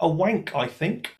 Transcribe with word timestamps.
a 0.00 0.08
wank, 0.08 0.54
I 0.54 0.66
think. 0.66 1.14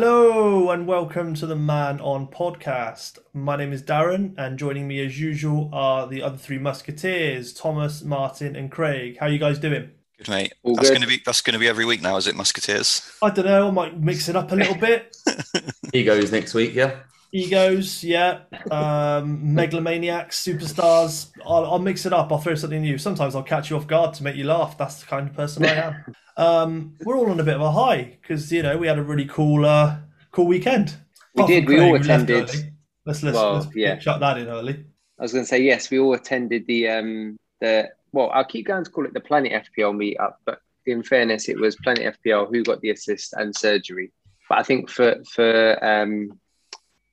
Hello 0.00 0.70
and 0.70 0.86
welcome 0.86 1.34
to 1.34 1.44
the 1.44 1.56
Man 1.56 2.00
On 2.00 2.28
podcast. 2.28 3.18
My 3.32 3.56
name 3.56 3.72
is 3.72 3.82
Darren, 3.82 4.32
and 4.38 4.56
joining 4.56 4.86
me 4.86 5.04
as 5.04 5.20
usual 5.20 5.70
are 5.72 6.06
the 6.06 6.22
other 6.22 6.36
three 6.36 6.58
musketeers, 6.58 7.52
Thomas, 7.52 8.04
Martin, 8.04 8.54
and 8.54 8.70
Craig. 8.70 9.16
How 9.18 9.26
are 9.26 9.28
you 9.28 9.40
guys 9.40 9.58
doing? 9.58 9.90
Good 10.18 10.28
mate. 10.28 10.52
All 10.62 10.76
that's 10.76 10.90
good. 10.90 10.98
going 10.98 11.02
to 11.02 11.08
be 11.08 11.20
that's 11.26 11.40
going 11.40 11.54
to 11.54 11.58
be 11.58 11.66
every 11.66 11.84
week 11.84 12.00
now, 12.00 12.16
is 12.16 12.28
it, 12.28 12.36
Musketeers? 12.36 13.10
I 13.20 13.30
don't 13.30 13.46
know, 13.46 13.66
I 13.66 13.70
might 13.72 13.98
mix 13.98 14.28
it 14.28 14.36
up 14.36 14.52
a 14.52 14.54
little 14.54 14.76
bit. 14.76 15.16
Egos 15.92 16.30
next 16.30 16.54
week, 16.54 16.76
yeah. 16.76 17.00
Egos, 17.32 18.02
yeah. 18.02 18.40
Um, 18.70 19.54
megalomaniacs, 19.54 20.30
superstars. 20.30 21.30
I'll, 21.46 21.64
I'll 21.66 21.78
mix 21.78 22.06
it 22.06 22.12
up. 22.12 22.32
I'll 22.32 22.38
throw 22.38 22.54
something 22.54 22.80
new. 22.80 22.96
Sometimes 22.96 23.34
I'll 23.34 23.42
catch 23.42 23.68
you 23.68 23.76
off 23.76 23.86
guard 23.86 24.14
to 24.14 24.24
make 24.24 24.36
you 24.36 24.44
laugh. 24.44 24.78
That's 24.78 25.00
the 25.00 25.06
kind 25.06 25.28
of 25.28 25.34
person 25.34 25.64
I 25.64 25.74
am. 25.74 26.14
Um, 26.38 26.94
we're 27.00 27.16
all 27.16 27.32
on 27.32 27.40
a 27.40 27.42
bit 27.42 27.56
of 27.56 27.62
a 27.62 27.72
high 27.72 28.16
because 28.22 28.52
you 28.52 28.62
know 28.62 28.78
we 28.78 28.86
had 28.86 28.96
a 28.96 29.02
really 29.02 29.24
cool, 29.24 29.66
uh, 29.66 29.96
cool 30.30 30.46
weekend. 30.46 30.94
We 31.34 31.44
did, 31.46 31.66
we 31.66 31.80
all 31.80 31.90
Craig, 31.90 32.02
who 32.02 32.08
left 32.08 32.30
attended. 32.30 32.72
Let's 33.04 33.24
let's, 33.24 33.34
Well, 33.34 33.54
let's 33.54 33.74
yeah. 33.74 33.98
shut 33.98 34.20
that 34.20 34.38
in 34.38 34.46
early. 34.46 34.84
I 35.18 35.22
was 35.22 35.32
going 35.32 35.42
to 35.44 35.48
say 35.48 35.60
yes. 35.60 35.90
We 35.90 35.98
all 35.98 36.14
attended 36.14 36.64
the 36.68 36.90
um 36.90 37.36
the 37.60 37.90
well. 38.12 38.30
I'll 38.32 38.44
keep 38.44 38.68
going 38.68 38.84
to 38.84 38.90
call 38.90 39.04
it 39.04 39.14
the 39.14 39.20
Planet 39.20 39.66
FPL 39.76 39.96
meetup, 39.96 40.34
but 40.44 40.60
in 40.86 41.02
fairness, 41.02 41.48
it 41.48 41.58
was 41.58 41.74
Planet 41.74 42.16
FPL 42.24 42.48
who 42.48 42.62
got 42.62 42.80
the 42.82 42.90
assist 42.90 43.32
and 43.32 43.52
surgery. 43.54 44.12
But 44.48 44.58
I 44.58 44.62
think 44.62 44.90
for 44.90 45.16
for 45.24 45.84
um 45.84 46.38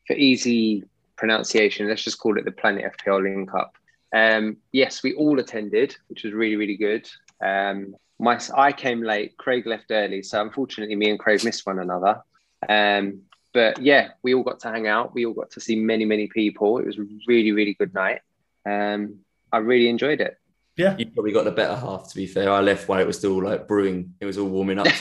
for 0.07 0.13
easy 0.13 0.83
pronunciation, 1.15 1.87
let's 1.87 2.03
just 2.03 2.19
call 2.19 2.37
it 2.37 2.45
the 2.45 2.51
Planet 2.51 2.93
FPL 2.97 3.23
link 3.23 3.53
up. 3.53 3.75
Um, 4.13 4.57
yes, 4.71 5.03
we 5.03 5.13
all 5.13 5.39
attended, 5.39 5.95
which 6.07 6.23
was 6.23 6.33
really 6.33 6.55
really 6.55 6.77
good. 6.77 7.09
Um, 7.43 7.95
my 8.19 8.39
I 8.55 8.71
came 8.71 9.01
late. 9.01 9.37
Craig 9.37 9.65
left 9.65 9.91
early, 9.91 10.23
so 10.23 10.41
unfortunately, 10.41 10.95
me 10.95 11.09
and 11.09 11.19
Craig 11.19 11.43
missed 11.43 11.65
one 11.65 11.79
another. 11.79 12.21
Um, 12.67 13.21
but 13.53 13.81
yeah, 13.81 14.09
we 14.21 14.33
all 14.33 14.43
got 14.43 14.59
to 14.61 14.69
hang 14.69 14.87
out. 14.87 15.13
We 15.13 15.25
all 15.25 15.33
got 15.33 15.51
to 15.51 15.61
see 15.61 15.77
many, 15.77 16.05
many 16.05 16.27
people. 16.27 16.77
It 16.77 16.85
was 16.85 16.97
a 16.97 17.05
really, 17.25 17.53
really 17.53 17.73
good 17.73 17.93
night. 17.93 18.19
Um, 18.65 19.19
I 19.51 19.59
really 19.59 19.87
enjoyed 19.87 20.19
it. 20.19 20.37
Yeah. 20.75 20.95
You 20.97 21.05
probably 21.05 21.31
got 21.31 21.45
the 21.45 21.51
better 21.51 21.75
half, 21.75 22.09
to 22.09 22.15
be 22.15 22.27
fair. 22.27 22.51
I 22.51 22.59
left 22.59 22.89
while 22.89 22.99
it 22.99 23.07
was 23.07 23.17
still 23.17 23.41
like 23.41 23.65
brewing. 23.65 24.13
It 24.19 24.25
was 24.25 24.37
all 24.37 24.49
warming 24.49 24.79
up. 24.79 24.87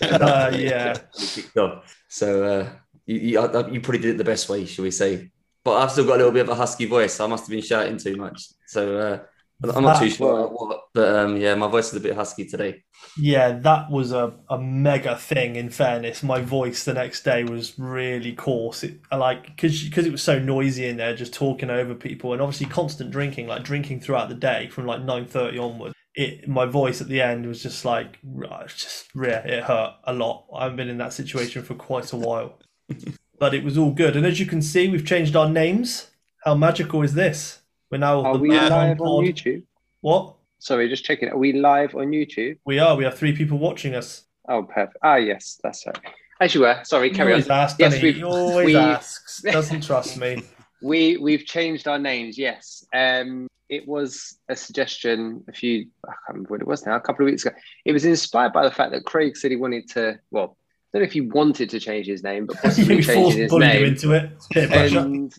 Uh, 0.00 0.50
yeah. 0.54 0.96
We 1.20 1.26
kicked 1.26 1.56
off. 1.58 1.94
So 2.08 2.44
uh, 2.44 2.68
you, 3.14 3.40
you, 3.40 3.72
you 3.72 3.80
probably 3.80 3.98
did 3.98 4.14
it 4.14 4.18
the 4.18 4.24
best 4.24 4.48
way, 4.48 4.66
shall 4.66 4.84
we 4.84 4.90
say. 4.90 5.30
But 5.64 5.78
I've 5.78 5.90
still 5.92 6.06
got 6.06 6.14
a 6.14 6.18
little 6.18 6.32
bit 6.32 6.42
of 6.42 6.48
a 6.50 6.54
husky 6.54 6.86
voice. 6.86 7.20
I 7.20 7.26
must 7.26 7.44
have 7.44 7.50
been 7.50 7.62
shouting 7.62 7.98
too 7.98 8.16
much. 8.16 8.42
So 8.66 8.98
uh, 8.98 9.18
I'm 9.74 9.84
not 9.84 9.96
too 9.96 10.06
Ah, 10.06 10.08
sure 10.10 10.48
what. 10.48 10.82
But 10.94 11.16
um, 11.16 11.36
yeah, 11.36 11.54
my 11.54 11.68
voice 11.68 11.88
is 11.88 11.94
a 11.96 12.00
bit 12.00 12.14
husky 12.16 12.46
today. 12.46 12.82
Yeah, 13.16 13.58
that 13.60 13.90
was 13.90 14.12
a, 14.12 14.34
a 14.48 14.58
mega 14.58 15.16
thing. 15.16 15.56
In 15.56 15.70
fairness, 15.70 16.22
my 16.22 16.40
voice 16.40 16.84
the 16.84 16.94
next 16.94 17.22
day 17.24 17.44
was 17.44 17.78
really 17.78 18.32
coarse. 18.34 18.84
It, 18.84 19.00
I 19.10 19.16
like 19.16 19.46
because 19.46 19.82
because 19.84 20.06
it 20.06 20.12
was 20.12 20.22
so 20.22 20.38
noisy 20.38 20.86
in 20.86 20.96
there, 20.96 21.14
just 21.14 21.34
talking 21.34 21.70
over 21.70 21.94
people, 21.94 22.32
and 22.32 22.40
obviously 22.40 22.66
constant 22.66 23.10
drinking, 23.10 23.46
like 23.48 23.64
drinking 23.64 24.00
throughout 24.00 24.28
the 24.28 24.34
day 24.34 24.68
from 24.68 24.86
like 24.86 25.02
nine 25.02 25.26
thirty 25.26 25.58
onwards. 25.58 25.94
It 26.14 26.48
my 26.48 26.66
voice 26.66 27.00
at 27.00 27.08
the 27.08 27.20
end 27.20 27.46
was 27.46 27.62
just 27.62 27.84
like 27.84 28.18
just 28.68 29.08
yeah, 29.14 29.44
it 29.46 29.64
hurt 29.64 29.94
a 30.04 30.12
lot. 30.12 30.46
I 30.54 30.64
haven't 30.64 30.76
been 30.76 30.88
in 30.88 30.98
that 30.98 31.12
situation 31.12 31.62
for 31.62 31.74
quite 31.74 32.12
a 32.12 32.16
while, 32.16 32.58
but 33.38 33.54
it 33.54 33.64
was 33.64 33.76
all 33.78 33.90
good. 33.90 34.16
And 34.16 34.26
as 34.26 34.38
you 34.40 34.46
can 34.46 34.62
see, 34.62 34.88
we've 34.88 35.06
changed 35.06 35.36
our 35.36 35.48
names. 35.48 36.08
How 36.44 36.54
magical 36.54 37.02
is 37.02 37.14
this? 37.14 37.60
We're 37.90 37.98
now 37.98 38.22
Are 38.24 38.34
the 38.34 38.38
we 38.40 38.50
live 38.50 38.72
on 38.72 38.96
Pod. 38.96 39.24
YouTube? 39.24 39.62
What 40.00 40.34
Sorry, 40.58 40.88
just 40.88 41.04
checking. 41.04 41.30
Are 41.30 41.38
we 41.38 41.52
live 41.54 41.94
on 41.94 42.08
YouTube? 42.08 42.58
we 42.66 42.78
are? 42.78 42.94
We 42.96 43.04
have 43.04 43.16
three 43.16 43.34
people 43.34 43.58
watching 43.58 43.94
us. 43.94 44.24
Oh, 44.48 44.62
perfect. 44.64 44.98
Ah, 45.02 45.16
yes, 45.16 45.58
that's 45.62 45.86
right. 45.86 45.98
As 46.40 46.54
you 46.54 46.60
were. 46.62 46.80
Sorry, 46.84 47.08
He 47.10 47.14
carry 47.14 47.32
on. 47.32 47.34
always 47.34 47.48
asks, 47.50 47.78
Yes, 47.78 47.94
he? 47.96 48.12
He 48.12 48.22
always 48.22 48.66
we- 48.66 48.76
asks. 48.76 49.42
Doesn't 49.44 49.82
trust 49.84 50.16
me. 50.18 50.42
We 50.82 51.16
we've 51.18 51.44
changed 51.44 51.86
our 51.88 51.98
names. 51.98 52.38
Yes. 52.38 52.84
Um, 52.94 53.46
it 53.68 53.86
was 53.86 54.38
a 54.48 54.56
suggestion 54.56 55.44
a 55.48 55.52
few. 55.52 55.86
I 56.06 56.08
can't 56.08 56.18
remember 56.30 56.48
what 56.50 56.60
it 56.62 56.66
was 56.66 56.84
now. 56.86 56.96
A 56.96 57.00
couple 57.00 57.24
of 57.26 57.30
weeks 57.30 57.44
ago. 57.44 57.54
It 57.84 57.92
was 57.92 58.04
inspired 58.04 58.52
by 58.52 58.64
the 58.64 58.70
fact 58.70 58.92
that 58.92 59.04
Craig 59.04 59.36
said 59.36 59.50
he 59.50 59.56
wanted 59.56 59.88
to. 59.90 60.18
Well, 60.30 60.56
don't 60.92 61.02
know 61.02 61.06
if 61.06 61.12
he 61.12 61.20
wanted 61.20 61.70
to 61.70 61.80
change 61.80 62.06
his 62.06 62.22
name, 62.22 62.46
but 62.46 62.56
possibly 62.62 63.02
changing 63.02 63.14
forced 63.22 63.36
his 63.36 63.52
name. 63.52 63.84
into 63.84 64.12
it. 64.12 64.30
And 64.56 65.32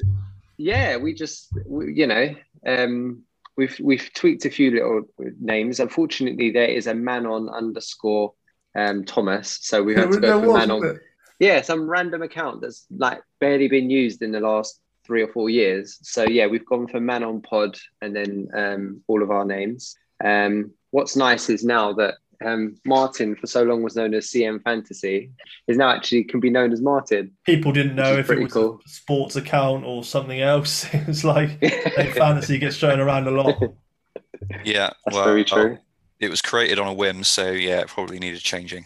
yeah, 0.57 0.97
we 0.97 1.13
just 1.13 1.49
we, 1.65 1.93
you 1.93 2.07
know 2.07 2.35
um, 2.65 3.23
we've 3.57 3.79
we've 3.81 4.11
tweaked 4.13 4.45
a 4.45 4.49
few 4.49 4.71
little 4.71 5.03
names. 5.39 5.79
Unfortunately, 5.79 6.51
there 6.51 6.67
is 6.67 6.87
a 6.87 6.93
man 6.93 7.25
on 7.25 7.49
underscore 7.49 8.33
um, 8.75 9.03
Thomas, 9.05 9.59
so 9.61 9.83
we 9.83 9.95
had 9.95 10.11
to 10.11 10.19
go 10.19 10.41
for 10.41 10.53
man 10.53 10.71
on. 10.71 10.99
Yeah, 11.39 11.61
some 11.61 11.89
random 11.89 12.21
account 12.21 12.61
that's 12.61 12.85
like 12.95 13.23
barely 13.39 13.67
been 13.67 13.89
used 13.89 14.21
in 14.21 14.31
the 14.31 14.39
last 14.39 14.79
three 15.03 15.23
or 15.23 15.27
four 15.27 15.49
years. 15.49 15.97
So 16.03 16.23
yeah, 16.23 16.45
we've 16.45 16.65
gone 16.65 16.87
for 16.87 16.99
man 16.99 17.23
on 17.23 17.41
pod 17.41 17.77
and 18.01 18.15
then 18.15 18.49
um, 18.53 19.01
all 19.07 19.23
of 19.23 19.31
our 19.31 19.43
names. 19.43 19.95
Um, 20.23 20.71
what's 20.91 21.15
nice 21.15 21.49
is 21.49 21.63
now 21.63 21.93
that 21.93 22.15
um, 22.43 22.75
Martin, 22.85 23.35
for 23.35 23.47
so 23.47 23.63
long 23.63 23.83
was 23.83 23.95
known 23.95 24.13
as 24.13 24.27
CM 24.27 24.61
Fantasy, 24.63 25.31
is 25.67 25.77
now 25.77 25.89
actually 25.89 26.23
can 26.23 26.39
be 26.39 26.49
known 26.49 26.71
as 26.71 26.81
Martin. 26.81 27.31
People 27.45 27.71
didn't 27.71 27.95
know 27.95 28.17
if 28.17 28.29
it 28.29 28.39
was 28.39 28.53
cool. 28.53 28.79
a 28.85 28.89
sports 28.89 29.35
account 29.35 29.85
or 29.85 30.03
something 30.03 30.41
else. 30.41 30.87
it's 30.93 31.23
like 31.23 31.59
hey, 31.61 32.11
fantasy 32.11 32.57
gets 32.57 32.77
thrown 32.77 32.99
around 32.99 33.27
a 33.27 33.31
lot. 33.31 33.57
Yeah, 34.63 34.91
That's 35.05 35.15
well, 35.15 35.25
very 35.25 35.45
true. 35.45 35.77
It 36.19 36.29
was 36.29 36.41
created 36.41 36.79
on 36.79 36.87
a 36.87 36.93
whim, 36.93 37.23
so 37.23 37.51
yeah, 37.51 37.79
it 37.79 37.87
probably 37.87 38.19
needed 38.19 38.41
changing. 38.41 38.85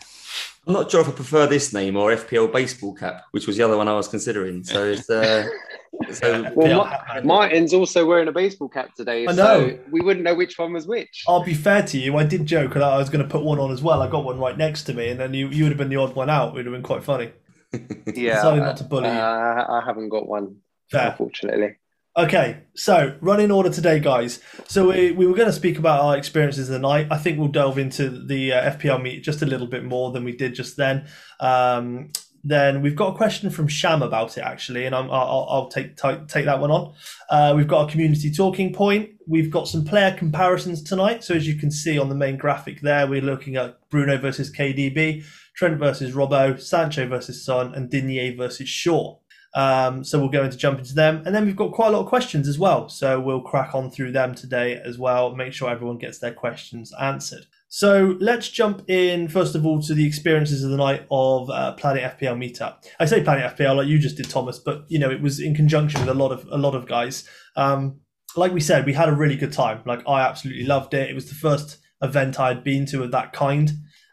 I'm 0.67 0.73
not 0.73 0.89
sure 0.89 1.01
if 1.01 1.07
I 1.07 1.11
prefer 1.11 1.47
this 1.47 1.73
name 1.73 1.95
or 1.95 2.11
FPL 2.11 2.51
baseball 2.51 2.93
cap, 2.95 3.23
which 3.31 3.45
was 3.45 3.55
the 3.57 3.63
other 3.63 3.77
one 3.77 3.87
I 3.87 3.93
was 3.93 4.07
considering. 4.07 4.63
So 4.63 4.83
it's 4.83 5.09
uh, 5.09 5.47
so 6.11 6.51
Well, 6.55 6.67
Yeah, 6.67 7.01
Ma- 7.15 7.21
Martin's 7.23 7.73
also 7.73 8.05
wearing 8.05 8.27
a 8.27 8.31
baseball 8.31 8.69
cap 8.69 8.93
today, 8.95 9.25
I 9.27 9.33
so 9.33 9.43
know. 9.67 9.79
we 9.91 10.01
wouldn't 10.01 10.23
know 10.23 10.35
which 10.35 10.57
one 10.57 10.73
was 10.73 10.87
which. 10.87 11.23
I'll 11.27 11.43
be 11.43 11.53
fair 11.53 11.83
to 11.83 11.97
you. 11.97 12.17
I 12.17 12.23
did 12.23 12.45
joke 12.45 12.73
that 12.73 12.83
I 12.83 12.97
was 12.97 13.09
going 13.09 13.23
to 13.23 13.29
put 13.29 13.43
one 13.43 13.59
on 13.59 13.71
as 13.71 13.81
well. 13.81 14.01
I 14.01 14.09
got 14.09 14.23
one 14.23 14.39
right 14.39 14.57
next 14.57 14.83
to 14.83 14.93
me, 14.93 15.09
and 15.09 15.19
then 15.19 15.33
you, 15.33 15.49
you 15.49 15.63
would 15.63 15.71
have 15.71 15.77
been 15.77 15.89
the 15.89 15.95
odd 15.97 16.15
one 16.15 16.29
out. 16.29 16.49
It 16.49 16.53
would 16.55 16.65
have 16.65 16.73
been 16.73 16.83
quite 16.83 17.03
funny. 17.03 17.31
yeah, 18.15 18.35
decided 18.35 18.61
not 18.61 18.77
to 18.77 18.83
bully 18.85 19.07
uh, 19.09 19.13
you. 19.13 19.19
I 19.19 19.81
haven't 19.85 20.09
got 20.09 20.27
one, 20.27 20.57
Fair. 20.91 21.09
unfortunately. 21.11 21.75
Okay, 22.17 22.61
so 22.75 23.17
running 23.19 23.51
order 23.51 23.69
today, 23.69 23.99
guys. 23.99 24.39
So 24.67 24.87
we, 24.89 25.11
we 25.11 25.27
were 25.27 25.33
going 25.33 25.49
to 25.49 25.53
speak 25.53 25.77
about 25.77 25.99
our 25.99 26.15
experiences 26.17 26.69
of 26.69 26.73
the 26.73 26.79
night. 26.79 27.07
I 27.11 27.17
think 27.17 27.37
we'll 27.37 27.49
delve 27.49 27.77
into 27.77 28.09
the 28.09 28.53
uh, 28.53 28.71
FPL 28.77 29.01
meet 29.01 29.21
just 29.21 29.41
a 29.41 29.45
little 29.45 29.67
bit 29.67 29.83
more 29.83 30.13
than 30.13 30.23
we 30.23 30.31
did 30.33 30.55
just 30.55 30.77
then. 30.77 31.09
Um, 31.41 32.11
then 32.47 32.83
we've 32.83 32.95
got 32.95 33.15
a 33.15 33.17
question 33.17 33.49
from 33.49 33.67
Sham 33.67 34.03
about 34.03 34.37
it 34.37 34.41
actually, 34.41 34.85
and 34.85 34.93
I'm, 34.93 35.09
I'll, 35.09 35.47
I'll 35.49 35.67
take, 35.67 35.97
take 35.97 36.27
take 36.27 36.45
that 36.45 36.59
one 36.59 36.69
on. 36.69 36.93
Uh, 37.27 37.53
we've 37.55 37.67
got 37.67 37.89
a 37.89 37.91
community 37.91 38.31
talking 38.31 38.71
point. 38.71 39.09
We've 39.27 39.49
got 39.49 39.67
some 39.67 39.83
player 39.83 40.15
comparisons 40.15 40.83
tonight. 40.83 41.23
So 41.23 41.33
as 41.33 41.47
you 41.47 41.55
can 41.55 41.71
see 41.71 41.97
on 41.97 42.07
the 42.07 42.15
main 42.15 42.37
graphic 42.37 42.81
there, 42.81 43.07
we're 43.07 43.21
looking 43.21 43.55
at 43.55 43.79
Bruno 43.89 44.19
versus 44.19 44.55
KDB, 44.55 45.25
Trent 45.55 45.79
versus 45.79 46.13
Robbo, 46.13 46.61
Sancho 46.61 47.07
versus 47.07 47.43
Son, 47.43 47.73
and 47.73 47.89
Digne 47.89 48.35
versus 48.35 48.69
Shaw. 48.69 49.17
Um, 49.55 50.03
so 50.03 50.19
we'll 50.19 50.29
go 50.29 50.43
into 50.43 50.57
jump 50.57 50.77
into 50.77 50.93
them, 50.93 51.23
and 51.25 51.33
then 51.33 51.45
we've 51.45 51.55
got 51.55 51.71
quite 51.71 51.87
a 51.87 51.91
lot 51.91 52.01
of 52.01 52.07
questions 52.07 52.47
as 52.47 52.59
well. 52.59 52.89
So 52.89 53.19
we'll 53.19 53.41
crack 53.41 53.73
on 53.73 53.89
through 53.89 54.11
them 54.11 54.35
today 54.35 54.79
as 54.85 54.99
well. 54.99 55.33
Make 55.33 55.53
sure 55.53 55.71
everyone 55.71 55.97
gets 55.97 56.19
their 56.19 56.33
questions 56.33 56.93
answered. 57.01 57.47
So 57.67 58.15
let's 58.19 58.49
jump 58.49 58.89
in 58.89 59.27
first 59.27 59.55
of 59.55 59.65
all 59.65 59.81
to 59.83 59.93
the 59.93 60.05
experiences 60.05 60.63
of 60.63 60.71
the 60.71 60.77
night 60.77 61.05
of 61.11 61.49
uh, 61.49 61.73
Planet 61.73 62.17
FPL 62.17 62.37
meetup. 62.37 62.85
I 62.99 63.05
say 63.05 63.23
Planet 63.23 63.55
FPL 63.57 63.77
like 63.77 63.87
you 63.87 63.99
just 63.99 64.17
did, 64.17 64.29
Thomas, 64.29 64.59
but 64.59 64.85
you 64.87 64.99
know 64.99 65.09
it 65.11 65.21
was 65.21 65.39
in 65.39 65.55
conjunction 65.55 65.99
with 66.01 66.09
a 66.09 66.13
lot 66.13 66.31
of 66.31 66.47
a 66.51 66.57
lot 66.57 66.75
of 66.75 66.87
guys. 66.87 67.27
Um, 67.55 67.99
like 68.37 68.53
we 68.53 68.61
said, 68.61 68.85
we 68.85 68.93
had 68.93 69.09
a 69.09 69.15
really 69.15 69.35
good 69.35 69.53
time. 69.53 69.81
Like 69.85 70.07
I 70.07 70.21
absolutely 70.21 70.65
loved 70.65 70.93
it. 70.93 71.09
It 71.09 71.15
was 71.15 71.29
the 71.29 71.35
first 71.35 71.79
event 72.01 72.39
I 72.39 72.49
had 72.49 72.63
been 72.63 72.85
to 72.87 73.03
of 73.03 73.11
that 73.11 73.33
kind. 73.33 73.71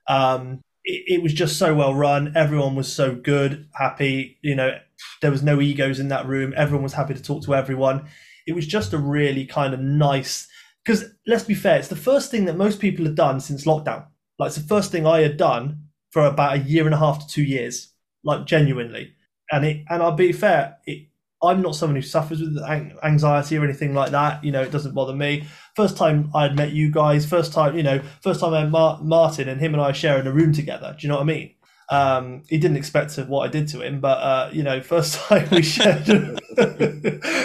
Um, 0.09 0.61
it, 0.85 1.17
it 1.17 1.23
was 1.23 1.33
just 1.33 1.59
so 1.59 1.75
well 1.75 1.95
run. 1.95 2.33
Everyone 2.37 2.75
was 2.75 2.93
so 2.93 3.15
good, 3.15 3.69
happy. 3.75 4.39
You 4.43 4.55
know, 4.55 4.79
there 5.21 5.31
was 5.31 5.43
no 5.43 5.61
egos 5.61 6.01
in 6.01 6.09
that 6.09 6.27
room. 6.27 6.55
Everyone 6.57 6.83
was 6.83 6.95
happy 6.95 7.15
to 7.15 7.23
talk 7.23 7.45
to 7.45 7.55
everyone. 7.55 8.09
It 8.47 8.55
was 8.55 8.67
just 8.67 8.93
a 8.93 8.99
really 8.99 9.47
kind 9.47 9.75
of 9.75 9.81
nice. 9.81 10.49
Because 10.85 11.05
let's 11.27 11.45
be 11.45 11.55
fair, 11.55 11.79
it's 11.79 11.89
the 11.89 11.97
first 11.97 12.31
thing 12.31 12.45
that 12.47 12.57
most 12.57 12.81
people 12.81 13.05
have 13.05 13.15
done 13.15 13.41
since 13.41 13.65
lockdown. 13.67 14.07
Like 14.39 14.49
it's 14.49 14.57
the 14.57 14.67
first 14.69 14.91
thing 14.91 15.07
I 15.07 15.21
had 15.21 15.37
done 15.37 15.85
for 16.11 16.27
about 16.27 16.57
a 16.57 16.61
year 16.61 16.85
and 16.87 16.95
a 16.95 16.99
half 16.99 17.21
to 17.21 17.33
two 17.33 17.43
years. 17.43 17.89
Like 18.25 18.47
genuinely, 18.47 19.15
and 19.51 19.65
it 19.65 19.85
and 19.91 20.01
I'll 20.01 20.13
be 20.13 20.31
fair, 20.33 20.79
it 20.87 21.09
I'm 21.43 21.61
not 21.61 21.75
someone 21.75 21.97
who 21.97 22.03
suffers 22.03 22.41
with 22.41 22.57
anxiety 23.03 23.59
or 23.59 23.65
anything 23.65 23.95
like 23.95 24.13
that. 24.13 24.45
You 24.45 24.53
know, 24.53 24.63
it 24.63 24.71
doesn't 24.71 24.95
bother 24.95 25.13
me. 25.15 25.45
First 25.75 25.97
time 25.97 26.31
I'd 26.35 26.55
met 26.55 26.71
you 26.71 26.91
guys, 26.93 27.27
first 27.27 27.53
time, 27.53 27.77
you 27.77 27.83
know, 27.83 28.01
first 28.23 28.39
time 28.39 28.55
I 28.55 28.63
met 28.63 28.71
Mar- 28.71 29.01
Martin 29.03 29.49
and 29.49 29.61
him 29.61 29.75
and 29.75 29.83
I 29.83 29.91
sharing 29.91 30.27
a 30.29 30.33
room 30.33 30.53
together. 30.53 30.95
Do 30.97 31.05
you 31.05 31.09
know 31.09 31.17
what 31.17 31.23
I 31.23 31.27
mean? 31.27 31.55
Um, 31.93 32.45
he 32.49 32.57
didn't 32.57 32.79
expect 32.79 33.17
to, 33.17 33.25
what 33.25 33.47
I 33.47 33.53
did 33.53 33.69
to 33.69 33.83
him, 33.83 34.01
but 34.01 34.19
uh, 34.19 34.51
you 34.51 34.63
know, 34.63 34.81
first 34.81 35.15
time 35.29 35.47
we 35.53 35.61
shared, 35.61 36.07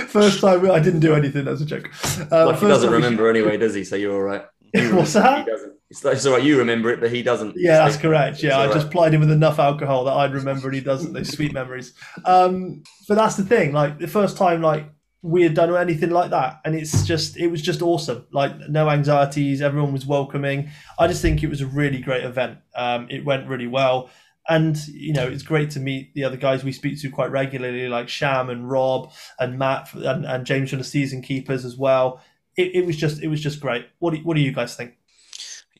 first 0.07 0.39
time 0.39 0.61
we, 0.61 0.69
I 0.69 0.79
didn't 0.79 1.01
do 1.01 1.15
anything. 1.15 1.43
That's 1.43 1.59
a 1.59 1.65
joke. 1.65 1.89
Uh, 2.31 2.45
like 2.45 2.59
he 2.59 2.67
doesn't 2.67 2.89
remember 2.89 3.29
anyway, 3.29 3.57
does 3.57 3.73
he? 3.73 3.83
So 3.83 3.97
you're 3.97 4.13
all 4.13 4.21
right. 4.21 4.45
What's 4.73 5.13
that? 5.13 5.39
He 5.39 5.51
doesn't. 5.51 5.73
It's, 5.89 6.05
it's 6.05 6.25
all 6.25 6.33
right. 6.35 6.43
You 6.43 6.59
remember 6.59 6.89
it, 6.91 7.01
but 7.01 7.11
he 7.11 7.23
doesn't. 7.23 7.55
Yeah, 7.57 7.79
that's 7.79 7.97
correct. 7.97 8.41
Yeah, 8.41 8.57
I 8.57 8.67
right. 8.67 8.73
just 8.73 8.89
plied 8.89 9.13
him 9.13 9.19
with 9.19 9.31
enough 9.31 9.59
alcohol 9.59 10.05
that 10.05 10.13
I'd 10.13 10.33
remember, 10.33 10.67
and 10.67 10.75
he 10.75 10.81
doesn't. 10.81 11.11
Those 11.11 11.29
sweet 11.29 11.51
memories. 11.51 11.93
Um, 12.23 12.83
but 13.09 13.15
that's 13.15 13.35
the 13.35 13.43
thing. 13.43 13.73
Like 13.73 13.99
the 13.99 14.07
first 14.07 14.37
time, 14.37 14.61
like 14.61 14.89
we 15.21 15.43
had 15.43 15.55
done 15.55 15.75
anything 15.75 16.11
like 16.11 16.29
that, 16.29 16.61
and 16.63 16.73
it's 16.73 17.05
just 17.05 17.35
it 17.35 17.47
was 17.47 17.61
just 17.61 17.81
awesome. 17.81 18.25
Like 18.31 18.53
no 18.69 18.89
anxieties. 18.89 19.61
Everyone 19.61 19.91
was 19.91 20.05
welcoming. 20.05 20.69
I 20.97 21.07
just 21.07 21.21
think 21.21 21.43
it 21.43 21.49
was 21.49 21.59
a 21.59 21.67
really 21.67 21.99
great 21.99 22.23
event. 22.23 22.59
Um, 22.75 23.07
it 23.09 23.25
went 23.25 23.49
really 23.49 23.67
well. 23.67 24.09
And 24.49 24.77
you 24.87 25.13
know 25.13 25.27
it's 25.27 25.43
great 25.43 25.71
to 25.71 25.79
meet 25.79 26.13
the 26.13 26.23
other 26.23 26.37
guys 26.37 26.63
we 26.63 26.71
speak 26.71 27.01
to 27.01 27.09
quite 27.09 27.31
regularly, 27.31 27.87
like 27.87 28.07
Sham 28.07 28.49
and 28.49 28.69
Rob 28.69 29.11
and 29.39 29.59
Matt 29.59 29.93
and, 29.93 30.25
and 30.25 30.45
James 30.45 30.69
from 30.69 30.79
the 30.79 30.85
season 30.85 31.21
keepers 31.21 31.65
as 31.65 31.75
well. 31.75 32.21
It, 32.55 32.75
it 32.75 32.85
was 32.85 32.95
just 32.95 33.21
it 33.21 33.27
was 33.27 33.41
just 33.41 33.59
great. 33.59 33.87
What 33.99 34.13
do, 34.13 34.21
what 34.21 34.35
do 34.35 34.41
you 34.41 34.53
guys 34.53 34.75
think? 34.75 34.97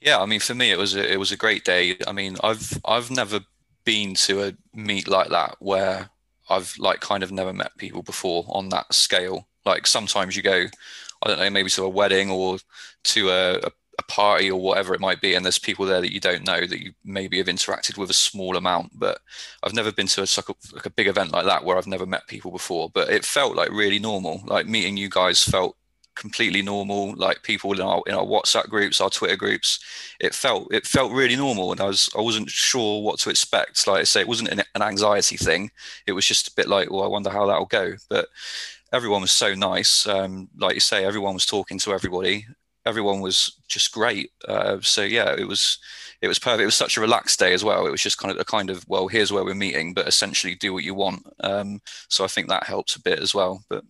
Yeah, 0.01 0.19
I 0.21 0.25
mean, 0.25 0.39
for 0.39 0.53
me, 0.53 0.71
it 0.71 0.77
was 0.77 0.95
a, 0.95 1.11
it 1.11 1.17
was 1.17 1.31
a 1.31 1.37
great 1.37 1.63
day. 1.63 1.97
I 2.05 2.11
mean, 2.11 2.37
I've 2.43 2.79
I've 2.85 3.09
never 3.09 3.41
been 3.83 4.15
to 4.15 4.43
a 4.43 4.53
meet 4.73 5.07
like 5.07 5.29
that 5.29 5.55
where 5.59 6.09
I've 6.49 6.75
like 6.77 6.99
kind 6.99 7.23
of 7.23 7.31
never 7.31 7.53
met 7.53 7.77
people 7.77 8.03
before 8.03 8.45
on 8.49 8.69
that 8.69 8.93
scale. 8.93 9.47
Like 9.65 9.87
sometimes 9.87 10.35
you 10.35 10.43
go, 10.43 10.65
I 11.23 11.27
don't 11.27 11.39
know, 11.39 11.49
maybe 11.49 11.69
to 11.71 11.83
a 11.83 11.89
wedding 11.89 12.29
or 12.29 12.57
to 13.05 13.29
a, 13.29 13.55
a, 13.57 13.71
a 13.99 14.03
party 14.03 14.51
or 14.51 14.61
whatever 14.61 14.93
it 14.93 14.99
might 14.99 15.21
be, 15.21 15.33
and 15.33 15.45
there's 15.45 15.59
people 15.59 15.85
there 15.85 16.01
that 16.01 16.13
you 16.13 16.19
don't 16.19 16.45
know 16.45 16.65
that 16.65 16.83
you 16.83 16.93
maybe 17.03 17.37
have 17.37 17.47
interacted 17.47 17.97
with 17.97 18.09
a 18.09 18.13
small 18.13 18.55
amount. 18.57 18.91
But 18.97 19.19
I've 19.63 19.73
never 19.73 19.91
been 19.91 20.07
to 20.07 20.21
a, 20.21 20.27
like 20.37 20.49
a, 20.49 20.53
like 20.75 20.85
a 20.85 20.91
big 20.91 21.07
event 21.07 21.31
like 21.31 21.45
that 21.45 21.63
where 21.63 21.77
I've 21.77 21.87
never 21.87 22.05
met 22.05 22.27
people 22.27 22.51
before. 22.51 22.89
But 22.93 23.09
it 23.09 23.25
felt 23.25 23.55
like 23.55 23.69
really 23.71 23.99
normal. 23.99 24.41
Like 24.45 24.67
meeting 24.67 24.97
you 24.97 25.09
guys 25.09 25.43
felt 25.43 25.75
completely 26.17 26.63
normal 26.63 27.13
like 27.15 27.43
people 27.43 27.71
in 27.73 27.79
our 27.79 28.01
in 28.07 28.15
our 28.15 28.25
whatsapp 28.25 28.67
groups 28.69 28.99
our 28.99 29.09
twitter 29.09 29.35
groups 29.35 29.79
it 30.19 30.33
felt 30.33 30.67
it 30.73 30.85
felt 30.85 31.11
really 31.11 31.35
normal 31.35 31.71
and 31.71 31.79
i 31.79 31.85
was 31.85 32.09
i 32.17 32.21
wasn't 32.21 32.49
sure 32.49 33.03
what 33.03 33.19
to 33.19 33.29
expect 33.29 33.85
like 33.85 33.99
i 33.99 34.03
say 34.03 34.21
it 34.21 34.27
wasn't 34.27 34.49
an, 34.49 34.63
an 34.73 34.81
anxiety 34.81 35.37
thing 35.37 35.69
it 36.07 36.13
was 36.13 36.25
just 36.25 36.47
a 36.47 36.55
bit 36.55 36.67
like 36.67 36.89
well 36.89 37.03
i 37.03 37.07
wonder 37.07 37.29
how 37.29 37.45
that'll 37.45 37.65
go 37.65 37.93
but 38.09 38.27
everyone 38.91 39.21
was 39.21 39.31
so 39.31 39.53
nice 39.53 40.07
um, 40.07 40.49
like 40.57 40.73
you 40.73 40.79
say 40.79 41.05
everyone 41.05 41.33
was 41.33 41.45
talking 41.45 41.77
to 41.77 41.93
everybody 41.93 42.47
everyone 42.87 43.19
was 43.19 43.59
just 43.67 43.91
great 43.91 44.31
uh, 44.47 44.77
so 44.81 45.03
yeah 45.03 45.35
it 45.37 45.47
was 45.47 45.77
it 46.21 46.27
was 46.27 46.39
perfect 46.39 46.61
it 46.61 46.65
was 46.65 46.75
such 46.75 46.97
a 46.97 47.01
relaxed 47.01 47.37
day 47.37 47.53
as 47.53 47.63
well 47.63 47.85
it 47.85 47.91
was 47.91 48.01
just 48.01 48.17
kind 48.17 48.33
of 48.33 48.39
a 48.39 48.45
kind 48.45 48.69
of 48.69 48.83
well 48.87 49.07
here's 49.07 49.31
where 49.31 49.43
we're 49.43 49.53
meeting 49.53 49.93
but 49.93 50.07
essentially 50.07 50.55
do 50.55 50.73
what 50.73 50.83
you 50.83 50.95
want 50.95 51.21
um, 51.41 51.79
so 52.09 52.23
i 52.23 52.27
think 52.27 52.47
that 52.47 52.63
helped 52.65 52.95
a 52.95 53.01
bit 53.01 53.19
as 53.19 53.35
well 53.35 53.61
but 53.69 53.83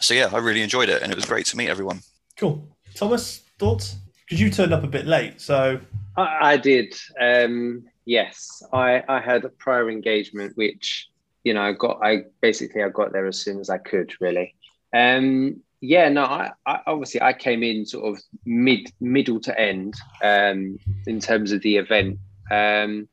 so 0.00 0.14
yeah, 0.14 0.30
I 0.32 0.38
really 0.38 0.62
enjoyed 0.62 0.88
it, 0.88 1.02
and 1.02 1.12
it 1.12 1.14
was 1.14 1.26
great 1.26 1.46
to 1.46 1.56
meet 1.56 1.68
everyone. 1.68 2.00
Cool, 2.36 2.66
Thomas. 2.94 3.42
Thoughts? 3.58 3.96
Because 4.24 4.40
you 4.40 4.50
turned 4.50 4.72
up 4.72 4.82
a 4.82 4.88
bit 4.88 5.06
late, 5.06 5.40
so 5.40 5.78
I, 6.16 6.52
I 6.52 6.56
did. 6.56 6.94
Um, 7.20 7.84
yes, 8.06 8.62
I, 8.72 9.02
I 9.08 9.20
had 9.20 9.44
a 9.44 9.50
prior 9.50 9.90
engagement, 9.90 10.56
which 10.56 11.08
you 11.44 11.54
know, 11.54 11.62
I 11.62 11.72
got. 11.72 11.98
I 12.02 12.24
basically 12.40 12.82
I 12.82 12.88
got 12.88 13.12
there 13.12 13.26
as 13.26 13.40
soon 13.40 13.60
as 13.60 13.68
I 13.68 13.78
could, 13.78 14.12
really. 14.20 14.54
Um, 14.94 15.62
yeah, 15.80 16.08
no, 16.08 16.24
I, 16.24 16.50
I, 16.66 16.80
obviously 16.86 17.22
I 17.22 17.32
came 17.32 17.62
in 17.62 17.86
sort 17.86 18.14
of 18.14 18.22
mid 18.44 18.92
middle 19.00 19.40
to 19.40 19.58
end 19.58 19.94
um, 20.22 20.78
in 21.06 21.20
terms 21.20 21.52
of 21.52 21.62
the 21.62 21.76
event. 21.76 22.18
Um, 22.50 23.08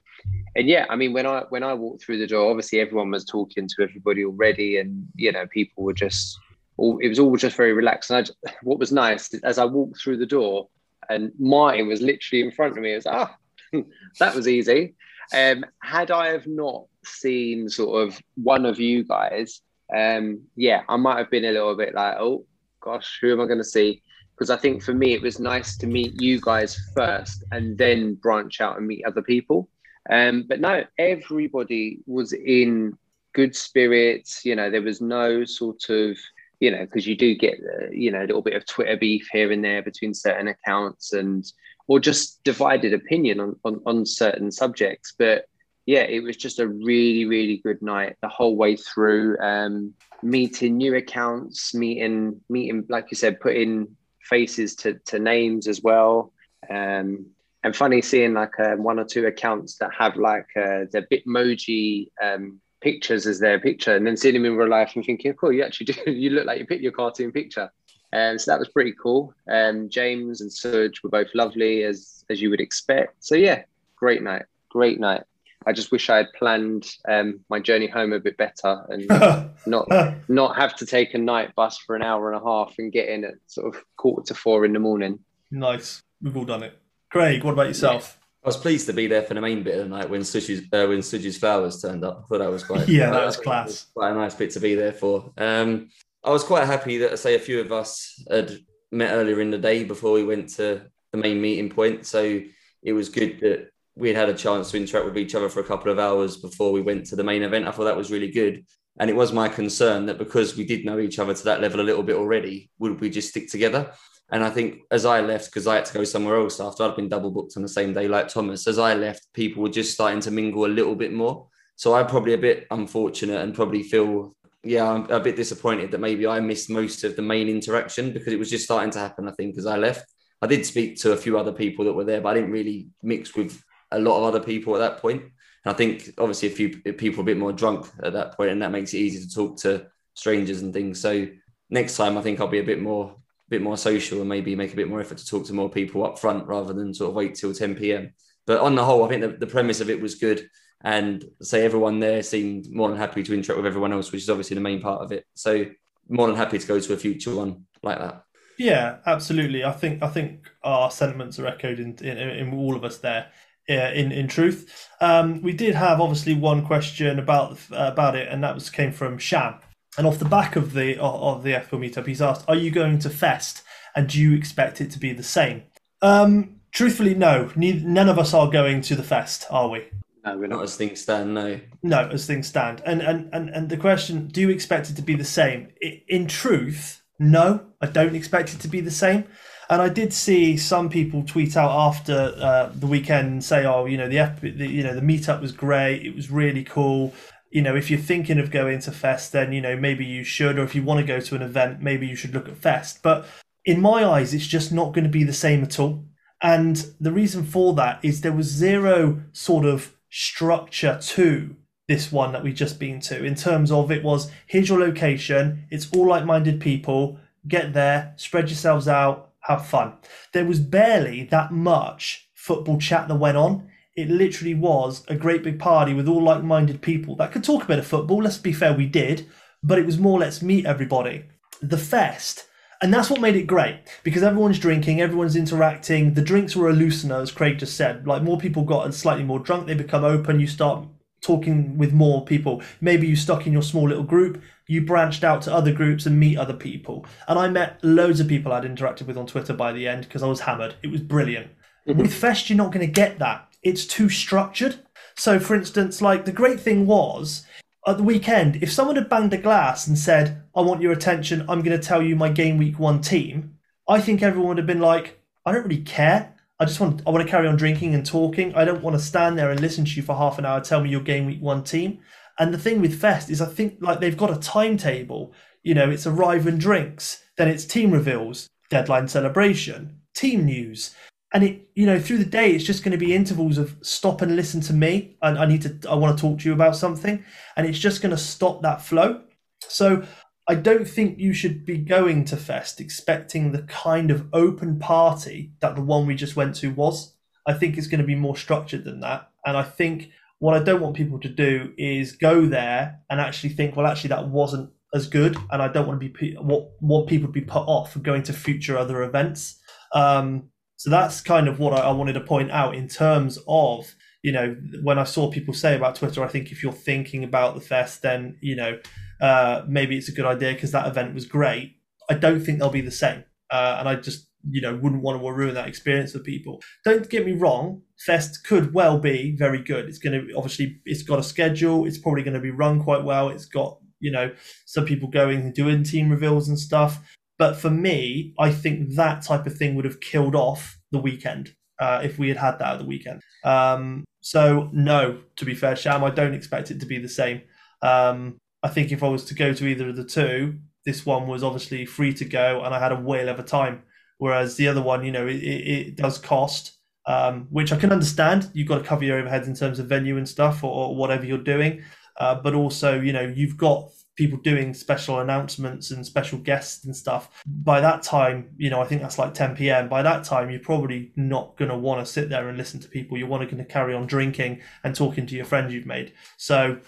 and 0.56 0.68
yeah, 0.68 0.86
I 0.90 0.96
mean, 0.96 1.14
when 1.14 1.26
I 1.26 1.44
when 1.50 1.64
I 1.64 1.74
walked 1.74 2.04
through 2.04 2.20
the 2.20 2.28
door, 2.28 2.50
obviously 2.50 2.80
everyone 2.80 3.12
was 3.12 3.24
talking 3.24 3.68
to 3.68 3.84
everybody 3.84 4.26
already, 4.26 4.78
and 4.78 5.08
you 5.16 5.32
know, 5.32 5.48
people 5.48 5.84
were 5.84 5.94
just 5.94 6.38
all, 6.76 6.98
it 6.98 7.08
was 7.08 7.20
all 7.20 7.36
just 7.38 7.56
very 7.56 7.74
relaxed. 7.74 8.12
And 8.12 8.30
I, 8.46 8.52
what 8.64 8.80
was 8.80 8.92
nice 8.92 9.34
as 9.44 9.58
I 9.58 9.66
walked 9.66 10.02
through 10.02 10.18
the 10.18 10.26
door, 10.26 10.68
and 11.10 11.32
Martin 11.40 11.88
was 11.88 12.02
literally 12.02 12.44
in 12.44 12.52
front 12.52 12.76
of 12.76 12.84
me. 12.84 12.92
It 12.92 12.96
was 12.96 13.08
ah, 13.08 13.36
that 14.20 14.36
was 14.36 14.48
easy. 14.48 14.96
Um, 15.34 15.66
had 15.82 16.12
I 16.12 16.28
have 16.28 16.48
not 16.48 16.86
seen 17.06 17.70
sort 17.70 18.08
of 18.08 18.20
one 18.36 18.66
of 18.66 18.80
you 18.80 19.04
guys, 19.04 19.62
um, 19.96 20.42
yeah, 20.56 20.84
I 20.90 20.98
might 20.98 21.18
have 21.18 21.30
been 21.30 21.46
a 21.46 21.52
little 21.52 21.76
bit 21.76 21.94
like, 21.94 22.16
oh 22.20 22.46
gosh, 22.88 23.20
who 23.22 23.34
am 23.34 23.42
I 23.42 23.46
going 23.46 23.58
to 23.58 23.64
see? 23.64 24.02
Because 24.34 24.50
I 24.50 24.58
think 24.58 24.82
for 24.82 24.94
me 24.94 25.14
it 25.14 25.22
was 25.22 25.40
nice 25.40 25.78
to 25.78 25.88
meet 25.88 26.22
you 26.22 26.40
guys 26.40 26.80
first 26.96 27.44
and 27.52 27.78
then 27.78 28.16
branch 28.16 28.62
out 28.62 28.78
and 28.78 28.88
meet 28.88 29.06
other 29.06 29.22
people. 29.22 29.70
Um, 30.10 30.46
but 30.48 30.62
no, 30.62 30.84
everybody 30.98 32.00
was 32.06 32.32
in 32.34 32.98
good 33.34 33.56
spirits. 33.56 34.46
You 34.46 34.56
know, 34.56 34.70
there 34.70 34.82
was 34.82 35.02
no 35.02 35.44
sort 35.44 35.90
of 35.90 36.18
you 36.60 36.72
know, 36.72 36.86
because 36.86 37.06
you 37.06 37.16
do 37.16 37.36
get, 37.36 37.60
uh, 37.60 37.90
you 37.92 38.12
know, 38.12 38.20
a 38.20 38.28
little 38.28 38.42
bit 38.42 38.56
of 38.56 38.66
Twitter 38.66 38.98
beef 38.98 39.30
here 39.32 39.52
and 39.52 39.64
there 39.64 39.84
between 39.84 40.14
certain 40.14 40.48
accounts 40.48 41.14
and, 41.14 41.46
or 41.88 42.00
just 42.00 42.44
divided 42.44 42.94
opinion 42.94 43.40
on, 43.40 43.56
on, 43.64 43.82
on 43.86 44.06
certain 44.06 44.52
subjects. 44.52 45.14
But 45.18 45.46
yeah, 45.86 46.02
it 46.02 46.24
was 46.24 46.36
just 46.36 46.60
a 46.60 46.68
really, 46.68 47.26
really 47.26 47.58
good 47.58 47.82
night 47.82 48.18
the 48.22 48.28
whole 48.28 48.56
way 48.56 48.76
through. 48.76 49.38
Um, 49.40 49.94
meeting 50.24 50.78
new 50.78 50.96
accounts, 50.96 51.74
meeting, 51.74 52.42
meeting, 52.50 52.86
like 52.90 53.12
you 53.12 53.16
said, 53.16 53.40
putting 53.40 53.96
faces 54.22 54.76
to, 54.76 54.96
to 55.06 55.20
names 55.20 55.68
as 55.68 55.82
well. 55.82 56.34
Um, 56.70 57.28
and 57.64 57.76
funny 57.76 58.02
seeing 58.02 58.34
like 58.34 58.60
uh, 58.60 58.76
one 58.76 59.00
or 59.00 59.06
two 59.06 59.26
accounts 59.26 59.78
that 59.78 59.92
have 59.98 60.16
like 60.16 60.48
uh, 60.56 60.86
the 60.92 61.06
Bitmoji 61.12 62.10
um, 62.22 62.62
pictures 62.82 63.26
as 63.26 63.40
their 63.40 63.60
picture 63.60 63.96
and 63.96 64.06
then 64.06 64.16
seeing 64.16 64.36
them 64.36 64.46
in 64.46 64.56
real 64.56 64.70
life 64.70 64.92
and 64.96 65.06
thinking, 65.06 65.34
cool, 65.34 65.52
you 65.52 65.64
actually 65.64 65.88
do, 65.88 66.12
you 66.12 66.30
look 66.30 66.46
like 66.46 66.60
you 66.60 66.66
picked 66.66 66.84
your 66.84 66.92
cartoon 66.92 67.32
picture. 67.32 67.72
Um, 68.14 68.40
so 68.40 68.52
that 68.52 68.60
was 68.60 68.70
pretty 68.70 68.94
cool. 69.02 69.34
Um, 69.52 69.90
James 69.90 70.42
and 70.42 70.52
Serge 70.52 71.04
were 71.04 71.10
both 71.10 71.28
lovely 71.34 71.84
as 71.84 72.24
as 72.30 72.42
you 72.42 72.50
would 72.50 72.62
expect. 72.62 73.16
So 73.24 73.36
yeah, 73.36 73.64
great 73.98 74.22
night, 74.22 74.46
great 74.70 75.00
night. 75.00 75.24
I 75.66 75.74
just 75.74 75.92
wish 75.92 76.10
I 76.10 76.18
had 76.18 76.28
planned 76.38 76.90
um, 77.08 77.42
my 77.50 77.60
journey 77.60 77.88
home 77.88 78.14
a 78.14 78.20
bit 78.20 78.38
better 78.38 78.86
and 78.90 79.08
not 79.66 79.88
not 80.30 80.56
have 80.56 80.76
to 80.78 80.86
take 80.86 81.14
a 81.14 81.18
night 81.18 81.56
bus 81.56 81.78
for 81.78 81.96
an 81.96 82.02
hour 82.02 82.32
and 82.32 82.42
a 82.42 82.46
half 82.46 82.76
and 82.78 82.92
get 82.92 83.10
in 83.10 83.26
at 83.26 83.34
sort 83.48 83.76
of 83.76 83.84
quarter 83.98 84.28
to 84.28 84.34
four 84.34 84.66
in 84.66 84.74
the 84.74 84.80
morning. 84.80 85.20
Nice, 85.52 86.02
we've 86.22 86.38
all 86.38 86.46
done 86.46 86.64
it. 86.64 86.80
Craig, 87.10 87.44
what 87.44 87.54
about 87.54 87.68
yourself? 87.68 88.18
I 88.44 88.48
was 88.48 88.58
pleased 88.58 88.86
to 88.88 88.94
be 88.94 89.08
there 89.08 89.24
for 89.24 89.34
the 89.34 89.42
main 89.42 89.64
bit 89.64 89.78
of 89.78 89.90
the 89.90 89.96
night 89.96 90.10
when 90.10 90.22
Suji's 90.22 90.62
uh, 90.72 90.88
when 90.88 91.00
Suji's 91.00 91.38
flowers 91.38 91.82
turned 91.82 92.06
up. 92.06 92.24
I 92.24 92.28
thought 92.28 92.38
that 92.40 92.52
was 92.52 92.64
quite 92.64 92.88
yeah, 92.88 93.10
that 93.10 93.26
was 93.26 93.38
class. 93.38 93.68
Was 93.68 93.86
quite 93.94 94.12
a 94.12 94.16
nice 94.16 94.36
bit 94.36 94.52
to 94.52 94.60
be 94.60 94.76
there 94.76 94.94
for. 94.94 95.32
Um, 95.38 95.90
I 96.24 96.30
was 96.30 96.44
quite 96.44 96.66
happy 96.66 97.00
that 97.00 97.12
I 97.12 97.16
say 97.16 97.36
a 97.36 97.40
few 97.40 97.60
of 97.60 97.72
us 97.72 98.24
had 98.30 98.58
met 98.92 99.12
earlier 99.12 99.42
in 99.42 99.52
the 99.52 99.58
day 99.58 99.84
before 99.84 100.14
we 100.14 100.24
went 100.24 100.50
to 100.56 100.82
the 101.12 101.18
main 101.18 101.42
meeting 101.42 101.70
point. 101.70 102.06
So 102.06 102.42
it 102.84 102.94
was 102.94 103.10
good 103.10 103.40
that 103.42 103.70
we 103.98 104.10
had 104.10 104.18
had 104.18 104.30
a 104.30 104.34
chance 104.34 104.72
to 104.72 104.78
interact 104.78 105.06
with 105.06 105.18
each 105.18 105.36
other 105.36 105.50
for 105.50 105.60
a 105.60 105.64
couple 105.64 105.92
of 105.92 106.00
hours 106.00 106.38
before 106.38 106.72
we 106.72 106.82
went 106.82 107.06
to 107.08 107.16
the 107.16 107.24
main 107.24 107.42
event. 107.42 107.68
I 107.68 107.72
thought 107.72 107.86
that 107.86 107.98
was 107.98 108.12
really 108.12 108.32
good. 108.32 108.64
And 109.00 109.10
it 109.10 109.16
was 109.16 109.34
my 109.34 109.50
concern 109.50 110.06
that 110.06 110.18
because 110.18 110.56
we 110.56 110.66
did 110.66 110.86
know 110.86 111.00
each 111.00 111.20
other 111.20 111.34
to 111.34 111.44
that 111.46 111.62
level 111.62 111.82
a 111.82 111.84
little 111.84 112.04
bit 112.04 112.16
already, 112.16 112.70
would 112.80 113.00
we 113.00 113.10
just 113.10 113.30
stick 113.30 113.50
together? 113.50 113.92
And 114.30 114.44
I 114.44 114.50
think 114.50 114.80
as 114.92 115.06
I 115.06 115.22
left, 115.22 115.46
because 115.46 115.68
I 115.68 115.76
had 115.76 115.86
to 115.86 115.94
go 115.94 116.04
somewhere 116.04 116.38
else 116.38 116.60
after 116.60 116.84
I'd 116.84 116.96
been 116.96 117.10
double 117.10 117.32
booked 117.32 117.54
on 117.56 117.64
the 117.64 117.70
same 117.70 117.94
day, 117.94 118.08
like 118.08 118.28
Thomas, 118.28 118.68
as 118.68 118.78
I 118.78 118.94
left, 118.94 119.28
people 119.34 119.64
were 119.64 119.70
just 119.70 119.94
starting 119.94 120.20
to 120.22 120.32
mingle 120.32 120.66
a 120.66 120.68
little 120.68 120.96
bit 120.96 121.14
more. 121.14 121.48
So 121.76 121.94
I'm 121.94 122.08
probably 122.08 122.34
a 122.34 122.40
bit 122.40 122.68
unfortunate 122.70 123.42
and 123.42 123.54
probably 123.54 123.84
feel, 123.84 124.36
yeah, 124.64 124.92
I'm 124.92 125.10
a 125.10 125.20
bit 125.20 125.36
disappointed 125.36 125.92
that 125.92 126.00
maybe 126.00 126.28
I 126.28 126.40
missed 126.40 126.70
most 126.70 127.04
of 127.04 127.16
the 127.16 127.22
main 127.22 127.48
interaction 127.48 128.12
because 128.12 128.34
it 128.34 128.40
was 128.40 128.50
just 128.50 128.66
starting 128.66 128.92
to 128.92 129.00
happen, 129.00 129.28
I 129.28 129.32
think, 129.32 129.58
as 129.58 129.66
I 129.66 129.78
left. 129.78 130.06
I 130.42 130.48
did 130.48 130.66
speak 130.66 130.98
to 130.98 131.14
a 131.14 131.18
few 131.18 131.38
other 131.38 131.54
people 131.54 131.86
that 131.86 131.94
were 131.94 132.04
there, 132.04 132.22
but 132.22 132.30
I 132.30 132.34
didn't 132.34 132.52
really 132.52 132.90
mix 133.02 133.36
with 133.36 133.62
a 133.92 134.00
lot 134.00 134.18
of 134.18 134.24
other 134.24 134.44
people 134.44 134.76
at 134.76 134.80
that 134.80 135.02
point. 135.02 135.22
And 135.22 135.74
I 135.74 135.74
think 135.74 136.12
obviously 136.18 136.50
a 136.50 136.52
few 136.52 136.70
people 136.94 137.22
a 137.22 137.26
bit 137.26 137.38
more 137.38 137.54
drunk 137.54 137.88
at 138.04 138.14
that 138.14 138.36
point, 138.36 138.52
and 138.52 138.62
that 138.62 138.72
makes 138.72 138.94
it 138.94 139.00
easy 139.00 139.26
to 139.26 139.34
talk 139.34 139.58
to 139.62 139.88
strangers 140.14 140.62
and 140.62 140.74
things. 140.74 141.00
So 141.00 141.28
next 141.70 141.98
time, 141.98 142.18
I 142.18 142.22
think 142.22 142.40
I'll 142.40 142.48
be 142.48 142.60
a 142.60 142.64
bit 142.64 142.82
more 142.82 143.16
bit 143.50 143.62
more 143.62 143.78
social 143.78 144.20
and 144.20 144.28
maybe 144.28 144.56
make 144.56 144.74
a 144.74 144.76
bit 144.76 144.90
more 144.90 145.00
effort 145.00 145.18
to 145.18 145.26
talk 145.26 145.46
to 145.46 145.54
more 145.54 145.70
people 145.70 146.06
up 146.06 146.20
front 146.20 146.46
rather 146.48 146.74
than 146.74 146.94
sort 146.94 147.10
of 147.10 147.16
wait 147.16 147.34
till 147.34 147.54
10 147.54 147.76
p.m. 147.76 148.14
But 148.46 148.60
on 148.60 148.76
the 148.76 148.84
whole, 148.84 149.06
I 149.06 149.08
think 149.08 149.22
the, 149.22 149.30
the 149.30 149.48
premise 149.48 149.80
of 149.80 149.90
it 149.90 150.02
was 150.02 150.16
good. 150.16 150.50
And 150.82 151.24
say 151.42 151.64
everyone 151.64 152.00
there 152.00 152.22
seemed 152.24 152.70
more 152.70 152.90
than 152.90 152.98
happy 152.98 153.24
to 153.24 153.34
interact 153.34 153.58
with 153.58 153.66
everyone 153.66 153.94
else, 153.94 154.12
which 154.12 154.24
is 154.24 154.30
obviously 154.30 154.56
the 154.56 154.62
main 154.62 154.82
part 154.82 155.02
of 155.02 155.12
it. 155.12 155.26
So 155.34 155.66
more 156.10 156.28
than 156.28 156.36
happy 156.36 156.60
to 156.60 156.68
go 156.68 156.80
to 156.80 156.94
a 156.94 156.98
future 156.98 157.34
one 157.34 157.66
like 157.84 158.00
that. 158.00 158.24
Yeah, 158.58 158.98
absolutely. 159.06 159.64
I 159.64 159.72
think 159.72 160.02
I 160.02 160.08
think 160.08 160.50
our 160.64 160.90
sentiments 160.90 161.40
are 161.40 161.48
echoed 161.48 161.80
in 161.80 161.96
in, 162.00 162.18
in 162.18 162.54
all 162.54 162.76
of 162.76 162.84
us 162.84 162.98
there. 162.98 163.28
In 163.68 164.12
in 164.12 164.28
truth, 164.28 164.88
um, 165.02 165.42
we 165.42 165.54
did 165.54 165.76
have 165.76 166.00
obviously 166.02 166.34
one 166.34 166.66
question 166.66 167.20
about 167.20 167.58
uh, 167.72 167.90
about 167.94 168.16
it, 168.16 168.28
and 168.32 168.44
that 168.44 168.56
was 168.56 168.70
came 168.70 168.92
from 168.92 169.18
Sham, 169.18 169.56
And 169.98 170.08
off 170.08 170.20
the 170.20 170.26
back 170.26 170.56
of 170.56 170.74
the 170.74 170.98
of 171.00 171.44
the 171.44 171.52
FPL 171.54 171.80
meetup, 171.80 172.08
he's 172.08 172.22
asked, 172.22 172.46
"Are 172.48 172.56
you 172.56 172.72
going 172.72 173.00
to 173.00 173.10
Fest? 173.10 173.64
And 173.96 174.08
do 174.08 174.20
you 174.20 174.34
expect 174.36 174.80
it 174.82 174.92
to 174.92 175.00
be 175.00 175.14
the 175.14 175.24
same?" 175.24 175.64
Um, 176.02 176.62
truthfully, 176.72 177.16
no. 177.16 177.52
None 177.56 178.10
of 178.10 178.20
us 178.20 178.34
are 178.34 178.50
going 178.50 178.82
to 178.82 178.96
the 178.96 179.04
Fest, 179.04 179.46
are 179.50 179.70
we? 179.70 179.86
No, 180.24 180.38
we're 180.38 180.48
Not 180.48 180.58
not. 180.58 180.64
as 180.64 180.76
things 180.76 181.02
stand, 181.02 181.34
no. 181.34 181.60
No, 181.84 182.10
as 182.12 182.26
things 182.28 182.48
stand. 182.48 182.82
And 182.86 183.02
and 183.02 183.30
and, 183.34 183.50
and 183.50 183.70
the 183.70 183.78
question, 183.78 184.28
do 184.28 184.42
you 184.42 184.50
expect 184.50 184.90
it 184.90 184.96
to 184.98 185.02
be 185.02 185.16
the 185.16 185.24
same? 185.26 185.70
I- 185.84 186.04
In 186.08 186.28
truth, 186.28 187.02
no, 187.20 187.66
I 187.82 187.88
don't 187.88 188.16
expect 188.16 188.54
it 188.54 188.60
to 188.62 188.68
be 188.68 188.82
the 188.82 188.92
same. 188.92 189.26
And 189.70 189.82
I 189.82 189.90
did 189.90 190.14
see 190.14 190.56
some 190.56 190.90
people 190.90 191.24
tweet 191.24 191.58
out 191.58 191.72
after 191.72 192.34
uh, 192.38 192.72
the 192.74 192.88
weekend 192.88 193.28
and 193.28 193.44
say, 193.44 193.66
"Oh, 193.66 193.86
you 193.86 193.98
know, 193.98 194.08
the, 194.08 194.20
F- 194.20 194.42
the 194.42 194.50
you 194.50 194.84
know 194.84 194.96
the 194.96 195.02
meetup 195.02 195.42
was 195.42 195.52
great. 195.52 196.06
It 196.06 196.16
was 196.16 196.32
really 196.32 196.64
cool. 196.64 197.14
You 197.50 197.62
know, 197.62 197.76
if 197.76 197.90
you're 197.90 198.00
thinking 198.00 198.40
of 198.40 198.52
going 198.52 198.80
to 198.80 198.92
Fest, 198.92 199.32
then 199.32 199.52
you 199.52 199.62
know 199.62 199.76
maybe 199.76 200.06
you 200.06 200.24
should, 200.24 200.58
or 200.58 200.64
if 200.64 200.74
you 200.74 200.84
want 200.84 201.02
to 201.02 201.06
go 201.06 201.20
to 201.20 201.36
an 201.36 201.42
event, 201.42 201.82
maybe 201.82 202.08
you 202.08 202.16
should 202.16 202.34
look 202.34 202.48
at 202.48 202.58
Fest." 202.58 203.04
But 203.04 203.26
in 203.66 203.82
my 203.82 204.06
eyes, 204.06 204.34
it's 204.34 204.48
just 204.48 204.72
not 204.72 204.94
going 204.94 205.04
to 205.04 205.10
be 205.10 205.26
the 205.26 205.34
same 205.34 205.64
at 205.64 205.80
all. 205.80 206.06
And 206.42 206.86
the 207.00 207.12
reason 207.12 207.44
for 207.44 207.74
that 207.74 208.00
is 208.04 208.22
there 208.22 208.32
was 208.32 208.48
zero 208.48 209.24
sort 209.34 209.66
of 209.66 209.96
structure 210.10 210.98
to 211.02 211.56
this 211.88 212.12
one 212.12 212.32
that 212.34 212.44
we've 212.44 212.56
just 212.56 212.80
been 212.80 213.00
to 213.00 213.24
in 213.24 213.36
terms 213.36 213.72
of 213.72 213.92
it 213.92 214.04
was 214.04 214.30
here's 214.46 214.70
your 214.70 214.80
location, 214.80 215.66
it's 215.70 215.90
all 215.92 216.08
like 216.08 216.26
minded 216.26 216.60
people, 216.60 217.18
get 217.48 217.74
there, 217.74 218.14
spread 218.18 218.50
yourselves 218.50 218.88
out, 218.88 219.27
have 219.48 219.66
fun. 219.66 219.94
There 220.34 220.46
was 220.46 220.60
barely 220.60 221.24
that 221.26 221.52
much 221.52 222.30
football 222.34 222.78
chat 222.78 223.08
that 223.08 223.16
went 223.16 223.38
on. 223.38 223.70
It 223.96 224.10
literally 224.10 224.54
was 224.54 225.04
a 225.08 225.16
great 225.16 225.44
big 225.44 225.58
party 225.60 225.94
with 225.94 226.08
all 226.08 226.22
like 226.22 226.44
minded 226.44 226.82
people 226.82 227.16
that 227.16 227.32
could 227.32 227.44
talk 227.44 227.64
a 227.64 227.68
bit 227.68 227.80
of 227.80 227.88
football. 227.88 228.22
Let's 228.22 228.38
be 228.38 228.54
fair, 228.54 228.74
we 228.74 228.86
did, 228.86 229.28
but 229.64 229.80
it 229.80 229.86
was 229.86 229.98
more 229.98 230.20
let's 230.20 230.42
meet 230.42 230.66
everybody. 230.66 231.26
The 231.62 231.78
fest 231.78 232.48
and 232.82 232.94
that's 232.94 233.10
what 233.10 233.22
made 233.22 233.36
it 233.36 233.48
great 233.48 233.80
because 234.04 234.22
everyone's 234.22 234.60
drinking, 234.60 235.02
everyone's 235.02 235.36
interacting. 235.36 236.14
The 236.14 236.22
drinks 236.22 236.56
were 236.56 236.70
a 236.70 236.74
loosener, 236.74 237.22
as 237.22 237.32
Craig 237.32 237.58
just 237.58 237.76
said. 237.76 238.06
Like 238.06 238.22
more 238.22 238.38
people 238.38 238.64
got 238.64 238.94
slightly 238.94 239.24
more 239.24 239.40
drunk, 239.40 239.66
they 239.66 239.74
become 239.74 240.04
open. 240.04 240.40
You 240.40 240.48
start 240.48 240.86
talking 241.22 241.78
with 241.78 241.94
more 241.94 242.26
people. 242.26 242.62
Maybe 242.82 243.08
you 243.08 243.16
stuck 243.16 243.48
in 243.48 243.54
your 243.54 243.62
small 243.62 243.88
little 243.88 244.04
group. 244.04 244.42
You 244.68 244.86
branched 244.86 245.24
out 245.24 245.42
to 245.44 245.54
other 245.54 245.74
groups 245.74 246.06
and 246.06 246.20
meet 246.20 246.38
other 246.38 246.54
people. 246.54 247.06
And 247.28 247.40
I 247.40 247.48
met 247.48 247.80
loads 247.84 248.20
of 248.20 248.28
people 248.28 248.52
I'd 248.52 248.64
interacted 248.64 249.08
with 249.08 249.18
on 249.18 249.28
Twitter 249.28 249.54
by 249.54 249.72
the 249.72 249.88
end 249.88 250.04
because 250.04 250.24
I 250.24 250.28
was 250.28 250.42
hammered. 250.42 250.76
It 250.84 250.92
was 250.92 251.02
brilliant. 251.02 251.48
Mm-hmm. 251.88 252.02
With 252.02 252.14
Fest, 252.14 252.50
you're 252.50 252.58
not 252.58 252.72
going 252.72 252.86
to 252.86 252.92
get 252.92 253.20
that. 253.20 253.48
It's 253.64 253.86
too 253.86 254.10
structured. 254.10 254.76
So, 255.16 255.40
for 255.40 255.56
instance, 255.56 256.02
like 256.02 256.26
the 256.26 256.32
great 256.32 256.60
thing 256.60 256.86
was 256.86 257.46
at 257.88 257.98
the 257.98 258.04
weekend, 258.04 258.58
if 258.62 258.72
someone 258.72 258.98
had 258.98 259.10
banged 259.10 259.34
a 259.34 259.38
glass 259.38 259.88
and 259.88 259.98
said, 259.98 260.44
I 260.54 260.62
want 260.62 260.82
your 260.82 260.92
attention, 260.92 261.46
I'm 261.48 261.62
going 261.62 261.80
to 261.80 261.86
tell 261.86 262.04
you 262.04 262.16
my 262.18 262.30
game 262.30 262.58
week 262.58 262.78
one 262.78 263.02
team, 263.02 263.58
I 263.88 264.02
think 264.02 264.22
everyone 264.22 264.50
would 264.50 264.58
have 264.58 264.68
been 264.68 264.82
like, 264.82 265.22
I 265.46 265.54
don't 265.54 265.64
really 265.64 265.82
care. 265.82 266.36
I 266.60 266.66
just 266.66 266.80
want 266.80 267.02
I 267.06 267.12
want 267.12 267.24
to 267.26 267.30
carry 267.30 267.48
on 267.48 267.56
drinking 267.56 267.94
and 267.94 268.06
talking. 268.06 268.54
I 268.56 268.66
don't 268.66 268.82
want 268.82 268.96
to 268.96 269.02
stand 269.02 269.38
there 269.38 269.52
and 269.52 269.60
listen 269.60 269.86
to 269.86 269.92
you 269.92 270.02
for 270.02 270.16
half 270.16 270.40
an 270.40 270.46
hour 270.46 270.60
tell 270.60 270.82
me 270.82 270.90
your 270.90 271.02
game 271.02 271.26
week 271.26 271.42
one 271.42 271.64
team. 271.64 272.00
And 272.40 272.54
the 272.54 272.58
thing 272.58 272.82
with 272.82 273.00
Fest 273.00 273.30
is 273.30 273.42
I 273.42 273.46
think 273.46 273.78
like 273.80 274.00
they've 274.00 274.18
got 274.18 274.36
a 274.36 274.40
timetable. 274.40 275.34
You 275.64 275.76
know, 275.76 275.90
it's 275.90 276.08
arrive 276.08 276.48
and 276.48 276.60
drinks, 276.60 277.24
then 277.38 277.48
it's 277.48 277.66
team 277.66 277.92
reveals, 277.92 278.48
deadline 278.70 279.08
celebration, 279.08 280.00
team 280.16 280.46
news. 280.46 280.96
And 281.34 281.44
it, 281.44 281.70
you 281.76 281.86
know, 281.86 282.00
through 282.00 282.20
the 282.20 282.26
day, 282.26 282.52
it's 282.52 282.64
just 282.64 282.84
going 282.84 282.94
to 282.94 283.06
be 283.06 283.14
intervals 283.14 283.58
of 283.58 283.76
stop 283.82 284.22
and 284.22 284.36
listen 284.36 284.62
to 284.62 284.74
me. 284.74 285.18
And 285.22 285.38
I 285.38 285.46
need 285.46 285.62
to, 285.64 285.78
I 285.90 285.96
want 285.96 286.18
to 286.18 286.22
talk 286.22 286.40
to 286.40 286.48
you 286.48 286.54
about 286.54 286.78
something. 286.78 287.24
And 287.58 287.68
it's 287.68 287.80
just 287.80 288.02
going 288.02 288.16
to 288.16 288.18
stop 288.18 288.62
that 288.62 288.82
flow. 288.82 289.24
So 289.60 290.06
I 290.48 290.56
don't 290.56 290.88
think 290.88 291.20
you 291.20 291.34
should 291.34 291.66
be 291.66 291.78
going 291.78 292.24
to 292.26 292.38
Fest 292.38 292.80
expecting 292.80 293.52
the 293.52 293.64
kind 293.64 294.10
of 294.10 294.28
open 294.32 294.80
party 294.80 295.52
that 295.60 295.76
the 295.76 295.82
one 295.82 296.06
we 296.06 296.16
just 296.16 296.38
went 296.38 296.56
to 296.58 296.70
was. 296.70 297.14
I 297.46 297.54
think 297.54 297.78
it's 297.78 297.88
going 297.88 298.02
to 298.02 298.08
be 298.08 298.16
more 298.16 298.38
structured 298.38 298.86
than 298.86 299.02
that. 299.02 299.30
And 299.46 299.58
I 299.58 299.64
think 299.64 300.12
what 300.40 300.54
I 300.54 300.64
don't 300.64 300.82
want 300.82 300.96
people 300.96 301.20
to 301.20 301.30
do 301.30 301.74
is 301.78 302.14
go 302.14 302.46
there 302.46 303.00
and 303.10 303.20
actually 303.20 303.50
think, 303.50 303.76
well, 303.76 303.88
actually, 303.88 304.10
that 304.10 304.28
wasn't 304.30 304.70
as 304.94 305.08
good. 305.08 305.38
And 305.52 305.62
I 305.62 305.68
don't 305.68 305.88
want 305.88 306.00
to 306.00 306.10
be 306.10 306.36
what 306.36 306.72
want 306.82 307.08
people 307.08 307.28
to 307.28 307.34
be 307.34 307.42
put 307.42 307.68
off 307.68 307.92
from 307.92 308.04
going 308.04 308.24
to 308.24 308.34
future 308.34 308.78
other 308.78 309.04
events. 309.04 309.60
Um, 309.94 310.50
so 310.78 310.90
that's 310.90 311.22
kind 311.22 311.48
of 311.48 311.60
what 311.60 311.74
I, 311.74 311.88
I 311.88 311.92
wanted 311.92 312.14
to 312.14 312.22
point 312.22 312.52
out 312.52 312.76
in 312.76 312.88
terms 312.88 313.40
of 313.48 313.94
you 314.22 314.32
know 314.32 314.56
when 314.84 315.00
I 315.00 315.04
saw 315.04 315.30
people 315.30 315.54
say 315.54 315.76
about 315.76 315.96
Twitter. 315.96 316.24
I 316.24 316.28
think 316.28 316.52
if 316.52 316.64
you're 316.64 316.72
thinking 316.72 317.24
about 317.24 317.56
the 317.56 317.62
fest, 317.62 318.02
then 318.02 318.38
you 318.42 318.56
know 318.56 318.80
uh, 319.22 319.64
maybe 319.68 319.98
it's 319.98 320.10
a 320.10 320.14
good 320.14 320.26
idea 320.26 320.54
because 320.54 320.72
that 320.72 320.88
event 320.88 321.14
was 321.14 321.26
great. 321.26 321.78
I 322.10 322.14
don't 322.14 322.40
think 322.40 322.60
they'll 322.60 322.70
be 322.70 322.82
the 322.82 322.92
same, 322.92 323.24
uh, 323.52 323.78
and 323.80 323.90
I 323.90 323.96
just 323.96 324.28
you 324.50 324.62
know 324.62 324.76
wouldn't 324.76 325.02
want 325.02 325.22
to 325.22 325.32
ruin 325.32 325.56
that 325.56 325.68
experience 325.68 326.14
for 326.14 326.20
people. 326.20 326.62
Don't 326.86 327.10
get 327.10 327.26
me 327.26 327.34
wrong, 327.34 327.82
Fest 328.00 328.46
could 328.46 328.74
well 328.74 329.00
be 329.00 329.36
very 329.38 329.62
good. 329.62 329.86
It's 329.86 329.98
going 329.98 330.28
to 330.28 330.34
obviously 330.36 330.80
it's 330.86 331.04
got 331.04 331.20
a 331.20 331.24
schedule. 331.24 331.86
It's 331.86 331.98
probably 331.98 332.24
going 332.24 332.36
to 332.36 332.40
be 332.40 332.52
run 332.52 332.82
quite 332.84 333.04
well. 333.04 333.30
It's 333.30 333.46
got 333.46 333.80
you 334.00 334.12
know 334.12 334.32
some 334.66 334.86
people 334.86 335.10
going 335.10 335.42
and 335.42 335.54
doing 335.54 335.84
team 335.84 336.10
reveals 336.10 336.48
and 336.48 336.60
stuff. 336.60 337.00
But 337.40 337.56
for 337.56 337.70
me, 337.70 338.34
I 338.40 338.52
think 338.52 338.96
that 338.96 339.24
type 339.24 339.46
of 339.46 339.56
thing 339.56 339.76
would 339.76 339.86
have 339.86 340.00
killed 340.00 340.36
off 340.36 340.80
the 340.92 341.00
weekend 341.00 341.54
uh, 341.80 342.02
if 342.04 342.18
we 342.18 342.30
had 342.30 342.38
had 342.38 342.60
that 342.60 342.74
at 342.74 342.80
the 342.80 342.86
weekend. 342.86 343.22
Um, 343.44 344.06
so 344.22 344.70
no, 344.74 345.22
to 345.38 345.46
be 345.46 345.54
fair, 345.54 345.76
Sham, 345.76 346.04
I 346.04 346.10
don't 346.10 346.34
expect 346.34 346.72
it 346.72 346.80
to 346.80 346.86
be 346.86 346.98
the 346.98 347.10
same. 347.10 347.42
Um, 347.82 348.38
I 348.68 348.70
think 348.70 348.92
if 348.92 349.02
I 349.02 349.08
was 349.08 349.24
to 349.26 349.34
go 349.34 349.54
to 349.54 349.66
either 349.66 349.90
of 349.90 349.96
the 349.96 350.04
two, 350.04 350.60
this 350.86 351.06
one 351.06 351.26
was 351.26 351.42
obviously 351.42 351.86
free 351.86 352.14
to 352.16 352.26
go, 352.26 352.62
and 352.64 352.76
I 352.76 352.80
had 352.80 352.92
a 352.92 353.00
whale 353.00 353.30
of 353.30 353.40
a 353.40 353.44
time. 353.44 353.84
Whereas 354.18 354.58
the 354.58 354.68
other 354.68 354.82
one, 354.82 355.06
you 355.06 355.12
know, 355.12 355.26
it, 355.26 355.38
it, 355.38 355.68
it 355.68 355.96
does 355.96 356.18
cost, 356.18 356.74
um, 357.06 357.48
which 357.50 357.72
I 357.72 357.78
can 357.78 357.94
understand. 357.94 358.50
You've 358.54 358.68
got 358.68 358.80
to 358.80 358.84
cover 358.84 359.06
your 359.06 359.24
overheads 359.24 359.48
in 359.48 359.56
terms 359.56 359.80
of 359.80 359.88
venue 359.88 360.18
and 360.18 360.28
stuff, 360.28 360.66
or, 360.66 360.88
or 360.90 360.96
whatever 360.98 361.26
you're 361.26 361.38
doing. 361.38 361.82
Uh, 362.20 362.36
but 362.36 362.56
also, 362.56 363.00
you 363.00 363.14
know, 363.14 363.22
you've 363.22 363.56
got 363.56 363.90
people 364.18 364.40
doing 364.40 364.74
special 364.74 365.20
announcements 365.20 365.92
and 365.92 366.06
special 366.06 366.40
guests 366.40 366.84
and 366.84 366.96
stuff. 366.96 367.42
By 367.46 367.80
that 367.80 368.04
time, 368.04 368.50
you 368.58 368.70
know, 368.70 368.82
I 368.82 368.86
think 368.86 369.02
that's 369.02 369.20
like 369.20 369.34
10 369.34 369.56
p.m. 369.56 369.88
By 369.88 370.02
that 370.02 370.26
time, 370.26 370.50
you're 370.50 370.60
probably 370.60 371.14
not 371.16 371.56
going 371.56 371.70
to 371.70 371.78
want 371.78 372.06
to 372.06 372.12
sit 372.12 372.28
there 372.28 372.50
and 372.50 372.58
listen 372.58 372.82
to 372.82 372.90
people. 372.90 373.18
You're 373.18 373.30
going 373.30 373.48
to 373.56 373.64
carry 373.64 373.94
on 373.94 374.08
drinking 374.08 374.62
and 374.84 374.94
talking 374.94 375.26
to 375.28 375.36
your 375.36 375.46
friends 375.46 375.74
you've 375.74 375.86
made. 375.86 376.14
So 376.36 376.80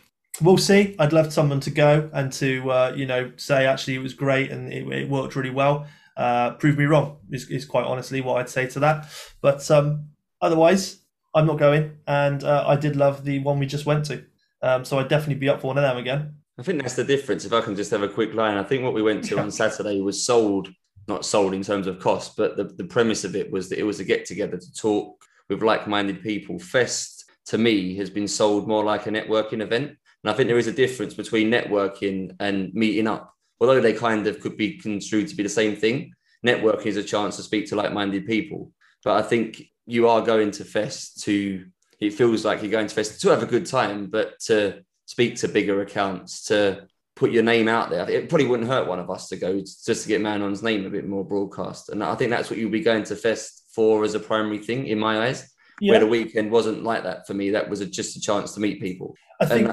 we'll 0.42 0.58
see. 0.58 0.96
I'd 1.00 1.14
love 1.14 1.34
someone 1.34 1.60
to 1.62 1.70
go 1.70 2.10
and 2.14 2.32
to, 2.34 2.72
uh, 2.72 2.94
you 2.96 3.06
know, 3.06 3.32
say 3.38 3.66
actually 3.66 3.96
it 3.96 4.04
was 4.04 4.14
great 4.14 4.52
and 4.52 4.72
it, 4.72 4.88
it 4.88 5.10
worked 5.10 5.36
really 5.36 5.50
well. 5.50 5.88
Uh, 6.18 6.52
prove 6.56 6.78
me 6.78 6.86
wrong 6.86 7.18
is, 7.32 7.50
is 7.50 7.64
quite 7.66 7.86
honestly 7.86 8.20
what 8.20 8.40
I'd 8.40 8.50
say 8.50 8.68
to 8.68 8.80
that. 8.82 9.08
But 9.42 9.70
um, 9.72 10.10
otherwise, 10.42 11.00
I'm 11.34 11.46
not 11.46 11.58
going. 11.58 11.98
And 12.08 12.44
uh, 12.44 12.66
I 12.68 12.76
did 12.76 12.96
love 12.96 13.24
the 13.24 13.40
one 13.40 13.60
we 13.60 13.66
just 13.66 13.86
went 13.86 14.06
to. 14.06 14.24
Um, 14.62 14.84
so 14.84 15.00
I'd 15.00 15.08
definitely 15.08 15.40
be 15.40 15.50
up 15.50 15.62
for 15.62 15.68
one 15.68 15.78
of 15.78 15.84
them 15.84 15.98
again. 15.98 16.36
I 16.58 16.64
think 16.64 16.82
that's 16.82 16.96
the 16.96 17.06
difference. 17.06 17.46
If 17.46 17.54
I 17.54 17.62
can 17.62 17.76
just 17.76 17.92
have 17.92 18.04
a 18.04 18.10
quick 18.10 18.34
line, 18.34 18.58
I 18.58 18.64
think 18.64 18.84
what 18.84 18.94
we 18.94 19.02
went 19.02 19.24
to 19.26 19.40
on 19.40 19.50
Saturday 19.50 20.02
was 20.02 20.26
sold, 20.26 20.70
not 21.08 21.26
sold 21.26 21.54
in 21.54 21.64
terms 21.64 21.88
of 21.88 22.00
cost, 22.00 22.36
but 22.36 22.58
the, 22.58 22.66
the 22.66 22.84
premise 22.84 23.24
of 23.24 23.36
it 23.36 23.50
was 23.50 23.70
that 23.70 23.80
it 23.80 23.84
was 23.84 24.02
a 24.02 24.04
get 24.04 24.26
together 24.26 24.58
to 24.58 24.74
talk 24.74 25.24
with 25.48 25.64
like 25.64 25.88
minded 25.88 26.22
people. 26.22 26.60
Fest 26.60 27.32
to 27.46 27.58
me 27.58 27.96
has 27.96 28.10
been 28.10 28.28
sold 28.28 28.68
more 28.68 28.84
like 28.84 29.08
a 29.08 29.10
networking 29.10 29.62
event. 29.62 29.96
And 30.24 30.32
I 30.32 30.34
think 30.34 30.48
there 30.48 30.58
is 30.58 30.68
a 30.68 30.74
difference 30.74 31.14
between 31.14 31.50
networking 31.50 32.36
and 32.40 32.74
meeting 32.74 33.08
up. 33.08 33.34
Although 33.62 33.82
they 33.82 33.94
kind 33.94 34.28
of 34.28 34.40
could 34.40 34.58
be 34.58 34.78
construed 34.78 35.28
to 35.28 35.36
be 35.36 35.44
the 35.44 35.50
same 35.50 35.76
thing, 35.76 36.14
networking 36.46 36.88
is 36.88 36.98
a 36.98 37.04
chance 37.04 37.36
to 37.36 37.44
speak 37.44 37.68
to 37.70 37.76
like 37.76 37.94
minded 37.94 38.26
people. 38.26 38.72
But 39.04 39.18
I 39.18 39.22
think 39.22 39.62
you 39.86 40.08
are 40.08 40.22
going 40.22 40.52
to 40.52 40.66
Fest 40.66 41.24
to, 41.24 41.66
it 42.00 42.14
feels 42.14 42.46
like 42.46 42.62
you're 42.62 42.72
going 42.72 42.88
to 42.88 42.96
Fest 42.96 43.22
to 43.22 43.30
have 43.30 43.44
a 43.44 43.48
good 43.48 43.66
time, 43.66 44.08
but 44.08 44.40
to 44.42 44.82
speak 45.06 45.36
to 45.38 45.48
bigger 45.48 45.82
accounts, 45.82 46.46
to 46.46 46.88
put 47.16 47.32
your 47.32 47.44
name 47.44 47.68
out 47.68 47.90
there. 47.90 48.10
It 48.10 48.30
probably 48.30 48.48
wouldn't 48.48 48.70
hurt 48.70 48.88
one 48.88 49.00
of 49.00 49.10
us 49.10 49.28
to 49.30 49.36
go 49.36 49.60
just 49.60 50.04
to 50.04 50.08
get 50.08 50.22
Manon's 50.22 50.64
name 50.64 50.86
a 50.86 50.90
bit 50.90 51.08
more 51.08 51.26
broadcast. 51.26 51.90
And 51.90 52.04
I 52.04 52.16
think 52.16 52.30
that's 52.30 52.50
what 52.50 52.60
you'll 52.60 52.72
be 52.72 52.82
going 52.82 53.04
to 53.06 53.16
Fest 53.16 53.66
for 53.74 54.06
as 54.06 54.16
a 54.16 54.20
primary 54.20 54.60
thing 54.60 54.88
in 54.88 55.00
my 55.00 55.28
eyes. 55.28 55.50
Yeah. 55.82 55.92
Where 55.94 56.00
the 56.02 56.08
weekend 56.08 56.52
wasn't 56.52 56.84
like 56.84 57.04
that 57.04 57.26
for 57.26 57.34
me. 57.34 57.52
That 57.52 57.70
was 57.70 57.82
a, 57.82 57.86
just 57.86 58.18
a 58.18 58.22
chance 58.22 58.54
to 58.54 58.60
meet 58.60 58.82
people. 58.82 59.16
I 59.42 59.46
think. 59.46 59.70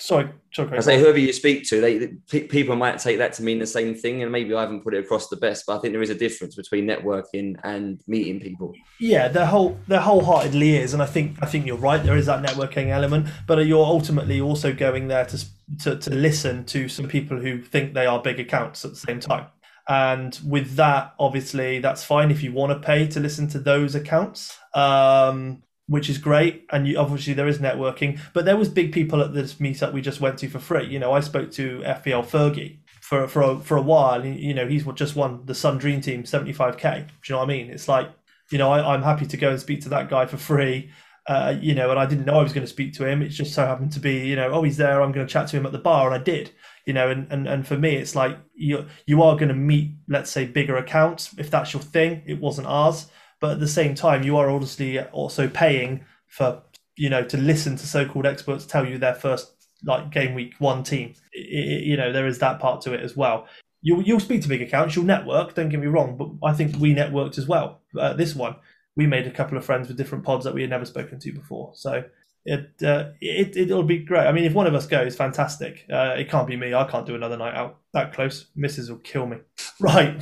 Sorry, 0.00 0.30
sorry. 0.52 0.78
I 0.78 0.80
say 0.80 1.00
whoever 1.00 1.18
you 1.18 1.32
speak 1.32 1.66
to, 1.68 1.80
they 1.80 2.06
pe- 2.30 2.46
people 2.46 2.76
might 2.76 2.98
take 2.98 3.18
that 3.18 3.32
to 3.34 3.42
mean 3.42 3.58
the 3.58 3.66
same 3.66 3.96
thing, 3.96 4.22
and 4.22 4.30
maybe 4.30 4.54
I 4.54 4.60
haven't 4.60 4.84
put 4.84 4.94
it 4.94 5.04
across 5.04 5.28
the 5.28 5.36
best, 5.36 5.64
but 5.66 5.76
I 5.76 5.80
think 5.80 5.92
there 5.92 6.02
is 6.02 6.10
a 6.10 6.14
difference 6.14 6.54
between 6.54 6.86
networking 6.86 7.56
and 7.64 8.00
meeting 8.06 8.38
people. 8.38 8.72
Yeah, 9.00 9.26
there 9.26 9.46
whole 9.46 9.76
there 9.88 10.00
wholeheartedly 10.00 10.76
is, 10.76 10.94
and 10.94 11.02
I 11.02 11.06
think 11.06 11.38
I 11.42 11.46
think 11.46 11.66
you're 11.66 11.76
right. 11.76 12.02
There 12.02 12.16
is 12.16 12.26
that 12.26 12.44
networking 12.44 12.90
element, 12.90 13.26
but 13.48 13.66
you're 13.66 13.84
ultimately 13.84 14.40
also 14.40 14.72
going 14.72 15.08
there 15.08 15.24
to 15.26 15.44
to, 15.80 15.96
to 15.96 16.10
listen 16.10 16.64
to 16.66 16.88
some 16.88 17.08
people 17.08 17.40
who 17.40 17.60
think 17.60 17.94
they 17.94 18.06
are 18.06 18.22
big 18.22 18.38
accounts 18.38 18.84
at 18.84 18.92
the 18.92 18.96
same 18.96 19.18
time. 19.18 19.46
And 19.88 20.38
with 20.46 20.76
that, 20.76 21.14
obviously, 21.18 21.80
that's 21.80 22.04
fine 22.04 22.30
if 22.30 22.42
you 22.42 22.52
want 22.52 22.72
to 22.72 22.86
pay 22.86 23.08
to 23.08 23.20
listen 23.20 23.48
to 23.48 23.58
those 23.58 23.94
accounts. 23.94 24.56
Um, 24.74 25.62
which 25.88 26.08
is 26.08 26.18
great. 26.18 26.66
And 26.70 26.86
you, 26.86 26.98
obviously 26.98 27.32
there 27.32 27.48
is 27.48 27.58
networking, 27.58 28.20
but 28.32 28.44
there 28.44 28.56
was 28.56 28.68
big 28.68 28.92
people 28.92 29.20
at 29.22 29.34
this 29.34 29.54
meetup 29.54 29.92
we 29.92 30.00
just 30.00 30.20
went 30.20 30.38
to 30.38 30.48
for 30.48 30.58
free. 30.58 30.86
You 30.86 30.98
know, 30.98 31.12
I 31.12 31.20
spoke 31.20 31.50
to 31.52 31.80
FPL 31.80 32.26
Fergie 32.26 32.78
for 33.00 33.26
for 33.26 33.42
a, 33.42 33.58
for 33.58 33.76
a 33.76 33.82
while. 33.82 34.24
You 34.24 34.54
know, 34.54 34.68
he's 34.68 34.84
just 34.94 35.16
won 35.16 35.42
the 35.46 35.54
Sun 35.54 35.78
Dream 35.78 36.00
Team 36.00 36.22
75k. 36.22 37.06
Do 37.08 37.12
you 37.28 37.34
know 37.34 37.38
what 37.38 37.44
I 37.44 37.46
mean? 37.46 37.70
It's 37.70 37.88
like, 37.88 38.10
you 38.50 38.58
know, 38.58 38.70
I, 38.70 38.94
I'm 38.94 39.02
happy 39.02 39.26
to 39.26 39.36
go 39.36 39.50
and 39.50 39.60
speak 39.60 39.80
to 39.82 39.88
that 39.88 40.08
guy 40.08 40.26
for 40.26 40.36
free. 40.36 40.90
Uh, 41.26 41.54
you 41.60 41.74
know, 41.74 41.90
and 41.90 42.00
I 42.00 42.06
didn't 42.06 42.24
know 42.24 42.38
I 42.38 42.42
was 42.42 42.54
going 42.54 42.66
to 42.66 42.72
speak 42.72 42.94
to 42.94 43.06
him. 43.06 43.20
It 43.20 43.28
just 43.28 43.52
so 43.52 43.66
happened 43.66 43.92
to 43.92 44.00
be, 44.00 44.26
you 44.26 44.34
know, 44.34 44.50
oh, 44.50 44.62
he's 44.62 44.78
there. 44.78 45.02
I'm 45.02 45.12
going 45.12 45.26
to 45.26 45.30
chat 45.30 45.48
to 45.48 45.58
him 45.58 45.66
at 45.66 45.72
the 45.72 45.78
bar, 45.78 46.06
and 46.06 46.18
I 46.18 46.24
did. 46.24 46.52
You 46.86 46.94
know, 46.94 47.10
and 47.10 47.30
and, 47.30 47.46
and 47.46 47.66
for 47.66 47.76
me, 47.76 47.96
it's 47.96 48.14
like 48.14 48.38
you 48.54 48.86
you 49.06 49.22
are 49.22 49.36
going 49.36 49.48
to 49.48 49.54
meet, 49.54 49.92
let's 50.08 50.30
say, 50.30 50.46
bigger 50.46 50.76
accounts 50.76 51.34
if 51.38 51.50
that's 51.50 51.72
your 51.72 51.82
thing. 51.82 52.22
It 52.26 52.40
wasn't 52.40 52.66
ours, 52.66 53.08
but 53.40 53.52
at 53.52 53.60
the 53.60 53.68
same 53.68 53.94
time, 53.94 54.22
you 54.22 54.36
are 54.36 54.50
obviously 54.50 55.00
also 55.00 55.48
paying 55.48 56.04
for 56.26 56.62
you 56.96 57.08
know 57.08 57.24
to 57.24 57.36
listen 57.36 57.76
to 57.76 57.86
so-called 57.86 58.26
experts 58.26 58.66
tell 58.66 58.86
you 58.86 58.98
their 58.98 59.14
first 59.14 59.52
like 59.84 60.10
game 60.10 60.34
week 60.34 60.54
one 60.58 60.82
team. 60.82 61.14
It, 61.32 61.48
it, 61.48 61.82
you 61.84 61.96
know, 61.96 62.12
there 62.12 62.26
is 62.26 62.38
that 62.40 62.60
part 62.60 62.80
to 62.82 62.94
it 62.94 63.00
as 63.00 63.16
well. 63.16 63.46
You'll 63.80 64.02
you'll 64.02 64.20
speak 64.20 64.42
to 64.42 64.48
big 64.48 64.62
accounts, 64.62 64.96
you'll 64.96 65.04
network. 65.04 65.54
Don't 65.54 65.68
get 65.68 65.80
me 65.80 65.86
wrong, 65.86 66.16
but 66.16 66.46
I 66.46 66.52
think 66.52 66.76
we 66.76 66.94
networked 66.94 67.38
as 67.38 67.46
well. 67.46 67.80
Uh, 67.98 68.12
this 68.12 68.34
one 68.34 68.56
we 68.98 69.06
made 69.06 69.28
a 69.28 69.30
couple 69.30 69.56
of 69.56 69.64
friends 69.64 69.86
with 69.86 69.96
different 69.96 70.24
pods 70.24 70.44
that 70.44 70.52
we 70.52 70.60
had 70.60 70.70
never 70.70 70.84
spoken 70.84 71.20
to 71.20 71.32
before. 71.32 71.70
So 71.74 72.02
it 72.44 72.82
uh, 72.82 73.10
it 73.20 73.56
it'll 73.56 73.84
be 73.84 73.98
great. 73.98 74.26
I 74.26 74.32
mean, 74.32 74.44
if 74.44 74.54
one 74.54 74.66
of 74.66 74.74
us 74.74 74.88
goes, 74.88 75.14
fantastic. 75.14 75.86
Uh, 75.88 76.16
it 76.18 76.28
can't 76.28 76.48
be 76.48 76.56
me. 76.56 76.74
I 76.74 76.84
can't 76.84 77.06
do 77.06 77.14
another 77.14 77.36
night 77.36 77.54
out 77.54 77.78
that 77.94 78.12
close. 78.12 78.46
Mrs. 78.58 78.90
will 78.90 78.98
kill 78.98 79.26
me. 79.26 79.38
Right. 79.80 80.20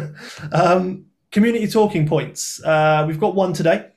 um, 0.52 1.06
community 1.32 1.66
talking 1.66 2.06
points. 2.06 2.62
Uh, 2.62 3.04
we've 3.06 3.20
got 3.20 3.34
one 3.34 3.52
today, 3.52 3.88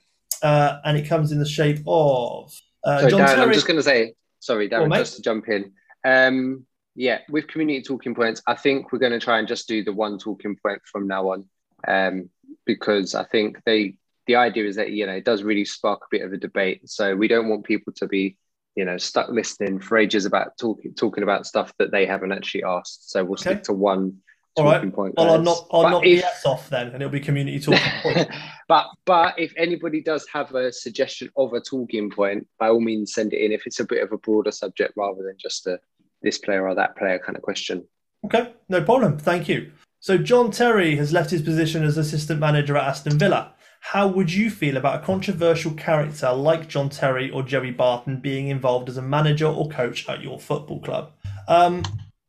uh, 0.42 0.78
and 0.84 0.96
it 0.96 1.08
comes 1.08 1.32
in 1.32 1.38
the 1.38 1.46
shape 1.48 1.80
of. 1.86 2.52
Uh, 2.84 3.00
sorry, 3.00 3.10
John 3.10 3.20
Darren, 3.20 3.38
I'm 3.38 3.52
just 3.52 3.66
going 3.66 3.76
to 3.76 3.82
say, 3.82 4.14
sorry, 4.40 4.68
Darren, 4.68 4.88
mate. 4.88 4.98
just 4.98 5.16
to 5.16 5.22
jump 5.22 5.48
in. 5.48 5.72
Um, 6.04 6.66
yeah, 6.94 7.20
with 7.30 7.46
community 7.48 7.82
talking 7.82 8.14
points, 8.14 8.42
I 8.46 8.54
think 8.54 8.92
we're 8.92 8.98
going 8.98 9.12
to 9.12 9.20
try 9.20 9.38
and 9.38 9.48
just 9.48 9.66
do 9.68 9.82
the 9.82 9.92
one 9.92 10.18
talking 10.18 10.56
point 10.56 10.82
from 10.84 11.06
now 11.06 11.30
on, 11.30 11.44
um, 11.88 12.28
because 12.66 13.14
I 13.14 13.24
think 13.24 13.58
they 13.64 13.94
the 14.26 14.36
idea 14.36 14.66
is 14.66 14.76
that 14.76 14.92
you 14.92 15.06
know 15.06 15.14
it 15.14 15.24
does 15.24 15.42
really 15.42 15.64
spark 15.64 16.02
a 16.02 16.08
bit 16.10 16.22
of 16.22 16.32
a 16.32 16.36
debate. 16.36 16.88
So 16.88 17.16
we 17.16 17.28
don't 17.28 17.48
want 17.48 17.64
people 17.64 17.92
to 17.94 18.06
be 18.06 18.36
you 18.74 18.84
know 18.84 18.98
stuck 18.98 19.30
listening 19.30 19.80
for 19.80 19.96
ages 19.96 20.26
about 20.26 20.58
talking 20.58 20.92
talking 20.94 21.22
about 21.22 21.46
stuff 21.46 21.72
that 21.78 21.92
they 21.92 22.04
haven't 22.04 22.32
actually 22.32 22.64
asked. 22.64 23.10
So 23.10 23.24
we'll 23.24 23.34
Okay. 23.34 23.52
stick 23.52 23.62
to 23.64 23.72
one 23.72 24.18
All 24.56 24.64
right. 24.64 24.92
point. 24.94 25.14
Well, 25.16 25.30
I'll 25.30 25.42
knock, 25.42 25.66
I'll 25.70 25.90
knock 25.90 26.04
if- 26.04 26.22
the 26.42 26.48
off 26.48 26.68
then, 26.68 26.88
and 26.88 26.96
it'll 26.96 27.08
be 27.10 27.20
community 27.20 27.58
talking 27.58 27.80
point. 28.02 28.28
but 28.68 28.86
but 29.06 29.38
if 29.38 29.52
anybody 29.56 30.02
does 30.02 30.26
have 30.32 30.54
a 30.54 30.72
suggestion 30.72 31.30
of 31.36 31.52
a 31.54 31.60
talking 31.60 32.10
point, 32.10 32.46
by 32.58 32.68
all 32.68 32.80
means 32.80 33.14
send 33.14 33.32
it 33.32 33.40
in. 33.42 33.52
If 33.52 33.66
it's 33.66 33.80
a 33.80 33.84
bit 33.86 34.02
of 34.02 34.12
a 34.12 34.18
broader 34.18 34.50
subject 34.52 34.92
rather 34.96 35.22
than 35.22 35.36
just 35.38 35.66
a 35.66 35.78
this 36.22 36.38
player 36.38 36.68
or 36.68 36.74
that 36.74 36.96
player 36.96 37.18
kind 37.18 37.36
of 37.36 37.42
question. 37.42 37.84
Okay, 38.24 38.52
no 38.68 38.82
problem. 38.82 39.18
Thank 39.18 39.48
you. 39.48 39.72
So 40.00 40.18
John 40.18 40.50
Terry 40.50 40.96
has 40.96 41.12
left 41.12 41.30
his 41.30 41.42
position 41.42 41.82
as 41.84 41.96
assistant 41.96 42.38
manager 42.38 42.76
at 42.76 42.84
Aston 42.84 43.18
Villa. 43.18 43.54
How 43.80 44.06
would 44.06 44.32
you 44.32 44.48
feel 44.50 44.76
about 44.76 45.02
a 45.02 45.04
controversial 45.04 45.72
character 45.74 46.32
like 46.32 46.68
John 46.68 46.88
Terry 46.88 47.30
or 47.30 47.42
Joey 47.42 47.72
Barton 47.72 48.20
being 48.20 48.46
involved 48.48 48.88
as 48.88 48.96
a 48.96 49.02
manager 49.02 49.46
or 49.46 49.68
coach 49.68 50.08
at 50.08 50.22
your 50.22 50.38
football 50.38 50.80
club? 50.80 51.10
Um, 51.48 51.82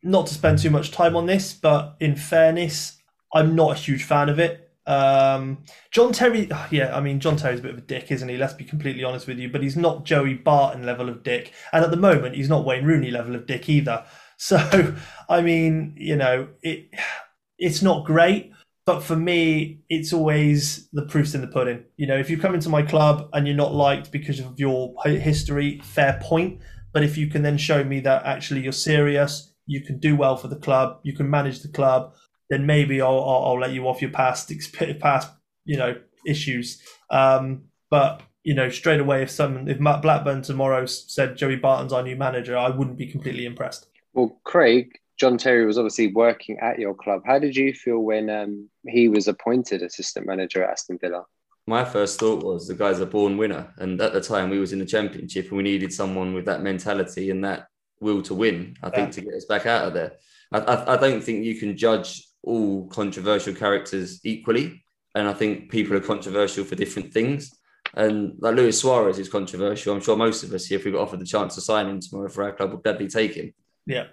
not 0.04 0.28
to 0.28 0.34
spend 0.34 0.60
too 0.60 0.70
much 0.70 0.92
time 0.92 1.16
on 1.16 1.26
this, 1.26 1.54
but 1.54 1.96
in 2.00 2.16
fairness, 2.16 2.98
I'm 3.34 3.56
not 3.56 3.72
a 3.72 3.80
huge 3.80 4.04
fan 4.04 4.30
of 4.30 4.40
it. 4.40 4.72
Um, 4.86 5.64
John 5.92 6.12
Terry, 6.12 6.50
yeah, 6.72 6.96
I 6.96 7.00
mean, 7.00 7.20
John 7.20 7.38
Terry's 7.38 7.60
a 7.60 7.64
bit 7.64 7.72
of 7.72 7.78
a 7.78 7.82
dick, 7.82 8.12
isn't 8.12 8.28
he? 8.28 8.38
Let's 8.38 8.54
be 8.54 8.66
completely 8.66 9.04
honest 9.04 9.28
with 9.28 9.40
you. 9.40 9.50
But 9.50 9.64
he's 9.64 9.78
not 9.78 10.04
Joey 10.04 10.36
Barton 10.36 10.86
level 10.86 11.10
of 11.10 11.24
dick, 11.24 11.54
and 11.72 11.84
at 11.84 11.92
the 11.92 11.98
moment, 11.98 12.36
he's 12.36 12.50
not 12.50 12.66
Wayne 12.66 12.86
Rooney 12.86 13.12
level 13.12 13.36
of 13.36 13.48
dick 13.48 13.70
either. 13.70 14.06
So, 14.36 14.96
I 15.30 15.42
mean, 15.42 15.96
you 15.96 16.18
know, 16.18 16.50
it 16.62 16.90
it's 17.58 17.82
not 17.82 18.04
great, 18.04 18.52
but 18.86 19.02
for 19.02 19.16
me, 19.16 19.84
it's 19.90 20.12
always 20.12 20.90
the 20.92 21.06
proof's 21.06 21.34
in 21.34 21.40
the 21.40 21.48
pudding. 21.48 21.86
You 21.96 22.08
know, 22.08 22.18
if 22.18 22.30
you 22.30 22.38
come 22.38 22.54
into 22.54 22.68
my 22.68 22.82
club 22.82 23.30
and 23.32 23.48
you're 23.48 23.56
not 23.56 23.74
liked 23.74 24.12
because 24.12 24.42
of 24.42 24.60
your 24.60 24.96
history, 25.06 25.80
fair 25.84 26.20
point. 26.22 26.60
But 26.92 27.04
if 27.04 27.18
you 27.18 27.28
can 27.28 27.42
then 27.42 27.58
show 27.58 27.84
me 27.86 28.02
that 28.02 28.26
actually 28.26 28.62
you're 28.62 28.74
serious, 28.74 29.53
you 29.66 29.82
can 29.82 30.00
do 30.00 30.16
well 30.16 30.38
for 30.38 30.48
the 30.48 30.56
club, 30.56 31.00
you 31.04 31.14
can 31.14 31.30
manage 31.30 31.62
the 31.62 31.68
club, 31.68 32.14
then 32.50 32.66
maybe 32.66 33.02
I'll 33.02 33.24
I'll, 33.24 33.46
I'll 33.46 33.60
let 33.60 33.72
you 33.72 33.88
off 33.88 34.02
your 34.02 34.12
past 34.12 34.52
past 35.00 35.32
you 35.66 35.78
know 35.78 35.96
issues. 36.26 36.82
Um, 37.10 37.64
but 37.90 38.22
you 38.44 38.54
know, 38.54 38.70
straight 38.70 39.00
away, 39.00 39.24
if 39.24 39.32
some 39.32 39.68
if 39.68 39.80
Matt 39.80 40.02
Blackburn 40.02 40.42
tomorrow 40.42 40.86
said 40.86 41.38
Joey 41.38 41.56
Barton's 41.56 41.94
our 41.94 42.04
new 42.04 42.16
manager, 42.16 42.58
I 42.58 42.70
wouldn't 42.70 42.98
be 42.98 43.08
completely 43.08 43.46
impressed. 43.46 43.88
Well, 44.14 44.40
Craig, 44.44 45.00
John 45.18 45.38
Terry 45.38 45.66
was 45.66 45.78
obviously 45.78 46.12
working 46.12 46.60
at 46.60 46.80
your 46.80 46.94
club. 46.94 47.22
How 47.26 47.40
did 47.40 47.56
you 47.56 47.74
feel 47.74 48.00
when 48.00 48.30
um, 48.30 48.70
he 48.88 49.08
was 49.08 49.28
appointed 49.28 49.82
assistant 49.82 50.28
manager 50.28 50.64
at 50.64 50.72
Aston 50.72 50.98
Villa? 51.00 51.24
My 51.66 51.86
first 51.86 52.20
thought 52.20 52.44
was 52.44 52.68
the 52.68 52.74
guy's 52.74 53.00
a 53.00 53.06
born 53.06 53.38
winner, 53.38 53.74
and 53.78 54.00
at 54.02 54.12
the 54.12 54.20
time 54.20 54.50
we 54.50 54.60
was 54.60 54.74
in 54.74 54.80
the 54.80 54.86
championship, 54.86 55.48
and 55.48 55.58
we 55.58 55.64
needed 55.64 55.94
someone 55.94 56.34
with 56.34 56.46
that 56.46 56.62
mentality 56.62 57.30
and 57.30 57.44
that 57.46 57.68
will 58.04 58.22
to 58.24 58.34
win. 58.36 58.76
I 58.84 58.90
think 58.90 59.08
Yeah. 59.08 59.12
to 59.14 59.22
get 59.22 59.34
us 59.34 59.46
back 59.46 59.66
out 59.66 59.88
of 59.88 59.94
there. 59.94 60.14
I, 60.52 60.60
I, 60.60 60.94
I 60.94 60.98
don't 60.98 61.24
think 61.24 61.44
you 61.44 61.56
can 61.56 61.76
judge 61.76 62.10
all 62.44 62.88
controversial 62.90 63.56
characters 63.56 64.20
equally, 64.24 64.84
and 65.16 65.28
I 65.28 65.34
think 65.34 65.72
people 65.72 65.96
are 65.98 66.02
controversial 66.14 66.64
for 66.66 66.76
different 66.76 67.14
things. 67.14 67.52
And 67.96 68.36
like 68.40 68.56
Luis 68.56 68.80
Suarez 68.80 69.20
is 69.20 69.30
controversial. 69.30 69.94
I'm 69.94 70.02
sure 70.02 70.18
most 70.18 70.44
of 70.44 70.52
us, 70.54 70.66
here, 70.66 70.80
if 70.80 70.86
we 70.86 70.92
got 70.92 71.02
offered 71.02 71.20
the 71.22 71.26
chance 71.26 71.56
to 71.56 71.62
sign 71.62 71.88
him 71.88 72.00
tomorrow 72.00 72.30
for 72.30 72.44
our 72.44 72.52
club, 72.52 72.72
would 72.72 72.84
gladly 72.84 73.08
take 73.08 73.34
him. 73.36 73.54
Yeah. 73.86 74.06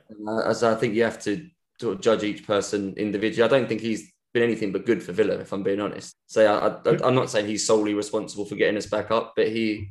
As 0.46 0.62
I, 0.62 0.72
I 0.72 0.74
think 0.74 0.94
you 0.94 1.04
have 1.04 1.20
to 1.24 1.46
sort 1.80 1.94
of 1.96 2.00
judge 2.02 2.22
each 2.24 2.46
person 2.46 2.94
individually. 2.96 3.44
I 3.44 3.48
don't 3.48 3.68
think 3.68 3.80
he's 3.80 4.12
been 4.34 4.42
anything 4.42 4.70
but 4.70 4.86
good 4.86 5.02
for 5.02 5.12
Villa, 5.12 5.36
if 5.38 5.52
I'm 5.52 5.62
being 5.62 5.80
honest. 5.80 6.14
So 6.26 6.44
I, 6.46 6.90
I, 6.90 6.98
I'm 7.06 7.14
not 7.14 7.30
saying 7.30 7.46
he's 7.46 7.66
solely 7.66 7.94
responsible 7.94 8.44
for 8.44 8.54
getting 8.54 8.76
us 8.76 8.86
back 8.86 9.10
up, 9.10 9.32
but 9.34 9.48
he 9.48 9.88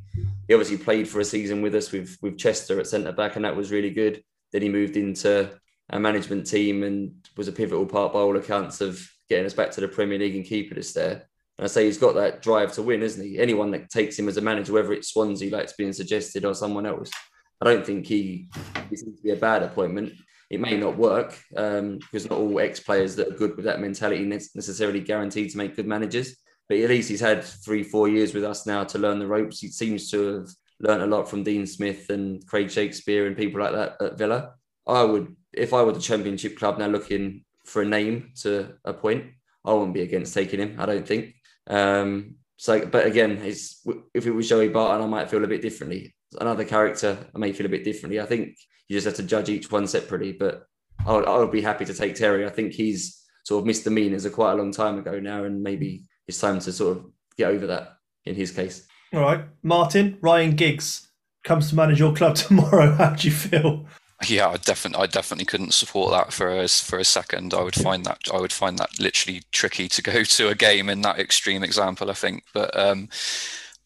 he 0.50 0.54
obviously 0.54 0.78
played 0.78 1.08
for 1.08 1.20
a 1.20 1.24
season 1.24 1.62
with 1.62 1.76
us 1.76 1.92
with 1.92 2.18
with 2.22 2.36
Chester 2.36 2.80
at 2.80 2.88
centre 2.88 3.12
back, 3.12 3.36
and 3.36 3.44
that 3.44 3.54
was 3.54 3.70
really 3.70 3.90
good. 3.90 4.20
Then 4.50 4.62
he 4.62 4.68
moved 4.68 4.96
into 4.96 5.48
a 5.90 6.00
management 6.00 6.44
team 6.44 6.82
and 6.82 7.12
was 7.36 7.46
a 7.46 7.52
pivotal 7.52 7.86
part 7.86 8.12
by 8.12 8.18
all 8.18 8.36
accounts 8.36 8.80
of 8.80 9.00
getting 9.28 9.46
us 9.46 9.54
back 9.54 9.70
to 9.70 9.80
the 9.80 9.86
Premier 9.86 10.18
League 10.18 10.34
and 10.34 10.44
keeping 10.44 10.76
us 10.76 10.92
there. 10.92 11.28
And 11.56 11.64
I 11.64 11.66
say 11.68 11.84
he's 11.84 11.98
got 11.98 12.16
that 12.16 12.42
drive 12.42 12.72
to 12.72 12.82
win, 12.82 13.00
isn't 13.00 13.24
he? 13.24 13.38
Anyone 13.38 13.70
that 13.70 13.90
takes 13.90 14.18
him 14.18 14.26
as 14.26 14.38
a 14.38 14.40
manager, 14.40 14.72
whether 14.72 14.92
it's 14.92 15.12
Swansea, 15.12 15.52
like 15.52 15.62
it's 15.62 15.74
being 15.74 15.92
suggested, 15.92 16.44
or 16.44 16.52
someone 16.52 16.84
else, 16.84 17.12
I 17.60 17.66
don't 17.66 17.86
think 17.86 18.08
he, 18.08 18.48
he 18.90 18.96
seems 18.96 19.18
to 19.18 19.22
be 19.22 19.30
a 19.30 19.36
bad 19.36 19.62
appointment. 19.62 20.14
It 20.50 20.58
may 20.58 20.76
not 20.76 20.96
work 20.96 21.40
um, 21.56 21.98
because 21.98 22.28
not 22.28 22.40
all 22.40 22.58
ex 22.58 22.80
players 22.80 23.14
that 23.14 23.28
are 23.28 23.36
good 23.36 23.54
with 23.54 23.66
that 23.66 23.80
mentality 23.80 24.24
necessarily 24.24 24.98
guaranteed 24.98 25.50
to 25.50 25.58
make 25.58 25.76
good 25.76 25.86
managers. 25.86 26.36
But 26.70 26.78
at 26.78 26.88
least 26.88 27.08
he's 27.08 27.20
had 27.20 27.42
three, 27.42 27.82
four 27.82 28.08
years 28.08 28.32
with 28.32 28.44
us 28.44 28.64
now 28.64 28.84
to 28.84 28.98
learn 28.98 29.18
the 29.18 29.26
ropes. 29.26 29.58
He 29.58 29.66
seems 29.66 30.08
to 30.12 30.34
have 30.34 30.48
learned 30.78 31.02
a 31.02 31.06
lot 31.06 31.28
from 31.28 31.42
Dean 31.42 31.66
Smith 31.66 32.10
and 32.10 32.46
Craig 32.46 32.70
Shakespeare 32.70 33.26
and 33.26 33.36
people 33.36 33.60
like 33.60 33.72
that 33.72 34.00
at 34.00 34.16
Villa. 34.16 34.54
I 34.86 35.02
would, 35.02 35.34
if 35.52 35.74
I 35.74 35.82
were 35.82 35.90
the 35.90 35.98
Championship 35.98 36.56
club 36.56 36.78
now 36.78 36.86
looking 36.86 37.44
for 37.66 37.82
a 37.82 37.84
name 37.84 38.30
to 38.42 38.74
appoint, 38.84 39.32
I 39.64 39.72
wouldn't 39.72 39.94
be 39.94 40.02
against 40.02 40.32
taking 40.32 40.60
him. 40.60 40.76
I 40.78 40.86
don't 40.86 41.04
think. 41.04 41.34
Um, 41.66 42.36
so, 42.56 42.86
but 42.86 43.04
again, 43.04 43.40
it's 43.42 43.84
if 44.14 44.26
it 44.26 44.30
was 44.30 44.48
Joey 44.48 44.68
Barton, 44.68 45.04
I 45.04 45.08
might 45.08 45.28
feel 45.28 45.42
a 45.42 45.48
bit 45.48 45.62
differently. 45.62 46.14
Another 46.40 46.64
character, 46.64 47.18
I 47.34 47.38
may 47.40 47.52
feel 47.52 47.66
a 47.66 47.70
bit 47.70 47.82
differently. 47.82 48.20
I 48.20 48.26
think 48.26 48.56
you 48.86 48.96
just 48.96 49.06
have 49.06 49.16
to 49.16 49.24
judge 49.24 49.48
each 49.48 49.72
one 49.72 49.88
separately. 49.88 50.34
But 50.34 50.66
I 51.04 51.14
would, 51.14 51.26
I 51.26 51.36
would 51.36 51.50
be 51.50 51.62
happy 51.62 51.84
to 51.86 51.94
take 51.94 52.14
Terry. 52.14 52.46
I 52.46 52.50
think 52.50 52.74
he's 52.74 53.24
sort 53.42 53.60
of 53.60 53.66
missed 53.66 53.82
the 53.82 53.90
meanings 53.90 54.24
a 54.24 54.30
quite 54.30 54.52
a 54.52 54.56
long 54.56 54.70
time 54.70 54.98
ago 54.98 55.18
now, 55.18 55.42
and 55.42 55.64
maybe 55.64 56.04
it's 56.30 56.40
time 56.40 56.60
to 56.60 56.72
sort 56.72 56.96
of 56.96 57.04
get 57.36 57.50
over 57.50 57.66
that 57.66 57.98
in 58.24 58.36
his 58.36 58.52
case. 58.52 58.86
All 59.12 59.20
right, 59.20 59.44
Martin 59.62 60.16
Ryan 60.20 60.52
Giggs 60.52 61.08
comes 61.42 61.68
to 61.70 61.74
manage 61.74 61.98
your 61.98 62.14
club 62.14 62.34
tomorrow. 62.36 62.94
How 62.94 63.10
do 63.10 63.28
you 63.28 63.34
feel? 63.34 63.86
Yeah, 64.26 64.48
I 64.48 64.58
definitely, 64.58 65.02
I 65.02 65.06
definitely 65.06 65.46
couldn't 65.46 65.74
support 65.74 66.12
that 66.12 66.32
for 66.32 66.48
a 66.48 66.68
for 66.68 66.98
a 66.98 67.04
second. 67.04 67.52
I 67.52 67.62
would 67.62 67.74
find 67.74 68.04
that 68.04 68.20
I 68.32 68.38
would 68.38 68.52
find 68.52 68.78
that 68.78 69.00
literally 69.00 69.42
tricky 69.50 69.88
to 69.88 70.02
go 70.02 70.22
to 70.36 70.48
a 70.48 70.54
game 70.54 70.88
in 70.88 71.00
that 71.02 71.18
extreme 71.18 71.64
example. 71.64 72.10
I 72.10 72.14
think, 72.14 72.44
but 72.54 72.78
um, 72.78 73.08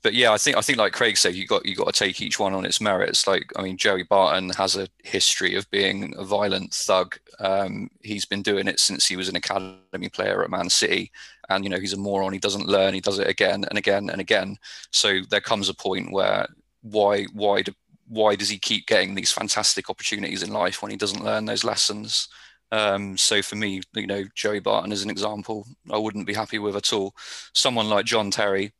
but 0.05 0.13
yeah, 0.13 0.33
I 0.33 0.37
think 0.37 0.59
I 0.59 0.61
think 0.61 0.79
like 0.79 0.93
Craig 0.93 1.17
said, 1.17 1.35
you 1.35 1.47
got 1.47 1.65
you 1.65 1.75
got 1.75 1.93
to 1.93 1.99
take 1.99 2.21
each 2.21 2.39
one 2.39 2.53
on 2.53 2.67
its 2.67 2.81
merits. 2.81 3.27
Like, 3.27 3.51
I 3.57 3.63
mean, 3.63 3.79
Joey 3.79 4.03
Barton 4.03 4.51
has 4.51 4.77
a 4.77 4.87
history 5.03 5.57
of 5.57 5.69
being 5.71 6.15
a 6.19 6.25
violent 6.25 6.75
thug. 6.75 7.17
Um, 7.41 7.89
he's 8.03 8.27
been 8.27 8.43
doing 8.43 8.69
it 8.69 8.79
since 8.79 9.07
he 9.07 9.17
was 9.17 9.31
an 9.31 9.37
academy 9.37 10.11
player 10.13 10.45
at 10.45 10.51
Man 10.51 10.69
City, 10.69 11.11
and 11.49 11.65
you 11.65 11.71
know 11.71 11.79
he's 11.79 11.93
a 11.93 11.99
moron. 11.99 12.33
He 12.33 12.39
doesn't 12.39 12.69
learn. 12.69 12.95
He 12.95 13.01
does 13.01 13.19
it 13.19 13.29
again 13.29 13.65
and 13.69 13.79
again 13.79 14.11
and 14.11 14.21
again. 14.21 14.57
So 14.91 15.21
there 15.31 15.41
comes 15.41 15.69
a 15.69 15.75
point 15.75 16.13
where 16.13 16.47
why 16.83 17.25
why 17.33 17.63
do 17.63 17.73
why 18.09 18.37
does 18.37 18.51
he 18.51 18.59
keep 18.59 18.87
getting 18.87 19.15
these 19.15 19.33
fantastic 19.33 19.89
opportunities 19.89 20.43
in 20.43 20.53
life 20.53 20.83
when 20.83 20.91
he 20.91 20.97
doesn't 20.97 21.25
learn 21.25 21.47
those 21.47 21.65
lessons? 21.65 22.29
Um, 22.71 23.17
so 23.17 23.41
for 23.41 23.57
me, 23.57 23.83
you 23.95 24.07
know, 24.07 24.25
Joey 24.35 24.61
Barton 24.61 24.93
is 24.93 25.05
an 25.05 25.11
example, 25.11 25.67
I 25.91 25.99
wouldn't 25.99 26.27
be 26.27 26.35
happy 26.35 26.59
with 26.59 26.77
at 26.77 26.93
all. 26.93 27.15
Someone 27.55 27.89
like 27.89 28.05
John 28.05 28.31
Terry, 28.31 28.73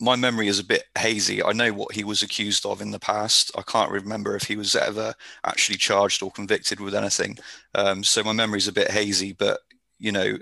my 0.00 0.16
memory 0.16 0.48
is 0.48 0.58
a 0.58 0.64
bit 0.64 0.84
hazy. 0.98 1.42
I 1.42 1.52
know 1.52 1.72
what 1.72 1.94
he 1.94 2.02
was 2.02 2.22
accused 2.22 2.64
of 2.64 2.80
in 2.80 2.90
the 2.90 2.98
past. 2.98 3.50
I 3.56 3.62
can't 3.62 3.90
remember 3.90 4.34
if 4.34 4.44
he 4.44 4.56
was 4.56 4.74
ever 4.74 5.14
actually 5.44 5.76
charged 5.76 6.22
or 6.22 6.30
convicted 6.30 6.80
with 6.80 6.94
anything. 6.94 7.36
Um, 7.74 8.02
so 8.02 8.22
my 8.24 8.32
memory 8.32 8.58
is 8.58 8.68
a 8.68 8.72
bit 8.72 8.90
hazy. 8.90 9.34
But 9.34 9.60
you 10.00 10.10
know, 10.10 10.38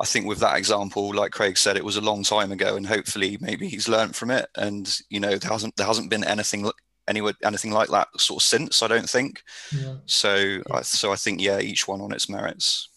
I 0.00 0.04
think 0.04 0.26
with 0.26 0.40
that 0.40 0.58
example, 0.58 1.14
like 1.14 1.30
Craig 1.30 1.56
said, 1.56 1.76
it 1.76 1.84
was 1.84 1.96
a 1.96 2.02
long 2.02 2.24
time 2.24 2.52
ago, 2.52 2.76
and 2.76 2.86
hopefully 2.86 3.38
maybe 3.40 3.68
he's 3.68 3.88
learned 3.88 4.16
from 4.16 4.30
it. 4.30 4.48
And 4.56 4.98
you 5.08 5.20
know, 5.20 5.36
there 5.38 5.50
hasn't 5.50 5.76
there 5.76 5.86
hasn't 5.86 6.10
been 6.10 6.24
anything 6.24 6.70
anywhere 7.08 7.34
anything 7.44 7.70
like 7.70 7.88
that 7.90 8.08
sort 8.18 8.42
of 8.42 8.46
since. 8.46 8.82
I 8.82 8.88
don't 8.88 9.08
think. 9.08 9.42
Yeah. 9.74 9.94
So 10.06 10.34
yeah. 10.34 10.60
I, 10.70 10.82
so 10.82 11.12
I 11.12 11.16
think 11.16 11.40
yeah, 11.40 11.60
each 11.60 11.86
one 11.86 12.00
on 12.00 12.12
its 12.12 12.28
merits. 12.28 12.88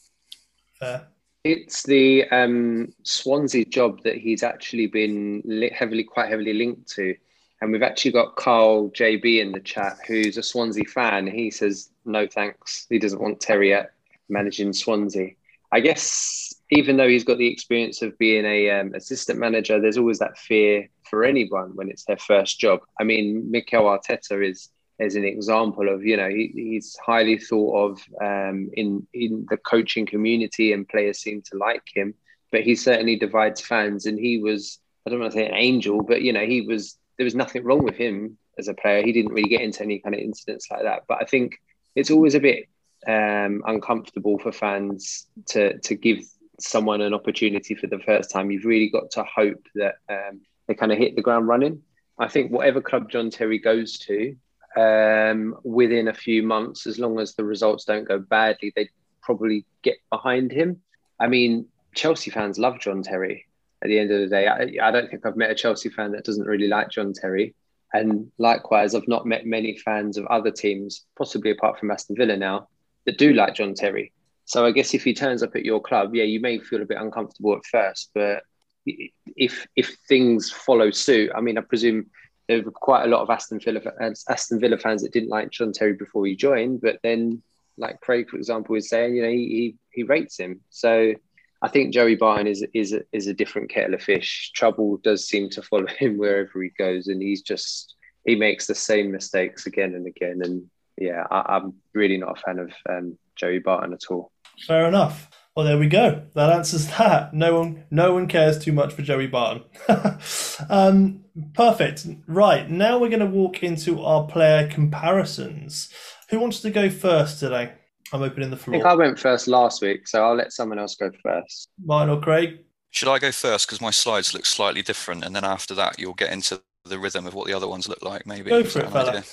Fair. 0.80 1.08
It's 1.44 1.84
the 1.84 2.28
um, 2.32 2.92
Swansea 3.04 3.66
job 3.66 4.02
that 4.02 4.18
he's 4.18 4.42
actually 4.42 4.88
been 4.88 5.70
heavily, 5.72 6.04
quite 6.04 6.28
heavily 6.28 6.54
linked 6.54 6.88
to. 6.94 7.16
And 7.62 7.72
we've 7.72 7.84
actually 7.84 8.12
got 8.12 8.36
Carl 8.36 8.90
JB 8.90 9.42
in 9.42 9.52
the 9.52 9.60
chat, 9.60 10.00
who's 10.08 10.38
a 10.38 10.44
Swansea 10.44 10.86
fan. 10.86 11.28
He 11.28 11.52
says, 11.52 11.92
no 12.04 12.26
thanks. 12.26 12.88
He 12.90 12.98
doesn't 12.98 13.22
want 13.22 13.42
Terry 13.42 13.76
at 13.76 13.94
managing 14.28 14.74
Swansea. 14.74 15.34
I 15.76 15.82
guess 15.82 16.54
even 16.72 16.96
though 16.96 17.10
he's 17.10 17.26
got 17.26 17.38
the 17.38 17.52
experience 17.52 18.02
of 18.02 18.18
being 18.18 18.46
a 18.46 18.70
um, 18.70 18.94
assistant 18.96 19.38
manager, 19.38 19.78
there's 19.78 19.98
always 19.98 20.20
that 20.20 20.38
fear 20.38 20.90
for 21.10 21.26
anyone 21.26 21.76
when 21.76 21.90
it's 21.90 22.06
their 22.06 22.18
first 22.18 22.62
job. 22.62 22.80
I 22.98 23.04
mean, 23.04 23.52
Mikel 23.52 23.84
Arteta 23.84 24.42
is 24.50 24.70
as 25.02 25.16
an 25.16 25.26
example 25.26 25.90
of 25.90 26.06
you 26.06 26.16
know 26.16 26.30
he, 26.30 26.50
he's 26.56 26.96
highly 27.06 27.38
thought 27.38 27.92
of 27.92 28.02
um, 28.22 28.70
in 28.74 29.06
in 29.14 29.46
the 29.50 29.58
coaching 29.58 30.06
community 30.06 30.72
and 30.72 30.88
players 30.88 31.20
seem 31.20 31.42
to 31.42 31.58
like 31.58 31.84
him 31.94 32.14
but 32.54 32.62
he 32.62 32.74
certainly 32.74 33.18
divides 33.18 33.60
fans. 33.60 34.06
And 34.06 34.18
he 34.18 34.38
was 34.38 34.80
I 35.06 35.10
don't 35.10 35.20
want 35.20 35.34
to 35.34 35.40
say 35.40 35.46
an 35.46 35.56
angel 35.56 36.02
but 36.02 36.22
you 36.22 36.32
know 36.32 36.46
he 36.46 36.62
was 36.62 36.98
there 37.18 37.26
was 37.26 37.36
nothing 37.36 37.66
wrong 37.66 37.84
with 37.84 37.98
him 37.98 38.38
as 38.58 38.70
a 38.70 38.74
player. 38.74 39.04
He 39.04 39.12
didn't 39.12 39.34
really 39.34 39.50
get 39.50 39.60
into 39.60 39.84
any 39.84 40.00
kind 40.00 40.16
of 40.16 40.22
incidents 40.22 40.72
like 40.72 40.84
that. 40.84 41.04
But 41.10 41.22
I 41.22 41.26
think 41.26 41.56
it's 41.96 42.12
always 42.12 42.34
a 42.34 42.40
bit 42.40 42.70
um, 43.08 43.64
uncomfortable 43.66 44.40
for 44.40 44.52
fans 44.52 45.28
to 45.48 45.78
to 45.80 45.96
give 45.96 46.20
someone 46.60 47.02
an 47.02 47.14
opportunity 47.14 47.76
for 47.76 47.88
the 47.88 48.00
first 48.00 48.32
time 48.32 48.50
you've 48.50 48.66
really 48.66 48.90
got 48.90 49.12
to 49.12 49.24
hope 49.24 49.62
that 49.76 49.96
um, 50.10 50.40
they 50.68 50.74
kind 50.74 50.92
of 50.92 50.98
hit 50.98 51.16
the 51.16 51.22
ground 51.22 51.48
running 51.48 51.82
I 52.18 52.28
think 52.28 52.52
whatever 52.52 52.82
club 52.82 53.10
John 53.10 53.30
Terry 53.30 53.60
goes 53.60 53.98
to 54.00 54.36
um, 54.76 55.56
within 55.64 56.08
a 56.08 56.14
few 56.14 56.44
months, 56.44 56.86
as 56.88 57.00
long 57.00 57.20
as 57.20 57.36
the 57.36 57.44
results 57.44 57.86
don't 57.86 58.08
go 58.08 58.20
badly, 58.20 58.74
they 58.76 58.90
probably 59.22 59.66
get 59.82 59.98
behind 60.10 60.52
him. 60.52 60.82
I 61.20 61.28
mean, 61.28 61.68
Chelsea 61.94 62.32
fans 62.32 62.60
love 62.60 62.80
John 62.80 63.02
Terry. 63.02 63.46
At 63.82 63.90
the 63.90 64.00
end 64.00 64.12
of 64.12 64.20
the 64.20 64.28
day, 64.28 64.48
I, 64.48 64.88
I 64.88 64.92
don't 64.92 65.10
think 65.10 65.26
I've 65.26 65.38
met 65.38 65.52
a 65.52 65.56
Chelsea 65.56 65.90
fan 65.90 66.12
that 66.12 66.26
doesn't 66.26 66.48
really 66.48 66.68
like 66.68 66.90
John 66.90 67.14
Terry. 67.14 67.54
And 67.94 68.32
likewise, 68.38 68.96
I've 68.96 69.08
not 69.08 69.26
met 69.26 69.46
many 69.46 69.78
fans 69.78 70.18
of 70.18 70.26
other 70.26 70.52
teams, 70.52 71.06
possibly 71.18 71.52
apart 71.52 71.80
from 71.80 71.92
Aston 71.92 72.16
Villa 72.16 72.36
now, 72.36 72.68
that 73.06 73.18
do 73.18 73.34
like 73.34 73.56
John 73.56 73.74
Terry. 73.74 74.12
So 74.46 74.66
I 74.66 74.72
guess 74.72 74.94
if 74.94 75.04
he 75.04 75.14
turns 75.14 75.42
up 75.42 75.56
at 75.56 75.66
your 75.66 75.82
club, 75.82 76.14
yeah, 76.14 76.24
you 76.24 76.40
may 76.40 76.60
feel 76.60 76.82
a 76.82 76.86
bit 76.86 77.02
uncomfortable 77.02 77.56
at 77.56 77.66
first, 77.66 78.12
but 78.14 78.44
if 78.86 79.66
if 79.76 79.98
things 80.08 80.52
follow 80.52 80.92
suit, 80.92 81.32
I 81.36 81.42
mean, 81.42 81.58
I 81.58 81.62
presume 81.62 82.06
there 82.48 82.62
were 82.62 82.72
quite 82.72 83.06
a 83.06 83.08
lot 83.08 83.22
of 83.22 83.30
Aston 83.30 83.60
Villa 83.60 83.82
Aston 84.30 84.60
Villa 84.60 84.78
fans 84.78 85.02
that 85.02 85.14
didn't 85.14 85.30
like 85.30 85.50
John 85.50 85.74
Terry 85.74 85.94
before 85.94 86.26
he 86.26 86.36
joined, 86.36 86.82
but 86.82 87.00
then, 87.02 87.42
like 87.78 88.00
Craig, 88.02 88.30
for 88.30 88.38
example, 88.38 88.76
is 88.76 88.90
saying, 88.90 89.16
you 89.16 89.24
know, 89.24 89.30
he 89.30 89.48
he, 89.48 89.76
he 89.92 90.04
rates 90.04 90.38
him. 90.38 90.62
So 90.70 91.14
I 91.62 91.68
think 91.68 91.94
Joey 91.94 92.16
Barton 92.16 92.48
is 92.48 92.64
is 92.74 92.94
a, 92.94 93.02
is 93.12 93.26
a 93.28 93.34
different 93.34 93.72
kettle 93.72 93.96
of 93.96 94.04
fish. 94.04 94.52
Trouble 94.54 94.98
does 94.98 95.28
seem 95.28 95.50
to 95.52 95.64
follow 95.64 95.88
him 96.00 96.18
wherever 96.18 96.62
he 96.62 96.70
goes, 96.78 97.08
and 97.08 97.22
he's 97.22 97.42
just 97.42 97.96
he 98.26 98.36
makes 98.36 98.68
the 98.68 98.76
same 98.76 99.12
mistakes 99.12 99.66
again 99.66 99.96
and 99.96 100.06
again. 100.06 100.42
And 100.44 100.70
yeah, 100.98 101.26
I, 101.30 101.58
am 101.58 101.74
really 101.94 102.18
not 102.18 102.38
a 102.38 102.42
fan 102.42 102.60
of 102.60 102.72
um, 102.90 103.18
Joey 103.36 103.60
Barton 103.60 103.94
at 103.94 104.06
all. 104.10 104.32
Fair 104.66 104.88
enough. 104.88 105.30
Well, 105.56 105.66
there 105.66 105.78
we 105.78 105.88
go. 105.88 106.24
That 106.34 106.50
answers 106.50 106.88
that. 106.98 107.34
No 107.34 107.60
one, 107.60 107.86
no 107.90 108.14
one 108.14 108.28
cares 108.28 108.60
too 108.60 108.74
much 108.74 108.94
for 108.94 109.02
Joey 109.02 109.28
Barton. 109.28 109.64
um, 110.70 111.26
perfect. 111.54 112.08
Right 112.28 112.70
now, 112.70 113.00
we're 113.00 113.10
going 113.10 113.20
to 113.20 113.26
walk 113.26 113.64
into 113.64 114.02
our 114.04 114.26
player 114.26 114.68
comparisons. 114.68 115.90
Who 116.30 116.40
wants 116.40 116.62
to 116.62 116.72
go 116.72 116.90
first 116.90 117.40
today? 117.40 117.74
I'm 118.14 118.22
opening 118.22 118.50
the 118.50 118.58
floor. 118.58 118.76
I 118.76 118.80
think 118.80 118.86
I 118.86 118.96
went 118.96 119.20
first 119.20 119.48
last 119.48 119.82
week, 119.82 120.08
so 120.08 120.24
I'll 120.24 120.36
let 120.36 120.54
someone 120.54 120.80
else 120.80 120.96
go 120.96 121.12
first. 121.24 121.70
Mine 121.84 122.10
or 122.10 122.20
Craig? 122.20 122.60
Should 122.92 123.10
I 123.10 123.20
go 123.20 123.32
first 123.32 123.68
because 123.68 123.82
my 123.82 123.92
slides 123.92 124.34
look 124.34 124.46
slightly 124.46 124.82
different, 124.82 125.26
and 125.26 125.36
then 125.36 125.44
after 125.44 125.74
that, 125.76 126.00
you'll 126.00 126.14
get 126.14 126.32
into 126.32 126.62
the 126.86 127.00
rhythm 127.00 127.26
of 127.26 127.34
what 127.34 127.48
the 127.48 127.54
other 127.54 127.68
ones 127.68 127.90
look 127.90 128.02
like. 128.04 128.26
Maybe 128.26 128.50
go 128.50 128.64
for 128.64 128.80
it, 128.80 128.92
fella. 128.92 129.10
Idea? 129.10 129.24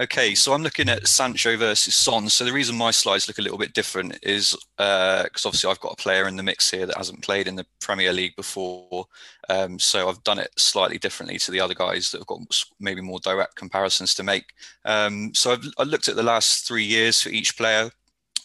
Okay, 0.00 0.34
so 0.34 0.54
I'm 0.54 0.62
looking 0.62 0.88
at 0.88 1.06
Sancho 1.06 1.58
versus 1.58 1.94
Son. 1.94 2.30
So 2.30 2.42
the 2.46 2.54
reason 2.54 2.74
my 2.74 2.90
slides 2.90 3.28
look 3.28 3.36
a 3.36 3.42
little 3.42 3.58
bit 3.58 3.74
different 3.74 4.18
is 4.22 4.56
because 4.78 5.44
uh, 5.44 5.48
obviously 5.48 5.70
I've 5.70 5.80
got 5.80 5.92
a 5.92 6.02
player 6.02 6.26
in 6.26 6.36
the 6.36 6.42
mix 6.42 6.70
here 6.70 6.86
that 6.86 6.96
hasn't 6.96 7.22
played 7.22 7.46
in 7.46 7.54
the 7.54 7.66
Premier 7.82 8.10
League 8.10 8.34
before. 8.34 9.04
Um, 9.50 9.78
so 9.78 10.08
I've 10.08 10.24
done 10.24 10.38
it 10.38 10.58
slightly 10.58 10.96
differently 10.96 11.38
to 11.40 11.50
the 11.50 11.60
other 11.60 11.74
guys 11.74 12.10
that 12.10 12.18
have 12.18 12.26
got 12.28 12.40
maybe 12.80 13.02
more 13.02 13.20
direct 13.20 13.56
comparisons 13.56 14.14
to 14.14 14.22
make. 14.22 14.54
Um, 14.86 15.34
so 15.34 15.52
I've 15.52 15.66
I 15.76 15.82
looked 15.82 16.08
at 16.08 16.16
the 16.16 16.22
last 16.22 16.66
three 16.66 16.84
years 16.84 17.20
for 17.20 17.28
each 17.28 17.58
player, 17.58 17.90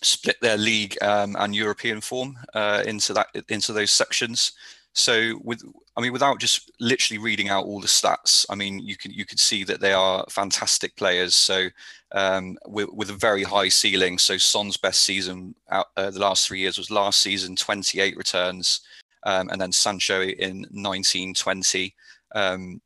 split 0.01 0.35
their 0.41 0.57
league 0.57 1.01
um, 1.01 1.37
and 1.39 1.55
European 1.55 2.01
form 2.01 2.37
uh, 2.53 2.83
into 2.85 3.13
that 3.13 3.27
into 3.47 3.71
those 3.71 3.91
sections. 3.91 4.51
So 4.95 5.39
with, 5.43 5.62
I 5.97 6.01
mean, 6.01 6.13
without 6.13 6.39
just 6.39 6.71
literally 6.79 7.17
reading 7.17 7.49
out 7.49 7.65
all 7.65 7.81
the 7.81 7.88
stats, 7.88 8.45
I 8.49 8.55
mean, 8.55 8.79
you 8.79 8.95
can 8.95 9.12
you 9.12 9.25
could 9.25 9.39
see 9.39 9.65
that 9.65 9.81
they 9.81 9.91
are 9.91 10.25
fantastic 10.29 10.95
players. 10.95 11.36
So 11.36 11.67
um, 12.13 12.58
with, 12.65 12.89
with, 12.93 13.10
a 13.10 13.13
very 13.13 13.43
high 13.43 13.67
ceiling. 13.67 14.17
So 14.17 14.38
Son's 14.38 14.77
best 14.77 15.03
season 15.03 15.53
out 15.69 15.88
uh, 15.97 16.12
the 16.12 16.21
last 16.21 16.47
three 16.47 16.60
years 16.62 16.77
was 16.77 16.89
last 16.89 17.19
season, 17.19 17.58
28 17.58 18.15
returns, 18.15 18.81
um, 19.23 19.49
and 19.49 19.60
then 19.60 19.73
Sancho 19.73 20.21
in 20.21 20.60
1920, 20.71 21.93
um, 22.34 22.81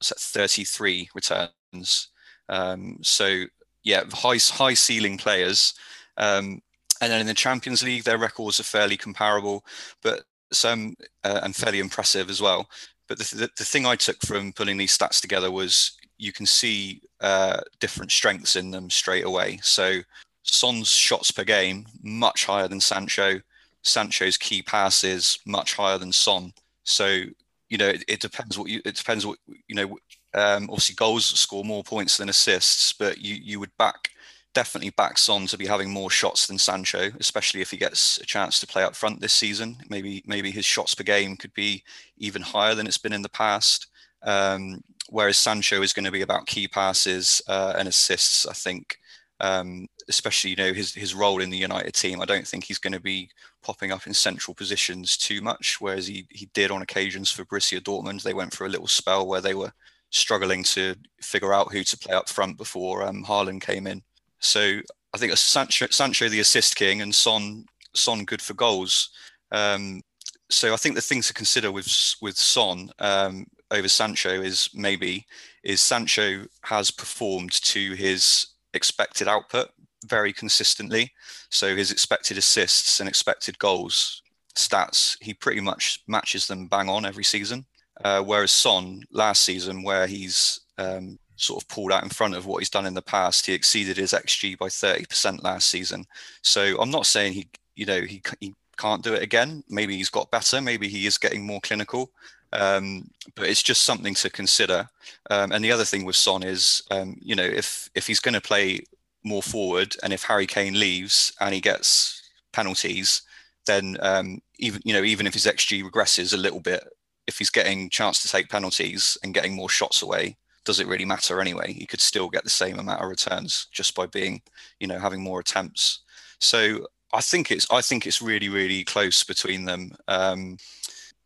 so 0.00 0.14
33 0.18 1.10
returns. 1.14 2.08
Um, 2.48 2.98
so 3.02 3.44
yeah, 3.84 4.02
high 4.12 4.38
high 4.38 4.74
ceiling 4.74 5.16
players. 5.16 5.74
Um, 6.16 6.60
and 7.00 7.12
then 7.12 7.20
in 7.20 7.26
the 7.26 7.34
Champions 7.34 7.84
League, 7.84 8.02
their 8.02 8.18
records 8.18 8.58
are 8.58 8.64
fairly 8.64 8.96
comparable, 8.96 9.64
but 10.02 10.22
some 10.54 10.94
uh, 11.24 11.40
and 11.42 11.54
fairly 11.54 11.78
impressive 11.78 12.30
as 12.30 12.40
well. 12.40 12.68
But 13.08 13.18
the, 13.18 13.36
the, 13.36 13.50
the, 13.58 13.64
thing 13.64 13.84
I 13.84 13.96
took 13.96 14.20
from 14.24 14.52
pulling 14.52 14.78
these 14.78 14.96
stats 14.96 15.20
together 15.20 15.50
was 15.50 15.92
you 16.18 16.32
can 16.32 16.46
see 16.46 17.02
uh, 17.20 17.60
different 17.80 18.12
strengths 18.12 18.56
in 18.56 18.70
them 18.70 18.88
straight 18.88 19.24
away. 19.24 19.58
So 19.62 20.00
Son's 20.42 20.88
shots 20.88 21.30
per 21.30 21.44
game 21.44 21.86
much 22.02 22.46
higher 22.46 22.68
than 22.68 22.80
Sancho. 22.80 23.40
Sancho's 23.82 24.36
key 24.36 24.62
passes 24.62 25.38
much 25.44 25.74
higher 25.74 25.98
than 25.98 26.12
Son. 26.12 26.52
So 26.84 27.22
you 27.68 27.78
know 27.78 27.88
it, 27.88 28.04
it 28.06 28.20
depends 28.20 28.58
what 28.58 28.68
you 28.68 28.80
it 28.84 28.96
depends 28.96 29.26
what 29.26 29.38
you 29.46 29.74
know. 29.74 29.98
Um, 30.34 30.64
obviously, 30.70 30.94
goals 30.94 31.26
score 31.26 31.64
more 31.64 31.84
points 31.84 32.16
than 32.16 32.28
assists, 32.28 32.92
but 32.92 33.18
you 33.18 33.34
you 33.34 33.60
would 33.60 33.76
back 33.76 34.08
definitely 34.54 34.90
back 34.90 35.18
Son 35.18 35.46
to 35.46 35.58
be 35.58 35.66
having 35.66 35.90
more 35.90 36.10
shots 36.10 36.46
than 36.46 36.58
Sancho, 36.58 37.10
especially 37.18 37.60
if 37.60 37.70
he 37.70 37.76
gets 37.76 38.18
a 38.18 38.26
chance 38.26 38.60
to 38.60 38.66
play 38.66 38.82
up 38.82 38.94
front 38.94 39.20
this 39.20 39.32
season. 39.32 39.76
Maybe 39.88 40.22
maybe 40.26 40.50
his 40.50 40.64
shots 40.64 40.94
per 40.94 41.04
game 41.04 41.36
could 41.36 41.54
be 41.54 41.82
even 42.18 42.42
higher 42.42 42.74
than 42.74 42.86
it's 42.86 42.98
been 42.98 43.12
in 43.12 43.22
the 43.22 43.28
past. 43.28 43.88
Um, 44.22 44.82
whereas 45.08 45.38
Sancho 45.38 45.82
is 45.82 45.92
going 45.92 46.04
to 46.04 46.10
be 46.10 46.22
about 46.22 46.46
key 46.46 46.68
passes 46.68 47.42
uh, 47.48 47.74
and 47.76 47.88
assists. 47.88 48.46
I 48.46 48.52
think, 48.52 48.96
um, 49.40 49.88
especially 50.08 50.50
you 50.50 50.56
know 50.56 50.72
his 50.72 50.94
his 50.94 51.14
role 51.14 51.40
in 51.40 51.50
the 51.50 51.58
United 51.58 51.94
team. 51.94 52.20
I 52.20 52.26
don't 52.26 52.46
think 52.46 52.64
he's 52.64 52.78
going 52.78 52.92
to 52.92 53.00
be 53.00 53.30
popping 53.62 53.92
up 53.92 54.06
in 54.06 54.14
central 54.14 54.54
positions 54.54 55.16
too 55.16 55.40
much, 55.40 55.78
whereas 55.80 56.06
he 56.06 56.26
he 56.30 56.46
did 56.54 56.70
on 56.70 56.82
occasions 56.82 57.30
for 57.30 57.44
Borussia 57.44 57.80
Dortmund. 57.80 58.22
They 58.22 58.34
went 58.34 58.54
for 58.54 58.66
a 58.66 58.70
little 58.70 58.88
spell 58.88 59.26
where 59.26 59.40
they 59.40 59.54
were 59.54 59.72
struggling 60.10 60.62
to 60.62 60.94
figure 61.22 61.54
out 61.54 61.72
who 61.72 61.82
to 61.82 61.98
play 61.98 62.14
up 62.14 62.28
front 62.28 62.58
before 62.58 63.02
um, 63.02 63.24
Haaland 63.24 63.62
came 63.62 63.86
in. 63.86 64.02
So 64.42 64.80
I 65.14 65.18
think 65.18 65.36
Sancho, 65.36 65.86
Sancho 65.90 66.28
the 66.28 66.40
assist 66.40 66.76
king 66.76 67.00
and 67.00 67.14
Son 67.14 67.64
Son 67.94 68.24
good 68.24 68.42
for 68.42 68.54
goals. 68.54 69.10
Um, 69.50 70.02
so 70.50 70.72
I 70.72 70.76
think 70.76 70.94
the 70.94 71.00
thing 71.00 71.22
to 71.22 71.34
consider 71.34 71.70
with 71.72 72.14
with 72.20 72.36
Son 72.36 72.90
um, 72.98 73.46
over 73.70 73.88
Sancho 73.88 74.42
is 74.42 74.68
maybe 74.74 75.26
is 75.62 75.80
Sancho 75.80 76.44
has 76.62 76.90
performed 76.90 77.52
to 77.62 77.94
his 77.94 78.46
expected 78.74 79.28
output 79.28 79.68
very 80.06 80.32
consistently. 80.32 81.12
So 81.50 81.76
his 81.76 81.92
expected 81.92 82.36
assists 82.36 83.00
and 83.00 83.08
expected 83.08 83.58
goals 83.58 84.22
stats, 84.54 85.16
he 85.20 85.34
pretty 85.34 85.60
much 85.60 86.02
matches 86.06 86.46
them 86.46 86.66
bang 86.66 86.88
on 86.88 87.06
every 87.06 87.24
season. 87.24 87.64
Uh, 88.04 88.22
whereas 88.22 88.50
Son 88.50 89.02
last 89.12 89.42
season, 89.42 89.82
where 89.82 90.06
he's 90.06 90.60
um, 90.78 91.18
sort 91.42 91.62
of 91.62 91.68
pulled 91.68 91.92
out 91.92 92.02
in 92.02 92.08
front 92.08 92.34
of 92.34 92.46
what 92.46 92.58
he's 92.58 92.70
done 92.70 92.86
in 92.86 92.94
the 92.94 93.02
past. 93.02 93.46
He 93.46 93.52
exceeded 93.52 93.96
his 93.96 94.12
xG 94.12 94.56
by 94.56 94.68
30% 94.68 95.42
last 95.42 95.68
season. 95.68 96.06
So 96.42 96.76
I'm 96.80 96.90
not 96.90 97.06
saying 97.06 97.32
he, 97.32 97.48
you 97.74 97.86
know, 97.86 98.00
he, 98.02 98.22
he 98.40 98.54
can't 98.76 99.02
do 99.02 99.14
it 99.14 99.22
again. 99.22 99.64
Maybe 99.68 99.96
he's 99.96 100.10
got 100.10 100.30
better. 100.30 100.60
Maybe 100.60 100.88
he 100.88 101.06
is 101.06 101.18
getting 101.18 101.46
more 101.46 101.60
clinical. 101.60 102.10
Um, 102.52 103.10
but 103.34 103.48
it's 103.48 103.62
just 103.62 103.82
something 103.82 104.14
to 104.16 104.30
consider. 104.30 104.88
Um, 105.30 105.52
and 105.52 105.64
the 105.64 105.72
other 105.72 105.84
thing 105.84 106.04
with 106.04 106.16
Son 106.16 106.42
is, 106.42 106.82
um, 106.90 107.16
you 107.20 107.34
know, 107.34 107.44
if 107.44 107.88
if 107.94 108.06
he's 108.06 108.20
going 108.20 108.34
to 108.34 108.40
play 108.40 108.80
more 109.24 109.42
forward, 109.42 109.96
and 110.02 110.12
if 110.12 110.24
Harry 110.24 110.46
Kane 110.46 110.78
leaves 110.78 111.32
and 111.40 111.54
he 111.54 111.60
gets 111.60 112.22
penalties, 112.52 113.22
then 113.66 113.96
um, 114.00 114.42
even 114.58 114.82
you 114.84 114.92
know 114.92 115.02
even 115.02 115.26
if 115.26 115.34
his 115.34 115.46
xG 115.46 115.82
regresses 115.82 116.34
a 116.34 116.36
little 116.36 116.60
bit, 116.60 116.84
if 117.26 117.38
he's 117.38 117.50
getting 117.50 117.88
chance 117.88 118.20
to 118.22 118.28
take 118.28 118.50
penalties 118.50 119.16
and 119.22 119.32
getting 119.34 119.54
more 119.54 119.70
shots 119.70 120.02
away, 120.02 120.36
does 120.64 120.80
it 120.80 120.86
really 120.86 121.04
matter 121.04 121.40
anyway? 121.40 121.72
You 121.72 121.86
could 121.86 122.00
still 122.00 122.28
get 122.28 122.44
the 122.44 122.50
same 122.50 122.78
amount 122.78 123.02
of 123.02 123.08
returns 123.08 123.66
just 123.72 123.94
by 123.94 124.06
being, 124.06 124.42
you 124.80 124.86
know, 124.86 124.98
having 124.98 125.22
more 125.22 125.40
attempts. 125.40 126.00
So 126.38 126.86
I 127.12 127.20
think 127.20 127.50
it's 127.50 127.66
I 127.70 127.80
think 127.82 128.06
it's 128.06 128.22
really 128.22 128.48
really 128.48 128.84
close 128.84 129.24
between 129.24 129.64
them. 129.64 129.92
Um, 130.08 130.58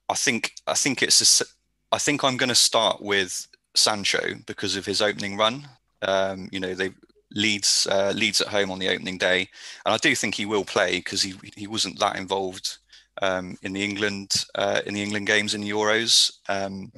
I 0.08 0.14
think 0.14 0.54
I 0.66 0.74
think 0.74 1.02
it's 1.02 1.40
a, 1.40 1.44
I 1.92 1.98
think 1.98 2.24
I'm 2.24 2.36
going 2.36 2.48
to 2.48 2.54
start 2.54 3.00
with 3.00 3.46
Sancho 3.74 4.34
because 4.46 4.76
of 4.76 4.86
his 4.86 5.00
opening 5.02 5.36
run. 5.36 5.68
Um, 6.02 6.48
you 6.52 6.60
know, 6.60 6.74
they 6.74 6.90
leads 7.32 7.86
uh, 7.90 8.12
Leeds 8.14 8.40
at 8.40 8.48
home 8.48 8.70
on 8.70 8.78
the 8.78 8.88
opening 8.88 9.18
day, 9.18 9.48
and 9.84 9.94
I 9.94 9.96
do 9.98 10.14
think 10.14 10.34
he 10.34 10.46
will 10.46 10.64
play 10.64 10.98
because 10.98 11.22
he 11.22 11.34
he 11.56 11.66
wasn't 11.66 11.98
that 12.00 12.16
involved 12.16 12.78
um, 13.22 13.56
in 13.62 13.72
the 13.72 13.82
England 13.82 14.44
uh, 14.54 14.80
in 14.86 14.94
the 14.94 15.02
England 15.02 15.26
games 15.26 15.54
in 15.54 15.60
the 15.60 15.70
Euros. 15.70 16.32
Um, 16.48 16.92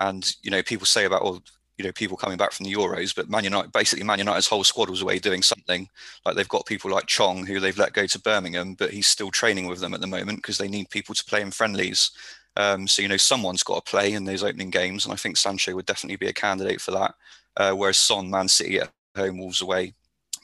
and 0.00 0.34
you 0.42 0.50
know, 0.50 0.62
people 0.62 0.86
say 0.86 1.04
about 1.04 1.24
well, 1.24 1.42
you 1.78 1.84
know, 1.84 1.92
people 1.92 2.16
coming 2.16 2.38
back 2.38 2.52
from 2.52 2.64
the 2.64 2.72
Euros, 2.72 3.14
but 3.14 3.28
Man 3.28 3.44
United 3.44 3.72
basically 3.72 4.04
Man 4.04 4.18
United's 4.18 4.46
whole 4.46 4.64
squad 4.64 4.88
was 4.88 5.02
away 5.02 5.18
doing 5.18 5.42
something. 5.42 5.88
Like 6.24 6.36
they've 6.36 6.48
got 6.48 6.66
people 6.66 6.90
like 6.90 7.06
Chong 7.06 7.44
who 7.44 7.60
they've 7.60 7.76
let 7.76 7.92
go 7.92 8.06
to 8.06 8.20
Birmingham, 8.20 8.74
but 8.74 8.90
he's 8.90 9.06
still 9.06 9.30
training 9.30 9.66
with 9.66 9.80
them 9.80 9.94
at 9.94 10.00
the 10.00 10.06
moment 10.06 10.38
because 10.38 10.58
they 10.58 10.68
need 10.68 10.90
people 10.90 11.14
to 11.14 11.24
play 11.24 11.42
in 11.42 11.50
friendlies. 11.50 12.10
Um, 12.56 12.88
so 12.88 13.02
you 13.02 13.08
know, 13.08 13.18
someone's 13.18 13.62
got 13.62 13.84
to 13.84 13.90
play 13.90 14.14
in 14.14 14.24
those 14.24 14.42
opening 14.42 14.70
games, 14.70 15.04
and 15.04 15.12
I 15.12 15.16
think 15.16 15.36
Sancho 15.36 15.74
would 15.74 15.86
definitely 15.86 16.16
be 16.16 16.28
a 16.28 16.32
candidate 16.32 16.80
for 16.80 16.92
that. 16.92 17.14
Uh, 17.56 17.72
whereas 17.72 17.98
Son, 17.98 18.30
Man 18.30 18.48
City 18.48 18.80
at 18.80 18.90
home, 19.14 19.38
Wolves 19.38 19.60
away, 19.60 19.94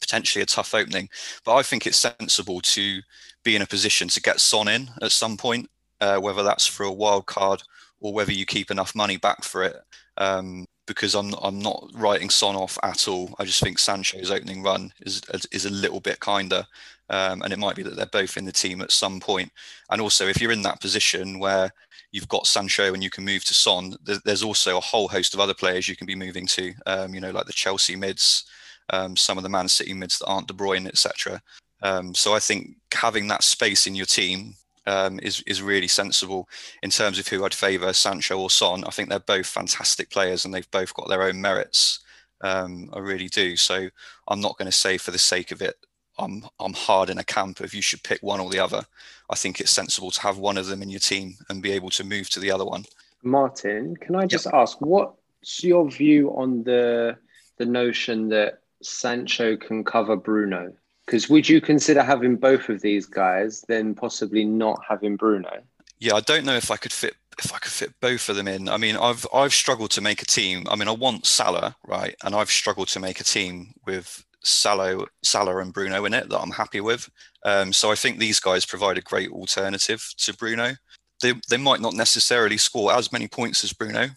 potentially 0.01 0.43
a 0.43 0.47
tough 0.47 0.75
opening. 0.75 1.09
But 1.45 1.55
I 1.55 1.63
think 1.63 1.87
it's 1.87 1.97
sensible 1.97 2.61
to 2.61 3.01
be 3.45 3.57
in 3.57 3.63
a 3.63 3.67
position 3.67 4.09
to 4.09 4.21
get 4.21 4.41
Son 4.41 4.69
in 4.69 4.91
at 5.01 5.13
some 5.13 5.37
point, 5.37 5.71
uh, 6.01 6.19
whether 6.19 6.43
that's 6.43 6.67
for 6.67 6.85
a 6.85 6.93
wild 6.93 7.27
card 7.27 7.63
or 8.03 8.13
whether 8.13 8.33
you 8.33 8.45
keep 8.45 8.71
enough 8.71 8.95
money 8.95 9.17
back 9.17 9.45
for 9.45 9.63
it. 9.63 9.77
Um, 10.19 10.67
because 10.87 11.15
I'm 11.15 11.33
I'm 11.41 11.61
not 11.61 11.89
writing 11.95 12.29
Son 12.29 12.57
off 12.57 12.77
at 12.83 13.07
all. 13.09 13.35
I 13.39 13.45
just 13.45 13.63
think 13.63 13.79
Sancho's 13.79 14.31
opening 14.31 14.63
run 14.63 14.93
is 15.01 15.23
is 15.53 15.65
a 15.65 15.71
little 15.71 16.01
bit 16.01 16.21
kinder, 16.21 16.67
um, 17.09 17.43
and 17.43 17.53
it 17.53 17.59
might 17.59 17.77
be 17.77 17.85
that 17.85 17.95
they're 17.97 18.07
both 18.07 18.37
in 18.37 18.45
the 18.45 18.53
team 18.53 18.83
at 18.83 18.91
some 18.91 19.21
point. 19.21 19.51
And 19.91 20.01
also, 20.01 20.27
if 20.27 20.41
you're 20.41 20.53
in 20.53 20.63
that 20.63 20.81
position 20.81 21.39
where 21.39 21.71
you've 22.11 22.29
got 22.29 22.49
Sancho 22.49 22.93
and 22.93 23.03
you 23.03 23.11
can 23.11 23.25
move 23.25 23.45
to 23.45 23.55
Son, 23.55 23.95
there's 24.25 24.43
also 24.43 24.77
a 24.77 24.81
whole 24.81 25.09
host 25.09 25.35
of 25.35 25.41
other 25.41 25.55
players 25.55 25.89
you 25.89 25.97
can 25.97 26.07
be 26.07 26.17
moving 26.17 26.47
to. 26.49 26.75
Um, 26.85 27.15
you 27.15 27.21
know, 27.21 27.31
like 27.31 27.47
the 27.47 27.53
Chelsea 27.53 27.97
mids, 27.97 28.45
um, 28.91 29.17
some 29.17 29.39
of 29.39 29.45
the 29.45 29.49
Man 29.49 29.69
City 29.69 29.95
mids 29.95 30.19
that 30.19 30.27
aren't 30.27 30.49
De 30.49 30.53
Bruyne, 30.53 30.89
etc. 30.89 31.41
Um, 31.83 32.13
so 32.15 32.35
I 32.35 32.41
think 32.41 32.77
having 32.93 33.29
that 33.29 33.45
space 33.45 33.87
in 33.87 33.95
your 33.95 34.07
team 34.07 34.57
um, 34.87 35.19
is 35.21 35.43
is 35.47 35.63
really 35.63 35.89
sensible 35.89 36.49
in 36.83 36.91
terms 36.91 37.19
of 37.19 37.29
who 37.29 37.45
I'd 37.45 37.55
favour, 37.55 37.93
Sancho 37.93 38.39
or 38.39 38.51
Son. 38.51 38.85
I 38.85 38.91
think 38.91 39.09
they're 39.09 39.21
both 39.21 39.47
fantastic 39.47 40.11
players 40.11 40.45
and 40.45 40.53
they've 40.53 40.71
both 40.71 40.95
got 40.95 41.09
their 41.09 41.23
own 41.23 41.41
merits. 41.41 42.01
Um, 42.41 42.91
I 42.93 42.99
really 42.99 43.29
do. 43.29 43.57
So 43.57 43.89
I'm 44.29 44.41
not 44.41 44.59
going 44.59 44.71
to 44.71 44.77
say 44.77 44.99
for 44.99 45.13
the 45.13 45.19
sake 45.19 45.53
of 45.53 45.63
it, 45.63 45.77
I'm 46.19 46.45
I'm 46.59 46.75
hard 46.75 47.11
in 47.11 47.19
a 47.19 47.25
camp 47.25 47.61
of 47.61 47.75
you 47.75 47.83
should 47.83 48.03
pick 48.03 48.23
one 48.23 48.41
or 48.41 48.51
the 48.51 48.59
other. 48.59 48.85
I 49.31 49.35
think 49.35 49.61
it's 49.61 49.71
sensible 49.71 50.11
to 50.11 50.21
have 50.23 50.39
one 50.39 50.59
of 50.59 50.67
them 50.67 50.83
in 50.83 50.91
your 50.91 51.01
team 51.01 51.37
and 51.49 51.63
be 51.63 51.73
able 51.73 51.91
to 51.91 52.05
move 52.05 52.29
to 52.31 52.41
the 52.41 52.51
other 52.51 52.65
one. 52.65 52.85
Martin, 53.23 53.97
can 53.97 54.17
I 54.17 54.27
just 54.27 54.47
yep. 54.47 54.55
ask 54.55 54.81
what's 54.81 55.63
your 55.63 55.91
view 55.91 56.35
on 56.37 56.65
the 56.65 57.17
the 57.59 57.67
notion 57.67 58.29
that 58.31 58.61
Sancho 58.83 59.57
can 59.57 59.85
cover 59.85 60.17
Bruno? 60.17 60.73
Because 61.13 61.29
would 61.29 61.47
you 61.47 61.61
consider 61.61 62.03
having 62.03 62.37
both 62.37 62.71
of 62.71 62.81
these 62.81 63.05
guys, 63.05 63.61
then 63.69 63.95
possibly 63.95 64.47
not 64.47 64.81
having 64.89 65.17
Bruno? 65.17 65.63
Yeah, 65.99 66.15
I 66.15 66.21
don't 66.21 66.47
know 66.47 66.57
if 66.57 66.71
I 66.71 66.79
could 66.79 66.91
fit 66.91 67.17
if 67.39 67.53
I 67.53 67.59
could 67.59 67.71
fit 67.71 67.93
both 68.01 68.31
of 68.31 68.37
them 68.37 68.49
in. 68.49 68.67
I 68.67 68.79
mean, 68.79 68.97
I've 68.97 69.27
I've 69.31 69.53
struggled 69.53 69.91
to 69.91 70.01
make 70.01 70.23
a 70.23 70.25
team. 70.25 70.67
I 70.71 70.75
mean, 70.75 70.89
I 70.89 70.93
want 70.93 71.27
Salah, 71.27 71.77
right, 71.87 72.15
and 72.25 72.35
I've 72.35 72.51
struggled 72.51 72.89
to 72.89 72.99
make 72.99 73.21
a 73.21 73.25
team 73.25 73.75
with 73.85 74.25
Salah, 74.43 75.05
Salah 75.23 75.59
and 75.59 75.71
Bruno 75.71 76.07
in 76.07 76.15
it 76.15 76.31
that 76.31 76.41
I'm 76.41 76.51
happy 76.51 76.81
with. 76.81 77.11
Um, 77.45 77.75
so 77.75 77.93
I 77.93 77.95
think 77.95 78.19
these 78.19 78.41
guys 78.41 78.65
provide 78.65 78.97
a 78.97 79.03
great 79.03 79.31
alternative 79.31 80.15
to 80.17 80.35
Bruno. 80.35 80.77
They 81.21 81.35
they 81.51 81.59
might 81.59 81.83
not 81.83 81.93
necessarily 81.93 82.57
score 82.57 82.91
as 82.91 83.13
many 83.13 83.29
points 83.29 83.63
as 83.65 83.75
Bruno, 83.75 84.09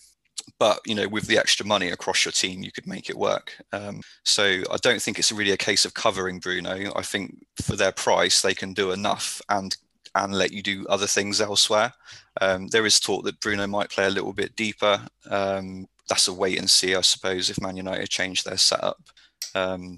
but 0.60 0.80
you 0.86 0.96
know 0.96 1.08
with 1.08 1.28
the 1.28 1.38
extra 1.38 1.66
money 1.66 1.90
across 1.90 2.26
your 2.26 2.32
team 2.32 2.64
you 2.64 2.72
could 2.72 2.88
make 2.88 3.10
it 3.10 3.18
work. 3.18 3.54
Um, 3.74 4.02
so 4.24 4.44
i 4.72 4.78
don't 4.82 5.02
think 5.02 5.20
it's 5.20 5.32
really 5.32 5.52
a 5.52 5.58
case 5.58 5.86
of 5.86 5.94
covering 5.94 6.40
bruno. 6.40 6.92
I 6.96 7.02
think 7.02 7.46
for 7.62 7.76
their 7.76 7.92
price 7.92 8.42
they 8.42 8.54
can 8.54 8.74
do 8.74 8.92
enough 8.92 9.42
and 9.50 9.76
and 10.16 10.34
let 10.34 10.52
you 10.52 10.64
do 10.64 10.86
other 10.88 11.08
things 11.08 11.42
elsewhere. 11.42 11.94
Um, 12.42 12.68
there 12.68 12.86
is 12.86 13.00
talk 13.00 13.26
that 13.26 13.40
bruno 13.42 13.68
might 13.68 13.90
play 13.90 14.06
a 14.06 14.10
little 14.10 14.34
bit 14.34 14.56
deeper. 14.56 15.06
Um, 15.30 15.88
that's 16.08 16.28
a 16.28 16.34
wait 16.34 16.60
and 16.60 16.70
see 16.70 16.96
i 16.96 17.02
suppose 17.02 17.50
if 17.50 17.60
man 17.60 17.78
united 17.78 18.10
change 18.10 18.44
their 18.44 18.58
setup. 18.58 18.98
Um, 19.56 19.98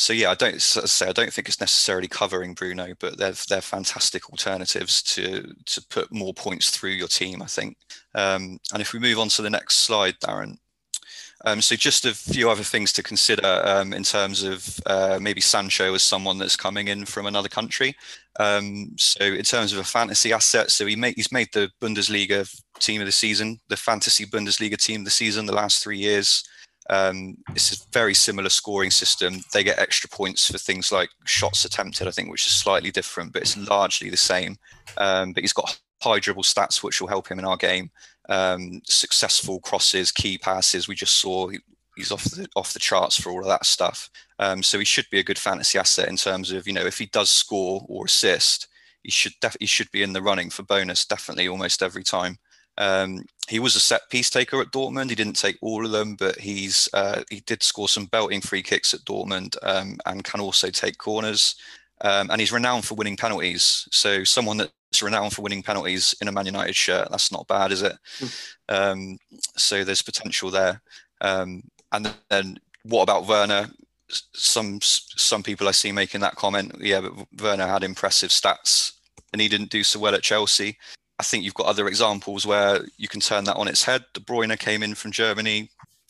so 0.00 0.14
yeah, 0.14 0.30
I 0.30 0.34
don't 0.34 0.62
say 0.62 1.06
I 1.08 1.12
don't 1.12 1.30
think 1.30 1.46
it's 1.46 1.60
necessarily 1.60 2.08
covering 2.08 2.54
Bruno, 2.54 2.94
but 2.98 3.18
they're 3.18 3.34
they're 3.50 3.60
fantastic 3.60 4.30
alternatives 4.30 5.02
to 5.02 5.54
to 5.66 5.82
put 5.88 6.10
more 6.10 6.32
points 6.32 6.70
through 6.70 6.92
your 6.92 7.06
team. 7.06 7.42
I 7.42 7.46
think. 7.46 7.76
Um, 8.14 8.58
and 8.72 8.80
if 8.80 8.94
we 8.94 8.98
move 8.98 9.18
on 9.18 9.28
to 9.28 9.42
the 9.42 9.50
next 9.50 9.80
slide, 9.80 10.18
Darren. 10.20 10.56
Um, 11.44 11.60
so 11.60 11.74
just 11.74 12.04
a 12.04 12.14
few 12.14 12.50
other 12.50 12.62
things 12.62 12.92
to 12.94 13.02
consider 13.02 13.62
um, 13.64 13.92
in 13.92 14.02
terms 14.02 14.42
of 14.42 14.78
uh, 14.86 15.18
maybe 15.20 15.40
Sancho 15.40 15.94
as 15.94 16.02
someone 16.02 16.38
that's 16.38 16.56
coming 16.56 16.88
in 16.88 17.06
from 17.06 17.26
another 17.26 17.48
country. 17.48 17.94
Um, 18.38 18.92
so 18.98 19.24
in 19.24 19.42
terms 19.44 19.72
of 19.72 19.78
a 19.78 19.84
fantasy 19.84 20.34
asset, 20.34 20.70
so 20.70 20.84
he 20.84 20.96
made, 20.96 21.14
he's 21.16 21.32
made 21.32 21.48
the 21.52 21.70
Bundesliga 21.80 22.46
team 22.78 23.00
of 23.00 23.06
the 23.06 23.12
season, 23.12 23.58
the 23.68 23.76
fantasy 23.76 24.26
Bundesliga 24.26 24.76
team 24.76 25.00
of 25.00 25.04
the 25.06 25.10
season 25.10 25.46
the 25.46 25.54
last 25.54 25.82
three 25.82 25.98
years. 25.98 26.44
Um, 26.90 27.38
it's 27.54 27.72
a 27.72 27.88
very 27.92 28.14
similar 28.14 28.48
scoring 28.48 28.90
system. 28.90 29.40
They 29.52 29.62
get 29.62 29.78
extra 29.78 30.10
points 30.10 30.50
for 30.50 30.58
things 30.58 30.90
like 30.90 31.08
shots 31.24 31.64
attempted, 31.64 32.08
I 32.08 32.10
think, 32.10 32.30
which 32.30 32.46
is 32.46 32.52
slightly 32.52 32.90
different, 32.90 33.32
but 33.32 33.42
it's 33.42 33.56
largely 33.56 34.10
the 34.10 34.16
same. 34.16 34.56
Um, 34.98 35.32
but 35.32 35.44
he's 35.44 35.52
got 35.52 35.78
high 36.02 36.18
dribble 36.18 36.42
stats, 36.42 36.82
which 36.82 37.00
will 37.00 37.08
help 37.08 37.28
him 37.28 37.38
in 37.38 37.44
our 37.44 37.56
game. 37.56 37.90
Um, 38.28 38.82
successful 38.84 39.60
crosses, 39.60 40.10
key 40.10 40.36
passes. 40.36 40.88
We 40.88 40.96
just 40.96 41.18
saw 41.18 41.50
he's 41.96 42.12
off 42.12 42.24
the 42.24 42.48
off 42.56 42.72
the 42.72 42.78
charts 42.80 43.20
for 43.20 43.30
all 43.30 43.40
of 43.40 43.46
that 43.46 43.66
stuff. 43.66 44.10
Um, 44.40 44.62
so 44.62 44.78
he 44.78 44.84
should 44.84 45.06
be 45.10 45.20
a 45.20 45.24
good 45.24 45.38
fantasy 45.38 45.78
asset 45.78 46.08
in 46.08 46.16
terms 46.16 46.50
of 46.50 46.66
you 46.66 46.72
know 46.72 46.86
if 46.86 46.98
he 46.98 47.06
does 47.06 47.30
score 47.30 47.84
or 47.88 48.06
assist, 48.06 48.66
he 49.02 49.10
should 49.10 49.34
def- 49.40 49.56
he 49.60 49.66
should 49.66 49.90
be 49.92 50.02
in 50.02 50.12
the 50.12 50.22
running 50.22 50.50
for 50.50 50.64
bonus 50.64 51.06
definitely 51.06 51.46
almost 51.46 51.82
every 51.82 52.02
time. 52.02 52.38
Um, 52.80 53.26
he 53.46 53.58
was 53.58 53.76
a 53.76 53.80
set 53.80 54.08
piece 54.08 54.30
taker 54.30 54.60
at 54.60 54.72
Dortmund. 54.72 55.10
He 55.10 55.14
didn't 55.14 55.34
take 55.34 55.58
all 55.60 55.84
of 55.84 55.92
them, 55.92 56.14
but 56.14 56.38
he's 56.38 56.88
uh, 56.94 57.22
he 57.28 57.40
did 57.40 57.62
score 57.62 57.88
some 57.88 58.06
belting 58.06 58.40
free 58.40 58.62
kicks 58.62 58.94
at 58.94 59.00
Dortmund 59.00 59.56
um, 59.62 59.98
and 60.06 60.24
can 60.24 60.40
also 60.40 60.70
take 60.70 60.96
corners. 60.96 61.56
Um, 62.00 62.30
and 62.30 62.40
he's 62.40 62.52
renowned 62.52 62.86
for 62.86 62.94
winning 62.94 63.18
penalties. 63.18 63.86
So 63.92 64.24
someone 64.24 64.56
that's 64.56 65.02
renowned 65.02 65.34
for 65.34 65.42
winning 65.42 65.62
penalties 65.62 66.14
in 66.22 66.28
a 66.28 66.32
Man 66.32 66.46
United 66.46 66.74
shirt, 66.74 67.08
that's 67.10 67.30
not 67.30 67.46
bad, 67.46 67.70
is 67.70 67.82
it? 67.82 67.96
Mm. 68.70 69.18
so 69.56 69.84
there's 69.84 70.00
potential 70.00 70.50
there. 70.50 70.80
Um, 71.20 71.62
and 71.92 72.14
then 72.30 72.58
what 72.84 73.02
about 73.02 73.26
Werner? 73.26 73.68
Some 74.08 74.80
some 74.80 75.42
people 75.42 75.68
I 75.68 75.72
see 75.72 75.92
making 75.92 76.22
that 76.22 76.36
comment. 76.36 76.76
Yeah, 76.80 77.02
but 77.02 77.26
Werner 77.42 77.66
had 77.66 77.84
impressive 77.84 78.30
stats 78.30 78.92
and 79.32 79.42
he 79.42 79.48
didn't 79.48 79.70
do 79.70 79.84
so 79.84 80.00
well 80.00 80.14
at 80.14 80.22
Chelsea. 80.22 80.78
I 81.20 81.22
think 81.22 81.44
you've 81.44 81.52
got 81.52 81.66
other 81.66 81.86
examples 81.86 82.46
where 82.46 82.80
you 82.96 83.06
can 83.06 83.20
turn 83.20 83.44
that 83.44 83.58
on 83.58 83.68
its 83.68 83.84
head. 83.84 84.06
De 84.14 84.20
Bruyne 84.20 84.58
came 84.58 84.82
in 84.82 84.94
from 84.94 85.12
Germany, 85.12 85.68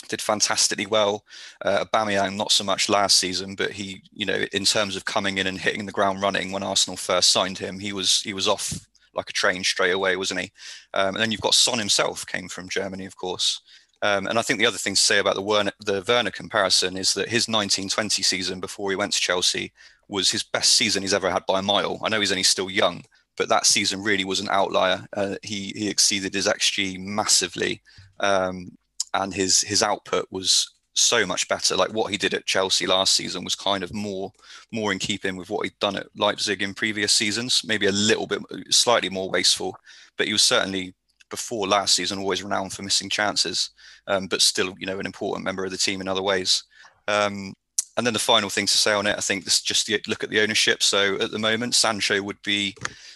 did 0.08 0.22
fantastically 0.22 0.86
well. 0.86 1.24
Uh, 1.64 1.84
Aubameyang, 1.84 2.36
not 2.36 2.52
so 2.52 2.62
much 2.62 2.88
last 2.88 3.18
season, 3.18 3.56
but 3.56 3.72
he, 3.72 4.02
you 4.12 4.24
know, 4.24 4.44
in 4.52 4.64
terms 4.64 4.94
of 4.94 5.06
coming 5.06 5.38
in 5.38 5.48
and 5.48 5.58
hitting 5.58 5.86
the 5.86 5.90
ground 5.90 6.22
running 6.22 6.52
when 6.52 6.62
Arsenal 6.62 6.96
first 6.96 7.32
signed 7.32 7.58
him, 7.58 7.80
he 7.80 7.92
was 7.92 8.22
he 8.22 8.32
was 8.32 8.46
off 8.46 8.86
like 9.12 9.28
a 9.28 9.32
train 9.32 9.64
straight 9.64 9.90
away, 9.90 10.14
wasn't 10.14 10.38
he? 10.38 10.52
Um, 10.94 11.16
and 11.16 11.16
then 11.16 11.32
you've 11.32 11.40
got 11.40 11.54
Son 11.54 11.80
himself, 11.80 12.24
came 12.24 12.48
from 12.48 12.68
Germany, 12.68 13.04
of 13.04 13.16
course. 13.16 13.60
Um, 14.02 14.28
and 14.28 14.38
I 14.38 14.42
think 14.42 14.60
the 14.60 14.66
other 14.66 14.78
thing 14.78 14.94
to 14.94 15.00
say 15.00 15.18
about 15.18 15.34
the 15.34 15.42
Werner, 15.42 15.72
the 15.80 16.04
Werner 16.06 16.30
comparison 16.30 16.96
is 16.96 17.14
that 17.14 17.30
his 17.30 17.48
1920 17.48 18.22
season 18.22 18.60
before 18.60 18.90
he 18.90 18.96
went 18.96 19.12
to 19.14 19.20
Chelsea 19.20 19.72
was 20.06 20.30
his 20.30 20.44
best 20.44 20.72
season 20.74 21.02
he's 21.02 21.12
ever 21.12 21.32
had 21.32 21.46
by 21.46 21.58
a 21.58 21.62
mile. 21.62 21.98
I 22.04 22.08
know 22.08 22.20
he's 22.20 22.30
only 22.30 22.44
still 22.44 22.70
young, 22.70 23.02
but 23.40 23.48
that 23.48 23.64
season 23.64 24.02
really 24.02 24.26
was 24.26 24.40
an 24.40 24.50
outlier. 24.50 25.06
Uh, 25.16 25.36
he 25.42 25.72
he 25.74 25.88
exceeded 25.88 26.34
his 26.34 26.46
xG 26.46 27.00
massively, 27.00 27.80
um, 28.20 28.70
and 29.14 29.32
his 29.32 29.62
his 29.62 29.82
output 29.82 30.26
was 30.30 30.74
so 30.92 31.24
much 31.24 31.48
better. 31.48 31.74
Like 31.74 31.90
what 31.94 32.10
he 32.10 32.18
did 32.18 32.34
at 32.34 32.44
Chelsea 32.44 32.86
last 32.86 33.16
season 33.16 33.42
was 33.42 33.54
kind 33.54 33.82
of 33.82 33.94
more 33.94 34.30
more 34.72 34.92
in 34.92 34.98
keeping 34.98 35.36
with 35.36 35.48
what 35.48 35.64
he'd 35.64 35.78
done 35.80 35.96
at 35.96 36.08
Leipzig 36.14 36.60
in 36.60 36.74
previous 36.74 37.14
seasons. 37.14 37.62
Maybe 37.64 37.86
a 37.86 37.92
little 37.92 38.26
bit 38.26 38.42
slightly 38.68 39.08
more 39.08 39.30
wasteful, 39.30 39.74
but 40.18 40.26
he 40.26 40.34
was 40.34 40.42
certainly 40.42 40.92
before 41.30 41.66
last 41.66 41.94
season 41.94 42.18
always 42.18 42.42
renowned 42.42 42.74
for 42.74 42.82
missing 42.82 43.08
chances, 43.08 43.70
um, 44.06 44.26
but 44.26 44.42
still, 44.42 44.74
you 44.78 44.86
know, 44.86 44.98
an 44.98 45.06
important 45.06 45.46
member 45.46 45.64
of 45.64 45.70
the 45.70 45.78
team 45.78 46.02
in 46.02 46.08
other 46.08 46.22
ways. 46.22 46.62
Um, 47.08 47.54
and 47.96 48.06
then 48.06 48.14
the 48.14 48.20
final 48.20 48.50
thing 48.50 48.66
to 48.66 48.78
say 48.78 48.92
on 48.92 49.06
it, 49.06 49.16
I 49.16 49.20
think 49.20 49.44
this 49.44 49.60
just 49.60 49.86
the, 49.86 50.00
look 50.06 50.22
at 50.24 50.30
the 50.30 50.40
ownership. 50.40 50.82
So 50.82 51.16
at 51.16 51.30
the 51.30 51.38
moment, 51.38 51.74
Sancho 51.74 52.22
would 52.22 52.40
be 52.42 52.74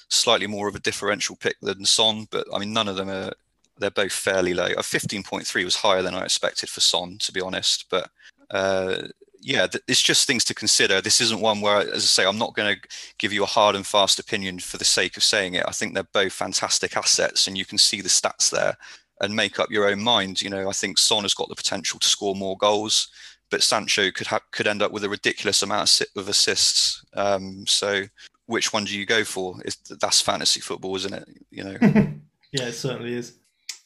slightly 0.09 0.47
more 0.47 0.69
of 0.69 0.75
a 0.75 0.81
differential 0.81 1.37
pick 1.37 1.57
than 1.61 1.85
Son, 1.85 2.27
but 2.31 2.47
I 2.53 2.59
mean, 2.59 2.73
none 2.73 2.89
of 2.89 2.97
them 2.97 3.09
are. 3.09 3.33
They're 3.77 3.91
both 3.91 4.13
fairly 4.13 4.55
low. 4.55 4.67
A 4.67 4.83
15.3 4.83 5.65
was 5.65 5.75
higher 5.75 6.01
than 6.01 6.15
I 6.15 6.23
expected 6.23 6.69
for 6.69 6.81
Son, 6.81 7.19
to 7.19 7.33
be 7.33 7.41
honest. 7.41 7.87
But 7.91 8.09
uh, 8.51 9.09
yeah, 9.41 9.67
it's 9.89 10.01
just 10.01 10.27
things 10.29 10.45
to 10.45 10.55
consider. 10.55 11.01
This 11.01 11.21
isn't 11.21 11.41
one 11.41 11.61
where, 11.61 11.79
as 11.79 11.93
I 11.93 12.07
say, 12.07 12.25
I'm 12.25 12.39
not 12.39 12.55
going 12.55 12.77
to 12.77 12.89
give 13.19 13.33
you 13.33 13.43
a 13.43 13.47
hard 13.47 13.75
and 13.75 13.85
fast 13.85 14.21
opinion 14.21 14.61
for 14.61 14.77
the 14.77 14.85
sake 14.85 15.17
of 15.17 15.25
saying 15.25 15.55
it. 15.55 15.65
I 15.67 15.73
think 15.73 15.93
they're 15.93 16.05
both 16.15 16.33
fantastic 16.33 16.97
assets, 16.97 17.49
and 17.49 17.59
you 17.59 17.65
can 17.65 17.79
see 17.79 18.01
the 18.01 18.09
stats 18.09 18.49
there 18.51 18.77
and 19.21 19.35
make 19.35 19.59
up 19.59 19.71
your 19.71 19.89
own 19.89 20.03
mind. 20.03 20.41
You 20.41 20.51
know, 20.51 20.69
I 20.69 20.73
think 20.73 20.99
Son 20.99 21.25
has 21.25 21.35
got 21.35 21.49
the 21.49 21.55
potential 21.57 21.99
to 21.99 22.09
score 22.09 22.35
more 22.35 22.57
goals, 22.57 23.09
but 23.51 23.63
Sancho 23.63 24.11
could 24.11 24.27
have 24.29 24.43
could 24.51 24.67
end 24.67 24.83
up 24.83 24.93
with 24.93 25.05
a 25.05 25.09
ridiculous 25.09 25.63
amount 25.63 26.03
of 26.17 26.29
assists. 26.29 27.05
Um, 27.15 27.67
so, 27.67 28.05
which 28.47 28.73
one 28.73 28.85
do 28.85 28.97
you 28.97 29.07
go 29.07 29.25
for? 29.25 29.57
It's, 29.65 29.77
that's 29.77 30.21
fantasy 30.21 30.61
football, 30.61 30.97
isn't 30.97 31.15
it? 31.15 31.29
You 31.51 31.65
know. 31.65 31.77
yeah, 32.53 32.67
it 32.67 32.73
certainly 32.73 33.15
is. 33.15 33.35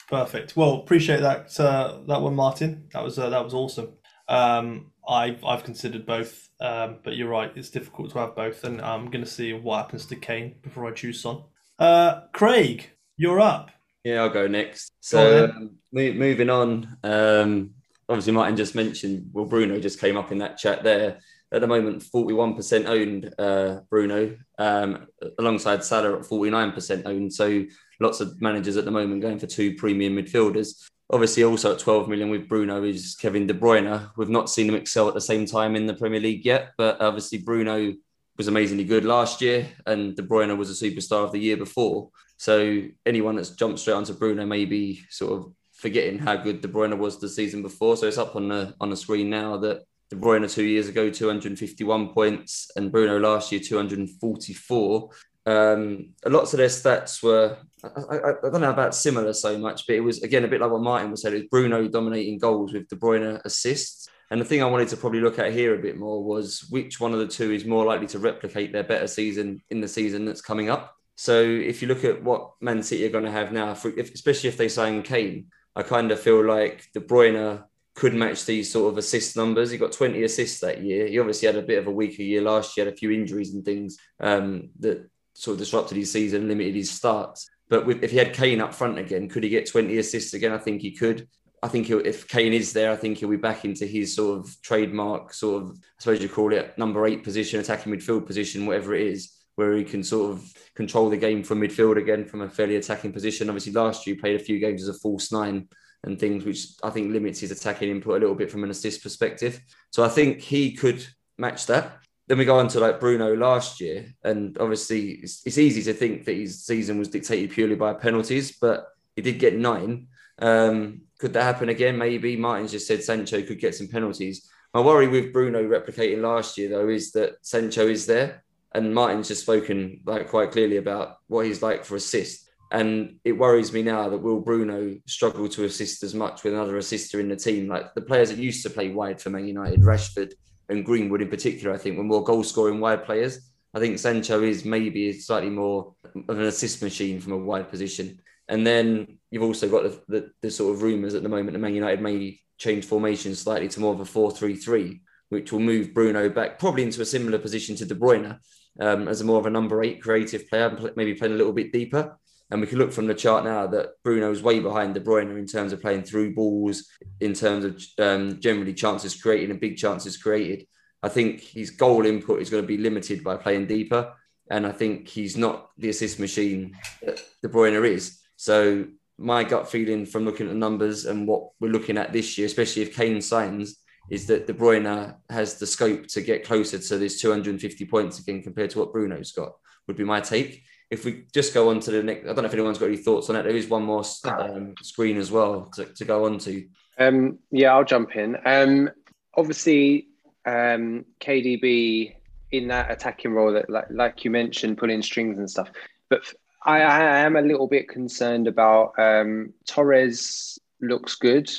Perfect. 0.08 0.56
Well, 0.56 0.74
appreciate 0.74 1.20
that 1.20 1.58
uh, 1.60 1.98
that 2.06 2.20
one, 2.20 2.34
Martin. 2.34 2.88
That 2.92 3.04
was 3.04 3.18
uh, 3.18 3.28
that 3.30 3.44
was 3.44 3.54
awesome. 3.54 3.92
Um, 4.28 4.92
I've 5.08 5.44
I've 5.44 5.64
considered 5.64 6.06
both, 6.06 6.48
um, 6.60 6.98
but 7.02 7.16
you're 7.16 7.28
right. 7.28 7.52
It's 7.54 7.70
difficult 7.70 8.10
to 8.12 8.18
have 8.18 8.34
both, 8.36 8.64
and 8.64 8.80
I'm 8.80 9.10
going 9.10 9.24
to 9.24 9.30
see 9.30 9.52
what 9.52 9.82
happens 9.82 10.06
to 10.06 10.16
Kane 10.16 10.56
before 10.62 10.86
I 10.86 10.92
choose 10.92 11.20
Son. 11.20 11.42
Uh, 11.78 12.22
Craig, 12.32 12.90
you're 13.16 13.40
up. 13.40 13.70
Yeah, 14.04 14.22
I'll 14.22 14.30
go 14.30 14.46
next. 14.46 14.92
So 15.00 15.48
go 15.48 15.52
um, 15.52 15.70
moving 15.92 16.50
on. 16.50 16.96
Um, 17.02 17.74
obviously, 18.08 18.32
Martin 18.32 18.56
just 18.56 18.74
mentioned. 18.74 19.30
Well, 19.32 19.44
Bruno 19.44 19.78
just 19.78 20.00
came 20.00 20.16
up 20.16 20.32
in 20.32 20.38
that 20.38 20.58
chat 20.58 20.82
there. 20.82 21.18
At 21.50 21.62
the 21.62 21.66
moment, 21.66 22.02
41% 22.02 22.86
owned 22.86 23.34
uh, 23.38 23.80
Bruno, 23.88 24.36
um, 24.58 25.06
alongside 25.38 25.82
Salah 25.82 26.18
at 26.18 26.24
49% 26.24 27.06
owned. 27.06 27.32
So 27.32 27.64
lots 28.00 28.20
of 28.20 28.40
managers 28.40 28.76
at 28.76 28.84
the 28.84 28.90
moment 28.90 29.22
going 29.22 29.38
for 29.38 29.46
two 29.46 29.74
premium 29.74 30.16
midfielders. 30.16 30.74
Obviously, 31.10 31.44
also 31.44 31.72
at 31.72 31.78
12 31.78 32.08
million 32.08 32.28
with 32.28 32.48
Bruno 32.48 32.84
is 32.84 33.16
Kevin 33.18 33.46
De 33.46 33.54
Bruyne. 33.54 34.10
We've 34.18 34.28
not 34.28 34.50
seen 34.50 34.68
him 34.68 34.74
excel 34.74 35.08
at 35.08 35.14
the 35.14 35.22
same 35.22 35.46
time 35.46 35.74
in 35.74 35.86
the 35.86 35.94
Premier 35.94 36.20
League 36.20 36.44
yet, 36.44 36.72
but 36.76 37.00
obviously 37.00 37.38
Bruno 37.38 37.94
was 38.36 38.48
amazingly 38.48 38.84
good 38.84 39.06
last 39.06 39.40
year, 39.40 39.66
and 39.86 40.14
De 40.14 40.22
Bruyne 40.22 40.56
was 40.56 40.70
a 40.70 40.84
superstar 40.84 41.24
of 41.24 41.32
the 41.32 41.40
year 41.40 41.56
before. 41.56 42.10
So 42.36 42.82
anyone 43.06 43.36
that's 43.36 43.50
jumped 43.50 43.80
straight 43.80 43.94
onto 43.94 44.12
Bruno 44.12 44.46
may 44.46 44.64
be 44.64 45.02
sort 45.10 45.32
of 45.32 45.52
forgetting 45.78 46.18
how 46.18 46.36
good 46.36 46.60
De 46.60 46.68
Bruyne 46.68 46.98
was 46.98 47.18
the 47.18 47.28
season 47.28 47.62
before. 47.62 47.96
So 47.96 48.06
it's 48.06 48.18
up 48.18 48.36
on 48.36 48.48
the 48.48 48.74
on 48.80 48.90
the 48.90 48.96
screen 48.96 49.30
now 49.30 49.56
that 49.58 49.84
De 50.10 50.16
Bruyne 50.16 50.52
two 50.52 50.64
years 50.64 50.88
ago 50.88 51.10
251 51.10 52.08
points, 52.08 52.70
and 52.76 52.92
Bruno 52.92 53.18
last 53.18 53.52
year 53.52 53.60
244. 53.60 55.10
Um, 55.46 56.10
lots 56.26 56.52
of 56.52 56.58
their 56.58 56.68
stats 56.68 57.22
were, 57.22 57.56
I, 57.82 57.88
I, 57.88 58.30
I, 58.30 58.50
don't 58.50 58.60
know 58.60 58.70
about 58.70 58.94
similar 58.94 59.32
so 59.32 59.56
much, 59.56 59.86
but 59.86 59.96
it 59.96 60.00
was 60.00 60.22
again 60.22 60.44
a 60.44 60.48
bit 60.48 60.60
like 60.60 60.70
what 60.70 60.82
Martin 60.82 61.10
was 61.10 61.22
saying. 61.22 61.34
It 61.34 61.38
was 61.38 61.48
Bruno 61.48 61.88
dominating 61.88 62.38
goals 62.38 62.74
with 62.74 62.88
De 62.88 62.96
Bruyne 62.96 63.40
assists. 63.44 64.08
And 64.30 64.38
the 64.38 64.44
thing 64.44 64.62
I 64.62 64.66
wanted 64.66 64.88
to 64.88 64.98
probably 64.98 65.20
look 65.20 65.38
at 65.38 65.54
here 65.54 65.74
a 65.74 65.82
bit 65.82 65.96
more 65.96 66.22
was 66.22 66.66
which 66.68 67.00
one 67.00 67.14
of 67.14 67.18
the 67.18 67.26
two 67.26 67.50
is 67.50 67.64
more 67.64 67.86
likely 67.86 68.06
to 68.08 68.18
replicate 68.18 68.72
their 68.72 68.84
better 68.84 69.06
season 69.06 69.62
in 69.70 69.80
the 69.80 69.88
season 69.88 70.26
that's 70.26 70.42
coming 70.42 70.68
up. 70.68 70.94
So 71.16 71.40
if 71.40 71.80
you 71.80 71.88
look 71.88 72.04
at 72.04 72.22
what 72.22 72.52
Man 72.60 72.82
City 72.82 73.06
are 73.06 73.10
going 73.10 73.24
to 73.24 73.30
have 73.30 73.50
now, 73.50 73.70
if, 73.72 74.12
especially 74.12 74.50
if 74.50 74.58
they 74.58 74.68
sign 74.68 75.02
Kane, 75.02 75.46
I 75.78 75.84
kind 75.84 76.10
of 76.10 76.18
feel 76.18 76.44
like 76.44 76.88
De 76.92 76.98
Bruyne 76.98 77.62
could 77.94 78.12
match 78.12 78.44
these 78.44 78.72
sort 78.72 78.92
of 78.92 78.98
assist 78.98 79.36
numbers. 79.36 79.70
He 79.70 79.78
got 79.78 79.92
20 79.92 80.24
assists 80.24 80.58
that 80.60 80.82
year. 80.82 81.06
He 81.06 81.20
obviously 81.20 81.46
had 81.46 81.54
a 81.54 81.62
bit 81.62 81.78
of 81.78 81.86
a 81.86 81.92
weaker 81.92 82.22
year 82.22 82.42
last 82.42 82.76
year, 82.76 82.86
had 82.86 82.94
a 82.94 82.96
few 82.96 83.12
injuries 83.12 83.54
and 83.54 83.64
things 83.64 83.96
um, 84.18 84.70
that 84.80 85.08
sort 85.34 85.54
of 85.54 85.60
disrupted 85.60 85.96
his 85.96 86.10
season, 86.10 86.48
limited 86.48 86.74
his 86.74 86.90
starts. 86.90 87.48
But 87.68 87.86
with, 87.86 88.02
if 88.02 88.10
he 88.10 88.16
had 88.16 88.34
Kane 88.34 88.60
up 88.60 88.74
front 88.74 88.98
again, 88.98 89.28
could 89.28 89.44
he 89.44 89.50
get 89.50 89.68
20 89.68 89.98
assists 89.98 90.34
again? 90.34 90.50
I 90.50 90.58
think 90.58 90.82
he 90.82 90.90
could. 90.90 91.28
I 91.62 91.68
think 91.68 91.88
if 91.90 92.26
Kane 92.26 92.52
is 92.52 92.72
there, 92.72 92.90
I 92.90 92.96
think 92.96 93.18
he'll 93.18 93.28
be 93.28 93.36
back 93.36 93.64
into 93.64 93.86
his 93.86 94.16
sort 94.16 94.40
of 94.40 94.62
trademark, 94.62 95.32
sort 95.32 95.62
of, 95.62 95.70
I 95.70 96.00
suppose 96.00 96.20
you 96.20 96.28
call 96.28 96.52
it 96.52 96.76
number 96.76 97.06
eight 97.06 97.22
position, 97.22 97.60
attacking 97.60 97.92
midfield 97.92 98.26
position, 98.26 98.66
whatever 98.66 98.96
it 98.96 99.06
is, 99.06 99.37
where 99.58 99.76
he 99.76 99.84
can 99.84 100.02
sort 100.02 100.32
of 100.32 100.54
control 100.74 101.10
the 101.10 101.16
game 101.16 101.42
from 101.42 101.60
midfield 101.60 101.98
again 101.98 102.24
from 102.24 102.42
a 102.42 102.48
fairly 102.48 102.76
attacking 102.76 103.12
position. 103.12 103.48
Obviously, 103.48 103.72
last 103.72 104.06
year 104.06 104.14
he 104.14 104.20
played 104.20 104.40
a 104.40 104.44
few 104.44 104.58
games 104.58 104.82
as 104.82 104.88
a 104.88 104.98
false 105.00 105.32
nine 105.32 105.68
and 106.04 106.18
things, 106.18 106.44
which 106.44 106.66
I 106.82 106.90
think 106.90 107.12
limits 107.12 107.40
his 107.40 107.50
attacking 107.50 107.90
input 107.90 108.16
a 108.16 108.20
little 108.20 108.36
bit 108.36 108.50
from 108.50 108.64
an 108.64 108.70
assist 108.70 109.02
perspective. 109.02 109.60
So 109.90 110.04
I 110.04 110.08
think 110.08 110.40
he 110.40 110.74
could 110.74 111.04
match 111.36 111.66
that 111.66 111.98
then 112.28 112.36
we 112.36 112.44
go 112.44 112.58
on 112.58 112.68
to 112.68 112.80
like 112.80 113.00
Bruno 113.00 113.34
last 113.34 113.80
year, 113.80 114.14
and 114.22 114.56
obviously 114.58 115.12
it's, 115.12 115.42
it's, 115.46 115.56
easy 115.56 115.82
to 115.84 115.94
think 115.94 116.26
that 116.26 116.36
his 116.36 116.64
season 116.64 116.98
was 116.98 117.08
dictated 117.08 117.50
purely 117.50 117.74
by 117.74 117.94
penalties, 117.94 118.52
but 118.60 118.86
he 119.16 119.22
did 119.22 119.38
get 119.38 119.56
nine. 119.56 120.08
Um, 120.38 121.02
could 121.18 121.32
that 121.32 121.42
happen 121.42 121.70
again? 121.70 121.96
Maybe 121.96 122.36
Martin's 122.36 122.70
just 122.70 122.86
said 122.86 123.02
Sancho 123.02 123.42
could 123.42 123.58
get 123.58 123.74
some 123.74 123.88
penalties. 123.88 124.46
My 124.74 124.80
worry 124.82 125.08
with 125.08 125.32
Bruno 125.32 125.62
replicating 125.62 126.20
last 126.20 126.58
year 126.58 126.68
though 126.68 126.88
is 126.90 127.12
that 127.12 127.36
Sancho 127.40 127.88
is 127.88 128.04
there, 128.04 128.44
and 128.74 128.94
Martin's 128.94 129.28
just 129.28 129.42
spoken 129.42 130.00
like 130.04 130.28
quite 130.28 130.52
clearly 130.52 130.76
about 130.76 131.16
what 131.26 131.46
he's 131.46 131.62
like 131.62 131.84
for 131.84 131.96
assist. 131.96 132.48
And 132.70 133.16
it 133.24 133.32
worries 133.32 133.72
me 133.72 133.82
now 133.82 134.10
that 134.10 134.18
will 134.18 134.40
Bruno 134.40 134.96
struggle 135.06 135.48
to 135.48 135.64
assist 135.64 136.02
as 136.02 136.14
much 136.14 136.44
with 136.44 136.52
another 136.52 136.76
assister 136.76 137.18
in 137.18 137.28
the 137.28 137.36
team? 137.36 137.66
Like 137.66 137.94
the 137.94 138.02
players 138.02 138.28
that 138.28 138.38
used 138.38 138.62
to 138.64 138.70
play 138.70 138.90
wide 138.90 139.20
for 139.20 139.30
Man 139.30 139.46
United, 139.46 139.80
Rashford, 139.80 140.34
and 140.68 140.84
Greenwood 140.84 141.22
in 141.22 141.28
particular, 141.28 141.74
I 141.74 141.78
think, 141.78 141.96
were 141.96 142.04
more 142.04 142.22
goal 142.22 142.44
scoring 142.44 142.78
wide 142.78 143.04
players. 143.04 143.50
I 143.72 143.78
think 143.78 143.98
Sancho 143.98 144.42
is 144.42 144.64
maybe 144.64 145.12
slightly 145.18 145.50
more 145.50 145.94
of 146.28 146.38
an 146.38 146.44
assist 146.44 146.82
machine 146.82 147.20
from 147.20 147.32
a 147.32 147.38
wide 147.38 147.70
position. 147.70 148.20
And 148.48 148.66
then 148.66 149.18
you've 149.30 149.42
also 149.42 149.68
got 149.68 149.84
the, 149.84 150.02
the, 150.08 150.30
the 150.42 150.50
sort 150.50 150.74
of 150.74 150.82
rumours 150.82 151.14
at 151.14 151.22
the 151.22 151.28
moment 151.28 151.52
that 151.52 151.58
Man 151.58 151.74
United 151.74 152.02
may 152.02 152.38
change 152.58 152.84
formation 152.84 153.34
slightly 153.34 153.68
to 153.68 153.80
more 153.80 153.94
of 153.94 154.00
a 154.00 154.04
4 154.04 154.30
3 154.30 154.56
3, 154.56 155.00
which 155.30 155.52
will 155.52 155.60
move 155.60 155.94
Bruno 155.94 156.28
back 156.28 156.58
probably 156.58 156.82
into 156.82 157.00
a 157.00 157.06
similar 157.06 157.38
position 157.38 157.76
to 157.76 157.86
De 157.86 157.94
Bruyne 157.94 158.38
um, 158.80 159.08
as 159.08 159.20
a 159.20 159.24
more 159.24 159.38
of 159.38 159.46
a 159.46 159.50
number 159.50 159.82
eight 159.82 160.02
creative 160.02 160.48
player, 160.48 160.92
maybe 160.96 161.14
playing 161.14 161.34
a 161.34 161.36
little 161.36 161.52
bit 161.52 161.72
deeper. 161.72 162.18
And 162.50 162.60
we 162.60 162.66
can 162.66 162.78
look 162.78 162.92
from 162.92 163.06
the 163.06 163.14
chart 163.14 163.44
now 163.44 163.66
that 163.66 164.02
Bruno's 164.02 164.42
way 164.42 164.58
behind 164.60 164.94
De 164.94 165.00
Bruyne 165.00 165.38
in 165.38 165.46
terms 165.46 165.72
of 165.72 165.82
playing 165.82 166.04
through 166.04 166.34
balls, 166.34 166.88
in 167.20 167.34
terms 167.34 167.64
of 167.64 167.82
um, 167.98 168.40
generally 168.40 168.72
chances 168.72 169.20
created 169.20 169.50
and 169.50 169.60
big 169.60 169.76
chances 169.76 170.16
created. 170.16 170.66
I 171.02 171.10
think 171.10 171.40
his 171.40 171.70
goal 171.70 172.06
input 172.06 172.40
is 172.40 172.48
going 172.48 172.62
to 172.62 172.66
be 172.66 172.78
limited 172.78 173.22
by 173.22 173.36
playing 173.36 173.66
deeper. 173.66 174.14
And 174.50 174.66
I 174.66 174.72
think 174.72 175.08
he's 175.08 175.36
not 175.36 175.68
the 175.76 175.90
assist 175.90 176.18
machine 176.18 176.74
that 177.02 177.20
De 177.42 177.48
Bruyne 177.48 177.84
is. 177.84 178.18
So 178.36 178.86
my 179.18 179.44
gut 179.44 179.70
feeling 179.70 180.06
from 180.06 180.24
looking 180.24 180.46
at 180.46 180.52
the 180.52 180.58
numbers 180.58 181.04
and 181.04 181.28
what 181.28 181.50
we're 181.60 181.70
looking 181.70 181.98
at 181.98 182.12
this 182.12 182.38
year, 182.38 182.46
especially 182.46 182.82
if 182.82 182.96
Kane 182.96 183.20
signs, 183.20 183.76
is 184.10 184.26
that 184.26 184.46
De 184.46 184.54
Bruyne 184.54 185.14
has 185.30 185.58
the 185.58 185.66
scope 185.66 186.06
to 186.08 186.20
get 186.20 186.44
closer 186.44 186.78
to 186.78 186.98
this 186.98 187.20
250 187.20 187.84
points 187.86 188.18
again 188.18 188.42
compared 188.42 188.70
to 188.70 188.78
what 188.78 188.92
Bruno's 188.92 189.32
got, 189.32 189.52
would 189.86 189.96
be 189.96 190.04
my 190.04 190.20
take 190.20 190.64
if 190.90 191.04
we 191.04 191.24
just 191.32 191.52
go 191.52 191.68
on 191.70 191.80
to 191.80 191.90
the 191.90 192.02
next, 192.02 192.24
I 192.24 192.28
don't 192.28 192.38
know 192.38 192.44
if 192.44 192.54
anyone's 192.54 192.78
got 192.78 192.86
any 192.86 192.96
thoughts 192.96 193.28
on 193.28 193.36
it. 193.36 193.42
There 193.42 193.54
is 193.54 193.68
one 193.68 193.84
more 193.84 194.04
um, 194.24 194.74
screen 194.82 195.18
as 195.18 195.30
well 195.30 195.70
to, 195.74 195.84
to 195.84 196.04
go 196.04 196.24
on 196.24 196.38
to. 196.38 196.66
Um, 196.98 197.38
yeah, 197.50 197.74
I'll 197.74 197.84
jump 197.84 198.16
in. 198.16 198.36
Um, 198.44 198.90
obviously, 199.36 200.08
um, 200.46 201.04
KDB 201.20 202.14
in 202.52 202.68
that 202.68 202.90
attacking 202.90 203.32
role 203.32 203.52
that, 203.52 203.68
like, 203.68 203.86
like 203.90 204.24
you 204.24 204.30
mentioned, 204.30 204.78
pulling 204.78 205.02
strings 205.02 205.38
and 205.38 205.50
stuff. 205.50 205.70
But 206.08 206.22
I, 206.64 206.80
I 206.80 207.18
am 207.18 207.36
a 207.36 207.42
little 207.42 207.68
bit 207.68 207.88
concerned 207.88 208.48
about 208.48 208.98
um, 208.98 209.52
Torres. 209.66 210.58
Looks 210.80 211.16
good. 211.16 211.50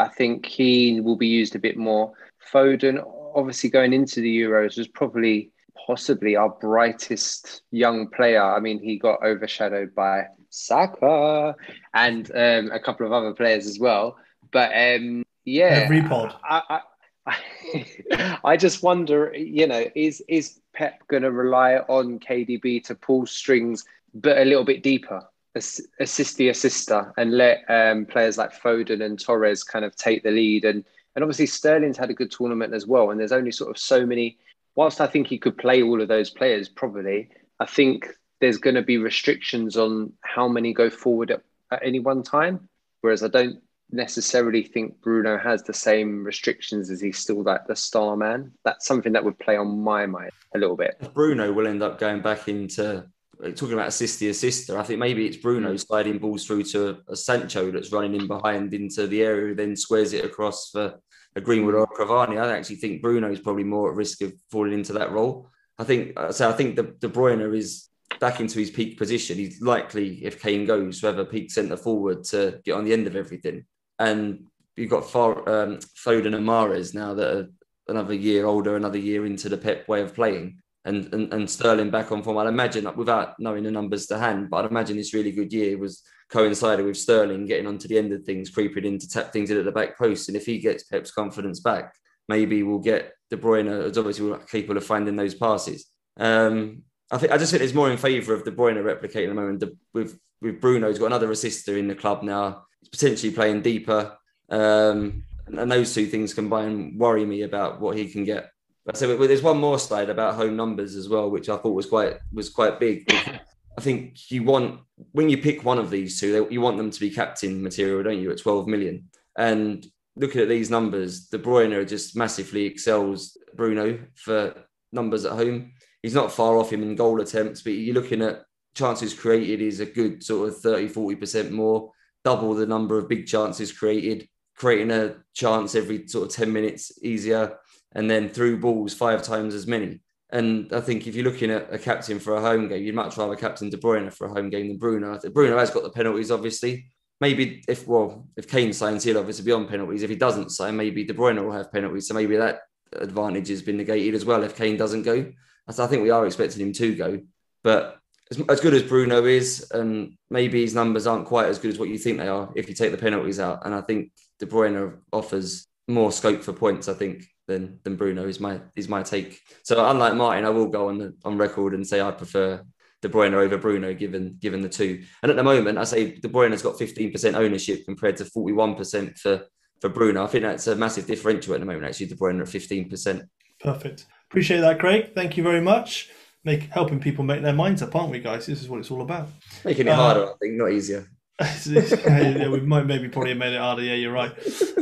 I 0.00 0.08
think 0.08 0.46
he 0.46 1.00
will 1.00 1.16
be 1.16 1.28
used 1.28 1.54
a 1.54 1.58
bit 1.58 1.76
more. 1.76 2.12
Foden, 2.52 3.02
obviously, 3.34 3.70
going 3.70 3.92
into 3.92 4.20
the 4.20 4.40
Euros 4.40 4.76
was 4.76 4.88
probably 4.88 5.50
possibly 5.86 6.36
our 6.36 6.48
brightest 6.48 7.62
young 7.70 8.08
player. 8.08 8.42
I 8.42 8.60
mean, 8.60 8.80
he 8.80 8.98
got 8.98 9.22
overshadowed 9.24 9.94
by 9.94 10.26
Saka 10.50 11.54
and 11.92 12.30
um, 12.34 12.70
a 12.72 12.80
couple 12.80 13.06
of 13.06 13.12
other 13.12 13.34
players 13.34 13.66
as 13.66 13.78
well. 13.78 14.16
But 14.52 14.70
um, 14.74 15.24
yeah, 15.44 15.82
every 15.84 16.02
pod. 16.02 16.34
I, 16.44 16.80
I, 17.26 18.38
I, 18.44 18.56
just 18.56 18.82
wonder, 18.82 19.34
you 19.34 19.66
know, 19.66 19.84
is 19.94 20.22
is 20.28 20.60
Pep 20.72 21.06
going 21.08 21.22
to 21.22 21.30
rely 21.30 21.76
on 21.76 22.18
KDB 22.18 22.84
to 22.84 22.94
pull 22.94 23.26
strings, 23.26 23.84
but 24.14 24.38
a 24.38 24.44
little 24.44 24.64
bit 24.64 24.82
deeper, 24.82 25.22
assist 25.54 26.36
the 26.36 26.48
assister, 26.48 27.12
and 27.16 27.36
let 27.36 27.64
um, 27.68 28.06
players 28.06 28.38
like 28.38 28.52
Foden 28.52 29.04
and 29.04 29.18
Torres 29.18 29.64
kind 29.64 29.84
of 29.84 29.96
take 29.96 30.22
the 30.22 30.30
lead 30.30 30.64
and. 30.64 30.84
And 31.16 31.22
obviously, 31.22 31.46
Sterling's 31.46 31.96
had 31.96 32.10
a 32.10 32.12
good 32.12 32.32
tournament 32.32 32.74
as 32.74 32.88
well. 32.88 33.12
And 33.12 33.20
there's 33.20 33.30
only 33.30 33.52
sort 33.52 33.70
of 33.70 33.78
so 33.78 34.04
many 34.04 34.36
whilst 34.74 35.00
I 35.00 35.06
think 35.06 35.26
he 35.26 35.38
could 35.38 35.56
play 35.56 35.82
all 35.82 36.00
of 36.00 36.08
those 36.08 36.30
players, 36.30 36.68
probably, 36.68 37.28
I 37.60 37.66
think 37.66 38.08
there's 38.40 38.58
going 38.58 38.74
to 38.74 38.82
be 38.82 38.98
restrictions 38.98 39.76
on 39.76 40.12
how 40.22 40.48
many 40.48 40.72
go 40.72 40.90
forward 40.90 41.30
at 41.30 41.42
at 41.70 41.80
any 41.82 41.98
one 41.98 42.22
time. 42.22 42.68
Whereas 43.00 43.22
I 43.22 43.28
don't 43.28 43.60
necessarily 43.90 44.62
think 44.62 45.00
Bruno 45.00 45.38
has 45.38 45.62
the 45.62 45.74
same 45.74 46.24
restrictions 46.24 46.90
as 46.90 47.00
he's 47.00 47.18
still 47.18 47.42
like 47.42 47.66
the 47.66 47.76
star 47.76 48.16
man. 48.16 48.52
That's 48.64 48.86
something 48.86 49.12
that 49.12 49.24
would 49.24 49.38
play 49.38 49.56
on 49.56 49.78
my 49.80 50.06
mind 50.06 50.32
a 50.54 50.58
little 50.58 50.76
bit. 50.76 51.12
Bruno 51.12 51.52
will 51.52 51.66
end 51.66 51.82
up 51.82 51.98
going 51.98 52.22
back 52.22 52.48
into 52.48 53.04
talking 53.52 53.74
about 53.74 53.88
assisty 53.88 54.28
assister. 54.28 54.78
I 54.78 54.82
think 54.82 54.98
maybe 54.98 55.26
it's 55.26 55.36
Bruno 55.36 55.74
mm. 55.74 55.86
sliding 55.86 56.18
balls 56.18 56.46
through 56.46 56.64
to 56.64 56.98
a, 57.08 57.16
Sancho 57.16 57.70
that's 57.70 57.92
running 57.92 58.14
in 58.14 58.26
behind 58.26 58.74
into 58.74 59.06
the 59.06 59.22
area, 59.22 59.54
then 59.54 59.76
squares 59.76 60.12
it 60.12 60.24
across 60.24 60.70
for 60.70 61.00
a 61.36 61.40
Greenwood 61.40 61.74
or 61.74 61.84
a 61.84 61.86
Cavani. 61.86 62.40
I 62.40 62.56
actually 62.56 62.76
think 62.76 63.02
Bruno 63.02 63.30
is 63.30 63.40
probably 63.40 63.64
more 63.64 63.90
at 63.90 63.96
risk 63.96 64.22
of 64.22 64.32
falling 64.50 64.72
into 64.72 64.92
that 64.94 65.12
role. 65.12 65.48
I 65.78 65.84
think 65.84 66.16
so. 66.30 66.48
I 66.48 66.52
think 66.52 66.76
the 66.76 66.94
De 67.00 67.08
Bruyne 67.08 67.54
is 67.54 67.88
back 68.20 68.40
into 68.40 68.58
his 68.58 68.70
peak 68.70 68.96
position. 68.96 69.36
He's 69.36 69.60
likely, 69.60 70.24
if 70.24 70.40
Kane 70.40 70.64
goes, 70.64 71.00
to 71.00 71.06
have 71.06 71.18
a 71.18 71.24
peak 71.24 71.50
centre 71.50 71.76
forward 71.76 72.24
to 72.24 72.60
get 72.64 72.72
on 72.74 72.84
the 72.84 72.92
end 72.92 73.06
of 73.06 73.16
everything. 73.16 73.64
And 73.98 74.46
you've 74.76 74.90
got 74.90 75.10
far, 75.10 75.38
um, 75.48 75.78
Foden 76.04 76.34
and 76.36 76.46
Mahrez 76.46 76.94
now 76.94 77.14
that 77.14 77.36
are 77.36 77.48
another 77.88 78.14
year 78.14 78.46
older, 78.46 78.76
another 78.76 78.98
year 78.98 79.26
into 79.26 79.48
the 79.48 79.58
Pep 79.58 79.88
way 79.88 80.00
of 80.00 80.14
playing. 80.14 80.60
And, 80.86 81.14
and, 81.14 81.32
and 81.32 81.50
Sterling 81.50 81.88
back 81.88 82.12
on 82.12 82.22
form. 82.22 82.36
I'd 82.36 82.46
imagine, 82.46 82.86
without 82.94 83.40
knowing 83.40 83.64
the 83.64 83.70
numbers 83.70 84.06
to 84.08 84.18
hand, 84.18 84.50
but 84.50 84.58
I'd 84.58 84.70
imagine 84.70 84.98
this 84.98 85.14
really 85.14 85.32
good 85.32 85.50
year 85.50 85.78
was 85.78 86.02
coincided 86.28 86.84
with 86.84 86.98
Sterling 86.98 87.46
getting 87.46 87.66
onto 87.66 87.88
the 87.88 87.96
end 87.96 88.12
of 88.12 88.22
things, 88.24 88.50
creeping 88.50 88.84
in 88.84 88.98
to 88.98 89.08
tap 89.08 89.32
things 89.32 89.50
in 89.50 89.56
at 89.56 89.64
the 89.64 89.72
back 89.72 89.96
post. 89.96 90.28
And 90.28 90.36
if 90.36 90.44
he 90.44 90.58
gets 90.58 90.84
Pep's 90.84 91.10
confidence 91.10 91.60
back, 91.60 91.94
maybe 92.28 92.62
we'll 92.62 92.80
get 92.80 93.14
De 93.30 93.36
Bruyne 93.36 93.68
as 93.68 93.96
obviously 93.96 94.36
capable 94.50 94.76
of 94.76 94.84
finding 94.84 95.16
those 95.16 95.34
passes. 95.34 95.86
Um, 96.18 96.82
I 97.10 97.18
think 97.18 97.32
I 97.32 97.38
just 97.38 97.50
think 97.50 97.62
it's 97.62 97.74
more 97.74 97.90
in 97.90 97.96
favour 97.96 98.34
of 98.34 98.44
De 98.44 98.50
Bruyne 98.50 98.76
replicating 98.76 99.28
the 99.28 99.34
moment. 99.34 99.60
The, 99.60 99.76
with 99.92 100.18
with 100.40 100.60
Bruno's 100.60 100.98
got 100.98 101.06
another 101.06 101.30
assister 101.30 101.78
in 101.78 101.88
the 101.88 101.94
club 101.94 102.22
now. 102.22 102.64
He's 102.80 102.88
potentially 102.90 103.32
playing 103.32 103.62
deeper, 103.62 104.16
um, 104.50 105.24
and 105.46 105.70
those 105.70 105.94
two 105.94 106.06
things 106.06 106.34
combined 106.34 106.98
worry 106.98 107.24
me 107.24 107.42
about 107.42 107.80
what 107.80 107.96
he 107.96 108.08
can 108.08 108.24
get. 108.24 108.50
But 108.84 108.96
so 108.96 109.16
there's 109.16 109.42
one 109.42 109.58
more 109.58 109.78
slide 109.78 110.10
about 110.10 110.34
home 110.34 110.56
numbers 110.56 110.94
as 110.94 111.08
well, 111.08 111.30
which 111.30 111.48
I 111.48 111.56
thought 111.56 111.74
was 111.74 111.86
quite 111.86 112.18
was 112.32 112.50
quite 112.50 112.78
big. 112.78 113.10
I 113.78 113.80
think 113.80 114.30
you 114.30 114.44
want 114.44 114.80
when 115.12 115.28
you 115.28 115.38
pick 115.38 115.64
one 115.64 115.78
of 115.78 115.90
these 115.90 116.20
two, 116.20 116.46
you 116.50 116.60
want 116.60 116.76
them 116.76 116.90
to 116.90 117.00
be 117.00 117.10
captain 117.10 117.62
material, 117.62 118.02
don't 118.02 118.20
you? 118.20 118.30
At 118.30 118.38
12 118.38 118.68
million, 118.68 119.08
and 119.36 119.86
looking 120.16 120.40
at 120.40 120.48
these 120.48 120.70
numbers, 120.70 121.26
De 121.26 121.38
Bruyne 121.38 121.88
just 121.88 122.16
massively 122.16 122.64
excels 122.64 123.36
Bruno 123.56 123.98
for 124.14 124.54
numbers 124.92 125.24
at 125.24 125.32
home. 125.32 125.72
He's 126.02 126.14
not 126.14 126.32
far 126.32 126.56
off 126.56 126.72
him 126.72 126.82
in 126.82 126.94
goal 126.94 127.20
attempts, 127.20 127.62
but 127.62 127.70
you're 127.70 127.94
looking 127.94 128.22
at 128.22 128.44
chances 128.74 129.14
created 129.14 129.60
is 129.60 129.80
a 129.80 129.86
good 129.86 130.22
sort 130.22 130.48
of 130.48 130.58
30, 130.58 130.88
40% 130.88 131.50
more, 131.50 131.90
double 132.24 132.54
the 132.54 132.66
number 132.66 132.98
of 132.98 133.08
big 133.08 133.26
chances 133.26 133.72
created, 133.72 134.28
creating 134.56 134.90
a 134.90 135.16
chance 135.32 135.74
every 135.74 136.06
sort 136.06 136.28
of 136.28 136.34
10 136.34 136.52
minutes 136.52 136.92
easier, 137.02 137.56
and 137.94 138.10
then 138.10 138.28
through 138.28 138.58
balls 138.58 138.94
five 138.94 139.22
times 139.22 139.54
as 139.54 139.66
many. 139.66 140.00
And 140.30 140.72
I 140.72 140.80
think 140.80 141.06
if 141.06 141.14
you're 141.14 141.24
looking 141.24 141.50
at 141.50 141.72
a 141.72 141.78
captain 141.78 142.18
for 142.18 142.34
a 142.34 142.40
home 142.40 142.68
game, 142.68 142.82
you'd 142.82 142.94
much 142.94 143.16
rather 143.16 143.36
captain 143.36 143.70
De 143.70 143.76
Bruyne 143.76 144.12
for 144.12 144.26
a 144.26 144.32
home 144.32 144.50
game 144.50 144.68
than 144.68 144.78
Bruno. 144.78 145.18
Bruno 145.32 145.58
has 145.58 145.70
got 145.70 145.84
the 145.84 145.90
penalties, 145.90 146.30
obviously, 146.30 146.86
maybe 147.20 147.62
if 147.68 147.86
well, 147.86 148.26
if 148.36 148.48
Kane 148.48 148.72
signs, 148.72 149.04
he'll 149.04 149.18
obviously 149.18 149.44
be 149.44 149.52
on 149.52 149.68
penalties. 149.68 150.02
If 150.02 150.10
he 150.10 150.16
doesn't 150.16 150.50
sign, 150.50 150.76
maybe 150.76 151.04
De 151.04 151.14
Bruyne 151.14 151.42
will 151.42 151.52
have 151.52 151.72
penalties. 151.72 152.08
So 152.08 152.14
maybe 152.14 152.36
that 152.36 152.60
advantage 152.92 153.48
has 153.48 153.62
been 153.62 153.76
negated 153.76 154.14
as 154.14 154.24
well 154.24 154.42
if 154.42 154.56
Kane 154.56 154.76
doesn't 154.76 155.02
go. 155.02 155.32
I 155.66 155.86
think 155.86 156.02
we 156.02 156.10
are 156.10 156.26
expecting 156.26 156.60
him 156.60 156.72
to 156.74 156.94
go, 156.94 157.20
but 157.62 157.98
as, 158.30 158.40
as 158.48 158.60
good 158.60 158.74
as 158.74 158.82
Bruno 158.82 159.24
is, 159.24 159.70
and 159.70 160.16
maybe 160.30 160.62
his 160.62 160.74
numbers 160.74 161.06
aren't 161.06 161.26
quite 161.26 161.46
as 161.46 161.58
good 161.58 161.70
as 161.70 161.78
what 161.78 161.88
you 161.88 161.98
think 161.98 162.18
they 162.18 162.28
are 162.28 162.52
if 162.54 162.68
you 162.68 162.74
take 162.74 162.90
the 162.90 162.98
penalties 162.98 163.40
out. 163.40 163.64
And 163.64 163.74
I 163.74 163.80
think 163.80 164.12
De 164.38 164.46
Bruyne 164.46 164.98
offers 165.12 165.66
more 165.88 166.12
scope 166.12 166.42
for 166.42 166.52
points. 166.52 166.88
I 166.88 166.94
think 166.94 167.24
than 167.46 167.78
than 167.82 167.96
Bruno 167.96 168.26
is 168.26 168.40
my 168.40 168.60
is 168.76 168.88
my 168.88 169.02
take. 169.02 169.40
So 169.62 169.84
unlike 169.88 170.14
Martin, 170.14 170.44
I 170.44 170.50
will 170.50 170.68
go 170.68 170.88
on 170.88 170.98
the, 170.98 171.14
on 171.24 171.38
record 171.38 171.74
and 171.74 171.86
say 171.86 172.00
I 172.00 172.10
prefer 172.10 172.64
De 173.02 173.08
Bruyne 173.08 173.34
over 173.34 173.58
Bruno, 173.58 173.92
given 173.92 174.36
given 174.40 174.60
the 174.60 174.68
two. 174.68 175.04
And 175.22 175.30
at 175.30 175.36
the 175.36 175.42
moment, 175.42 175.78
I 175.78 175.84
say 175.84 176.16
De 176.16 176.28
Bruyne 176.28 176.52
has 176.52 176.62
got 176.62 176.74
15% 176.74 177.34
ownership 177.34 177.84
compared 177.84 178.16
to 178.18 178.24
41% 178.24 179.18
for 179.18 179.44
for 179.80 179.88
Bruno. 179.90 180.24
I 180.24 180.26
think 180.26 180.44
that's 180.44 180.66
a 180.66 180.76
massive 180.76 181.06
differential 181.06 181.54
at 181.54 181.60
the 181.60 181.66
moment. 181.66 181.84
Actually, 181.84 182.06
De 182.06 182.16
Bruyne 182.16 182.40
at 182.40 182.46
15%. 182.46 183.28
Perfect. 183.60 184.06
Appreciate 184.30 184.60
that, 184.60 184.78
Craig. 184.78 185.12
Thank 185.14 185.36
you 185.36 185.42
very 185.42 185.60
much. 185.60 186.10
Make 186.44 186.62
helping 186.64 187.00
people 187.00 187.24
make 187.24 187.42
their 187.42 187.52
minds 187.52 187.82
up, 187.82 187.94
aren't 187.94 188.10
we, 188.10 188.18
guys? 188.18 188.46
This 188.46 188.62
is 188.62 188.68
what 188.68 188.80
it's 188.80 188.90
all 188.90 189.02
about. 189.02 189.28
Making 189.64 189.88
it 189.88 189.90
uh, 189.90 189.96
harder, 189.96 190.26
I 190.30 190.34
think, 190.40 190.54
not 190.54 190.72
easier. 190.72 191.06
yeah, 191.66 192.48
we 192.48 192.60
might 192.60 192.86
maybe 192.86 193.08
probably 193.08 193.30
have 193.30 193.38
made 193.38 193.52
it 193.52 193.60
harder. 193.60 193.82
Yeah, 193.82 193.94
you're 193.94 194.12
right. 194.12 194.32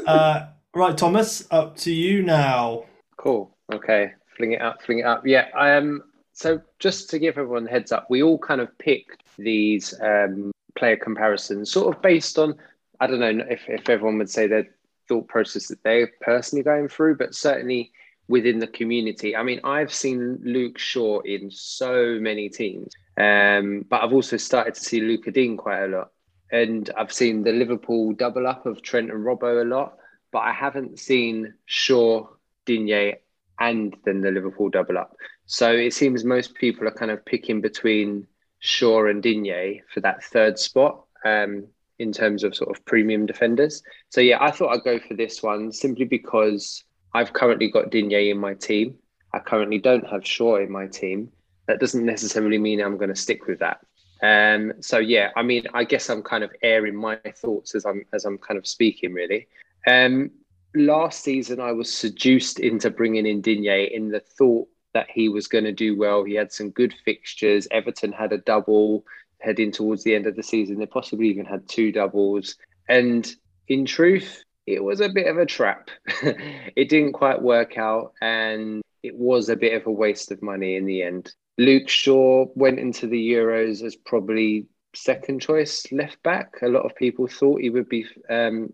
Uh, 0.07 0.47
right, 0.75 0.97
Thomas, 0.97 1.47
up 1.51 1.77
to 1.79 1.93
you 1.93 2.23
now. 2.23 2.85
Cool. 3.17 3.57
Okay, 3.73 4.13
fling 4.37 4.53
it 4.53 4.63
up, 4.63 4.83
fling 4.83 5.01
it 5.01 5.07
up. 5.07 5.27
Yeah, 5.27 5.49
I 5.57 5.71
am. 5.71 5.85
Um, 5.85 6.03
so 6.35 6.61
just 6.79 7.11
to 7.11 7.19
give 7.19 7.37
everyone 7.37 7.67
heads 7.67 7.93
up, 7.93 8.07
we 8.09 8.23
all 8.23 8.39
kind 8.39 8.61
of 8.61 8.77
picked 8.79 9.23
these 9.39 9.95
um, 10.01 10.51
player 10.77 10.97
comparisons, 10.97 11.71
sort 11.71 11.95
of 11.95 12.03
based 12.03 12.39
on 12.39 12.57
I 13.01 13.07
don't 13.07 13.19
know 13.19 13.45
if, 13.51 13.63
if 13.69 13.89
everyone 13.89 14.19
would 14.19 14.31
say 14.31 14.47
their 14.47 14.69
thought 15.09 15.27
process 15.27 15.69
that 15.69 15.83
they're 15.83 16.11
personally 16.21 16.63
going 16.63 16.89
through, 16.89 17.17
but 17.17 17.35
certainly 17.35 17.91
within 18.29 18.61
the 18.61 18.67
community. 18.69 19.35
I 19.37 19.43
mean, 19.43 19.61
I've 19.65 19.93
seen 19.93 20.39
Luke 20.43 20.79
Shaw 20.79 21.21
in 21.21 21.51
so 21.51 22.19
many 22.21 22.49
teams, 22.49 22.93
um, 23.17 23.85
but 23.91 24.03
I've 24.03 24.13
also 24.13 24.37
started 24.37 24.75
to 24.75 24.81
see 24.81 25.01
Lucas 25.01 25.35
Digne 25.35 25.57
quite 25.57 25.83
a 25.83 25.89
lot. 25.89 26.13
And 26.53 26.89
I've 26.97 27.13
seen 27.13 27.43
the 27.43 27.53
Liverpool 27.53 28.13
double 28.13 28.47
up 28.47 28.67
of 28.67 28.83
Trent 28.83 29.11
and 29.11 29.25
Robbo 29.25 29.63
a 29.63 29.65
lot, 29.65 29.97
but 30.33 30.41
I 30.41 30.53
haven't 30.53 30.99
seen 30.99 31.55
Shaw, 31.67 32.27
Digne, 32.67 33.15
and 33.61 33.95
then 34.05 34.23
the 34.23 34.31
Liverpool 34.31 34.71
double 34.71 34.99
up. 34.99 35.15
So 35.47 35.71
it 35.71 35.93
seems 35.95 36.25
most 36.25 36.55
people 36.55 36.89
are 36.89 36.93
kind 36.93 37.11
of 37.11 37.25
picking 37.25 37.61
between 37.61 38.27
Shaw 38.59 39.07
and 39.07 39.23
Digne 39.23 39.83
for 39.93 40.01
that 40.01 40.25
third 40.25 40.59
spot 40.59 41.05
um, 41.25 41.67
in 41.99 42.13
terms 42.13 42.43
of 42.43 42.57
sort 42.57 42.77
of 42.77 42.85
premium 42.85 43.27
defenders. 43.27 43.83
So 44.09 44.21
yeah, 44.21 44.39
I 44.41 44.51
thought 44.51 44.73
I'd 44.75 44.85
go 44.85 44.99
for 44.99 45.15
this 45.15 45.43
one 45.43 45.71
simply 45.71 46.07
because 46.07 46.83
I've 47.15 47.33
currently 47.33 47.71
got 47.71 47.91
Digne 47.91 48.31
in 48.31 48.39
my 48.39 48.55
team. 48.55 48.97
I 49.35 49.39
currently 49.39 49.79
don't 49.79 50.07
have 50.09 50.27
Shaw 50.27 50.57
in 50.57 50.71
my 50.71 50.87
team. 50.87 51.31
That 51.69 51.81
doesn't 51.81 52.05
necessarily 52.05 52.59
mean 52.59 52.81
I'm 52.81 52.97
going 52.97 53.11
to 53.11 53.17
stick 53.17 53.47
with 53.47 53.61
that. 53.61 53.81
Um, 54.23 54.75
so 54.81 54.99
yeah, 54.99 55.31
I 55.37 55.43
mean, 55.43 55.67
I 55.75 55.85
guess 55.85 56.09
I'm 56.09 56.23
kind 56.23 56.45
of 56.45 56.53
airing 56.63 56.95
my 56.97 57.17
thoughts 57.37 57.75
as 57.75 57.85
I'm 57.85 58.05
as 58.13 58.25
I'm 58.25 58.39
kind 58.39 58.57
of 58.57 58.67
speaking, 58.67 59.13
really. 59.13 59.49
Um, 59.87 60.31
last 60.75 61.23
season, 61.23 61.61
I 61.61 61.73
was 61.73 61.93
seduced 61.93 62.61
into 62.61 62.91
bringing 62.91 63.27
in 63.27 63.41
Digne 63.41 63.89
in 63.93 64.11
the 64.11 64.21
thought 64.21 64.69
that 64.95 65.09
he 65.11 65.29
was 65.29 65.49
going 65.49 65.65
to 65.65 65.73
do 65.73 65.97
well. 65.97 66.25
He 66.25 66.35
had 66.35 66.53
some 66.53 66.71
good 66.71 66.95
fixtures. 67.05 67.67
Everton 67.71 68.13
had 68.13 68.33
a 68.33 68.39
double 68.39 69.05
heading 69.41 69.73
towards 69.73 70.05
the 70.05 70.15
end 70.15 70.27
of 70.27 70.37
the 70.37 70.43
season. 70.43 70.79
They 70.79 70.87
possibly 70.87 71.29
even 71.29 71.45
had 71.45 71.69
two 71.69 71.93
doubles. 71.93 72.57
And 72.89 73.31
in 73.69 73.85
truth, 73.87 74.45
it 74.67 74.85
was 74.85 75.01
a 75.01 75.09
bit 75.09 75.27
of 75.27 75.39
a 75.39 75.47
trap. 75.47 75.91
it 76.23 76.89
didn't 76.89 77.13
quite 77.13 77.43
work 77.43 77.79
out. 77.79 78.13
And 78.21 78.83
it 79.03 79.17
was 79.17 79.49
a 79.49 79.57
bit 79.57 79.75
of 79.75 79.87
a 79.87 79.93
waste 79.93 80.31
of 80.31 80.43
money 80.43 80.77
in 80.77 80.87
the 80.87 81.03
end. 81.03 81.33
Luke 81.59 81.89
Shaw 81.89 82.47
went 82.55 82.79
into 82.79 83.07
the 83.07 83.33
Euros 83.33 83.83
as 83.83 83.97
probably 83.97 84.67
second 84.95 85.41
choice 85.41 85.91
left 85.93 86.23
back. 86.23 86.55
A 86.63 86.69
lot 86.69 86.85
of 86.85 86.95
people 86.95 87.27
thought 87.27 87.61
he 87.61 87.71
would 87.71 87.89
be 87.89 88.07
um, 88.29 88.73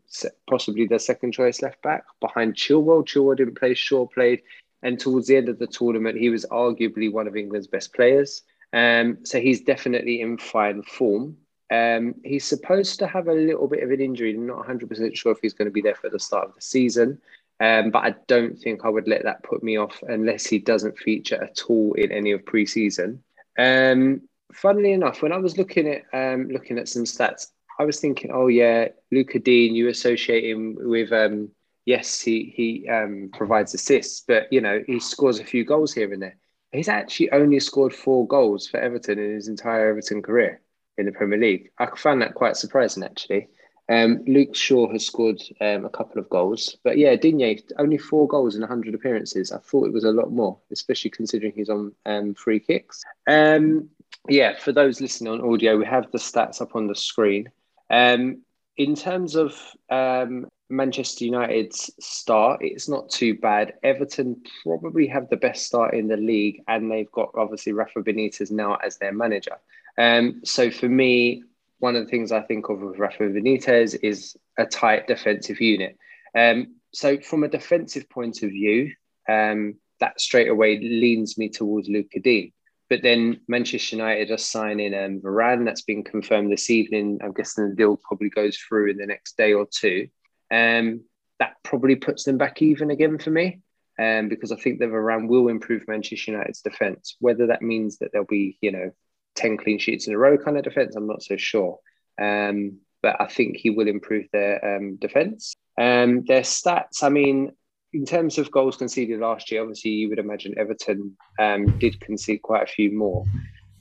possibly 0.49 0.87
the 0.87 0.99
second 0.99 1.33
choice 1.33 1.63
left 1.63 1.81
back 1.83 2.05
behind 2.21 2.55
Chilwell. 2.55 3.07
Chilwell 3.07 3.37
didn't 3.37 3.59
play, 3.59 3.75
Shaw 3.75 4.07
played. 4.07 4.43
And 4.83 4.99
towards 4.99 5.27
the 5.27 5.37
end 5.37 5.49
of 5.49 5.59
the 5.59 5.67
tournament, 5.67 6.19
he 6.19 6.31
was 6.31 6.47
arguably 6.47 7.13
one 7.13 7.27
of 7.27 7.37
England's 7.37 7.67
best 7.67 7.93
players. 7.95 8.43
Um, 8.73 9.19
so 9.25 9.41
he's 9.41 9.63
definitely 9.63 10.21
in 10.21 10.39
fine 10.39 10.83
form. 10.83 11.37
Um, 11.71 12.15
he's 12.25 12.45
supposed 12.45 12.99
to 13.01 13.07
have 13.07 13.29
a 13.29 13.35
little 13.35 13.69
bit 13.69 13.83
of 13.83 13.91
an 13.91 14.01
injury. 14.01 14.35
I'm 14.35 14.47
not 14.47 14.67
100% 14.67 15.17
sure 15.17 15.33
if 15.33 15.39
he's 15.43 15.55
going 15.55 15.67
to 15.67 15.73
be 15.73 15.83
there 15.83 15.95
for 15.95 16.11
the 16.11 16.19
start 16.19 16.49
of 16.49 16.55
the 16.55 16.61
season. 16.61 17.21
Um, 17.61 17.91
but 17.91 18.05
I 18.05 18.15
don't 18.29 18.57
think 18.57 18.85
I 18.85 18.89
would 18.89 19.09
let 19.09 19.25
that 19.25 19.43
put 19.43 19.63
me 19.63 19.77
off 19.77 20.03
unless 20.07 20.47
he 20.47 20.59
doesn't 20.59 20.99
feature 20.99 21.43
at 21.43 21.63
all 21.69 21.93
in 21.95 22.13
any 22.13 22.31
of 22.31 22.47
pre-season. 22.47 23.23
Um, 23.59 24.28
funnily 24.53 24.93
enough, 24.93 25.23
when 25.23 25.33
I 25.33 25.39
was 25.39 25.59
looking 25.59 25.89
at 25.89 26.03
um, 26.13 26.49
looking 26.49 26.79
at 26.79 26.89
some 26.89 27.05
stats, 27.05 27.49
I 27.79 27.85
was 27.85 28.01
thinking, 28.01 28.31
oh 28.33 28.49
yeah, 28.49 28.89
Luca 29.13 29.39
Digne, 29.39 29.77
you 29.77 29.89
associate 29.89 30.45
him 30.45 30.77
with 30.81 31.13
um, 31.13 31.51
yes, 31.85 32.21
he 32.21 32.53
he 32.57 32.89
um, 32.89 33.31
provides 33.33 33.75
assists, 33.75 34.25
but 34.27 34.53
you 34.53 34.61
know 34.61 34.83
he 34.87 35.01
scores 35.01 35.39
a 35.39 35.45
few 35.45 35.65
goals 35.65 35.93
here 35.93 36.13
and 36.13 36.23
there. 36.23 36.37
He's 36.73 36.89
actually 36.89 37.31
only 37.33 37.61
scored 37.61 37.95
four 37.95 38.27
goals 38.27 38.67
for 38.67 38.79
Everton 38.79 39.19
in 39.19 39.35
his 39.35 39.49
entire 39.49 39.91
Everton 39.91 40.23
career 40.23 40.61
in 40.99 41.07
the 41.07 41.13
Premier 41.13 41.39
League. 41.39 41.71
I 41.79 41.87
found 41.97 42.21
that 42.21 42.35
quite 42.35 42.57
surprising, 42.57 43.05
actually. 43.05 43.49
Um, 43.91 44.23
Luke 44.27 44.55
Shaw 44.55 44.93
has 44.93 45.07
scored 45.07 45.41
um, 45.63 45.87
a 45.87 45.89
couple 45.89 46.19
of 46.21 46.29
goals, 46.29 46.77
but 46.85 46.99
yeah, 46.99 47.17
Digne 47.17 47.59
only 47.79 47.97
four 47.97 48.29
goals 48.29 48.55
in 48.55 48.61
100 48.61 48.95
appearances. 48.95 49.51
I 49.51 49.59
thought 49.59 49.87
it 49.87 49.95
was 49.95 50.05
a 50.05 50.13
lot 50.13 50.31
more, 50.31 50.59
especially 50.71 51.11
considering 51.11 51.55
he's 51.57 51.71
on 51.71 51.93
um, 52.05 52.35
free 52.35 52.61
kicks. 52.61 53.03
Um, 53.27 53.89
yeah, 54.29 54.57
for 54.59 54.73
those 54.73 55.01
listening 55.01 55.33
on 55.33 55.53
audio, 55.53 55.77
we 55.77 55.87
have 55.87 56.11
the 56.11 56.19
stats 56.19 56.61
up 56.61 56.75
on 56.75 56.87
the 56.87 56.95
screen. 56.95 57.51
Um, 57.91 58.43
in 58.77 58.95
terms 58.95 59.35
of 59.35 59.59
um, 59.91 60.47
Manchester 60.69 61.25
United's 61.25 61.91
start, 62.01 62.61
it's 62.63 62.89
not 62.89 63.11
too 63.11 63.35
bad. 63.35 63.75
Everton 63.83 64.43
probably 64.65 65.07
have 65.07 65.29
the 65.29 65.37
best 65.37 65.67
start 65.67 65.95
in 65.95 66.09
the 66.09 66.17
league, 66.17 66.63
and 66.69 66.91
they've 66.91 67.11
got 67.11 67.31
obviously 67.37 67.73
Rafa 67.73 68.01
Benitez 68.01 68.51
now 68.51 68.77
as 68.77 68.99
their 68.99 69.13
manager. 69.13 69.57
Um, 69.97 70.43
so 70.45 70.71
for 70.71 70.89
me, 70.89 71.43
one 71.79 71.97
of 71.97 72.05
the 72.05 72.11
things 72.11 72.33
I 72.33 72.43
think 72.43 72.69
of 72.69 72.81
with 72.81 72.99
Rafa 72.99 73.25
Benitez 73.25 73.99
is 74.03 74.37
a 74.59 74.67
tight 74.67 75.07
defensive 75.07 75.61
unit. 75.61 75.97
Um, 76.35 76.75
so 76.93 77.19
from 77.19 77.45
a 77.45 77.49
defensive 77.49 78.09
point 78.09 78.43
of 78.43 78.51
view, 78.51 78.93
um, 79.29 79.75
that 80.01 80.21
straight 80.21 80.49
away 80.49 80.79
leans 80.79 81.37
me 81.39 81.49
towards 81.49 81.89
Lucas 81.89 82.23
Digne. 82.23 82.53
But 82.91 83.03
then 83.03 83.41
Manchester 83.49 83.97
United 83.97 84.31
are 84.31 84.39
signing 84.39 84.95
um, 84.95 85.21
Varane. 85.21 85.65
That's 85.65 85.83
been 85.83 86.05
confirmed 86.05 86.51
this 86.51 86.71
evening. 86.71 87.21
I'm 87.23 87.33
guessing 87.33 87.69
the 87.69 87.77
deal 87.77 87.99
probably 88.03 88.31
goes 88.31 88.57
through 88.57 88.91
in 88.91 88.97
the 88.97 89.07
next 89.07 89.37
day 89.37 89.53
or 89.53 89.67
two. 89.71 90.09
Um, 90.51 91.03
that 91.39 91.57
probably 91.63 91.97
puts 91.97 92.25
them 92.25 92.39
back 92.39 92.63
even 92.63 92.91
again 92.91 93.19
for 93.19 93.31
me. 93.31 93.61
Um, 94.01 94.29
because 94.29 94.53
I 94.53 94.57
think 94.57 94.79
that 94.79 94.91
Varane 94.91 95.29
will 95.29 95.49
improve 95.49 95.83
Manchester 95.89 96.31
United's 96.31 96.63
defence. 96.63 97.17
Whether 97.19 97.49
that 97.49 97.63
means 97.63 97.99
that 97.99 98.11
there'll 98.13 98.27
be, 98.27 98.57
you 98.61 98.71
know, 98.71 98.93
10 99.35 99.57
clean 99.57 99.79
sheets 99.79 100.07
in 100.07 100.15
a 100.15 100.19
row 100.19 100.39
kind 100.39 100.57
of 100.57 100.65
defence, 100.65 100.95
I'm 100.95 101.09
not 101.09 101.23
so 101.23 101.37
sure. 101.37 101.81
Um, 102.21 102.79
but 103.03 103.21
I 103.21 103.27
think 103.27 103.57
he 103.57 103.71
will 103.71 103.89
improve 103.89 104.27
their 104.33 104.77
um, 104.77 104.97
defence. 104.97 105.55
Um, 105.79 106.25
their 106.25 106.43
stats, 106.43 107.03
I 107.03 107.09
mean, 107.09 107.53
in 107.93 108.05
terms 108.05 108.39
of 108.39 108.51
goals 108.51 108.77
conceded 108.77 109.21
last 109.21 109.51
year, 109.51 109.63
obviously 109.63 109.93
you 109.93 110.09
would 110.09 110.19
imagine 110.19 110.59
Everton 110.59 111.17
um, 111.39 111.79
did 111.79 112.01
concede 112.01 112.43
quite 112.43 112.65
a 112.65 112.73
few 112.73 112.97
more, 112.97 113.25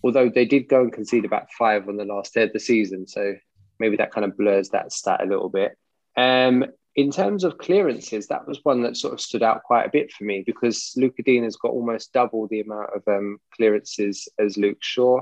although 0.03 0.29
they 0.29 0.45
did 0.45 0.69
go 0.69 0.81
and 0.81 0.93
concede 0.93 1.25
about 1.25 1.51
five 1.51 1.89
on 1.89 1.97
the 1.97 2.05
last 2.05 2.33
day 2.33 2.43
of 2.43 2.53
the 2.53 2.59
season. 2.59 3.07
So 3.07 3.35
maybe 3.79 3.97
that 3.97 4.11
kind 4.11 4.25
of 4.25 4.37
blurs 4.37 4.69
that 4.69 4.91
stat 4.91 5.21
a 5.21 5.27
little 5.27 5.49
bit. 5.49 5.77
Um, 6.15 6.65
in 6.95 7.11
terms 7.11 7.43
of 7.43 7.59
clearances, 7.59 8.27
that 8.27 8.47
was 8.47 8.59
one 8.63 8.81
that 8.81 8.97
sort 8.97 9.13
of 9.13 9.21
stood 9.21 9.43
out 9.43 9.61
quite 9.63 9.85
a 9.85 9.91
bit 9.91 10.11
for 10.11 10.23
me 10.23 10.43
because 10.43 10.93
Lucas 10.95 11.23
Digne 11.23 11.43
has 11.43 11.55
got 11.55 11.71
almost 11.71 12.11
double 12.11 12.47
the 12.47 12.61
amount 12.61 12.89
of 12.95 13.03
um, 13.07 13.37
clearances 13.55 14.27
as 14.39 14.57
Luke 14.57 14.79
Shaw, 14.81 15.19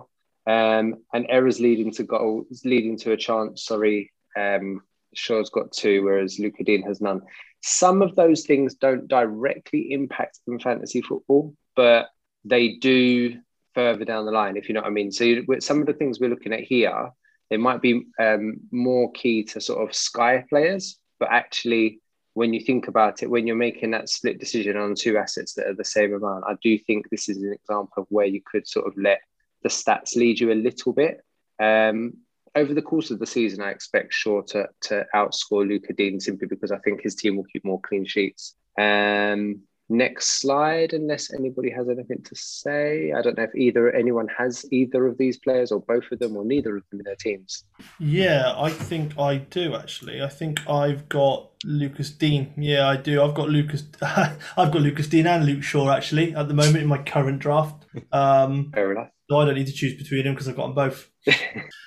um, 0.47 0.95
and 1.13 1.25
errors 1.27 1.59
leading 1.59 1.91
to 1.91 2.03
goals, 2.03 2.61
leading 2.63 2.97
to 2.99 3.11
a 3.11 3.17
chance. 3.17 3.65
Sorry, 3.65 4.13
um, 4.37 4.83
Shaw's 5.15 5.49
got 5.49 5.73
two, 5.73 6.03
whereas 6.03 6.39
Lucas 6.39 6.65
Digne 6.65 6.85
has 6.87 7.01
none. 7.01 7.21
Some 7.67 8.03
of 8.03 8.15
those 8.15 8.45
things 8.45 8.75
don't 8.75 9.07
directly 9.07 9.91
impact 9.91 10.39
in 10.47 10.59
fantasy 10.59 11.01
football, 11.01 11.55
but 11.75 12.09
they 12.43 12.75
do 12.75 13.39
further 13.73 14.05
down 14.05 14.25
the 14.25 14.31
line, 14.31 14.55
if 14.55 14.69
you 14.69 14.75
know 14.75 14.81
what 14.81 14.87
I 14.87 14.91
mean. 14.91 15.11
So 15.11 15.41
some 15.59 15.81
of 15.81 15.87
the 15.87 15.93
things 15.93 16.19
we're 16.19 16.29
looking 16.29 16.53
at 16.53 16.59
here, 16.59 17.09
they 17.49 17.57
might 17.57 17.81
be 17.81 18.05
um, 18.19 18.57
more 18.69 19.11
key 19.13 19.43
to 19.45 19.59
sort 19.59 19.81
of 19.81 19.95
Sky 19.95 20.45
players, 20.47 20.99
but 21.19 21.29
actually, 21.31 22.01
when 22.35 22.53
you 22.53 22.59
think 22.59 22.87
about 22.87 23.23
it, 23.23 23.31
when 23.31 23.47
you're 23.47 23.55
making 23.55 23.91
that 23.91 24.09
split 24.09 24.39
decision 24.39 24.77
on 24.77 24.93
two 24.93 25.17
assets 25.17 25.55
that 25.55 25.65
are 25.65 25.73
the 25.73 25.83
same 25.83 26.13
amount, 26.13 26.43
I 26.47 26.53
do 26.61 26.77
think 26.77 27.09
this 27.09 27.29
is 27.29 27.37
an 27.37 27.51
example 27.51 28.03
of 28.03 28.05
where 28.09 28.27
you 28.27 28.41
could 28.45 28.67
sort 28.67 28.85
of 28.85 28.93
let 28.95 29.21
the 29.63 29.69
stats 29.69 30.15
lead 30.15 30.39
you 30.39 30.51
a 30.51 30.53
little 30.53 30.93
bit. 30.93 31.21
Um, 31.59 32.17
over 32.55 32.73
the 32.73 32.81
course 32.81 33.11
of 33.11 33.19
the 33.19 33.25
season, 33.25 33.61
I 33.61 33.69
expect 33.69 34.13
Shaw 34.13 34.41
to, 34.43 34.67
to 34.83 35.05
outscore 35.13 35.67
Luca 35.67 35.93
Digne 35.93 36.19
simply 36.19 36.47
because 36.47 36.71
I 36.71 36.77
think 36.79 37.01
his 37.01 37.15
team 37.15 37.35
will 37.35 37.45
keep 37.51 37.65
more 37.65 37.81
clean 37.81 38.05
sheets. 38.05 38.55
Um, 38.79 39.61
next 39.89 40.41
slide, 40.41 40.93
unless 40.93 41.33
anybody 41.33 41.69
has 41.69 41.87
anything 41.89 42.23
to 42.23 42.35
say. 42.35 43.11
I 43.11 43.21
don't 43.21 43.37
know 43.37 43.43
if 43.43 43.55
either 43.55 43.91
anyone 43.91 44.27
has 44.37 44.65
either 44.71 45.05
of 45.05 45.17
these 45.17 45.37
players 45.37 45.71
or 45.71 45.81
both 45.81 46.05
of 46.11 46.19
them 46.19 46.35
or 46.35 46.43
neither 46.43 46.77
of 46.77 46.83
them 46.89 47.01
in 47.01 47.03
their 47.03 47.15
teams. 47.15 47.65
Yeah, 47.99 48.53
I 48.57 48.69
think 48.69 49.17
I 49.19 49.37
do 49.37 49.75
actually. 49.75 50.21
I 50.21 50.29
think 50.29 50.67
I've 50.67 51.07
got 51.09 51.51
Lucas 51.63 52.09
Digne. 52.09 52.53
Yeah, 52.57 52.87
I 52.87 52.97
do. 52.97 53.21
I've 53.21 53.35
got 53.35 53.49
Lucas. 53.49 53.83
I've 54.01 54.71
got 54.71 54.81
Lucas 54.81 55.07
Digne 55.07 55.27
and 55.27 55.45
Luke 55.45 55.63
Shaw 55.63 55.91
actually 55.91 56.33
at 56.35 56.47
the 56.47 56.53
moment 56.53 56.77
in 56.77 56.87
my 56.87 56.99
current 56.99 57.39
draft. 57.39 57.85
Um, 58.11 58.71
Fair 58.73 58.91
enough. 58.91 59.09
So 59.29 59.37
I 59.39 59.45
don't 59.45 59.55
need 59.55 59.67
to 59.67 59.73
choose 59.73 59.95
between 59.95 60.23
them 60.23 60.33
because 60.33 60.47
I've 60.47 60.55
got 60.55 60.67
them 60.67 60.75
both. 60.75 61.09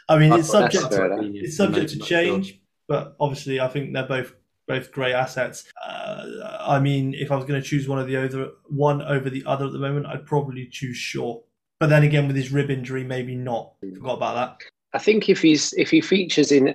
I 0.09 0.19
mean, 0.19 0.33
it's 0.33 0.51
subject 0.51 0.91
to, 0.91 1.31
it's 1.35 1.57
subject 1.57 1.91
to 1.91 1.99
change, 2.01 2.61
but 2.89 3.17
obviously, 3.21 3.61
I 3.61 3.69
think 3.69 3.93
they're 3.93 4.07
both 4.07 4.33
both 4.67 4.93
great 4.93 5.15
assets. 5.15 5.65
Uh, 5.85 6.59
I 6.61 6.79
mean, 6.79 7.15
if 7.15 7.33
I 7.33 7.37
was 7.37 7.45
going 7.45 7.61
to 7.61 7.67
choose 7.67 7.89
one 7.89 7.99
of 7.99 8.07
the 8.07 8.17
other 8.17 8.51
one 8.67 9.03
over 9.03 9.31
the 9.31 9.45
other 9.47 9.67
at 9.67 9.73
the 9.73 9.79
moment, 9.79 10.07
I'd 10.07 10.27
probably 10.27 10.67
choose 10.67 10.97
Shaw. 10.97 11.41
But 11.81 11.91
then 11.91 12.03
again, 12.03 12.27
with 12.27 12.37
his 12.37 12.53
rib 12.53 12.71
injury, 12.71 13.05
maybe 13.05 13.35
not. 13.35 13.73
Forgot 13.81 14.15
about 14.15 14.35
that. 14.35 14.67
I 14.93 14.99
think 14.99 15.29
if 15.29 15.41
he's 15.41 15.73
if 15.75 15.91
he 15.91 16.01
features 16.01 16.51
in, 16.51 16.75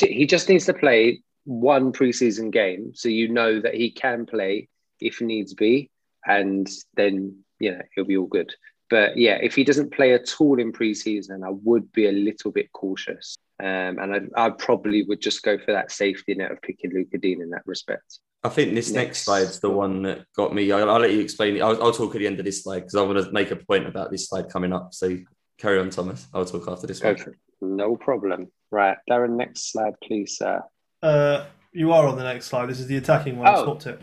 he 0.00 0.26
just 0.26 0.48
needs 0.48 0.66
to 0.66 0.74
play 0.74 1.22
one 1.44 1.92
preseason 1.92 2.52
game, 2.52 2.92
so 2.94 3.08
you 3.08 3.28
know 3.28 3.60
that 3.60 3.74
he 3.74 3.90
can 3.90 4.26
play 4.26 4.68
if 5.00 5.20
needs 5.20 5.54
be, 5.54 5.90
and 6.26 6.68
then 6.94 7.38
you 7.58 7.72
know 7.72 7.82
he'll 7.94 8.04
be 8.04 8.16
all 8.16 8.26
good. 8.26 8.52
But 8.88 9.16
yeah, 9.16 9.38
if 9.42 9.54
he 9.54 9.64
doesn't 9.64 9.92
play 9.92 10.14
at 10.14 10.34
all 10.38 10.60
in 10.60 10.72
preseason, 10.72 11.44
I 11.44 11.50
would 11.50 11.90
be 11.92 12.06
a 12.08 12.12
little 12.12 12.52
bit 12.52 12.72
cautious. 12.72 13.36
Um, 13.58 13.98
and 13.98 14.30
I, 14.36 14.46
I, 14.46 14.50
probably 14.50 15.02
would 15.04 15.20
just 15.20 15.42
go 15.42 15.58
for 15.58 15.72
that 15.72 15.90
safety 15.90 16.34
net 16.34 16.52
of 16.52 16.60
picking 16.60 16.92
Lucas 16.92 17.20
Digne 17.20 17.42
in 17.42 17.50
that 17.50 17.62
respect. 17.64 18.18
I 18.44 18.50
think 18.50 18.74
this 18.74 18.90
next, 18.90 19.06
next 19.06 19.22
slide's 19.24 19.60
the 19.60 19.70
one 19.70 20.02
that 20.02 20.26
got 20.36 20.54
me. 20.54 20.70
I'll, 20.70 20.90
I'll 20.90 21.00
let 21.00 21.12
you 21.12 21.20
explain 21.20 21.56
it. 21.56 21.62
I'll, 21.62 21.82
I'll, 21.82 21.92
talk 21.92 22.14
at 22.14 22.18
the 22.18 22.26
end 22.26 22.38
of 22.38 22.44
this 22.44 22.62
slide 22.62 22.80
because 22.80 22.94
I 22.94 23.02
want 23.02 23.18
to 23.18 23.32
make 23.32 23.50
a 23.50 23.56
point 23.56 23.86
about 23.86 24.10
this 24.10 24.28
slide 24.28 24.50
coming 24.50 24.74
up. 24.74 24.92
So 24.92 25.16
carry 25.58 25.80
on, 25.80 25.88
Thomas. 25.88 26.26
I'll 26.34 26.44
talk 26.44 26.68
after 26.68 26.86
this 26.86 27.00
go 27.00 27.14
one. 27.14 27.34
No 27.62 27.96
problem. 27.96 28.48
Right, 28.70 28.98
Darren, 29.10 29.36
next 29.36 29.72
slide, 29.72 29.94
please, 30.02 30.36
sir. 30.36 30.62
Uh, 31.02 31.46
you 31.72 31.92
are 31.92 32.06
on 32.06 32.16
the 32.16 32.24
next 32.24 32.46
slide. 32.46 32.66
This 32.66 32.80
is 32.80 32.86
the 32.86 32.98
attacking 32.98 33.38
one. 33.38 33.48
Oh. 33.48 33.60
I 33.60 33.64
swapped 33.64 33.86
it. 33.86 34.00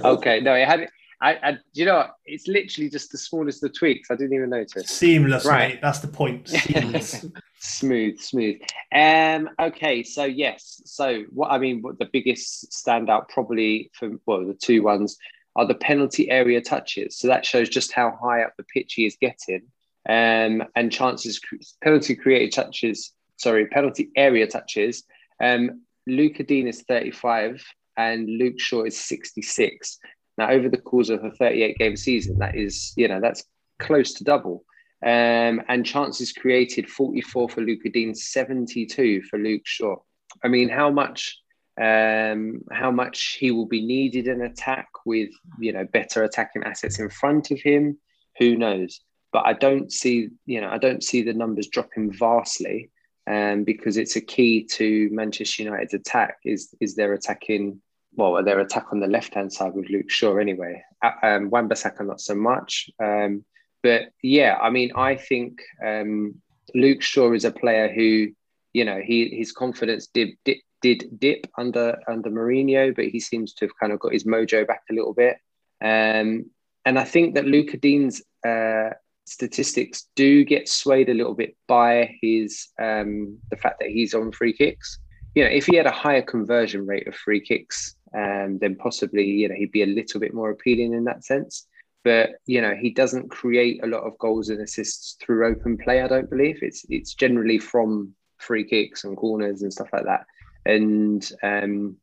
okay, 0.04 0.40
no, 0.40 0.54
it 0.54 0.68
had 0.68 0.88
I, 1.22 1.34
I, 1.34 1.58
you 1.72 1.84
know, 1.84 2.08
it's 2.26 2.48
literally 2.48 2.90
just 2.90 3.12
the 3.12 3.18
smallest 3.18 3.62
of 3.62 3.72
tweaks. 3.72 4.10
I 4.10 4.16
didn't 4.16 4.34
even 4.34 4.50
notice. 4.50 4.90
Seamless, 4.90 5.44
right? 5.44 5.74
Mate. 5.74 5.80
That's 5.80 6.00
the 6.00 6.08
point. 6.08 6.48
Seamless. 6.48 7.24
smooth, 7.60 8.20
smooth. 8.20 8.60
Um. 8.92 9.48
Okay. 9.60 10.02
So 10.02 10.24
yes. 10.24 10.82
So 10.84 11.22
what 11.30 11.52
I 11.52 11.58
mean, 11.58 11.80
what 11.80 12.00
the 12.00 12.08
biggest 12.12 12.72
standout 12.72 13.28
probably 13.28 13.90
for 13.94 14.10
well, 14.26 14.44
the 14.44 14.54
two 14.54 14.82
ones 14.82 15.16
are 15.54 15.64
the 15.64 15.76
penalty 15.76 16.28
area 16.28 16.60
touches. 16.60 17.16
So 17.16 17.28
that 17.28 17.46
shows 17.46 17.68
just 17.68 17.92
how 17.92 18.18
high 18.20 18.42
up 18.42 18.54
the 18.56 18.64
pitch 18.64 18.94
he 18.94 19.06
is 19.06 19.16
getting, 19.20 19.62
um, 20.08 20.64
and 20.74 20.90
chances 20.90 21.40
penalty 21.82 22.16
created 22.16 22.52
touches. 22.52 23.12
Sorry, 23.36 23.66
penalty 23.66 24.10
area 24.16 24.48
touches. 24.48 25.04
Um, 25.40 25.82
Lucas 26.08 26.46
Digne 26.46 26.68
is 26.68 26.82
35 26.82 27.64
and 27.96 28.28
Luke 28.28 28.58
Shaw 28.58 28.84
is 28.84 28.98
66. 28.98 29.98
Now, 30.38 30.50
over 30.50 30.68
the 30.68 30.78
course 30.78 31.08
of 31.08 31.24
a 31.24 31.30
38 31.30 31.78
game 31.78 31.96
season, 31.96 32.38
that 32.38 32.56
is, 32.56 32.92
you 32.96 33.08
know, 33.08 33.20
that's 33.20 33.44
close 33.78 34.14
to 34.14 34.24
double. 34.24 34.64
Um, 35.04 35.62
and 35.68 35.84
chances 35.84 36.32
created 36.32 36.88
44 36.88 37.48
for 37.48 37.60
Lucas 37.60 37.90
Digne, 37.92 38.14
72 38.14 39.22
for 39.22 39.38
Luke 39.38 39.62
Shaw. 39.64 39.96
I 40.44 40.48
mean, 40.48 40.68
how 40.68 40.90
much 40.90 41.38
um, 41.80 42.60
how 42.70 42.90
much 42.90 43.38
he 43.40 43.50
will 43.50 43.66
be 43.66 43.84
needed 43.84 44.28
in 44.28 44.42
attack 44.42 44.88
with 45.06 45.30
you 45.58 45.72
know 45.72 45.86
better 45.86 46.22
attacking 46.22 46.64
assets 46.64 46.98
in 46.98 47.08
front 47.08 47.50
of 47.50 47.60
him, 47.60 47.98
who 48.38 48.56
knows? 48.56 49.00
But 49.32 49.46
I 49.46 49.54
don't 49.54 49.90
see 49.90 50.28
you 50.46 50.60
know 50.60 50.68
I 50.68 50.78
don't 50.78 51.02
see 51.02 51.22
the 51.22 51.32
numbers 51.32 51.68
dropping 51.68 52.12
vastly, 52.12 52.90
um, 53.26 53.64
because 53.64 53.96
it's 53.96 54.16
a 54.16 54.20
key 54.20 54.64
to 54.72 55.08
Manchester 55.12 55.64
United's 55.64 55.94
attack 55.94 56.36
is 56.44 56.74
is 56.80 56.94
their 56.94 57.14
attacking 57.14 57.80
well, 58.14 58.42
their 58.44 58.60
attack 58.60 58.86
on 58.92 59.00
the 59.00 59.06
left 59.06 59.34
hand 59.34 59.52
side 59.52 59.74
with 59.74 59.88
Luke 59.88 60.10
Shaw 60.10 60.36
anyway. 60.36 60.82
Um, 61.22 61.50
Wan-Bissaka 61.50 62.06
not 62.06 62.20
so 62.20 62.34
much. 62.34 62.90
Um, 63.02 63.44
but 63.82 64.10
yeah, 64.22 64.58
I 64.60 64.70
mean, 64.70 64.92
I 64.94 65.16
think 65.16 65.60
um, 65.84 66.34
Luke 66.74 67.02
Shaw 67.02 67.32
is 67.32 67.44
a 67.44 67.50
player 67.50 67.92
who, 67.92 68.28
you 68.72 68.84
know, 68.84 69.00
he 69.02 69.28
his 69.36 69.52
confidence 69.52 70.06
did, 70.06 70.30
did 70.44 70.58
did 70.82 71.04
dip 71.18 71.46
under 71.56 71.98
under 72.08 72.30
Mourinho, 72.30 72.94
but 72.94 73.06
he 73.06 73.20
seems 73.20 73.54
to 73.54 73.66
have 73.66 73.78
kind 73.80 73.92
of 73.92 74.00
got 74.00 74.12
his 74.12 74.24
mojo 74.24 74.66
back 74.66 74.82
a 74.90 74.94
little 74.94 75.14
bit. 75.14 75.36
Um, 75.82 76.50
and 76.84 76.98
I 76.98 77.04
think 77.04 77.34
that 77.34 77.46
Lucas 77.46 77.80
Digne's 77.80 78.22
uh, 78.46 78.90
statistics 79.24 80.08
do 80.16 80.44
get 80.44 80.68
swayed 80.68 81.08
a 81.08 81.14
little 81.14 81.34
bit 81.34 81.56
by 81.66 82.16
his 82.20 82.68
um, 82.80 83.38
the 83.50 83.56
fact 83.56 83.80
that 83.80 83.90
he's 83.90 84.14
on 84.14 84.32
free 84.32 84.52
kicks. 84.52 84.98
You 85.34 85.44
know, 85.44 85.50
if 85.50 85.66
he 85.66 85.76
had 85.76 85.86
a 85.86 85.92
higher 85.92 86.22
conversion 86.22 86.86
rate 86.86 87.08
of 87.08 87.14
free 87.14 87.40
kicks, 87.40 87.96
um, 88.14 88.58
then 88.58 88.76
possibly 88.76 89.24
you 89.24 89.48
know 89.48 89.54
he'd 89.54 89.72
be 89.72 89.82
a 89.82 89.86
little 89.86 90.20
bit 90.20 90.34
more 90.34 90.50
appealing 90.50 90.92
in 90.92 91.04
that 91.04 91.24
sense. 91.24 91.66
But 92.04 92.30
you 92.46 92.60
know 92.60 92.74
he 92.74 92.90
doesn't 92.90 93.30
create 93.30 93.82
a 93.82 93.86
lot 93.86 94.02
of 94.02 94.18
goals 94.18 94.48
and 94.48 94.60
assists 94.60 95.16
through 95.20 95.46
open 95.46 95.78
play. 95.78 96.02
I 96.02 96.08
don't 96.08 96.30
believe 96.30 96.58
it's 96.62 96.84
it's 96.88 97.14
generally 97.14 97.58
from 97.58 98.14
free 98.38 98.64
kicks 98.64 99.04
and 99.04 99.16
corners 99.16 99.62
and 99.62 99.72
stuff 99.72 99.88
like 99.92 100.04
that. 100.04 100.26
And 100.66 101.28
um, 101.42 101.96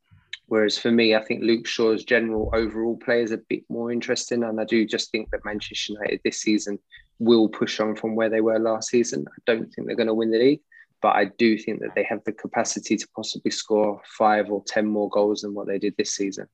whereas 0.46 0.78
for 0.78 0.90
me, 0.90 1.14
I 1.14 1.22
think 1.24 1.42
Luke 1.42 1.66
Shaw's 1.66 2.04
general 2.04 2.50
overall 2.52 2.96
play 2.96 3.22
is 3.22 3.30
a 3.30 3.38
bit 3.38 3.62
more 3.68 3.92
interesting, 3.92 4.42
and 4.42 4.60
I 4.60 4.64
do 4.64 4.86
just 4.86 5.10
think 5.10 5.30
that 5.30 5.44
Manchester 5.44 5.92
United 5.94 6.20
this 6.24 6.40
season 6.40 6.78
will 7.18 7.48
push 7.48 7.78
on 7.80 7.94
from 7.94 8.14
where 8.14 8.30
they 8.30 8.40
were 8.40 8.58
last 8.58 8.88
season. 8.88 9.26
I 9.28 9.40
don't 9.46 9.72
think 9.72 9.86
they're 9.86 9.96
going 9.96 10.06
to 10.06 10.14
win 10.14 10.30
the 10.30 10.38
league, 10.38 10.60
but 11.02 11.16
I 11.16 11.26
do 11.38 11.56
think 11.58 11.80
that 11.80 11.94
they 11.94 12.04
have 12.04 12.22
the 12.24 12.32
capacity 12.32 12.96
to 12.96 13.08
possibly 13.16 13.50
score 13.50 14.00
five 14.18 14.50
or 14.50 14.62
ten 14.66 14.86
more 14.86 15.08
goals 15.10 15.42
than 15.42 15.54
what 15.54 15.66
they 15.66 15.78
did 15.78 15.94
this 15.96 16.14
season. 16.14 16.46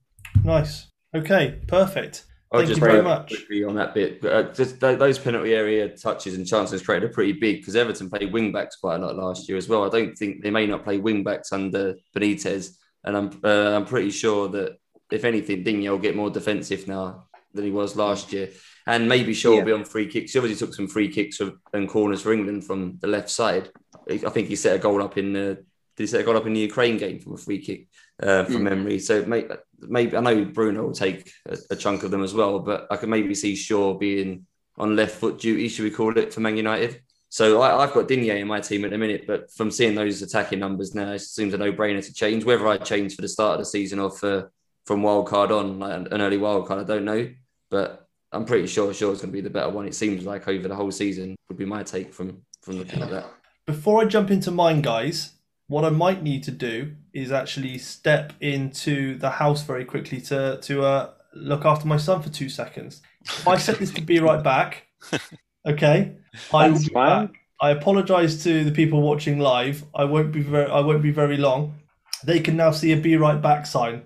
Nice. 0.44 0.88
Okay, 1.14 1.60
perfect. 1.66 2.24
I'll 2.52 2.60
Thank 2.60 2.68
just 2.68 2.78
you 2.80 2.86
very 2.86 2.92
very 3.00 3.04
much. 3.04 3.28
quickly 3.28 3.64
on 3.64 3.74
that 3.74 3.92
bit. 3.94 4.24
Uh, 4.24 4.44
just 4.52 4.78
th- 4.80 4.98
those 4.98 5.18
penalty 5.18 5.52
area 5.54 5.88
touches 5.88 6.34
and 6.34 6.46
chances 6.46 6.80
created 6.82 7.10
are 7.10 7.12
pretty 7.12 7.32
big 7.32 7.56
because 7.58 7.74
Everton 7.74 8.08
played 8.08 8.32
wing 8.32 8.52
backs 8.52 8.76
quite 8.76 8.96
a 8.96 8.98
lot 9.04 9.16
last 9.16 9.48
year 9.48 9.58
as 9.58 9.68
well. 9.68 9.84
I 9.84 9.88
don't 9.88 10.16
think 10.16 10.42
they 10.42 10.50
may 10.50 10.66
not 10.66 10.84
play 10.84 10.98
wing 10.98 11.24
backs 11.24 11.52
under 11.52 11.96
Benitez, 12.16 12.76
and 13.02 13.16
I'm 13.16 13.40
uh, 13.42 13.76
I'm 13.76 13.84
pretty 13.84 14.10
sure 14.10 14.48
that 14.50 14.76
if 15.10 15.24
anything, 15.24 15.64
Digne 15.64 15.88
will 15.88 15.98
get 15.98 16.14
more 16.16 16.30
defensive 16.30 16.86
now 16.86 17.24
than 17.52 17.64
he 17.64 17.70
was 17.72 17.96
last 17.96 18.32
year, 18.32 18.50
and 18.86 19.08
maybe 19.08 19.34
Shaw 19.34 19.50
Yeah. 19.52 19.58
will 19.58 19.64
be 19.66 19.72
on 19.72 19.84
free 19.84 20.06
kicks. 20.06 20.32
He 20.32 20.38
obviously 20.38 20.64
took 20.66 20.74
some 20.74 20.86
free 20.86 21.08
kicks 21.08 21.38
for, 21.38 21.52
and 21.72 21.88
corners 21.88 22.22
for 22.22 22.32
England 22.32 22.64
from 22.64 22.98
the 23.00 23.08
left 23.08 23.30
side. 23.30 23.70
I 24.10 24.30
think 24.30 24.48
he 24.48 24.56
set 24.56 24.76
a 24.76 24.78
goal 24.78 25.02
up 25.02 25.18
in 25.18 25.32
the. 25.32 25.64
Did 25.96 26.02
he 26.02 26.06
set 26.06 26.20
a 26.20 26.24
goal 26.24 26.36
up 26.36 26.46
in 26.46 26.52
the 26.52 26.60
Ukraine 26.60 26.98
game 26.98 27.18
from 27.20 27.34
a 27.34 27.38
free 27.38 27.58
kick 27.60 27.88
uh, 28.22 28.44
from 28.44 28.56
Mm. 28.56 28.62
memory? 28.62 28.98
So 28.98 29.24
may, 29.24 29.46
maybe 29.80 30.14
I 30.16 30.20
know 30.20 30.44
Bruno 30.44 30.82
will 30.84 30.92
take 30.92 31.32
a, 31.48 31.56
a 31.70 31.76
chunk 31.76 32.02
of 32.02 32.10
them 32.10 32.22
as 32.22 32.34
well, 32.34 32.58
but 32.58 32.86
I 32.90 32.96
can 32.98 33.08
maybe 33.08 33.34
see 33.34 33.56
Shaw 33.56 33.94
being 33.94 34.46
on 34.76 34.94
left 34.94 35.16
foot 35.16 35.38
duty, 35.38 35.68
should 35.68 35.84
we 35.84 35.90
call 35.90 36.16
it, 36.18 36.34
for 36.34 36.40
Man 36.40 36.56
United. 36.58 37.00
So 37.30 37.62
I, 37.62 37.82
I've 37.82 37.94
got 37.94 38.08
Digne 38.08 38.28
in 38.40 38.46
my 38.46 38.60
team 38.60 38.84
at 38.84 38.90
the 38.90 38.98
minute, 38.98 39.24
but 39.26 39.50
from 39.52 39.70
seeing 39.70 39.94
those 39.94 40.20
attacking 40.20 40.58
numbers 40.58 40.94
now, 40.94 41.12
it 41.12 41.20
seems 41.20 41.54
a 41.54 41.58
no-brainer 41.58 42.04
to 42.04 42.12
change. 42.12 42.44
Whether 42.44 42.68
I 42.68 42.76
change 42.76 43.16
for 43.16 43.22
the 43.22 43.28
start 43.28 43.54
of 43.54 43.60
the 43.60 43.64
season 43.64 43.98
or 43.98 44.10
for 44.10 44.52
from 44.84 45.02
wild 45.02 45.26
card 45.28 45.50
on, 45.50 45.78
like 45.78 46.12
an 46.12 46.20
early 46.20 46.36
wild 46.36 46.68
card, 46.68 46.80
I 46.80 46.84
don't 46.84 47.04
know, 47.06 47.28
but 47.70 48.06
I'm 48.32 48.44
pretty 48.44 48.66
sure 48.66 48.92
Shaw's 48.92 49.22
going 49.22 49.32
to 49.32 49.36
be 49.36 49.40
the 49.40 49.50
better 49.50 49.70
one. 49.70 49.86
It 49.88 49.94
seems 49.94 50.24
like 50.24 50.46
over 50.46 50.68
the 50.68 50.76
whole 50.76 50.92
season 50.92 51.36
would 51.48 51.58
be 51.58 51.64
my 51.64 51.82
take 51.82 52.12
from 52.12 52.42
from 52.62 52.76
looking 52.76 53.02
at 53.02 53.10
that. 53.10 53.26
Before 53.66 54.00
I 54.00 54.04
jump 54.04 54.30
into 54.30 54.52
mine, 54.52 54.80
guys, 54.80 55.32
what 55.66 55.84
I 55.84 55.90
might 55.90 56.22
need 56.22 56.44
to 56.44 56.52
do 56.52 56.94
is 57.12 57.32
actually 57.32 57.78
step 57.78 58.32
into 58.40 59.18
the 59.18 59.30
house 59.30 59.62
very 59.62 59.84
quickly 59.84 60.20
to 60.22 60.58
to 60.62 60.84
uh, 60.84 61.10
look 61.34 61.64
after 61.64 61.86
my 61.88 61.96
son 61.96 62.22
for 62.22 62.28
two 62.28 62.48
seconds. 62.48 63.02
If 63.24 63.48
I 63.48 63.56
set 63.56 63.78
this 63.78 63.90
to 63.94 64.00
be 64.00 64.20
right 64.20 64.42
back, 64.42 64.86
okay, 65.66 66.12
I 66.54 66.68
will 66.68 66.74
That's 66.74 66.88
be 66.88 66.94
back. 66.94 67.30
I 67.60 67.70
apologise 67.70 68.42
to 68.44 68.64
the 68.64 68.70
people 68.70 69.02
watching 69.02 69.40
live. 69.40 69.84
I 69.94 70.04
won't 70.04 70.30
be 70.30 70.42
very. 70.42 70.70
I 70.70 70.80
won't 70.80 71.02
be 71.02 71.10
very 71.10 71.36
long. 71.36 71.74
They 72.22 72.38
can 72.38 72.56
now 72.56 72.70
see 72.70 72.92
a 72.92 72.96
"Be 72.96 73.16
Right 73.16 73.40
Back" 73.40 73.66
sign. 73.66 74.02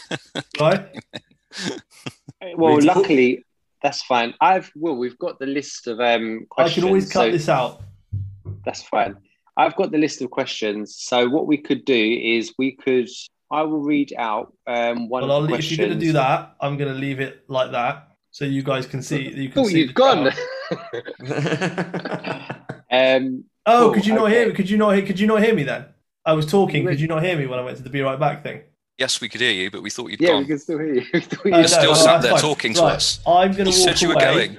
right? 0.60 0.88
Well, 2.56 2.80
luckily, 2.82 3.44
that's 3.82 4.02
fine. 4.02 4.34
I've 4.40 4.72
well, 4.74 4.96
we've 4.96 5.18
got 5.18 5.38
the 5.38 5.46
list 5.46 5.86
of 5.86 6.00
um. 6.00 6.46
I 6.56 6.62
Questions, 6.62 6.74
can 6.74 6.84
always 6.84 7.12
cut 7.12 7.26
so 7.26 7.30
this 7.30 7.48
out. 7.48 7.82
That's 8.64 8.82
fine. 8.82 9.16
I've 9.56 9.74
got 9.76 9.90
the 9.90 9.98
list 9.98 10.22
of 10.22 10.30
questions. 10.30 10.96
So 10.98 11.28
what 11.28 11.46
we 11.46 11.56
could 11.58 11.84
do 11.84 12.20
is 12.22 12.54
we 12.58 12.76
could. 12.76 13.08
I 13.50 13.62
will 13.62 13.80
read 13.80 14.12
out 14.18 14.52
um 14.66 15.08
one 15.08 15.22
Well, 15.22 15.30
of 15.30 15.30
I'll, 15.30 15.40
the 15.42 15.46
if 15.46 15.50
questions. 15.54 15.78
you're 15.78 15.88
going 15.88 15.98
to 15.98 16.04
do 16.06 16.12
that, 16.12 16.54
I'm 16.60 16.76
going 16.76 16.92
to 16.92 16.98
leave 16.98 17.18
it 17.20 17.44
like 17.48 17.70
that, 17.72 18.08
so 18.30 18.44
you 18.44 18.62
guys 18.62 18.86
can 18.86 19.00
see. 19.02 19.28
You 19.30 19.48
can 19.48 19.62
Oh, 19.64 19.68
see 19.68 19.80
you've 19.80 19.94
gone. 19.94 20.28
um. 22.90 23.44
Oh, 23.66 23.84
Cool, 23.86 23.94
could 23.94 24.06
you 24.06 24.14
not 24.14 24.24
okay. 24.26 24.34
hear 24.34 24.48
me? 24.48 24.54
Could 24.54 24.70
you 24.70 24.76
not 24.78 24.94
hear? 24.94 25.04
Could 25.04 25.20
you 25.20 25.26
not 25.26 25.42
hear 25.42 25.54
me 25.54 25.62
then? 25.62 25.86
I 26.24 26.32
was 26.34 26.46
talking. 26.46 26.86
Could 26.86 27.00
you 27.00 27.06
not 27.08 27.22
hear 27.22 27.36
me 27.38 27.46
when 27.46 27.58
I 27.58 27.62
went 27.62 27.76
to 27.78 27.82
the 27.82 27.90
"Be 27.90 28.00
Right 28.00 28.18
Back" 28.18 28.42
thing? 28.42 28.62
Yes, 28.98 29.20
we 29.20 29.28
could 29.28 29.40
hear 29.40 29.52
you, 29.52 29.70
but 29.70 29.82
we 29.82 29.90
thought 29.90 30.10
you'd 30.10 30.20
Yeah, 30.20 30.30
gone. 30.30 30.40
we 30.42 30.46
can 30.48 30.58
still 30.58 30.78
hear 30.78 30.94
you. 30.94 31.02
We 31.12 31.20
can 31.20 31.22
still 31.22 31.40
Oh, 31.44 31.44
hear 31.44 31.50
no, 31.52 31.56
you. 31.56 31.60
You're 31.60 31.68
still 31.68 31.90
well, 31.92 31.94
sat 31.96 32.12
that's 32.20 32.22
there 32.24 32.32
fine. 32.32 32.40
talking 32.40 32.74
to 32.74 32.80
Right, 32.82 32.94
us. 32.96 33.20
I'm 33.26 33.52
going 33.52 33.64
to 33.70 33.70
walk 33.70 33.74
said 33.74 34.02
you 34.02 34.08
were 34.08 34.14
away. 34.14 34.48
going. 34.48 34.58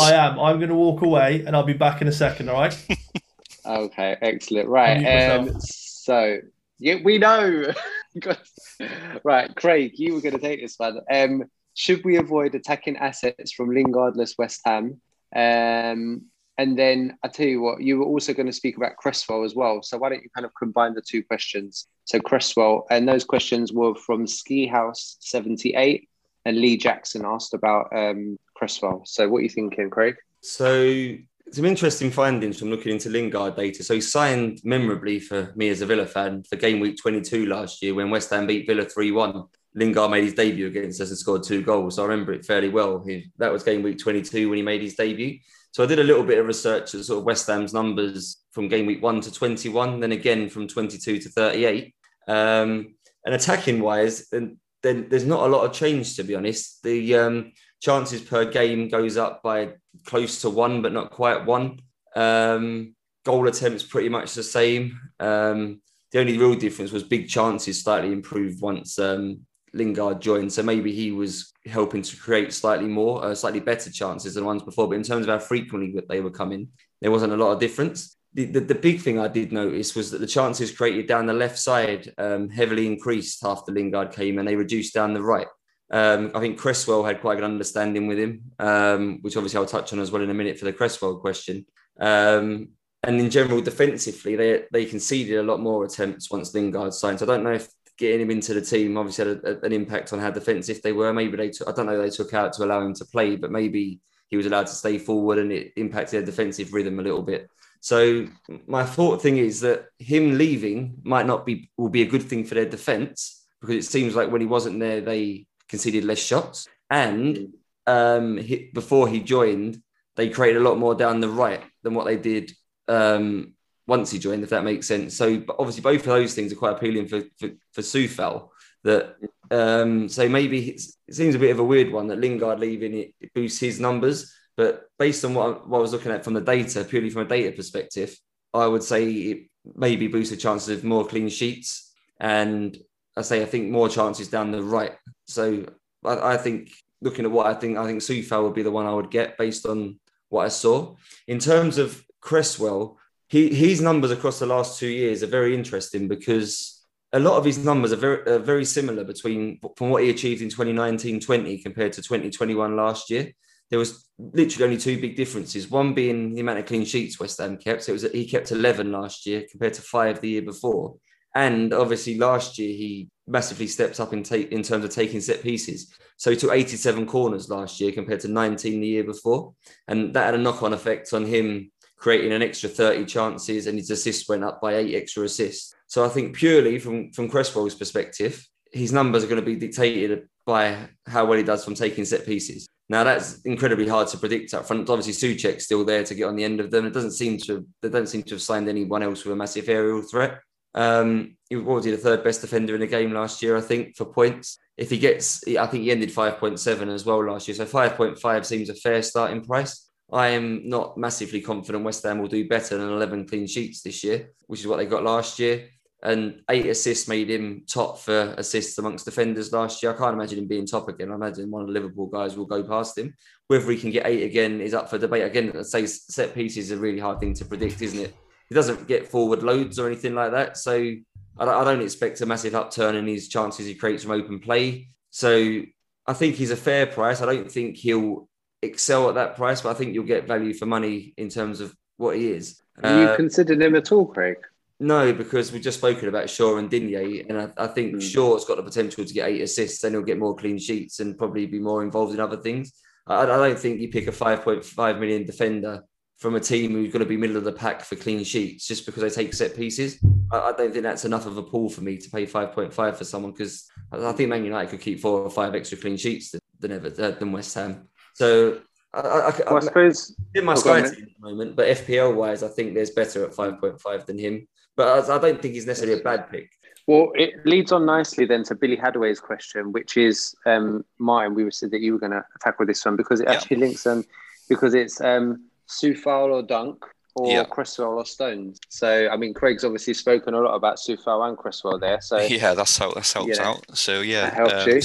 I 0.00 0.12
am. 0.14 0.38
I'm 0.40 0.56
going 0.58 0.68
to 0.70 0.74
walk 0.74 1.02
away, 1.02 1.44
and 1.46 1.54
I'll 1.54 1.62
be 1.62 1.74
back 1.74 2.02
in 2.02 2.08
a 2.08 2.12
second. 2.12 2.48
All 2.48 2.56
right. 2.56 2.76
Okay, 3.68 4.16
excellent. 4.22 4.68
Right. 4.68 5.02
myself. 5.02 5.48
Um, 5.48 5.60
so 5.60 6.38
yeah, 6.78 6.96
we 7.02 7.18
know. 7.18 7.72
right, 9.24 9.54
Craig, 9.54 9.92
you 9.94 10.14
were 10.14 10.20
going 10.20 10.34
to 10.34 10.40
take 10.40 10.60
this 10.60 10.76
one. 10.78 11.00
Um, 11.12 11.44
should 11.74 12.04
we 12.04 12.16
avoid 12.16 12.54
attacking 12.54 12.96
assets 12.96 13.52
from 13.52 13.70
Lingardless 13.70 14.34
West 14.38 14.60
Ham? 14.64 15.00
Um, 15.34 16.22
and 16.56 16.76
then 16.76 17.16
I 17.22 17.28
tell 17.28 17.46
you 17.46 17.60
what, 17.60 17.82
you 17.82 17.98
were 17.98 18.04
also 18.04 18.34
going 18.34 18.46
to 18.46 18.52
speak 18.52 18.76
about 18.76 18.96
Cresswell 18.96 19.44
as 19.44 19.54
well. 19.54 19.80
So 19.82 19.96
why 19.96 20.08
don't 20.08 20.22
you 20.22 20.30
kind 20.34 20.44
of 20.44 20.52
combine 20.58 20.94
the 20.94 21.02
two 21.02 21.22
questions? 21.22 21.86
So 22.04 22.18
Cresswell, 22.18 22.86
and 22.90 23.08
those 23.08 23.24
questions 23.24 23.72
were 23.72 23.94
from 23.94 24.26
Ski 24.26 24.66
House 24.66 25.16
seventy 25.20 25.74
eight, 25.74 26.08
and 26.44 26.60
Lee 26.60 26.76
Jackson 26.76 27.24
asked 27.24 27.54
about 27.54 27.86
um, 27.94 28.36
Cresswell. 28.56 29.02
So 29.04 29.28
what 29.28 29.38
are 29.38 29.42
you 29.42 29.48
thinking, 29.48 29.88
Craig? 29.90 30.16
So 30.40 31.14
some 31.52 31.64
interesting 31.64 32.10
findings 32.10 32.58
from 32.58 32.70
looking 32.70 32.92
into 32.92 33.08
Lingard 33.10 33.56
data. 33.56 33.82
So 33.82 33.94
he 33.94 34.00
signed 34.00 34.60
memorably 34.64 35.20
for 35.20 35.52
me 35.56 35.68
as 35.68 35.80
a 35.80 35.86
Villa 35.86 36.06
fan 36.06 36.42
for 36.42 36.56
game 36.56 36.80
week 36.80 36.96
22 37.00 37.46
last 37.46 37.82
year 37.82 37.94
when 37.94 38.10
West 38.10 38.30
Ham 38.30 38.46
beat 38.46 38.66
Villa 38.66 38.84
3-1. 38.84 39.48
Lingard 39.74 40.10
made 40.10 40.24
his 40.24 40.34
debut 40.34 40.66
against 40.66 41.00
us 41.00 41.10
and 41.10 41.18
scored 41.18 41.42
two 41.42 41.62
goals. 41.62 41.96
So 41.96 42.02
I 42.02 42.06
remember 42.06 42.32
it 42.32 42.44
fairly 42.44 42.68
well. 42.68 43.04
He, 43.06 43.30
that 43.38 43.52
was 43.52 43.62
game 43.62 43.82
week 43.82 43.98
22 43.98 44.48
when 44.48 44.56
he 44.56 44.62
made 44.62 44.82
his 44.82 44.94
debut. 44.94 45.38
So 45.72 45.84
I 45.84 45.86
did 45.86 45.98
a 45.98 46.04
little 46.04 46.24
bit 46.24 46.38
of 46.38 46.46
research 46.46 46.94
at 46.94 47.04
sort 47.04 47.20
of 47.20 47.24
West 47.24 47.46
Ham's 47.46 47.74
numbers 47.74 48.38
from 48.52 48.68
game 48.68 48.86
week 48.86 49.02
1 49.02 49.20
to 49.22 49.32
21, 49.32 50.00
then 50.00 50.12
again 50.12 50.48
from 50.48 50.66
22 50.66 51.18
to 51.18 51.28
38. 51.28 51.94
Um, 52.26 52.94
and 53.24 53.34
attacking 53.34 53.80
wise, 53.80 54.28
then, 54.30 54.58
then 54.82 55.08
there's 55.08 55.26
not 55.26 55.46
a 55.46 55.52
lot 55.52 55.64
of 55.64 55.72
change 55.72 56.16
to 56.16 56.22
be 56.22 56.34
honest. 56.34 56.82
The 56.82 57.14
um, 57.16 57.52
chances 57.80 58.20
per 58.20 58.44
game 58.44 58.88
goes 58.88 59.16
up 59.16 59.42
by 59.42 59.74
close 60.06 60.40
to 60.42 60.50
one, 60.50 60.82
but 60.82 60.92
not 60.92 61.10
quite 61.10 61.44
one. 61.44 61.80
Um, 62.16 62.94
goal 63.24 63.48
attempts 63.48 63.82
pretty 63.82 64.08
much 64.08 64.34
the 64.34 64.42
same. 64.42 64.98
Um, 65.20 65.80
the 66.12 66.20
only 66.20 66.38
real 66.38 66.54
difference 66.54 66.90
was 66.90 67.02
big 67.02 67.28
chances 67.28 67.82
slightly 67.82 68.12
improved 68.12 68.60
once 68.60 68.98
um, 68.98 69.40
Lingard 69.74 70.20
joined. 70.20 70.52
So 70.52 70.62
maybe 70.62 70.92
he 70.92 71.12
was 71.12 71.52
helping 71.66 72.02
to 72.02 72.16
create 72.16 72.52
slightly 72.52 72.88
more, 72.88 73.24
uh, 73.24 73.34
slightly 73.34 73.60
better 73.60 73.90
chances 73.90 74.34
than 74.34 74.44
ones 74.44 74.62
before. 74.62 74.88
But 74.88 74.96
in 74.96 75.02
terms 75.02 75.26
of 75.26 75.30
how 75.30 75.38
frequently 75.38 75.94
they 76.08 76.20
were 76.20 76.30
coming, 76.30 76.68
there 77.00 77.10
wasn't 77.10 77.34
a 77.34 77.36
lot 77.36 77.52
of 77.52 77.60
difference. 77.60 78.16
The, 78.34 78.46
the, 78.46 78.60
the 78.60 78.74
big 78.74 79.00
thing 79.00 79.18
I 79.18 79.28
did 79.28 79.52
notice 79.52 79.94
was 79.94 80.10
that 80.10 80.20
the 80.20 80.26
chances 80.26 80.70
created 80.70 81.06
down 81.06 81.26
the 81.26 81.32
left 81.32 81.58
side 81.58 82.12
um, 82.18 82.48
heavily 82.48 82.86
increased 82.86 83.44
after 83.44 83.72
Lingard 83.72 84.12
came, 84.12 84.38
and 84.38 84.46
they 84.46 84.56
reduced 84.56 84.94
down 84.94 85.14
the 85.14 85.22
right. 85.22 85.46
Um, 85.90 86.30
I 86.34 86.40
think 86.40 86.58
Cresswell 86.58 87.04
had 87.04 87.20
quite 87.20 87.34
a 87.34 87.36
good 87.36 87.44
understanding 87.44 88.06
with 88.06 88.18
him, 88.18 88.42
um, 88.58 89.18
which 89.22 89.36
obviously 89.36 89.58
I'll 89.58 89.66
touch 89.66 89.92
on 89.92 90.00
as 90.00 90.10
well 90.10 90.22
in 90.22 90.30
a 90.30 90.34
minute 90.34 90.58
for 90.58 90.66
the 90.66 90.72
Cresswell 90.72 91.16
question. 91.18 91.64
Um, 91.98 92.68
and 93.02 93.20
in 93.20 93.30
general, 93.30 93.60
defensively, 93.60 94.36
they 94.36 94.64
they 94.72 94.84
conceded 94.84 95.38
a 95.38 95.42
lot 95.42 95.60
more 95.60 95.84
attempts 95.84 96.30
once 96.30 96.52
Lingard 96.54 96.92
signed. 96.92 97.18
So 97.20 97.26
I 97.26 97.28
don't 97.28 97.44
know 97.44 97.52
if 97.52 97.68
getting 97.96 98.20
him 98.20 98.30
into 98.30 98.54
the 98.54 98.60
team 98.60 98.96
obviously 98.96 99.26
had 99.28 99.38
a, 99.44 99.50
a- 99.56 99.60
an 99.66 99.72
impact 99.72 100.12
on 100.12 100.18
how 100.18 100.30
defensive 100.30 100.80
they 100.82 100.92
were. 100.92 101.12
Maybe 101.12 101.36
they 101.36 101.50
took, 101.50 101.68
I 101.68 101.72
don't 101.72 101.86
know 101.86 102.00
they 102.00 102.10
took 102.10 102.32
out 102.34 102.52
to 102.54 102.64
allow 102.64 102.80
him 102.80 102.94
to 102.94 103.04
play, 103.06 103.36
but 103.36 103.50
maybe 103.50 104.00
he 104.28 104.36
was 104.36 104.46
allowed 104.46 104.66
to 104.66 104.72
stay 104.74 104.98
forward 104.98 105.38
and 105.38 105.50
it 105.52 105.72
impacted 105.76 106.20
their 106.20 106.26
defensive 106.26 106.72
rhythm 106.72 107.00
a 107.00 107.02
little 107.02 107.22
bit. 107.22 107.48
So 107.80 108.26
my 108.66 108.84
thought 108.84 109.22
thing 109.22 109.38
is 109.38 109.60
that 109.60 109.86
him 109.98 110.36
leaving 110.38 110.96
might 111.02 111.26
not 111.26 111.46
be 111.46 111.70
will 111.76 111.88
be 111.88 112.02
a 112.02 112.06
good 112.06 112.22
thing 112.22 112.44
for 112.44 112.54
their 112.54 112.68
defense 112.68 113.46
because 113.60 113.76
it 113.76 113.88
seems 113.88 114.14
like 114.14 114.30
when 114.30 114.40
he 114.40 114.46
wasn't 114.46 114.78
there, 114.78 115.00
they 115.00 115.46
conceded 115.68 116.04
less 116.04 116.18
shots. 116.18 116.68
And 116.90 117.54
um, 117.86 118.36
he, 118.36 118.70
before 118.72 119.08
he 119.08 119.20
joined, 119.20 119.82
they 120.16 120.28
created 120.28 120.60
a 120.60 120.64
lot 120.64 120.78
more 120.78 120.94
down 120.94 121.20
the 121.20 121.28
right 121.28 121.62
than 121.82 121.94
what 121.94 122.06
they 122.06 122.16
did 122.16 122.52
um, 122.88 123.54
once 123.86 124.10
he 124.10 124.18
joined, 124.18 124.42
if 124.42 124.50
that 124.50 124.64
makes 124.64 124.86
sense. 124.86 125.16
So 125.16 125.42
obviously, 125.58 125.82
both 125.82 126.00
of 126.00 126.06
those 126.06 126.34
things 126.34 126.52
are 126.52 126.56
quite 126.56 126.76
appealing 126.76 127.08
for 127.08 127.22
for, 127.38 127.82
for. 127.82 128.50
That 128.84 129.16
um, 129.50 130.08
so 130.08 130.28
maybe 130.28 130.70
it 130.70 130.80
seems 131.10 131.34
a 131.34 131.38
bit 131.38 131.50
of 131.50 131.58
a 131.58 131.64
weird 131.64 131.92
one 131.92 132.08
that 132.08 132.20
Lingard 132.20 132.60
leaving 132.60 132.94
it, 132.94 133.14
it 133.20 133.34
boosts 133.34 133.60
his 133.60 133.80
numbers. 133.80 134.32
But 134.56 134.86
based 134.98 135.24
on 135.24 135.34
what 135.34 135.46
I, 135.46 135.50
what 135.66 135.78
I 135.78 135.82
was 135.82 135.92
looking 135.92 136.12
at 136.12 136.24
from 136.24 136.34
the 136.34 136.40
data, 136.40 136.84
purely 136.84 137.10
from 137.10 137.22
a 137.22 137.28
data 137.28 137.54
perspective, 137.56 138.16
I 138.52 138.66
would 138.66 138.82
say 138.82 139.10
it 139.10 139.38
maybe 139.76 140.08
boosts 140.08 140.30
the 140.30 140.36
chances 140.36 140.78
of 140.78 140.84
more 140.84 141.06
clean 141.06 141.28
sheets. 141.28 141.92
And 142.20 142.76
I 143.18 143.22
say 143.22 143.42
I 143.42 143.46
think 143.46 143.68
more 143.68 143.88
chances 143.88 144.28
down 144.28 144.52
the 144.52 144.62
right. 144.62 144.92
So 145.26 145.66
I, 146.04 146.34
I 146.34 146.36
think 146.36 146.70
looking 147.00 147.24
at 147.24 147.30
what 147.30 147.46
I 147.46 147.54
think, 147.54 147.76
I 147.76 147.84
think 147.84 148.00
Coufal 148.00 148.44
would 148.44 148.54
be 148.54 148.62
the 148.62 148.70
one 148.70 148.86
I 148.86 148.94
would 148.94 149.10
get 149.10 149.36
based 149.36 149.66
on 149.66 149.98
what 150.28 150.44
I 150.44 150.48
saw. 150.48 150.94
In 151.26 151.40
terms 151.40 151.78
of 151.78 152.04
Cresswell, 152.20 152.96
he, 153.28 153.52
his 153.52 153.80
numbers 153.80 154.12
across 154.12 154.38
the 154.38 154.46
last 154.46 154.78
two 154.78 154.88
years 154.88 155.22
are 155.22 155.28
very 155.28 155.54
interesting 155.54 156.06
because 156.06 156.86
a 157.12 157.18
lot 157.18 157.36
of 157.36 157.44
his 157.44 157.58
numbers 157.58 157.92
are 157.92 157.96
very, 157.96 158.22
are 158.26 158.38
very 158.38 158.64
similar 158.64 159.02
between 159.02 159.58
from 159.76 159.90
what 159.90 160.02
he 160.02 160.10
achieved 160.10 160.42
in 160.42 160.48
2019-20 160.48 161.62
compared 161.62 161.92
to 161.94 162.02
2021 162.02 162.76
last 162.76 163.10
year. 163.10 163.32
There 163.70 163.78
was 163.78 164.08
literally 164.18 164.64
only 164.64 164.78
two 164.78 165.00
big 165.00 165.16
differences. 165.16 165.70
One 165.70 165.92
being 165.92 166.34
the 166.34 166.40
amount 166.40 166.60
of 166.60 166.66
clean 166.66 166.84
sheets 166.84 167.20
West 167.20 167.38
Ham 167.38 167.58
kept. 167.58 167.82
So 167.82 167.92
it 167.92 168.00
was 168.00 168.12
he 168.12 168.26
kept 168.26 168.52
11 168.52 168.92
last 168.92 169.26
year 169.26 169.44
compared 169.50 169.74
to 169.74 169.82
five 169.82 170.20
the 170.20 170.30
year 170.30 170.42
before. 170.42 170.96
And 171.34 171.72
obviously 171.72 172.18
last 172.18 172.58
year 172.58 172.74
he 172.74 173.08
massively 173.26 173.66
stepped 173.66 174.00
up 174.00 174.12
in, 174.12 174.22
take, 174.22 174.50
in 174.50 174.62
terms 174.62 174.84
of 174.84 174.90
taking 174.90 175.20
set 175.20 175.42
pieces. 175.42 175.92
So 176.16 176.30
he 176.30 176.36
took 176.36 176.52
87 176.52 177.06
corners 177.06 177.48
last 177.48 177.80
year 177.80 177.92
compared 177.92 178.20
to 178.20 178.28
19 178.28 178.80
the 178.80 178.86
year 178.86 179.04
before. 179.04 179.54
And 179.86 180.14
that 180.14 180.26
had 180.26 180.34
a 180.34 180.38
knock 180.38 180.62
on 180.62 180.72
effect 180.72 181.12
on 181.12 181.26
him 181.26 181.70
creating 181.98 182.32
an 182.32 182.42
extra 182.42 182.68
30 182.68 183.04
chances, 183.06 183.66
and 183.66 183.76
his 183.76 183.90
assists 183.90 184.28
went 184.28 184.44
up 184.44 184.60
by 184.60 184.76
eight 184.76 184.94
extra 184.94 185.24
assists. 185.24 185.74
So 185.88 186.04
I 186.04 186.08
think 186.08 186.36
purely 186.36 186.78
from, 186.78 187.10
from 187.10 187.28
Cresswell's 187.28 187.74
perspective, 187.74 188.46
his 188.72 188.92
numbers 188.92 189.24
are 189.24 189.26
going 189.26 189.40
to 189.40 189.46
be 189.46 189.56
dictated 189.56 190.28
by 190.46 190.76
how 191.06 191.24
well 191.26 191.38
he 191.38 191.44
does 191.44 191.64
from 191.64 191.74
taking 191.74 192.04
set 192.04 192.24
pieces. 192.24 192.66
Now 192.88 193.04
that's 193.04 193.42
incredibly 193.42 193.86
hard 193.86 194.08
to 194.08 194.18
predict 194.18 194.54
up 194.54 194.66
front. 194.66 194.88
Obviously, 194.88 195.12
Souček's 195.12 195.64
still 195.64 195.84
there 195.84 196.04
to 196.04 196.14
get 196.14 196.24
on 196.24 196.36
the 196.36 196.44
end 196.44 196.60
of 196.60 196.70
them. 196.70 196.86
It 196.86 196.94
doesn't 196.94 197.10
seem 197.12 197.36
to 197.40 197.66
they 197.82 197.90
don't 197.90 198.08
seem 198.08 198.22
to 198.22 198.34
have 198.34 198.42
signed 198.42 198.68
anyone 198.68 199.02
else 199.02 199.24
with 199.24 199.34
a 199.34 199.36
massive 199.36 199.68
aerial 199.68 200.00
threat. 200.00 200.40
Um, 200.74 201.36
he 201.48 201.56
was 201.56 201.84
he 201.84 201.90
the 201.90 201.96
third 201.96 202.22
best 202.22 202.40
defender 202.40 202.74
in 202.74 202.80
the 202.80 202.86
game 202.86 203.12
last 203.12 203.42
year, 203.42 203.56
I 203.56 203.60
think, 203.60 203.96
for 203.96 204.04
points. 204.04 204.58
If 204.76 204.90
he 204.90 204.98
gets, 204.98 205.42
I 205.48 205.66
think 205.66 205.84
he 205.84 205.90
ended 205.90 206.10
5.7 206.10 206.88
as 206.88 207.04
well 207.04 207.24
last 207.24 207.48
year. 207.48 207.54
So 207.54 207.64
5.5 207.64 208.44
seems 208.44 208.68
a 208.68 208.74
fair 208.74 209.02
starting 209.02 209.44
price. 209.44 209.88
I 210.10 210.28
am 210.28 210.68
not 210.68 210.96
massively 210.96 211.40
confident 211.40 211.84
West 211.84 212.02
Ham 212.04 212.18
will 212.18 212.28
do 212.28 212.48
better 212.48 212.78
than 212.78 212.88
11 212.88 213.28
clean 213.28 213.46
sheets 213.46 213.82
this 213.82 214.02
year, 214.02 214.30
which 214.46 214.60
is 214.60 214.66
what 214.66 214.76
they 214.76 214.86
got 214.86 215.04
last 215.04 215.38
year. 215.38 215.68
And 216.02 216.42
eight 216.48 216.66
assists 216.66 217.08
made 217.08 217.28
him 217.28 217.64
top 217.68 217.98
for 217.98 218.34
assists 218.38 218.78
amongst 218.78 219.04
defenders 219.04 219.52
last 219.52 219.82
year. 219.82 219.92
I 219.92 219.98
can't 219.98 220.14
imagine 220.14 220.38
him 220.38 220.46
being 220.46 220.64
top 220.64 220.88
again. 220.88 221.10
I 221.10 221.16
imagine 221.16 221.50
one 221.50 221.62
of 221.62 221.66
the 221.66 221.74
Liverpool 221.74 222.06
guys 222.06 222.36
will 222.36 222.46
go 222.46 222.62
past 222.62 222.96
him. 222.96 223.14
Whether 223.48 223.70
he 223.72 223.76
can 223.76 223.90
get 223.90 224.06
eight 224.06 224.22
again 224.22 224.60
is 224.60 224.74
up 224.74 224.88
for 224.88 224.96
debate. 224.96 225.24
Again, 225.24 225.52
I'd 225.56 225.66
say 225.66 225.86
set 225.86 226.34
pieces 226.34 226.70
is 226.70 226.78
a 226.78 226.80
really 226.80 227.00
hard 227.00 227.18
thing 227.18 227.34
to 227.34 227.44
predict, 227.44 227.82
isn't 227.82 227.98
it? 227.98 228.14
He 228.48 228.54
doesn't 228.54 228.88
get 228.88 229.08
forward 229.08 229.42
loads 229.42 229.78
or 229.78 229.86
anything 229.86 230.14
like 230.14 230.32
that. 230.32 230.56
So 230.56 230.94
I 231.38 231.64
don't 231.64 231.82
expect 231.82 232.20
a 232.20 232.26
massive 232.26 232.54
upturn 232.54 232.96
in 232.96 233.06
his 233.06 233.28
chances 233.28 233.66
he 233.66 233.74
creates 233.74 234.02
from 234.02 234.12
open 234.12 234.40
play. 234.40 234.88
So 235.10 235.62
I 236.06 236.12
think 236.14 236.34
he's 236.34 236.50
a 236.50 236.56
fair 236.56 236.86
price. 236.86 237.20
I 237.20 237.26
don't 237.26 237.50
think 237.50 237.76
he'll 237.76 238.28
excel 238.62 239.08
at 239.08 239.14
that 239.14 239.36
price, 239.36 239.60
but 239.60 239.70
I 239.70 239.74
think 239.74 239.94
you'll 239.94 240.04
get 240.04 240.26
value 240.26 240.54
for 240.54 240.66
money 240.66 241.14
in 241.16 241.28
terms 241.28 241.60
of 241.60 241.74
what 241.96 242.16
he 242.16 242.30
is. 242.30 242.60
Have 242.82 242.98
you 242.98 243.08
uh, 243.08 243.16
considered 243.16 243.60
him 243.60 243.76
at 243.76 243.92
all, 243.92 244.06
Craig? 244.06 244.38
No, 244.80 245.12
because 245.12 245.50
we've 245.50 245.62
just 245.62 245.78
spoken 245.78 246.08
about 246.08 246.30
Shaw 246.30 246.56
and 246.56 246.70
Digne, 246.70 247.24
and 247.28 247.40
I, 247.40 247.50
I 247.56 247.66
think 247.66 247.96
mm. 247.96 248.02
Shaw's 248.02 248.44
got 248.44 248.56
the 248.56 248.62
potential 248.62 249.04
to 249.04 249.12
get 249.12 249.28
eight 249.28 249.42
assists, 249.42 249.82
and 249.82 249.94
he'll 249.94 250.02
get 250.02 250.18
more 250.18 250.36
clean 250.36 250.58
sheets 250.58 251.00
and 251.00 251.18
probably 251.18 251.46
be 251.46 251.58
more 251.58 251.82
involved 251.82 252.14
in 252.14 252.20
other 252.20 252.36
things. 252.36 252.72
I, 253.06 253.22
I 253.22 253.26
don't 253.26 253.58
think 253.58 253.80
you 253.80 253.88
pick 253.88 254.06
a 254.06 254.12
5.5 254.12 255.00
million 255.00 255.24
defender 255.24 255.82
from 256.18 256.34
a 256.34 256.40
team 256.40 256.72
who's 256.72 256.92
going 256.92 257.02
to 257.02 257.08
be 257.08 257.16
middle 257.16 257.36
of 257.36 257.44
the 257.44 257.52
pack 257.52 257.82
for 257.82 257.94
clean 257.94 258.24
sheets 258.24 258.66
just 258.66 258.84
because 258.84 259.02
they 259.02 259.10
take 259.10 259.32
set 259.32 259.56
pieces. 259.56 259.98
I, 260.32 260.38
I 260.38 260.52
don't 260.52 260.72
think 260.72 260.82
that's 260.82 261.04
enough 261.04 261.26
of 261.26 261.36
a 261.36 261.42
pull 261.42 261.68
for 261.68 261.80
me 261.80 261.96
to 261.96 262.10
pay 262.10 262.26
5.5 262.26 262.96
for 262.96 263.04
someone 263.04 263.32
because 263.32 263.70
I 263.92 264.12
think 264.12 264.28
Man 264.28 264.44
United 264.44 264.70
could 264.70 264.80
keep 264.80 265.00
four 265.00 265.20
or 265.20 265.30
five 265.30 265.54
extra 265.54 265.78
clean 265.78 265.96
sheets 265.96 266.34
than 266.58 266.72
ever 266.72 266.90
than 266.90 267.32
West 267.32 267.54
Ham. 267.54 267.88
So 268.14 268.60
I, 268.92 269.00
I, 269.00 269.32
well, 269.46 269.56
I 269.56 269.60
suppose 269.60 270.16
in 270.34 270.44
my 270.44 270.54
Sky 270.54 270.82
team 270.82 270.90
at 270.90 270.98
the 270.98 271.06
moment, 271.20 271.54
but 271.54 271.68
FPL 271.68 272.14
wise, 272.14 272.42
I 272.42 272.48
think 272.48 272.74
there's 272.74 272.90
better 272.90 273.24
at 273.24 273.32
5.5 273.32 274.06
than 274.06 274.18
him. 274.18 274.48
But 274.76 275.10
I 275.10 275.18
don't 275.18 275.42
think 275.42 275.54
he's 275.54 275.66
necessarily 275.66 276.00
a 276.00 276.04
bad 276.04 276.30
pick. 276.30 276.52
Well, 276.86 277.12
it 277.16 277.44
leads 277.44 277.70
on 277.70 277.84
nicely 277.84 278.24
then 278.24 278.44
to 278.44 278.54
Billy 278.54 278.76
Hadaway's 278.76 279.20
question, 279.20 279.72
which 279.72 279.96
is 279.96 280.34
um, 280.46 280.84
Martin. 280.98 281.34
We 281.34 281.50
said 281.50 281.70
that 281.72 281.80
you 281.80 281.92
were 281.92 281.98
going 281.98 282.12
to 282.12 282.24
tackle 282.40 282.64
this 282.64 282.84
one 282.84 282.96
because 282.96 283.20
it 283.20 283.26
yeah. 283.28 283.34
actually 283.34 283.58
links 283.58 283.82
them 283.82 284.04
because 284.48 284.72
it's 284.74 285.00
um, 285.00 285.47
Coufal 285.68 286.32
or 286.32 286.42
Dunk 286.42 286.84
or 287.14 287.30
yeah. 287.30 287.44
Cresswell 287.44 287.98
or 287.98 288.06
Stones. 288.06 288.60
So 288.68 289.08
I 289.08 289.16
mean, 289.16 289.34
Craig's 289.34 289.64
obviously 289.64 289.94
spoken 289.94 290.34
a 290.34 290.40
lot 290.40 290.54
about 290.54 290.76
Coufal 290.76 291.28
and 291.28 291.36
Cresswell 291.36 291.78
there. 291.78 292.00
So 292.00 292.18
yeah, 292.20 292.54
that's 292.54 292.78
how 292.78 292.92
that's 292.92 293.12
helped 293.12 293.38
out. 293.38 293.64
So 293.76 294.00
yeah, 294.00 294.34
helped 294.34 294.52
um. 294.52 294.80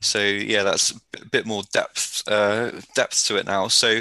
So 0.00 0.20
yeah, 0.20 0.64
that's 0.64 0.90
a 0.90 1.26
bit 1.26 1.46
more 1.46 1.62
depth 1.72 2.24
uh, 2.26 2.72
depth 2.94 3.24
to 3.26 3.36
it 3.36 3.46
now. 3.46 3.68
So 3.68 4.00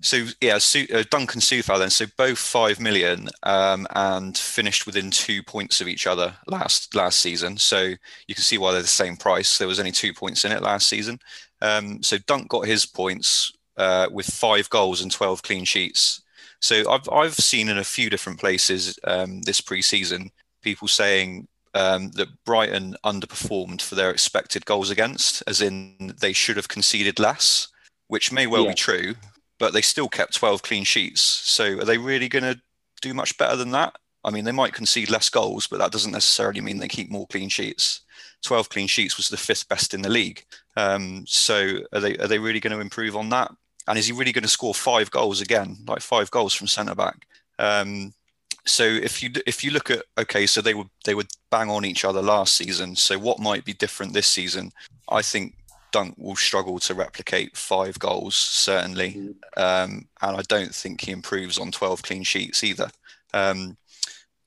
so 0.00 0.26
yeah, 0.40 0.58
Su- 0.58 0.88
uh, 0.92 1.04
Dunk 1.10 1.34
and 1.34 1.42
Coufal 1.42 1.78
then. 1.78 1.90
So 1.90 2.06
both 2.16 2.38
five 2.38 2.80
million 2.80 3.28
um, 3.44 3.86
and 3.94 4.36
finished 4.36 4.86
within 4.86 5.10
two 5.10 5.42
points 5.42 5.80
of 5.80 5.88
each 5.88 6.06
other 6.06 6.34
last 6.48 6.94
last 6.94 7.20
season. 7.20 7.56
So 7.56 7.94
you 8.26 8.34
can 8.34 8.42
see 8.42 8.58
why 8.58 8.72
they're 8.72 8.82
the 8.82 8.88
same 8.88 9.16
price. 9.16 9.58
There 9.58 9.68
was 9.68 9.78
only 9.78 9.92
two 9.92 10.12
points 10.12 10.44
in 10.44 10.52
it 10.52 10.62
last 10.62 10.88
season. 10.88 11.20
Um, 11.60 12.02
so 12.02 12.18
Dunk 12.18 12.48
got 12.48 12.66
his 12.66 12.86
points 12.86 13.52
uh, 13.78 14.08
with 14.12 14.26
five 14.26 14.68
goals 14.70 15.00
and 15.00 15.10
twelve 15.10 15.42
clean 15.42 15.64
sheets. 15.64 16.22
So 16.60 16.90
I've 16.90 17.08
I've 17.08 17.34
seen 17.34 17.68
in 17.68 17.78
a 17.78 17.84
few 17.84 18.10
different 18.10 18.38
places 18.38 18.98
um, 19.04 19.42
this 19.42 19.60
preseason 19.60 20.30
people 20.62 20.88
saying 20.88 21.48
um, 21.74 22.10
that 22.10 22.28
Brighton 22.44 22.96
underperformed 23.04 23.80
for 23.80 23.94
their 23.94 24.10
expected 24.10 24.66
goals 24.66 24.90
against, 24.90 25.42
as 25.46 25.62
in 25.62 26.14
they 26.20 26.32
should 26.32 26.56
have 26.56 26.68
conceded 26.68 27.18
less, 27.18 27.68
which 28.08 28.32
may 28.32 28.46
well 28.46 28.64
yeah. 28.64 28.70
be 28.70 28.74
true 28.74 29.14
but 29.58 29.72
they 29.72 29.82
still 29.82 30.08
kept 30.08 30.34
12 30.34 30.62
clean 30.62 30.84
sheets. 30.84 31.20
So 31.20 31.78
are 31.78 31.84
they 31.84 31.98
really 31.98 32.28
going 32.28 32.44
to 32.44 32.60
do 33.02 33.12
much 33.12 33.36
better 33.38 33.56
than 33.56 33.72
that? 33.72 33.96
I 34.24 34.30
mean, 34.30 34.44
they 34.44 34.52
might 34.52 34.72
concede 34.72 35.10
less 35.10 35.28
goals, 35.28 35.66
but 35.66 35.78
that 35.78 35.92
doesn't 35.92 36.12
necessarily 36.12 36.60
mean 36.60 36.78
they 36.78 36.88
keep 36.88 37.10
more 37.10 37.26
clean 37.28 37.48
sheets. 37.48 38.02
12 38.42 38.68
clean 38.68 38.86
sheets 38.86 39.16
was 39.16 39.28
the 39.28 39.36
fifth 39.36 39.68
best 39.68 39.94
in 39.94 40.02
the 40.02 40.08
league. 40.08 40.44
Um, 40.76 41.24
so 41.26 41.80
are 41.92 42.00
they 42.00 42.16
are 42.18 42.28
they 42.28 42.38
really 42.38 42.60
going 42.60 42.72
to 42.72 42.80
improve 42.80 43.16
on 43.16 43.28
that? 43.30 43.50
And 43.88 43.98
is 43.98 44.06
he 44.06 44.12
really 44.12 44.32
going 44.32 44.42
to 44.42 44.48
score 44.48 44.74
five 44.74 45.10
goals 45.10 45.40
again, 45.40 45.78
like 45.86 46.00
five 46.00 46.30
goals 46.30 46.54
from 46.54 46.66
centre 46.66 46.94
back? 46.94 47.26
Um, 47.58 48.12
so 48.64 48.84
if 48.84 49.22
you 49.22 49.30
if 49.46 49.64
you 49.64 49.70
look 49.70 49.90
at 49.90 50.04
okay, 50.18 50.46
so 50.46 50.60
they 50.60 50.74
would 50.74 50.90
they 51.04 51.14
would 51.14 51.28
bang 51.50 51.70
on 51.70 51.84
each 51.84 52.04
other 52.04 52.22
last 52.22 52.54
season. 52.54 52.94
So 52.94 53.18
what 53.18 53.40
might 53.40 53.64
be 53.64 53.72
different 53.72 54.12
this 54.12 54.26
season? 54.26 54.72
I 55.08 55.22
think 55.22 55.54
Dunk 55.90 56.14
will 56.18 56.36
struggle 56.36 56.78
to 56.80 56.94
replicate 56.94 57.56
five 57.56 57.98
goals, 57.98 58.36
certainly. 58.36 59.34
Um, 59.56 60.08
and 60.20 60.36
I 60.36 60.42
don't 60.48 60.74
think 60.74 61.00
he 61.00 61.12
improves 61.12 61.58
on 61.58 61.72
12 61.72 62.02
clean 62.02 62.22
sheets 62.24 62.62
either. 62.62 62.90
Um, 63.32 63.78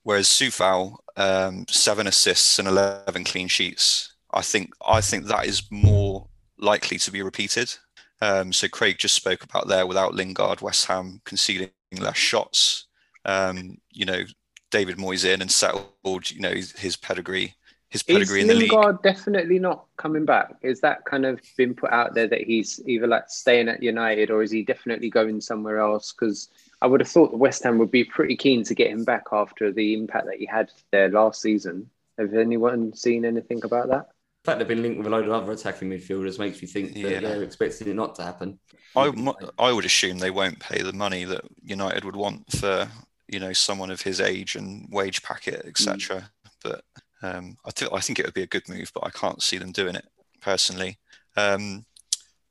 whereas 0.04 0.28
Coufal, 0.28 0.98
um, 1.16 1.66
seven 1.68 2.06
assists 2.06 2.58
and 2.58 2.68
11 2.68 3.24
clean 3.24 3.48
sheets, 3.48 4.14
I 4.32 4.42
think 4.42 4.72
I 4.86 5.00
think 5.00 5.26
that 5.26 5.46
is 5.46 5.62
more 5.70 6.28
likely 6.58 6.98
to 6.98 7.10
be 7.10 7.22
repeated. 7.22 7.74
Um, 8.22 8.52
so 8.52 8.68
Craig 8.68 8.98
just 8.98 9.14
spoke 9.14 9.42
about 9.42 9.68
there 9.68 9.86
without 9.86 10.14
Lingard, 10.14 10.60
West 10.60 10.86
Ham 10.86 11.20
conceding 11.24 11.70
less 11.98 12.16
shots. 12.16 12.86
Um, 13.24 13.78
you 13.90 14.06
know, 14.06 14.22
David 14.70 14.96
Moyes 14.96 15.24
in 15.24 15.42
and 15.42 15.50
settled, 15.50 16.30
you 16.30 16.40
know, 16.40 16.54
his 16.54 16.96
pedigree 16.96 17.56
his 17.92 18.02
pedigree 18.02 18.38
is 18.38 18.44
in 18.44 18.48
the 18.48 18.54
league 18.54 18.72
Lingard 18.72 18.94
league. 18.94 19.02
definitely 19.02 19.58
not 19.58 19.84
coming 19.98 20.24
back? 20.24 20.54
Is 20.62 20.80
that 20.80 21.04
kind 21.04 21.26
of 21.26 21.42
been 21.58 21.74
put 21.74 21.92
out 21.92 22.14
there 22.14 22.26
that 22.26 22.40
he's 22.40 22.80
either 22.86 23.06
like 23.06 23.24
staying 23.28 23.68
at 23.68 23.82
United 23.82 24.30
or 24.30 24.42
is 24.42 24.50
he 24.50 24.62
definitely 24.62 25.10
going 25.10 25.42
somewhere 25.42 25.78
else? 25.78 26.10
Because 26.10 26.48
I 26.80 26.86
would 26.86 27.00
have 27.00 27.08
thought 27.10 27.32
the 27.32 27.36
West 27.36 27.62
Ham 27.64 27.76
would 27.76 27.90
be 27.90 28.02
pretty 28.02 28.34
keen 28.34 28.64
to 28.64 28.74
get 28.74 28.90
him 28.90 29.04
back 29.04 29.24
after 29.30 29.70
the 29.70 29.92
impact 29.92 30.24
that 30.24 30.38
he 30.38 30.46
had 30.46 30.70
there 30.90 31.10
last 31.10 31.42
season. 31.42 31.90
Have 32.16 32.32
anyone 32.32 32.94
seen 32.94 33.26
anything 33.26 33.62
about 33.62 33.88
that? 33.88 34.08
The 34.42 34.50
fact 34.50 34.58
they've 34.58 34.68
been 34.68 34.82
linked 34.82 34.98
with 34.98 35.06
a 35.06 35.10
load 35.10 35.26
of 35.26 35.32
other 35.32 35.52
attacking 35.52 35.88
midfielders 35.88 36.38
makes 36.38 36.60
me 36.60 36.66
think 36.66 36.94
that 36.94 36.98
yeah. 37.00 37.20
they're 37.20 37.44
expecting 37.44 37.88
it 37.88 37.94
not 37.94 38.16
to 38.16 38.24
happen. 38.24 38.58
I, 38.96 39.12
I 39.58 39.72
would 39.72 39.84
assume 39.84 40.18
they 40.18 40.30
won't 40.30 40.58
pay 40.58 40.82
the 40.82 40.92
money 40.92 41.24
that 41.24 41.42
United 41.62 42.04
would 42.04 42.16
want 42.16 42.50
for 42.50 42.88
you 43.28 43.38
know 43.38 43.52
someone 43.52 43.90
of 43.90 44.02
his 44.02 44.20
age 44.20 44.56
and 44.56 44.88
wage 44.90 45.22
packet, 45.22 45.64
etc. 45.66 46.16
Mm. 46.16 46.28
But 46.62 46.84
um, 47.22 47.56
I, 47.64 47.70
th- 47.70 47.90
I 47.92 48.00
think 48.00 48.18
it 48.18 48.24
would 48.26 48.34
be 48.34 48.42
a 48.42 48.48
good 48.48 48.68
move, 48.68 48.90
but 48.92 49.04
I 49.06 49.10
can't 49.10 49.42
see 49.42 49.58
them 49.58 49.72
doing 49.72 49.94
it 49.94 50.06
personally. 50.40 50.98
Um, 51.36 51.86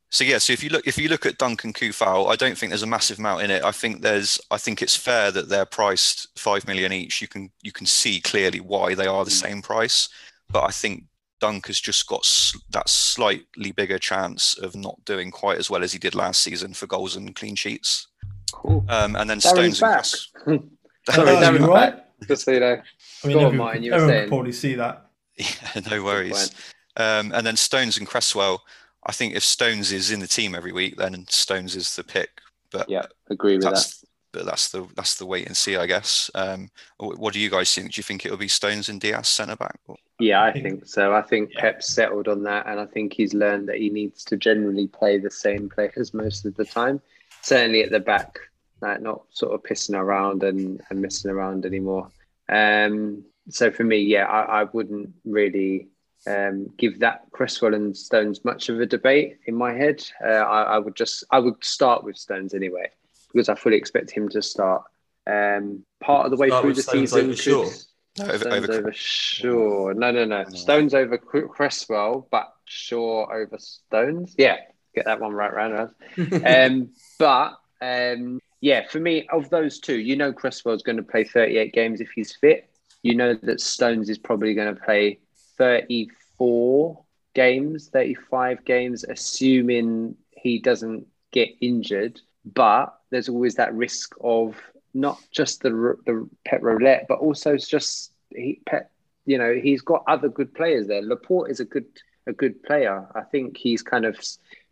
so 0.09 0.25
yeah, 0.25 0.39
so 0.39 0.51
if 0.51 0.61
you 0.61 0.69
look 0.69 0.85
if 0.85 0.97
you 0.97 1.07
look 1.07 1.25
at 1.25 1.37
Dunk 1.37 1.63
and 1.63 1.73
Coufal, 1.73 2.29
I 2.29 2.35
don't 2.35 2.57
think 2.57 2.71
there's 2.71 2.83
a 2.83 2.87
massive 2.87 3.19
amount 3.19 3.43
in 3.43 3.51
it. 3.51 3.63
I 3.63 3.71
think 3.71 4.01
there's 4.01 4.41
I 4.51 4.57
think 4.57 4.81
it's 4.81 4.95
fair 4.95 5.31
that 5.31 5.47
they're 5.47 5.65
priced 5.65 6.27
five 6.37 6.67
million 6.67 6.91
each. 6.91 7.21
You 7.21 7.29
can 7.29 7.49
you 7.61 7.71
can 7.71 7.85
see 7.85 8.19
clearly 8.19 8.59
why 8.59 8.93
they 8.93 9.07
are 9.07 9.23
the 9.23 9.31
same 9.31 9.61
price, 9.61 10.09
but 10.49 10.63
I 10.63 10.71
think 10.71 11.05
Dunk 11.41 11.67
has 11.67 11.81
just 11.81 12.07
got 12.07 12.25
that 12.69 12.87
slightly 12.87 13.71
bigger 13.71 13.99
chance 13.99 14.57
of 14.57 14.75
not 14.75 15.03
doing 15.05 15.31
quite 15.31 15.57
as 15.57 15.69
well 15.69 15.83
as 15.83 15.91
he 15.91 15.99
did 15.99 16.15
last 16.15 16.41
season 16.41 16.73
for 16.73 16.87
goals 16.87 17.15
and 17.15 17.35
clean 17.35 17.55
sheets. 17.55 18.07
Cool. 18.53 18.85
Um, 18.87 19.15
and 19.15 19.29
then 19.29 19.41
Stones 19.41 19.79
back. 19.79 20.05
and 20.45 20.69
Sorry, 21.09 21.27
Darren's 21.35 21.61
right. 21.61 21.95
back. 21.95 22.07
Just 22.27 22.45
so 22.45 22.51
you 22.51 22.59
know. 22.59 22.81
I 23.23 23.27
mean, 23.27 23.37
Go 23.37 23.45
every, 23.45 23.51
on, 23.51 23.57
Martin, 23.57 23.83
you 23.83 23.93
everyone 23.93 24.29
probably 24.29 24.51
see 24.51 24.75
that. 24.75 25.07
Yeah, 25.37 25.81
no 25.89 26.03
worries. 26.03 26.51
Um, 26.97 27.31
and 27.33 27.47
then 27.47 27.55
Stones 27.55 27.97
and 27.97 28.05
Cresswell. 28.05 28.61
I 29.07 29.11
think 29.11 29.33
if 29.33 29.43
Stones 29.43 29.91
is 29.91 30.11
in 30.11 30.19
the 30.19 30.27
team 30.27 30.53
every 30.53 30.71
week, 30.71 30.97
then 30.97 31.25
Stones 31.29 31.75
is 31.75 31.95
the 31.95 32.03
pick. 32.03 32.29
But 32.71 32.87
yeah, 32.87 33.05
agree 33.31 33.55
with 33.55 33.63
that. 33.63 33.91
But 34.31 34.45
that's 34.45 34.69
the 34.69 34.87
that's 34.95 35.15
the 35.15 35.25
wait 35.25 35.47
and 35.47 35.57
see, 35.57 35.75
I 35.75 35.85
guess. 35.85 36.31
Um, 36.35 36.69
what 36.97 37.33
do 37.33 37.39
you 37.39 37.49
guys 37.49 37.73
think? 37.73 37.93
Do 37.93 37.99
you 37.99 38.03
think 38.03 38.25
it 38.25 38.31
will 38.31 38.37
be 38.37 38.47
Stones 38.47 38.89
and 38.89 38.99
Dias 38.99 39.27
centre 39.27 39.55
back? 39.55 39.79
Yeah, 40.19 40.43
I 40.43 40.53
think 40.53 40.87
so. 40.87 41.13
I 41.13 41.21
think 41.21 41.51
yeah. 41.53 41.61
Pep's 41.61 41.93
settled 41.93 42.27
on 42.27 42.43
that, 42.43 42.67
and 42.67 42.79
I 42.79 42.85
think 42.85 43.13
he's 43.13 43.33
learned 43.33 43.67
that 43.69 43.77
he 43.77 43.89
needs 43.89 44.23
to 44.25 44.37
generally 44.37 44.87
play 44.87 45.17
the 45.17 45.31
same 45.31 45.69
players 45.69 46.13
most 46.13 46.45
of 46.45 46.55
the 46.55 46.65
time. 46.65 47.01
Certainly 47.41 47.83
at 47.83 47.91
the 47.91 47.99
back, 47.99 48.39
like 48.81 49.01
not 49.01 49.23
sort 49.31 49.53
of 49.53 49.63
pissing 49.63 49.97
around 49.97 50.43
and, 50.43 50.81
and 50.89 51.01
messing 51.01 51.31
around 51.31 51.65
anymore. 51.65 52.09
Um, 52.49 53.23
so 53.49 53.71
for 53.71 53.83
me, 53.83 53.97
yeah, 53.97 54.25
I, 54.25 54.61
I 54.61 54.63
wouldn't 54.65 55.11
really 55.25 55.87
um, 56.27 56.67
give 56.77 56.99
that 56.99 57.25
Cresswell 57.31 57.73
and 57.73 57.95
Stones 57.95 58.45
much 58.45 58.69
of 58.69 58.79
a 58.79 58.85
debate 58.85 59.39
in 59.45 59.55
my 59.55 59.73
head. 59.73 60.03
Uh, 60.23 60.29
I, 60.29 60.63
I, 60.63 60.77
would 60.77 60.95
just 60.95 61.23
I 61.31 61.39
would 61.39 61.63
start 61.63 62.03
with 62.03 62.17
Stones 62.17 62.53
anyway. 62.53 62.91
Because 63.33 63.49
I 63.49 63.55
fully 63.55 63.77
expect 63.77 64.11
him 64.11 64.29
to 64.29 64.41
start. 64.41 64.83
Um, 65.27 65.85
part 65.99 66.25
of 66.25 66.31
the 66.31 66.37
way 66.37 66.47
Start 66.47 66.63
through 66.63 66.73
the 66.73 66.81
Stones 66.81 67.11
season, 67.11 67.19
over 67.19 67.29
could- 67.29 67.39
Shaw. 67.39 67.69
No, 68.17 68.25
over, 68.25 68.37
Stones 68.39 68.69
over, 68.69 68.73
over, 68.79 68.93
Shaw. 68.93 69.91
No, 69.93 70.11
no, 70.11 70.25
no. 70.25 70.43
No. 70.43 70.49
Stones 70.49 70.93
over 70.93 71.17
Cre- 71.17 71.45
Cresswell, 71.47 72.27
but 72.29 72.53
Shaw 72.65 73.31
over 73.31 73.57
Stones. 73.57 74.35
Yeah, 74.37 74.57
get 74.93 75.05
that 75.05 75.21
one 75.21 75.31
right 75.31 75.53
round. 75.53 75.73
round. 76.17 76.45
um, 76.45 76.89
but 77.17 77.57
um, 77.81 78.39
yeah, 78.59 78.87
for 78.87 78.99
me, 78.99 79.27
of 79.31 79.49
those 79.49 79.79
two, 79.79 79.97
you 79.97 80.17
know, 80.17 80.33
Cresswell's 80.33 80.83
going 80.83 80.97
to 80.97 81.03
play 81.03 81.23
38 81.23 81.73
games 81.73 82.01
if 82.01 82.09
he's 82.11 82.35
fit. 82.35 82.69
You 83.01 83.15
know 83.15 83.33
that 83.43 83.61
Stones 83.61 84.09
is 84.09 84.17
probably 84.17 84.53
going 84.53 84.75
to 84.75 84.81
play 84.81 85.19
34 85.57 87.03
games, 87.33 87.87
35 87.89 88.65
games, 88.65 89.03
assuming 89.03 90.15
he 90.31 90.59
doesn't 90.59 91.07
get 91.31 91.49
injured. 91.61 92.19
But 92.45 92.95
there's 93.11 93.29
always 93.29 93.55
that 93.55 93.73
risk 93.75 94.15
of 94.21 94.55
not 94.93 95.19
just 95.31 95.61
the 95.61 95.95
the 96.05 96.27
Pep 96.45 96.61
roulette, 96.63 97.05
but 97.07 97.19
also 97.19 97.57
just 97.57 98.13
he 98.35 98.59
pet. 98.65 98.89
You 99.25 99.37
know, 99.37 99.53
he's 99.53 99.81
got 99.81 100.03
other 100.07 100.29
good 100.29 100.53
players 100.53 100.87
there. 100.87 101.01
Laporte 101.01 101.51
is 101.51 101.59
a 101.59 101.65
good 101.65 101.85
a 102.27 102.33
good 102.33 102.61
player. 102.63 103.07
I 103.15 103.21
think 103.21 103.57
he's 103.57 103.81
kind 103.81 104.05
of 104.05 104.19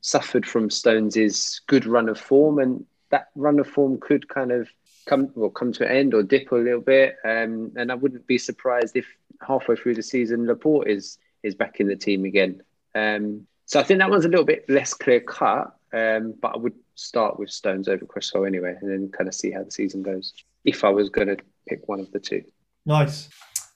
suffered 0.02 0.46
from 0.46 0.70
Stones's 0.70 1.62
good 1.68 1.86
run 1.86 2.10
of 2.10 2.20
form, 2.20 2.60
and 2.60 2.86
that 3.10 3.30
run 3.36 3.60
of 3.60 3.68
form 3.68 4.00
could 4.00 4.28
kind 4.28 4.52
of 4.52 4.70
come 5.06 5.32
well 5.36 5.50
come 5.50 5.72
to 5.74 5.86
an 5.86 5.96
end 5.96 6.14
or 6.14 6.24
dip 6.24 6.52
a 6.52 6.56
little 6.56 6.82
bit. 6.82 7.18
Um, 7.24 7.72
and 7.76 7.92
I 7.92 7.96
wouldn't 7.96 8.28
be 8.28 8.38
surprised 8.38 8.96
if 8.96 9.08
halfway 9.46 9.76
through 9.76 9.96
the 9.96 10.04
season 10.04 10.48
Laporte 10.48 10.88
is 10.88 11.18
is 11.44 11.56
back 11.56 11.80
in 11.80 11.88
the 11.88 11.96
team 11.96 12.26
again. 12.26 12.62
Um, 12.96 13.48
so 13.66 13.80
I 13.80 13.84
think 13.84 14.00
that 14.00 14.10
one's 14.10 14.26
a 14.26 14.30
little 14.30 14.46
bit 14.46 14.68
less 14.70 14.94
clear 14.94 15.20
cut. 15.20 15.76
Um, 15.92 16.36
but 16.40 16.56
I 16.56 16.58
would 16.58 16.76
start 17.00 17.40
with 17.40 17.50
Stones 17.50 17.88
over 17.88 18.06
Cresswell 18.06 18.46
anyway, 18.46 18.76
and 18.82 18.90
then 18.90 19.12
kind 19.12 19.28
of 19.28 19.34
see 19.34 19.52
how 19.52 19.64
the 19.64 19.72
season 19.72 20.04
goes. 20.04 20.34
If 20.66 20.84
I 20.84 20.90
was 20.90 21.10
going 21.10 21.28
to 21.28 21.38
pick 21.68 21.88
one 21.88 22.00
of 22.00 22.12
the 22.12 22.20
two. 22.20 22.44
Nice. 22.86 23.30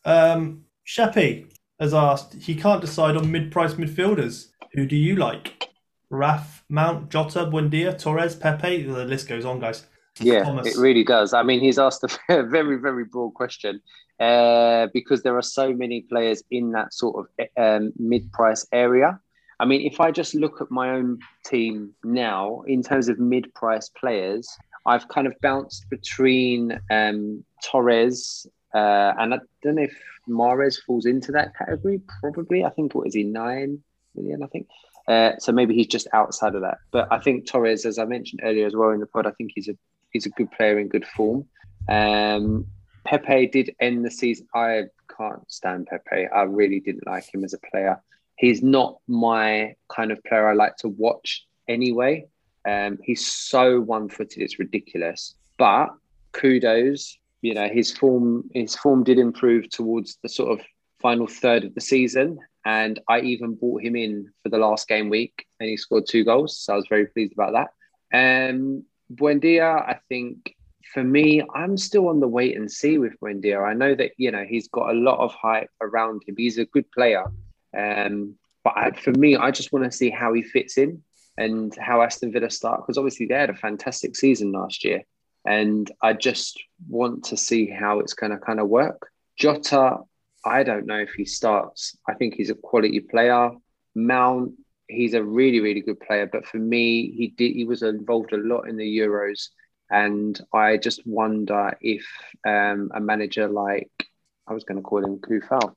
Um, 0.06 0.66
Sheppy 0.86 1.52
has 1.80 1.94
asked, 1.94 2.34
he 2.34 2.56
can't 2.56 2.82
decide 2.82 3.16
on 3.16 3.32
mid-price 3.32 3.76
midfielders. 3.76 4.50
Who 4.74 4.86
do 4.86 4.96
you 4.96 5.16
like? 5.16 5.70
Raf, 6.10 6.64
Mount, 6.70 7.10
Jota, 7.10 7.46
Buendia, 7.46 7.98
Torres, 7.98 8.36
Pepe. 8.36 8.84
The 8.84 9.06
list 9.06 9.28
goes 9.28 9.46
on, 9.46 9.60
guys. 9.60 9.86
Yeah, 10.20 10.44
Thomas. 10.44 10.68
it 10.68 10.80
really 10.80 11.04
does. 11.04 11.34
I 11.34 11.44
mean, 11.44 11.60
he's 11.60 11.80
asked 11.80 12.04
a 12.04 12.44
very, 12.44 12.78
very 12.78 13.06
broad 13.06 13.34
question 13.34 13.82
uh, 14.20 14.88
because 14.94 15.24
there 15.24 15.36
are 15.38 15.44
so 15.44 15.74
many 15.74 16.02
players 16.02 16.44
in 16.52 16.72
that 16.72 16.94
sort 16.94 17.28
of 17.40 17.48
um, 17.58 17.94
mid-price 17.98 18.68
area. 18.72 19.20
I 19.64 19.66
mean, 19.66 19.88
if 19.88 20.02
I 20.02 20.12
just 20.12 20.36
look 20.36 20.60
at 20.60 20.70
my 20.70 20.90
own 20.90 21.20
team 21.46 21.96
now, 22.04 22.64
in 22.68 22.84
terms 22.84 23.08
of 23.08 23.18
mid-price 23.18 23.90
players, 23.98 24.46
I've 24.86 25.08
kind 25.08 25.26
of 25.26 25.34
bounced 25.42 25.90
between 25.90 26.78
um, 26.92 27.46
Torres 27.64 28.46
uh, 28.74 29.14
and 29.18 29.34
I 29.34 29.40
don't 29.62 29.76
know 29.76 29.84
if 29.84 29.98
Mahrez 30.28 30.76
falls 30.86 31.06
into 31.06 31.32
that 31.32 31.56
category. 31.56 32.02
Probably, 32.20 32.66
I 32.66 32.72
think 32.72 32.94
what 32.94 33.08
is 33.08 33.14
he 33.14 33.24
nine 33.24 33.82
million? 34.16 34.44
I 34.44 34.48
think. 34.48 34.68
Uh, 35.08 35.32
so 35.40 35.54
maybe 35.54 35.74
he's 35.76 35.88
just 35.88 36.08
outside 36.12 36.56
of 36.56 36.62
that. 36.62 36.80
But 36.92 37.08
I 37.10 37.20
think 37.20 37.48
Torres, 37.48 37.86
as 37.86 38.00
I 38.00 38.06
mentioned 38.06 38.42
earlier 38.44 38.66
as 38.66 38.76
well 38.76 38.90
in 38.90 39.00
the 39.00 39.06
pod, 39.06 39.26
I 39.28 39.32
think 39.32 39.52
he's 39.56 39.70
a 39.70 39.78
he's 40.12 40.26
a 40.26 40.30
good 40.32 40.52
player 40.52 40.78
in 40.78 40.90
good 40.90 41.08
form. 41.08 41.46
Um, 41.88 42.66
Pepe 43.06 43.48
did 43.48 43.74
end 43.80 44.04
the 44.04 44.12
season. 44.12 44.46
I 44.54 44.84
can't 45.18 45.50
stand 45.50 45.88
Pepe. 45.88 46.28
I 46.28 46.42
really 46.42 46.82
didn't 46.82 47.08
like 47.08 47.34
him 47.34 47.46
as 47.46 47.54
a 47.54 47.60
player. 47.72 48.02
He's 48.44 48.62
not 48.62 48.98
my 49.08 49.74
kind 49.88 50.12
of 50.12 50.22
player 50.26 50.50
I 50.50 50.54
like 50.54 50.76
to 50.80 50.90
watch 50.90 51.46
anyway. 51.70 52.26
Um, 52.68 52.98
he's 53.02 53.26
so 53.26 53.80
one-footed, 53.80 54.42
it's 54.42 54.60
ridiculous. 54.60 55.36
But 55.58 55.92
kudos, 56.34 57.18
you 57.42 57.54
know, 57.54 57.70
his 57.70 57.90
form 57.92 58.50
his 58.54 58.76
form 58.76 59.06
did 59.06 59.18
improve 59.18 59.70
towards 59.70 60.18
the 60.22 60.28
sort 60.28 60.60
of 60.60 60.66
final 61.02 61.26
third 61.26 61.64
of 61.64 61.74
the 61.74 61.80
season. 61.80 62.38
And 62.66 63.00
I 63.08 63.22
even 63.22 63.56
brought 63.56 63.82
him 63.82 63.96
in 63.96 64.30
for 64.42 64.50
the 64.50 64.58
last 64.58 64.90
game 64.90 65.10
week 65.10 65.46
and 65.62 65.70
he 65.70 65.78
scored 65.78 66.04
two 66.10 66.26
goals. 66.26 66.58
So 66.58 66.74
I 66.74 66.76
was 66.76 66.88
very 66.90 67.06
pleased 67.06 67.32
about 67.32 67.54
that. 67.54 68.50
Um, 68.52 68.84
Buendia, 69.10 69.88
I 69.88 70.00
think 70.10 70.54
for 70.94 71.04
me, 71.04 71.42
I'm 71.56 71.78
still 71.78 72.10
on 72.10 72.20
the 72.20 72.28
wait 72.28 72.58
and 72.58 72.70
see 72.70 72.98
with 72.98 73.18
Buendia. 73.22 73.66
I 73.66 73.74
know 73.74 73.96
that, 73.96 74.12
you 74.18 74.32
know, 74.32 74.44
he's 74.44 74.68
got 74.68 74.90
a 74.90 75.00
lot 75.00 75.20
of 75.20 75.32
hype 75.34 75.70
around 75.80 76.24
him. 76.28 76.36
He's 76.38 76.58
a 76.58 76.66
good 76.66 76.92
player. 76.92 77.24
Um, 77.78 78.36
but 78.64 78.74
I, 78.76 78.92
for 78.92 79.12
me, 79.12 79.36
I 79.36 79.52
just 79.52 79.74
want 79.74 79.86
to 79.86 79.92
see 79.92 80.10
how 80.10 80.34
he 80.34 80.44
fits 80.44 80.78
in 80.78 81.04
and 81.38 81.76
how 81.78 82.02
Aston 82.02 82.32
Villa 82.32 82.50
start 82.50 82.82
because 82.82 82.98
obviously 82.98 83.26
they 83.26 83.36
had 83.36 83.50
a 83.50 83.56
fantastic 83.56 84.16
season 84.16 84.52
last 84.52 84.84
year. 84.84 85.02
And 85.46 85.92
I 86.02 86.14
just 86.14 86.62
want 86.88 87.26
to 87.26 87.38
see 87.38 87.70
how 87.70 88.00
it's 88.00 88.14
going 88.14 88.32
to 88.32 88.38
kind 88.38 88.60
of 88.60 88.70
work. 88.70 89.10
Jota, 89.38 89.98
I 90.46 90.64
don't 90.64 90.86
know 90.86 91.00
if 91.00 91.14
he 91.14 91.26
starts. 91.26 91.98
I 92.08 92.14
think 92.14 92.36
he's 92.36 92.50
a 92.50 92.56
quality 92.56 93.00
player. 93.02 93.52
Mount, 93.96 94.54
he's 94.88 95.14
a 95.14 95.24
really, 95.24 95.60
really 95.60 95.82
good 95.82 96.00
player. 96.00 96.30
But 96.32 96.46
for 96.46 96.58
me, 96.58 97.12
he 97.12 97.28
did 97.28 97.54
he 97.54 97.66
was 97.66 97.84
involved 97.84 98.32
a 98.32 98.38
lot 98.38 98.70
in 98.70 98.78
the 98.78 98.98
Euros. 98.98 99.50
And 99.90 100.40
I 100.54 100.78
just 100.78 101.06
wonder 101.06 101.78
if 101.82 102.06
um, 102.48 102.92
a 102.96 103.02
manager 103.02 103.48
like 103.48 103.92
I 104.48 104.54
was 104.54 104.64
going 104.64 104.78
to 104.78 104.84
call 104.84 105.04
him 105.06 105.20
Coufal, 105.20 105.76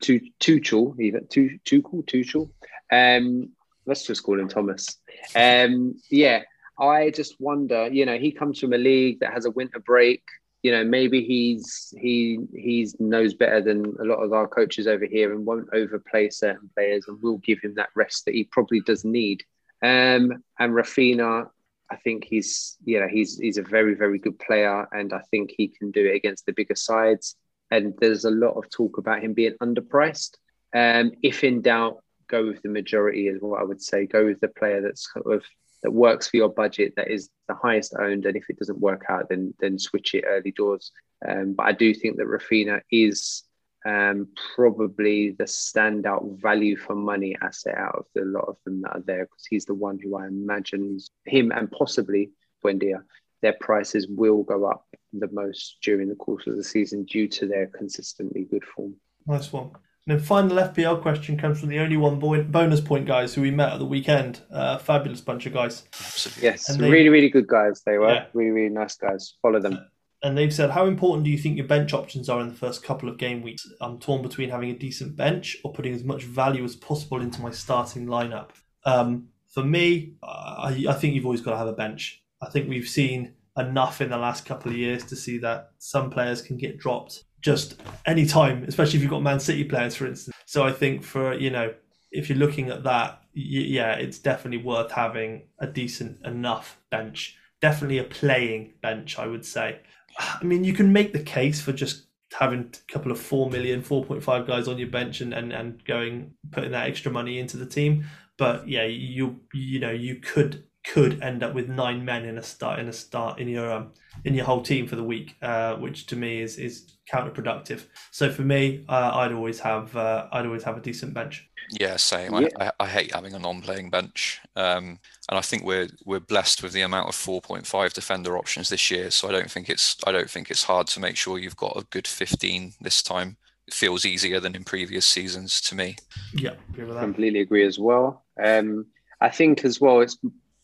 Tuchel, 0.00 0.98
even 1.00 1.26
Tuchel, 1.26 2.04
Tuchel. 2.04 2.50
Um, 2.90 3.50
let's 3.86 4.06
just 4.06 4.22
call 4.22 4.38
him 4.38 4.48
Thomas. 4.48 4.98
Um, 5.34 5.94
yeah, 6.10 6.42
I 6.78 7.10
just 7.10 7.40
wonder. 7.40 7.88
You 7.88 8.06
know, 8.06 8.18
he 8.18 8.32
comes 8.32 8.60
from 8.60 8.72
a 8.72 8.78
league 8.78 9.20
that 9.20 9.32
has 9.32 9.46
a 9.46 9.50
winter 9.50 9.80
break. 9.80 10.22
You 10.62 10.72
know, 10.72 10.84
maybe 10.84 11.22
he's 11.22 11.94
he 11.98 12.38
he 12.52 12.88
knows 12.98 13.34
better 13.34 13.60
than 13.60 13.84
a 14.00 14.04
lot 14.04 14.22
of 14.22 14.32
our 14.32 14.48
coaches 14.48 14.86
over 14.86 15.06
here 15.06 15.32
and 15.32 15.46
won't 15.46 15.68
overplay 15.72 16.30
certain 16.30 16.68
players 16.76 17.04
and 17.08 17.20
will 17.22 17.38
give 17.38 17.60
him 17.60 17.74
that 17.74 17.90
rest 17.94 18.24
that 18.24 18.34
he 18.34 18.44
probably 18.44 18.80
does 18.80 19.04
need. 19.04 19.42
Um, 19.82 20.42
and 20.58 20.72
Raphinha, 20.72 21.48
I 21.90 21.96
think 21.96 22.24
he's 22.24 22.76
you 22.84 23.00
know 23.00 23.08
he's 23.08 23.38
he's 23.38 23.58
a 23.58 23.62
very 23.62 23.94
very 23.94 24.18
good 24.18 24.38
player 24.38 24.86
and 24.92 25.12
I 25.12 25.20
think 25.30 25.52
he 25.56 25.68
can 25.68 25.90
do 25.90 26.06
it 26.06 26.16
against 26.16 26.46
the 26.46 26.52
bigger 26.52 26.74
sides. 26.74 27.36
And 27.70 27.94
there's 28.00 28.24
a 28.24 28.30
lot 28.30 28.52
of 28.52 28.70
talk 28.70 28.98
about 28.98 29.22
him 29.22 29.34
being 29.34 29.54
underpriced. 29.62 30.36
Um, 30.74 31.12
if 31.22 31.44
in 31.44 31.62
doubt, 31.62 32.02
go 32.28 32.46
with 32.46 32.62
the 32.62 32.68
majority 32.68 33.28
is 33.28 33.40
what 33.40 33.60
I 33.60 33.64
would 33.64 33.82
say. 33.82 34.06
Go 34.06 34.26
with 34.26 34.40
the 34.40 34.48
player 34.48 34.80
that's 34.80 35.06
kind 35.06 35.26
of 35.26 35.44
that 35.82 35.92
works 35.92 36.28
for 36.28 36.36
your 36.36 36.48
budget, 36.48 36.94
that 36.96 37.08
is 37.08 37.30
the 37.46 37.54
highest 37.54 37.94
owned, 37.98 38.26
and 38.26 38.36
if 38.36 38.50
it 38.50 38.58
doesn't 38.58 38.80
work 38.80 39.04
out, 39.08 39.28
then 39.28 39.54
then 39.60 39.78
switch 39.78 40.14
it 40.14 40.24
early 40.26 40.50
doors. 40.50 40.92
Um, 41.26 41.54
but 41.54 41.66
I 41.66 41.72
do 41.72 41.94
think 41.94 42.16
that 42.16 42.26
Raphinha 42.26 42.80
is 42.90 43.44
um, 43.86 44.28
probably 44.54 45.30
the 45.30 45.44
standout 45.44 46.40
value 46.40 46.76
for 46.76 46.94
money 46.94 47.36
asset 47.40 47.76
out 47.76 47.94
of 47.94 48.06
the 48.14 48.24
lot 48.24 48.44
of 48.48 48.56
them 48.64 48.82
that 48.82 48.96
are 48.96 49.02
there 49.06 49.24
because 49.24 49.46
he's 49.48 49.64
the 49.64 49.74
one 49.74 49.98
who 50.02 50.16
I 50.16 50.26
imagine 50.26 50.98
him 51.24 51.52
and 51.52 51.70
possibly 51.70 52.30
Buendia. 52.64 53.02
Their 53.42 53.54
prices 53.60 54.06
will 54.08 54.42
go 54.42 54.64
up 54.66 54.84
the 55.12 55.28
most 55.32 55.78
during 55.82 56.08
the 56.08 56.14
course 56.16 56.46
of 56.46 56.56
the 56.56 56.64
season 56.64 57.04
due 57.04 57.28
to 57.28 57.46
their 57.46 57.66
consistently 57.68 58.44
good 58.50 58.64
form. 58.64 58.94
Nice 59.26 59.52
one. 59.52 59.70
And 60.06 60.18
then 60.18 60.20
final 60.20 60.56
FPL 60.56 61.02
question 61.02 61.36
comes 61.36 61.60
from 61.60 61.68
the 61.68 61.78
only 61.80 61.96
one 61.98 62.18
bo- 62.18 62.42
bonus 62.42 62.80
point 62.80 63.06
guys 63.06 63.34
who 63.34 63.42
we 63.42 63.50
met 63.50 63.72
at 63.74 63.78
the 63.78 63.84
weekend. 63.84 64.40
Uh, 64.50 64.78
fabulous 64.78 65.20
bunch 65.20 65.44
of 65.46 65.52
guys. 65.52 65.84
absolutely. 65.94 66.42
Yes, 66.44 66.66
they- 66.76 66.90
really, 66.90 67.10
really 67.10 67.28
good 67.28 67.46
guys. 67.46 67.82
They 67.84 67.98
were 67.98 68.08
Yeah. 68.12 68.26
really, 68.32 68.50
really 68.50 68.74
nice 68.74 68.96
guys. 68.96 69.34
Follow 69.42 69.60
them. 69.60 69.78
And 70.22 70.36
they've 70.36 70.52
said, 70.52 70.70
how 70.70 70.86
important 70.86 71.24
do 71.24 71.30
you 71.30 71.38
think 71.38 71.56
your 71.58 71.66
bench 71.66 71.92
options 71.94 72.28
are 72.28 72.40
in 72.40 72.48
the 72.48 72.54
first 72.54 72.82
couple 72.82 73.08
of 73.08 73.18
game 73.18 73.40
weeks? 73.42 73.70
I'm 73.80 74.00
torn 74.00 74.20
between 74.22 74.50
having 74.50 74.70
a 74.70 74.74
decent 74.78 75.14
bench 75.14 75.56
or 75.62 75.72
putting 75.72 75.94
as 75.94 76.02
much 76.02 76.24
value 76.24 76.64
as 76.64 76.74
possible 76.74 77.20
into 77.20 77.40
my 77.40 77.50
starting 77.52 78.06
lineup. 78.06 78.48
Um, 78.84 79.28
for 79.48 79.62
me, 79.62 80.14
I, 80.22 80.86
I 80.88 80.92
think 80.94 81.14
you've 81.14 81.24
always 81.26 81.40
got 81.40 81.52
to 81.52 81.56
have 81.58 81.68
a 81.68 81.72
bench. 81.72 82.20
I 82.42 82.50
think 82.50 82.68
we've 82.68 82.88
seen 82.88 83.34
enough 83.56 84.00
in 84.00 84.10
the 84.10 84.18
last 84.18 84.46
couple 84.46 84.70
of 84.70 84.78
years 84.78 85.04
to 85.06 85.16
see 85.16 85.38
that 85.38 85.72
some 85.78 86.10
players 86.10 86.40
can 86.40 86.56
get 86.56 86.78
dropped 86.78 87.24
just 87.40 87.80
any 88.06 88.26
time, 88.26 88.64
especially 88.64 88.96
if 88.96 89.02
you've 89.02 89.10
got 89.10 89.22
Man 89.22 89.40
City 89.40 89.64
players, 89.64 89.94
for 89.96 90.06
instance. 90.06 90.36
So 90.46 90.64
I 90.64 90.72
think 90.72 91.02
for, 91.02 91.34
you 91.34 91.50
know, 91.50 91.74
if 92.10 92.28
you're 92.28 92.38
looking 92.38 92.70
at 92.70 92.84
that, 92.84 93.22
yeah, 93.34 93.92
it's 93.92 94.18
definitely 94.18 94.64
worth 94.64 94.90
having 94.92 95.42
a 95.60 95.66
decent 95.66 96.24
enough 96.26 96.80
bench. 96.90 97.36
Definitely 97.60 97.98
a 97.98 98.04
playing 98.04 98.74
bench, 98.82 99.18
I 99.18 99.26
would 99.26 99.44
say. 99.44 99.80
I 100.18 100.42
mean, 100.44 100.64
you 100.64 100.72
can 100.72 100.92
make 100.92 101.12
the 101.12 101.22
case 101.22 101.60
for 101.60 101.72
just 101.72 102.06
having 102.32 102.72
a 102.74 102.92
couple 102.92 103.12
of 103.12 103.20
4 103.20 103.50
million, 103.50 103.82
4.5 103.82 104.46
guys 104.46 104.68
on 104.68 104.78
your 104.78 104.88
bench 104.88 105.20
and, 105.20 105.32
and, 105.32 105.52
and 105.52 105.84
going, 105.84 106.32
putting 106.50 106.72
that 106.72 106.88
extra 106.88 107.12
money 107.12 107.38
into 107.38 107.56
the 107.56 107.66
team. 107.66 108.04
But 108.36 108.68
yeah, 108.68 108.84
you, 108.84 109.40
you 109.52 109.80
know, 109.80 109.90
you 109.90 110.16
could 110.16 110.64
could 110.88 111.22
end 111.22 111.42
up 111.42 111.54
with 111.54 111.68
nine 111.68 112.02
men 112.02 112.24
in 112.24 112.38
a 112.38 112.42
start 112.42 112.78
in 112.78 112.88
a 112.88 112.92
start 112.92 113.38
in 113.38 113.46
your 113.46 113.70
um, 113.70 113.92
in 114.24 114.34
your 114.34 114.46
whole 114.46 114.62
team 114.62 114.86
for 114.86 114.96
the 114.96 115.04
week, 115.04 115.36
uh, 115.42 115.74
which 115.76 116.06
to 116.06 116.16
me 116.16 116.40
is 116.40 116.56
is 116.56 116.94
counterproductive. 117.12 117.84
So 118.10 118.30
for 118.30 118.42
me, 118.42 118.84
uh, 118.88 119.10
I'd 119.14 119.32
always 119.32 119.60
have 119.60 119.94
uh, 119.94 120.26
I'd 120.32 120.46
always 120.46 120.64
have 120.64 120.78
a 120.78 120.80
decent 120.80 121.12
bench. 121.12 121.48
Yeah, 121.78 121.96
same. 121.96 122.32
Yeah. 122.34 122.48
I, 122.58 122.66
I, 122.66 122.72
I 122.80 122.86
hate 122.86 123.14
having 123.14 123.34
a 123.34 123.38
non-playing 123.38 123.90
bench, 123.90 124.40
um, 124.56 124.98
and 125.28 125.38
I 125.38 125.42
think 125.42 125.64
we're 125.64 125.88
we're 126.06 126.20
blessed 126.20 126.62
with 126.62 126.72
the 126.72 126.80
amount 126.80 127.08
of 127.08 127.14
4.5 127.14 127.92
defender 127.92 128.38
options 128.38 128.70
this 128.70 128.90
year. 128.90 129.10
So 129.10 129.28
I 129.28 129.32
don't 129.32 129.50
think 129.50 129.68
it's 129.68 129.96
I 130.06 130.12
don't 130.12 130.30
think 130.30 130.50
it's 130.50 130.64
hard 130.64 130.86
to 130.88 131.00
make 131.00 131.16
sure 131.16 131.38
you've 131.38 131.56
got 131.56 131.76
a 131.76 131.84
good 131.90 132.06
15 132.06 132.72
this 132.80 133.02
time. 133.02 133.36
It 133.66 133.74
feels 133.74 134.06
easier 134.06 134.40
than 134.40 134.56
in 134.56 134.64
previous 134.64 135.04
seasons 135.04 135.60
to 135.62 135.74
me. 135.74 135.96
Yeah, 136.32 136.54
agree 136.70 136.84
with 136.84 136.94
that. 136.94 137.02
completely 137.02 137.40
agree 137.40 137.66
as 137.66 137.78
well. 137.78 138.24
Um, 138.42 138.86
I 139.20 139.28
think 139.28 139.64
as 139.64 139.78
well, 139.78 140.00
it's 140.00 140.16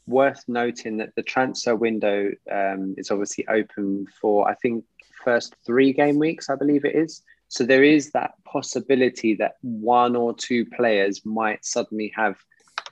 worth 0.06 0.42
noting 0.48 0.98
that 0.98 1.14
the 1.16 1.22
transfer 1.22 1.74
window 1.74 2.30
um, 2.50 2.94
is 2.98 3.10
obviously 3.10 3.46
open 3.48 4.06
for 4.20 4.48
I 4.48 4.54
think 4.54 4.84
first 5.24 5.54
three 5.64 5.92
game 5.92 6.18
weeks, 6.18 6.50
I 6.50 6.56
believe 6.56 6.84
it 6.84 6.94
is. 6.94 7.22
So 7.48 7.64
there 7.64 7.84
is 7.84 8.10
that 8.10 8.32
possibility 8.44 9.34
that 9.36 9.54
one 9.62 10.16
or 10.16 10.34
two 10.34 10.66
players 10.66 11.24
might 11.24 11.64
suddenly 11.64 12.12
have 12.16 12.36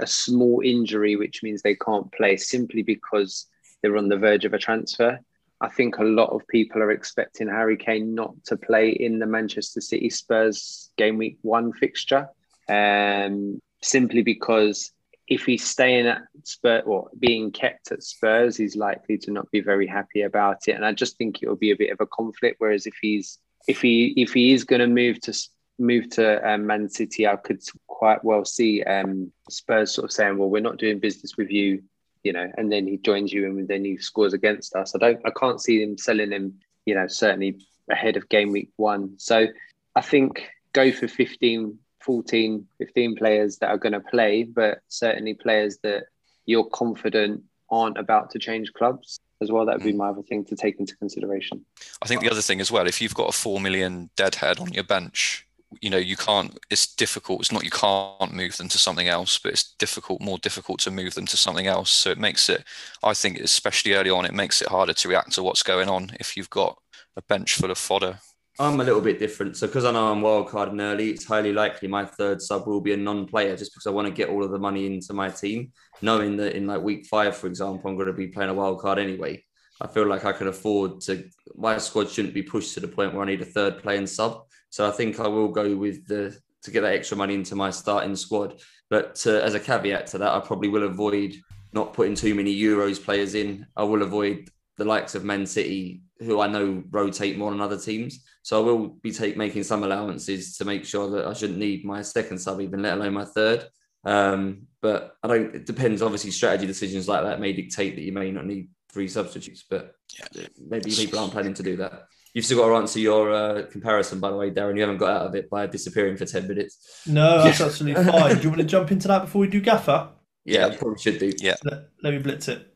a 0.00 0.06
small 0.06 0.62
injury, 0.64 1.16
which 1.16 1.42
means 1.42 1.62
they 1.62 1.74
can't 1.74 2.10
play 2.12 2.36
simply 2.36 2.82
because 2.82 3.46
they're 3.82 3.96
on 3.96 4.08
the 4.08 4.16
verge 4.16 4.44
of 4.44 4.54
a 4.54 4.58
transfer. 4.58 5.18
I 5.60 5.68
think 5.68 5.98
a 5.98 6.04
lot 6.04 6.30
of 6.30 6.46
people 6.48 6.82
are 6.82 6.90
expecting 6.90 7.48
Harry 7.48 7.76
Kane 7.76 8.14
not 8.14 8.34
to 8.46 8.56
play 8.56 8.90
in 8.90 9.18
the 9.18 9.26
Manchester 9.26 9.80
City 9.80 10.10
Spurs 10.10 10.90
game 10.96 11.18
week 11.18 11.38
one 11.42 11.72
fixture, 11.72 12.28
um, 12.68 13.60
simply 13.80 14.22
because 14.22 14.92
if 15.32 15.44
he's 15.46 15.64
staying 15.64 16.06
at 16.06 16.22
Spurs 16.44 16.82
or 16.86 17.08
being 17.18 17.50
kept 17.50 17.90
at 17.90 18.02
Spurs, 18.02 18.56
he's 18.56 18.76
likely 18.76 19.16
to 19.18 19.30
not 19.30 19.50
be 19.50 19.60
very 19.60 19.86
happy 19.86 20.22
about 20.22 20.68
it. 20.68 20.72
And 20.72 20.84
I 20.84 20.92
just 20.92 21.16
think 21.16 21.42
it 21.42 21.48
will 21.48 21.56
be 21.56 21.70
a 21.70 21.76
bit 21.76 21.90
of 21.90 22.00
a 22.00 22.06
conflict. 22.06 22.56
Whereas 22.58 22.86
if 22.86 22.94
he's 23.00 23.38
if 23.66 23.80
he 23.80 24.12
if 24.16 24.32
he 24.34 24.52
is 24.52 24.64
going 24.64 24.80
to 24.80 24.86
move 24.86 25.20
to 25.22 25.32
move 25.78 26.10
to 26.10 26.48
um, 26.48 26.66
Man 26.66 26.88
City, 26.88 27.26
I 27.26 27.36
could 27.36 27.62
quite 27.86 28.22
well 28.22 28.44
see 28.44 28.82
um, 28.82 29.32
Spurs 29.48 29.94
sort 29.94 30.04
of 30.04 30.12
saying, 30.12 30.36
"Well, 30.36 30.50
we're 30.50 30.60
not 30.60 30.78
doing 30.78 30.98
business 30.98 31.36
with 31.36 31.50
you," 31.50 31.82
you 32.22 32.32
know, 32.32 32.50
and 32.58 32.70
then 32.70 32.86
he 32.86 32.98
joins 32.98 33.32
you 33.32 33.46
and 33.46 33.66
then 33.66 33.84
he 33.84 33.96
scores 33.96 34.34
against 34.34 34.74
us. 34.74 34.94
I 34.94 34.98
don't, 34.98 35.20
I 35.24 35.30
can't 35.30 35.60
see 35.60 35.82
him 35.82 35.96
selling 35.96 36.30
him, 36.30 36.60
you 36.84 36.94
know, 36.94 37.06
certainly 37.06 37.58
ahead 37.90 38.16
of 38.16 38.28
game 38.28 38.52
week 38.52 38.70
one. 38.76 39.14
So 39.18 39.46
I 39.94 40.00
think 40.00 40.48
go 40.72 40.92
for 40.92 41.08
15, 41.08 41.78
14, 42.04 42.66
15 42.78 43.16
players 43.16 43.58
that 43.58 43.70
are 43.70 43.78
going 43.78 43.92
to 43.92 44.00
play, 44.00 44.44
but 44.44 44.80
certainly 44.88 45.34
players 45.34 45.78
that 45.82 46.04
you're 46.46 46.64
confident 46.64 47.42
aren't 47.70 47.98
about 47.98 48.30
to 48.30 48.38
change 48.38 48.72
clubs 48.72 49.18
as 49.40 49.50
well. 49.50 49.66
That 49.66 49.78
would 49.78 49.84
be 49.84 49.92
mm. 49.92 49.98
my 49.98 50.08
other 50.08 50.22
thing 50.22 50.44
to 50.46 50.56
take 50.56 50.78
into 50.78 50.96
consideration. 50.96 51.64
I 52.02 52.06
think 52.06 52.20
the 52.20 52.30
other 52.30 52.42
thing 52.42 52.60
as 52.60 52.70
well, 52.70 52.86
if 52.86 53.00
you've 53.00 53.14
got 53.14 53.28
a 53.28 53.32
four 53.32 53.60
million 53.60 54.10
deadhead 54.16 54.58
on 54.58 54.72
your 54.72 54.84
bench, 54.84 55.46
you 55.80 55.90
know 55.90 55.98
you 55.98 56.16
can't. 56.16 56.58
It's 56.70 56.86
difficult. 56.86 57.40
It's 57.40 57.52
not 57.52 57.64
you 57.64 57.70
can't 57.70 58.34
move 58.34 58.56
them 58.56 58.68
to 58.68 58.78
something 58.78 59.08
else, 59.08 59.38
but 59.38 59.52
it's 59.52 59.72
difficult, 59.74 60.20
more 60.20 60.38
difficult 60.38 60.80
to 60.80 60.90
move 60.90 61.14
them 61.14 61.26
to 61.26 61.36
something 61.36 61.66
else. 61.66 61.90
So 61.90 62.10
it 62.10 62.18
makes 62.18 62.48
it. 62.48 62.64
I 63.02 63.14
think, 63.14 63.38
especially 63.38 63.94
early 63.94 64.10
on, 64.10 64.26
it 64.26 64.34
makes 64.34 64.60
it 64.60 64.68
harder 64.68 64.92
to 64.92 65.08
react 65.08 65.32
to 65.32 65.42
what's 65.42 65.62
going 65.62 65.88
on 65.88 66.10
if 66.20 66.36
you've 66.36 66.50
got 66.50 66.78
a 67.16 67.22
bench 67.22 67.54
full 67.54 67.70
of 67.70 67.78
fodder. 67.78 68.18
I'm 68.58 68.80
a 68.80 68.84
little 68.84 69.00
bit 69.00 69.18
different. 69.18 69.56
So 69.56 69.66
because 69.66 69.84
I 69.84 69.92
know 69.92 70.12
I'm 70.12 70.20
wildcarding 70.20 70.80
early, 70.80 71.10
it's 71.10 71.24
highly 71.24 71.52
likely 71.52 71.88
my 71.88 72.04
third 72.04 72.42
sub 72.42 72.66
will 72.66 72.80
be 72.82 72.92
a 72.92 72.96
non-player 72.96 73.56
just 73.56 73.72
because 73.72 73.86
I 73.86 73.90
want 73.90 74.08
to 74.08 74.12
get 74.12 74.28
all 74.28 74.44
of 74.44 74.50
the 74.50 74.58
money 74.58 74.86
into 74.86 75.14
my 75.14 75.30
team, 75.30 75.72
knowing 76.02 76.36
that 76.36 76.54
in 76.54 76.66
like 76.66 76.82
week 76.82 77.06
five, 77.06 77.36
for 77.36 77.46
example, 77.46 77.88
I'm 77.88 77.96
going 77.96 78.08
to 78.08 78.12
be 78.12 78.28
playing 78.28 78.50
a 78.50 78.54
wild 78.54 78.80
card 78.80 78.98
anyway. 78.98 79.42
I 79.80 79.86
feel 79.86 80.06
like 80.06 80.24
I 80.24 80.32
can 80.32 80.48
afford 80.48 81.00
to. 81.02 81.24
My 81.56 81.78
squad 81.78 82.10
shouldn't 82.10 82.34
be 82.34 82.42
pushed 82.42 82.74
to 82.74 82.80
the 82.80 82.88
point 82.88 83.14
where 83.14 83.22
I 83.22 83.26
need 83.26 83.42
a 83.42 83.46
third 83.46 83.78
playing 83.78 84.06
sub. 84.06 84.44
So 84.70 84.86
I 84.86 84.92
think 84.92 85.18
I 85.18 85.28
will 85.28 85.48
go 85.48 85.74
with 85.74 86.06
the 86.06 86.36
to 86.62 86.70
get 86.70 86.82
that 86.82 86.94
extra 86.94 87.16
money 87.16 87.34
into 87.34 87.56
my 87.56 87.70
starting 87.70 88.14
squad. 88.14 88.60
But 88.88 89.22
uh, 89.26 89.38
as 89.38 89.54
a 89.54 89.60
caveat 89.60 90.06
to 90.08 90.18
that, 90.18 90.32
I 90.32 90.40
probably 90.40 90.68
will 90.68 90.84
avoid 90.84 91.34
not 91.72 91.94
putting 91.94 92.14
too 92.14 92.34
many 92.34 92.54
Euros 92.54 93.02
players 93.02 93.34
in. 93.34 93.66
I 93.76 93.82
will 93.82 94.02
avoid 94.02 94.48
the 94.78 94.84
likes 94.84 95.14
of 95.14 95.24
Man 95.24 95.46
City, 95.46 96.02
who 96.20 96.40
I 96.40 96.46
know 96.46 96.82
rotate 96.90 97.36
more 97.38 97.50
than 97.50 97.60
other 97.60 97.78
teams. 97.78 98.24
So 98.42 98.60
I 98.60 98.64
will 98.64 98.88
be 98.88 99.12
take 99.12 99.36
making 99.36 99.62
some 99.64 99.84
allowances 99.84 100.56
to 100.56 100.64
make 100.64 100.84
sure 100.84 101.10
that 101.10 101.26
I 101.26 101.32
shouldn't 101.32 101.58
need 101.58 101.84
my 101.84 102.02
second 102.02 102.38
sub, 102.38 102.60
even 102.60 102.82
let 102.82 102.94
alone 102.98 103.12
my 103.14 103.24
third. 103.24 103.66
Um, 104.04 104.66
but 104.80 105.14
I 105.22 105.28
don't. 105.28 105.54
It 105.54 105.66
depends. 105.66 106.02
Obviously, 106.02 106.30
strategy 106.32 106.66
decisions 106.66 107.06
like 107.06 107.22
that 107.22 107.40
may 107.40 107.52
dictate 107.52 107.94
that 107.94 108.02
you 108.02 108.12
may 108.12 108.30
not 108.32 108.46
need 108.46 108.68
three 108.92 109.08
substitutes, 109.08 109.64
but 109.68 109.94
Yeah. 110.32 110.46
maybe 110.68 110.90
people 110.90 111.18
aren't 111.18 111.32
planning 111.32 111.54
to 111.54 111.62
do 111.62 111.76
that. 111.76 112.06
You've 112.34 112.44
still 112.46 112.58
got 112.58 112.68
to 112.68 112.74
answer 112.76 112.98
your 112.98 113.32
uh, 113.32 113.62
comparison, 113.70 114.18
by 114.18 114.30
the 114.30 114.36
way, 114.36 114.50
Darren. 114.50 114.74
You 114.74 114.80
haven't 114.80 114.96
got 114.96 115.10
out 115.10 115.26
of 115.26 115.34
it 115.34 115.48
by 115.50 115.66
disappearing 115.66 116.16
for 116.16 116.24
ten 116.24 116.48
minutes. 116.48 117.02
No, 117.06 117.42
that's 117.44 117.60
absolutely 117.60 118.02
fine. 118.04 118.36
Do 118.36 118.42
you 118.42 118.48
want 118.48 118.60
to 118.62 118.66
jump 118.66 118.90
into 118.90 119.06
that 119.08 119.20
before 119.20 119.42
we 119.42 119.48
do 119.48 119.60
Gaffer? 119.60 120.08
Yeah, 120.44 120.66
I 120.66 120.76
probably 120.76 120.98
should 121.00 121.18
do. 121.18 121.32
Yeah. 121.38 121.54
Let, 121.62 121.88
let 122.02 122.12
me 122.14 122.18
blitz 122.18 122.48
it. 122.48 122.71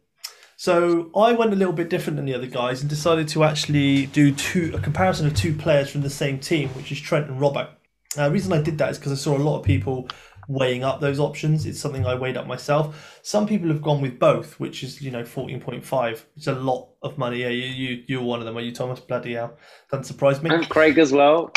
So 0.56 1.10
I 1.14 1.32
went 1.32 1.52
a 1.52 1.56
little 1.56 1.74
bit 1.74 1.90
different 1.90 2.16
than 2.16 2.24
the 2.24 2.34
other 2.34 2.46
guys 2.46 2.80
and 2.80 2.88
decided 2.88 3.28
to 3.28 3.44
actually 3.44 4.06
do 4.06 4.32
two 4.32 4.72
a 4.74 4.80
comparison 4.80 5.26
of 5.26 5.34
two 5.34 5.54
players 5.54 5.90
from 5.90 6.00
the 6.00 6.10
same 6.10 6.38
team, 6.38 6.70
which 6.70 6.90
is 6.90 7.00
Trent 7.00 7.28
and 7.28 7.38
Robbo. 7.38 7.68
Uh, 8.16 8.28
the 8.28 8.30
reason 8.30 8.52
I 8.54 8.62
did 8.62 8.78
that 8.78 8.90
is 8.90 8.98
because 8.98 9.12
I 9.12 9.16
saw 9.16 9.36
a 9.36 9.38
lot 9.38 9.58
of 9.58 9.64
people 9.64 10.08
weighing 10.48 10.84
up 10.84 11.00
those 11.00 11.18
options. 11.18 11.66
It's 11.66 11.80
something 11.80 12.06
I 12.06 12.14
weighed 12.14 12.36
up 12.36 12.46
myself. 12.46 13.18
Some 13.22 13.46
people 13.46 13.68
have 13.68 13.82
gone 13.82 14.00
with 14.00 14.18
both, 14.18 14.58
which 14.58 14.82
is 14.82 15.02
you 15.02 15.10
know 15.10 15.24
fourteen 15.24 15.60
point 15.60 15.84
five. 15.84 16.24
It's 16.36 16.46
a 16.46 16.54
lot 16.54 16.88
of 17.02 17.18
money. 17.18 17.42
Yeah, 17.42 17.48
you 17.48 17.66
you 17.66 18.04
you're 18.06 18.22
one 18.22 18.40
of 18.40 18.46
them, 18.46 18.56
are 18.56 18.62
you, 18.62 18.72
Thomas? 18.72 19.00
Bloody 19.00 19.34
hell, 19.34 19.58
doesn't 19.90 20.04
surprise 20.04 20.42
me. 20.42 20.50
And 20.50 20.68
Craig 20.68 20.96
as 20.96 21.12
well. 21.12 21.52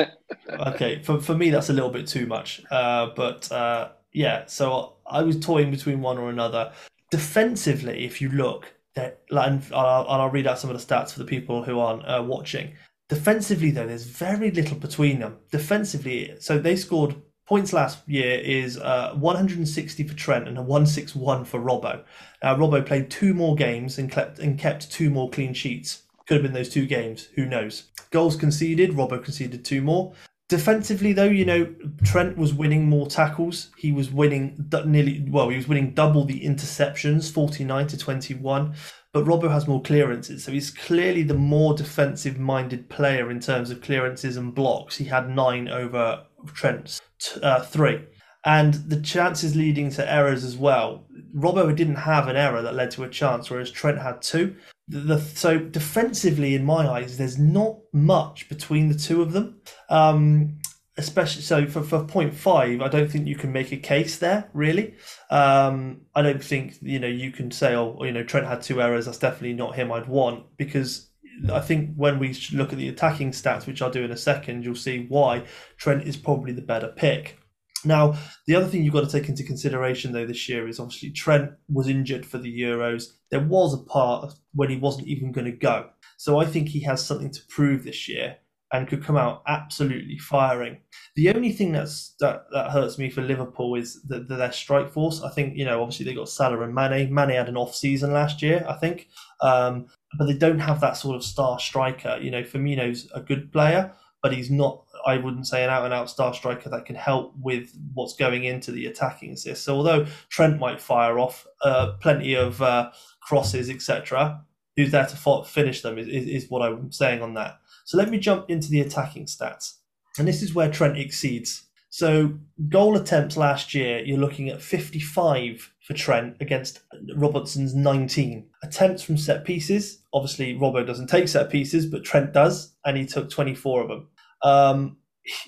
okay, 0.48 1.02
for, 1.02 1.20
for 1.20 1.34
me 1.34 1.50
that's 1.50 1.70
a 1.70 1.72
little 1.72 1.90
bit 1.90 2.06
too 2.06 2.26
much. 2.26 2.62
Uh, 2.70 3.10
but 3.16 3.50
uh, 3.50 3.88
yeah, 4.12 4.46
so 4.46 4.94
I 5.06 5.22
was 5.22 5.40
toying 5.40 5.70
between 5.70 6.00
one 6.00 6.18
or 6.18 6.30
another. 6.30 6.72
Defensively, 7.14 8.04
if 8.04 8.20
you 8.20 8.28
look, 8.28 8.74
that 8.96 9.20
and 9.30 9.62
I'll, 9.72 10.04
I'll 10.08 10.30
read 10.30 10.48
out 10.48 10.58
some 10.58 10.68
of 10.68 10.76
the 10.76 10.84
stats 10.84 11.12
for 11.12 11.20
the 11.20 11.24
people 11.24 11.62
who 11.62 11.78
aren't 11.78 12.04
uh, 12.04 12.24
watching. 12.26 12.72
Defensively, 13.08 13.70
though, 13.70 13.86
there's 13.86 14.02
very 14.02 14.50
little 14.50 14.76
between 14.76 15.20
them. 15.20 15.36
Defensively, 15.52 16.34
so 16.40 16.58
they 16.58 16.74
scored 16.74 17.14
points 17.46 17.72
last 17.72 18.08
year 18.08 18.40
is 18.40 18.78
uh, 18.78 19.14
160 19.14 20.08
for 20.08 20.14
Trent 20.14 20.48
and 20.48 20.58
a 20.58 20.62
161 20.62 21.44
for 21.44 21.60
Robbo. 21.60 22.02
Now, 22.42 22.56
Robbo 22.56 22.84
played 22.84 23.12
two 23.12 23.32
more 23.32 23.54
games 23.54 23.96
and 23.96 24.10
kept 24.10 24.40
and 24.40 24.58
kept 24.58 24.90
two 24.90 25.08
more 25.08 25.30
clean 25.30 25.54
sheets. 25.54 26.02
Could 26.26 26.38
have 26.38 26.42
been 26.42 26.52
those 26.52 26.68
two 26.68 26.86
games. 26.86 27.28
Who 27.36 27.46
knows? 27.46 27.84
Goals 28.10 28.34
conceded. 28.34 28.90
Robbo 28.90 29.22
conceded 29.22 29.64
two 29.64 29.82
more. 29.82 30.14
Defensively, 30.54 31.12
though, 31.12 31.24
you 31.24 31.44
know, 31.44 31.74
Trent 32.04 32.38
was 32.38 32.54
winning 32.54 32.88
more 32.88 33.08
tackles. 33.08 33.72
He 33.76 33.90
was 33.90 34.12
winning 34.12 34.70
nearly, 34.86 35.26
well, 35.28 35.48
he 35.48 35.56
was 35.56 35.66
winning 35.66 35.94
double 35.94 36.24
the 36.24 36.44
interceptions, 36.44 37.28
49 37.32 37.88
to 37.88 37.98
21. 37.98 38.72
But 39.12 39.24
Robbo 39.24 39.50
has 39.50 39.66
more 39.66 39.82
clearances. 39.82 40.44
So 40.44 40.52
he's 40.52 40.70
clearly 40.70 41.24
the 41.24 41.34
more 41.34 41.74
defensive 41.74 42.38
minded 42.38 42.88
player 42.88 43.32
in 43.32 43.40
terms 43.40 43.72
of 43.72 43.80
clearances 43.80 44.36
and 44.36 44.54
blocks. 44.54 44.96
He 44.96 45.06
had 45.06 45.28
nine 45.28 45.66
over 45.66 46.22
Trent's 46.46 47.00
t- 47.18 47.40
uh, 47.40 47.64
three. 47.64 48.04
And 48.44 48.74
the 48.74 49.00
chances 49.00 49.56
leading 49.56 49.90
to 49.90 50.08
errors 50.08 50.44
as 50.44 50.56
well. 50.56 51.08
Robbo 51.34 51.74
didn't 51.74 51.96
have 51.96 52.28
an 52.28 52.36
error 52.36 52.62
that 52.62 52.76
led 52.76 52.92
to 52.92 53.02
a 53.02 53.08
chance, 53.08 53.50
whereas 53.50 53.72
Trent 53.72 53.98
had 53.98 54.22
two. 54.22 54.54
The, 54.88 55.00
the, 55.00 55.20
so 55.20 55.58
defensively, 55.58 56.54
in 56.54 56.64
my 56.64 56.88
eyes, 56.88 57.16
there's 57.16 57.38
not 57.38 57.78
much 57.92 58.48
between 58.48 58.88
the 58.88 58.98
two 58.98 59.22
of 59.22 59.32
them. 59.32 59.60
Um, 59.88 60.58
especially 60.96 61.42
so 61.42 61.66
for, 61.66 61.82
for 61.82 62.04
point 62.04 62.34
five, 62.34 62.80
I 62.80 62.88
don't 62.88 63.10
think 63.10 63.26
you 63.26 63.36
can 63.36 63.52
make 63.52 63.72
a 63.72 63.76
case 63.76 64.18
there 64.18 64.48
really. 64.52 64.94
Um, 65.30 66.02
I 66.14 66.22
don't 66.22 66.42
think 66.42 66.76
you 66.82 66.98
know 66.98 67.08
you 67.08 67.32
can 67.32 67.50
say, 67.50 67.74
oh, 67.74 67.98
you 68.02 68.12
know, 68.12 68.22
Trent 68.22 68.46
had 68.46 68.62
two 68.62 68.80
errors. 68.80 69.06
That's 69.06 69.18
definitely 69.18 69.54
not 69.54 69.74
him. 69.74 69.90
I'd 69.90 70.08
want 70.08 70.56
because 70.56 71.10
I 71.52 71.60
think 71.60 71.94
when 71.96 72.18
we 72.18 72.36
look 72.52 72.72
at 72.72 72.78
the 72.78 72.88
attacking 72.88 73.32
stats, 73.32 73.66
which 73.66 73.82
I'll 73.82 73.90
do 73.90 74.04
in 74.04 74.12
a 74.12 74.16
second, 74.16 74.64
you'll 74.64 74.76
see 74.76 75.06
why 75.08 75.44
Trent 75.76 76.04
is 76.04 76.16
probably 76.16 76.52
the 76.52 76.62
better 76.62 76.88
pick. 76.88 77.38
Now, 77.84 78.16
the 78.46 78.54
other 78.54 78.66
thing 78.66 78.82
you've 78.82 78.94
got 78.94 79.08
to 79.08 79.10
take 79.10 79.28
into 79.28 79.44
consideration, 79.44 80.12
though, 80.12 80.26
this 80.26 80.48
year 80.48 80.68
is 80.68 80.80
obviously 80.80 81.10
Trent 81.10 81.52
was 81.68 81.88
injured 81.88 82.26
for 82.26 82.38
the 82.38 82.60
Euros. 82.60 83.12
There 83.30 83.40
was 83.40 83.74
a 83.74 83.78
part 83.78 84.34
when 84.54 84.70
he 84.70 84.76
wasn't 84.76 85.08
even 85.08 85.32
going 85.32 85.46
to 85.46 85.56
go. 85.56 85.90
So 86.16 86.38
I 86.38 86.46
think 86.46 86.68
he 86.68 86.80
has 86.80 87.04
something 87.04 87.30
to 87.32 87.40
prove 87.48 87.84
this 87.84 88.08
year 88.08 88.36
and 88.72 88.88
could 88.88 89.04
come 89.04 89.16
out 89.16 89.42
absolutely 89.46 90.18
firing. 90.18 90.78
The 91.14 91.30
only 91.30 91.52
thing 91.52 91.70
that's 91.72 92.14
that, 92.18 92.46
that 92.52 92.70
hurts 92.70 92.98
me 92.98 93.08
for 93.08 93.22
Liverpool 93.22 93.76
is 93.76 94.02
the, 94.02 94.20
the, 94.20 94.36
their 94.36 94.50
strike 94.50 94.90
force. 94.90 95.22
I 95.22 95.30
think, 95.30 95.56
you 95.56 95.64
know, 95.64 95.80
obviously 95.80 96.04
they 96.04 96.14
got 96.14 96.28
Salah 96.28 96.60
and 96.62 96.74
Mane. 96.74 97.12
Mane 97.14 97.30
had 97.30 97.48
an 97.48 97.56
off 97.56 97.74
season 97.74 98.12
last 98.12 98.42
year, 98.42 98.64
I 98.68 98.74
think. 98.74 99.08
Um, 99.40 99.86
but 100.18 100.26
they 100.26 100.34
don't 100.34 100.58
have 100.58 100.80
that 100.80 100.96
sort 100.96 101.14
of 101.14 101.22
star 101.22 101.60
striker. 101.60 102.18
You 102.20 102.30
know, 102.30 102.42
Firmino's 102.42 103.08
a 103.14 103.20
good 103.20 103.52
player, 103.52 103.92
but 104.22 104.32
he's 104.32 104.50
not 104.50 104.84
I 105.06 105.18
wouldn't 105.18 105.46
say 105.46 105.64
an 105.64 105.70
out 105.70 105.84
and 105.84 105.94
out 105.94 106.10
star 106.10 106.34
striker 106.34 106.68
that 106.70 106.86
can 106.86 106.96
help 106.96 107.34
with 107.40 107.70
what's 107.92 108.14
going 108.14 108.44
into 108.44 108.72
the 108.72 108.86
attacking 108.86 109.32
assist. 109.32 109.64
So 109.64 109.74
although 109.74 110.06
Trent 110.28 110.58
might 110.58 110.80
fire 110.80 111.18
off 111.18 111.46
uh, 111.62 111.92
plenty 112.00 112.34
of 112.34 112.60
uh, 112.62 112.90
crosses, 113.20 113.70
etc., 113.70 114.42
who's 114.76 114.90
there 114.90 115.06
to 115.06 115.44
finish 115.44 115.82
them 115.82 115.98
is, 115.98 116.08
is, 116.08 116.26
is 116.26 116.50
what 116.50 116.62
I'm 116.62 116.90
saying 116.90 117.22
on 117.22 117.34
that. 117.34 117.58
So 117.84 117.96
let 117.96 118.10
me 118.10 118.18
jump 118.18 118.50
into 118.50 118.68
the 118.68 118.80
attacking 118.80 119.26
stats. 119.26 119.74
And 120.18 120.26
this 120.26 120.42
is 120.42 120.54
where 120.54 120.70
Trent 120.70 120.98
exceeds. 120.98 121.64
So 121.90 122.38
goal 122.70 122.96
attempts 122.96 123.36
last 123.36 123.72
year, 123.72 124.02
you're 124.04 124.18
looking 124.18 124.48
at 124.48 124.60
55 124.60 125.70
for 125.80 125.92
Trent 125.94 126.36
against 126.40 126.80
Robertson's 127.14 127.72
19. 127.72 128.48
Attempts 128.64 129.02
from 129.02 129.16
set 129.16 129.44
pieces, 129.44 130.02
obviously 130.12 130.54
Robbo 130.54 130.84
doesn't 130.84 131.06
take 131.06 131.28
set 131.28 131.50
pieces, 131.50 131.86
but 131.86 132.02
Trent 132.02 132.32
does, 132.32 132.74
and 132.84 132.96
he 132.96 133.06
took 133.06 133.30
24 133.30 133.82
of 133.82 133.88
them. 133.88 134.08
Um, 134.44 134.98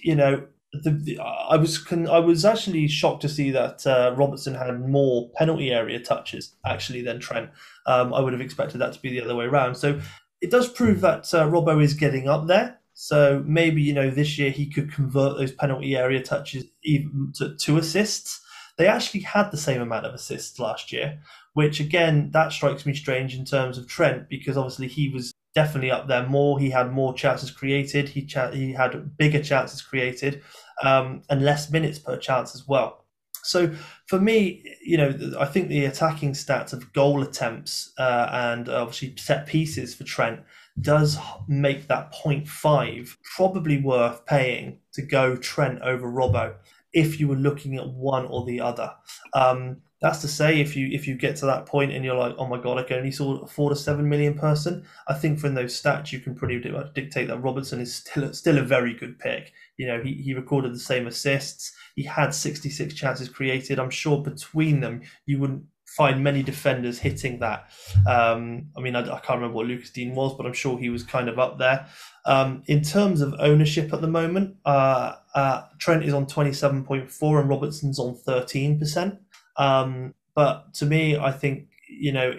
you 0.02 0.16
know, 0.16 0.46
the, 0.72 0.90
the, 0.90 1.18
I 1.20 1.56
was 1.56 1.78
con- 1.78 2.08
I 2.08 2.18
was 2.18 2.44
actually 2.44 2.88
shocked 2.88 3.22
to 3.22 3.28
see 3.28 3.50
that 3.50 3.86
uh, 3.86 4.14
Robertson 4.16 4.54
had 4.54 4.80
more 4.80 5.30
penalty 5.36 5.70
area 5.70 6.00
touches 6.00 6.54
actually 6.64 7.02
than 7.02 7.20
Trent. 7.20 7.50
Um, 7.86 8.12
I 8.12 8.20
would 8.20 8.32
have 8.32 8.42
expected 8.42 8.78
that 8.78 8.92
to 8.94 9.00
be 9.00 9.10
the 9.10 9.22
other 9.22 9.36
way 9.36 9.44
around. 9.44 9.76
So 9.76 10.00
it 10.40 10.50
does 10.50 10.68
prove 10.68 11.00
that 11.00 11.32
uh, 11.32 11.46
Robbo 11.46 11.82
is 11.82 11.94
getting 11.94 12.28
up 12.28 12.46
there. 12.46 12.78
So 12.94 13.42
maybe 13.46 13.82
you 13.82 13.92
know 13.92 14.10
this 14.10 14.38
year 14.38 14.50
he 14.50 14.66
could 14.66 14.92
convert 14.92 15.38
those 15.38 15.52
penalty 15.52 15.96
area 15.96 16.22
touches 16.22 16.64
even 16.82 17.32
to, 17.36 17.54
to 17.56 17.78
assists. 17.78 18.40
They 18.78 18.86
actually 18.86 19.20
had 19.20 19.50
the 19.50 19.56
same 19.56 19.80
amount 19.80 20.06
of 20.06 20.14
assists 20.14 20.58
last 20.58 20.92
year, 20.92 21.20
which 21.54 21.80
again 21.80 22.30
that 22.32 22.52
strikes 22.52 22.86
me 22.86 22.94
strange 22.94 23.34
in 23.34 23.44
terms 23.44 23.78
of 23.78 23.86
Trent 23.86 24.28
because 24.28 24.56
obviously 24.56 24.88
he 24.88 25.08
was 25.08 25.32
definitely 25.56 25.90
up 25.90 26.06
there 26.06 26.26
more. 26.26 26.60
He 26.60 26.68
had 26.68 26.92
more 26.92 27.14
chances 27.14 27.50
created. 27.50 28.10
He 28.10 28.26
cha- 28.26 28.52
he 28.52 28.72
had 28.72 29.16
bigger 29.16 29.42
chances 29.42 29.80
created 29.80 30.42
um, 30.84 31.22
and 31.30 31.42
less 31.42 31.70
minutes 31.70 31.98
per 31.98 32.18
chance 32.18 32.54
as 32.54 32.68
well. 32.68 33.06
So 33.42 33.74
for 34.06 34.20
me, 34.20 34.62
you 34.84 34.98
know, 34.98 35.14
I 35.40 35.46
think 35.46 35.68
the 35.68 35.86
attacking 35.86 36.32
stats 36.32 36.72
of 36.72 36.92
goal 36.92 37.22
attempts 37.22 37.92
uh, 37.98 38.28
and 38.30 38.68
obviously 38.68 39.14
set 39.16 39.46
pieces 39.46 39.94
for 39.94 40.04
Trent 40.04 40.40
does 40.80 41.16
make 41.48 41.88
that 41.88 42.12
0.5 42.12 43.16
probably 43.34 43.78
worth 43.78 44.26
paying 44.26 44.80
to 44.92 45.02
go 45.02 45.36
Trent 45.36 45.80
over 45.80 46.06
Robbo 46.06 46.54
if 46.92 47.18
you 47.18 47.28
were 47.28 47.36
looking 47.36 47.76
at 47.76 47.88
one 47.88 48.26
or 48.26 48.44
the 48.44 48.60
other. 48.60 48.92
Um, 49.32 49.78
that's 50.00 50.20
to 50.20 50.28
say, 50.28 50.60
if 50.60 50.76
you 50.76 50.88
if 50.88 51.08
you 51.08 51.14
get 51.14 51.36
to 51.36 51.46
that 51.46 51.66
point 51.66 51.92
and 51.92 52.04
you're 52.04 52.16
like, 52.16 52.34
oh 52.38 52.46
my 52.46 52.60
god, 52.60 52.78
I 52.78 52.82
can 52.82 52.98
only 52.98 53.14
afford 53.42 53.72
a 53.72 53.76
seven 53.76 54.08
million 54.08 54.34
person, 54.34 54.84
I 55.08 55.14
think 55.14 55.38
from 55.38 55.54
those 55.54 55.80
stats 55.80 56.12
you 56.12 56.20
can 56.20 56.34
pretty 56.34 56.70
much 56.70 56.92
dictate 56.94 57.28
that 57.28 57.42
Robertson 57.42 57.80
is 57.80 57.94
still 57.94 58.32
still 58.34 58.58
a 58.58 58.62
very 58.62 58.92
good 58.94 59.18
pick. 59.18 59.52
You 59.78 59.86
know, 59.86 60.00
he, 60.02 60.14
he 60.14 60.34
recorded 60.34 60.74
the 60.74 60.78
same 60.78 61.06
assists. 61.06 61.74
He 61.94 62.02
had 62.02 62.34
66 62.34 62.94
chances 62.94 63.28
created. 63.28 63.78
I'm 63.78 63.90
sure 63.90 64.22
between 64.22 64.80
them, 64.80 65.02
you 65.24 65.38
wouldn't 65.38 65.64
find 65.86 66.22
many 66.22 66.42
defenders 66.42 66.98
hitting 66.98 67.38
that. 67.38 67.70
Um, 68.06 68.66
I 68.76 68.80
mean, 68.80 68.96
I, 68.96 69.00
I, 69.00 69.18
can't 69.20 69.38
remember 69.38 69.56
what 69.56 69.66
Lucas 69.66 69.90
Digne 69.90 70.14
was, 70.14 70.36
but 70.36 70.44
I'm 70.44 70.52
sure 70.52 70.78
he 70.78 70.90
was 70.90 71.02
kind 71.02 71.28
of 71.28 71.38
up 71.38 71.58
there. 71.58 71.86
Um, 72.26 72.62
in 72.66 72.82
terms 72.82 73.20
of 73.20 73.34
ownership 73.38 73.92
at 73.94 74.00
the 74.00 74.08
moment, 74.08 74.56
uh, 74.66 75.14
uh, 75.34 75.62
Trent 75.78 76.04
is 76.04 76.12
on 76.12 76.26
27.4 76.26 77.40
and 77.40 77.48
Robertson's 77.48 77.98
on 77.98 78.16
13%. 78.26 79.18
Um, 79.58 80.14
but 80.34 80.74
to 80.74 80.86
me, 80.86 81.16
I 81.16 81.32
think, 81.32 81.68
you 81.88 82.12
know, 82.12 82.32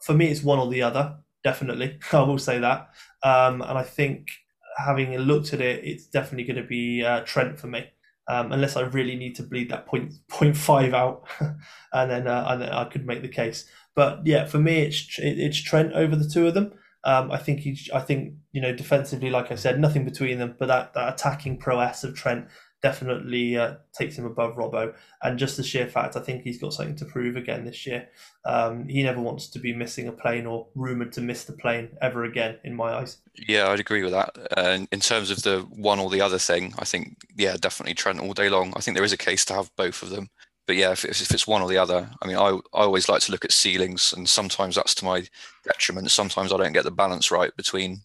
for 0.00 0.14
me, 0.14 0.28
it's 0.28 0.42
one 0.42 0.58
or 0.58 0.68
the 0.68 0.82
other, 0.82 1.16
definitely. 1.44 1.98
I 2.12 2.22
will 2.22 2.38
say 2.38 2.58
that. 2.58 2.90
Um, 3.22 3.62
and 3.62 3.78
I 3.78 3.82
think 3.82 4.28
having 4.78 5.16
looked 5.16 5.52
at 5.52 5.60
it, 5.60 5.84
it's 5.84 6.06
definitely 6.06 6.44
going 6.44 6.62
to 6.62 6.68
be 6.68 7.04
uh, 7.04 7.20
Trent 7.20 7.58
for 7.58 7.66
me. 7.66 7.86
Um, 8.28 8.52
unless 8.52 8.76
I 8.76 8.82
really 8.82 9.16
need 9.16 9.34
to 9.36 9.42
bleed 9.42 9.68
that 9.70 9.86
point 9.86 10.12
point 10.28 10.56
five 10.56 10.94
out, 10.94 11.24
and 11.92 12.10
then 12.10 12.28
uh, 12.28 12.46
and 12.48 12.62
then 12.62 12.68
I 12.70 12.84
could 12.84 13.04
make 13.04 13.20
the 13.20 13.28
case. 13.28 13.68
But 13.96 14.24
yeah, 14.24 14.46
for 14.46 14.58
me, 14.58 14.82
it's 14.82 15.18
it's 15.18 15.60
Trent 15.60 15.92
over 15.92 16.14
the 16.14 16.28
two 16.28 16.46
of 16.46 16.54
them. 16.54 16.72
Um, 17.04 17.32
I 17.32 17.38
think 17.38 17.60
he, 17.60 17.76
I 17.92 17.98
think 17.98 18.34
you 18.52 18.60
know 18.62 18.72
defensively, 18.74 19.28
like 19.28 19.50
I 19.50 19.56
said, 19.56 19.80
nothing 19.80 20.04
between 20.04 20.38
them. 20.38 20.54
But 20.56 20.68
that, 20.68 20.94
that 20.94 21.14
attacking 21.14 21.58
prowess 21.58 22.04
of 22.04 22.14
Trent 22.14 22.46
definitely 22.82 23.56
uh, 23.56 23.74
takes 23.92 24.18
him 24.18 24.26
above 24.26 24.56
Robbo. 24.56 24.94
And 25.22 25.38
just 25.38 25.56
the 25.56 25.62
sheer 25.62 25.86
fact, 25.86 26.16
I 26.16 26.20
think 26.20 26.42
he's 26.42 26.58
got 26.58 26.74
something 26.74 26.96
to 26.96 27.04
prove 27.04 27.36
again 27.36 27.64
this 27.64 27.86
year. 27.86 28.08
Um, 28.44 28.88
he 28.88 29.02
never 29.02 29.20
wants 29.20 29.46
to 29.48 29.58
be 29.58 29.72
missing 29.72 30.08
a 30.08 30.12
plane 30.12 30.46
or 30.46 30.66
rumoured 30.74 31.12
to 31.12 31.20
miss 31.20 31.44
the 31.44 31.52
plane 31.52 31.90
ever 32.02 32.24
again, 32.24 32.58
in 32.64 32.74
my 32.74 32.92
eyes. 32.92 33.18
Yeah, 33.48 33.68
I'd 33.68 33.80
agree 33.80 34.02
with 34.02 34.12
that. 34.12 34.36
Uh, 34.56 34.86
in 34.90 35.00
terms 35.00 35.30
of 35.30 35.42
the 35.42 35.60
one 35.70 36.00
or 36.00 36.10
the 36.10 36.20
other 36.20 36.38
thing, 36.38 36.74
I 36.78 36.84
think, 36.84 37.16
yeah, 37.36 37.56
definitely 37.58 37.94
Trent 37.94 38.20
all 38.20 38.34
day 38.34 38.48
long. 38.48 38.72
I 38.76 38.80
think 38.80 38.96
there 38.96 39.04
is 39.04 39.12
a 39.12 39.18
case 39.18 39.44
to 39.46 39.54
have 39.54 39.70
both 39.76 40.02
of 40.02 40.10
them. 40.10 40.28
But 40.66 40.76
yeah, 40.76 40.92
if, 40.92 41.04
if 41.04 41.30
it's 41.30 41.46
one 41.46 41.60
or 41.60 41.68
the 41.68 41.78
other, 41.78 42.08
I 42.22 42.26
mean, 42.26 42.36
I, 42.36 42.50
I 42.50 42.60
always 42.72 43.08
like 43.08 43.20
to 43.22 43.32
look 43.32 43.44
at 43.44 43.52
ceilings, 43.52 44.12
and 44.16 44.28
sometimes 44.28 44.76
that's 44.76 44.94
to 44.96 45.04
my 45.04 45.24
detriment. 45.64 46.10
Sometimes 46.10 46.52
I 46.52 46.56
don't 46.56 46.72
get 46.72 46.84
the 46.84 46.92
balance 46.92 47.30
right 47.30 47.54
between 47.56 48.02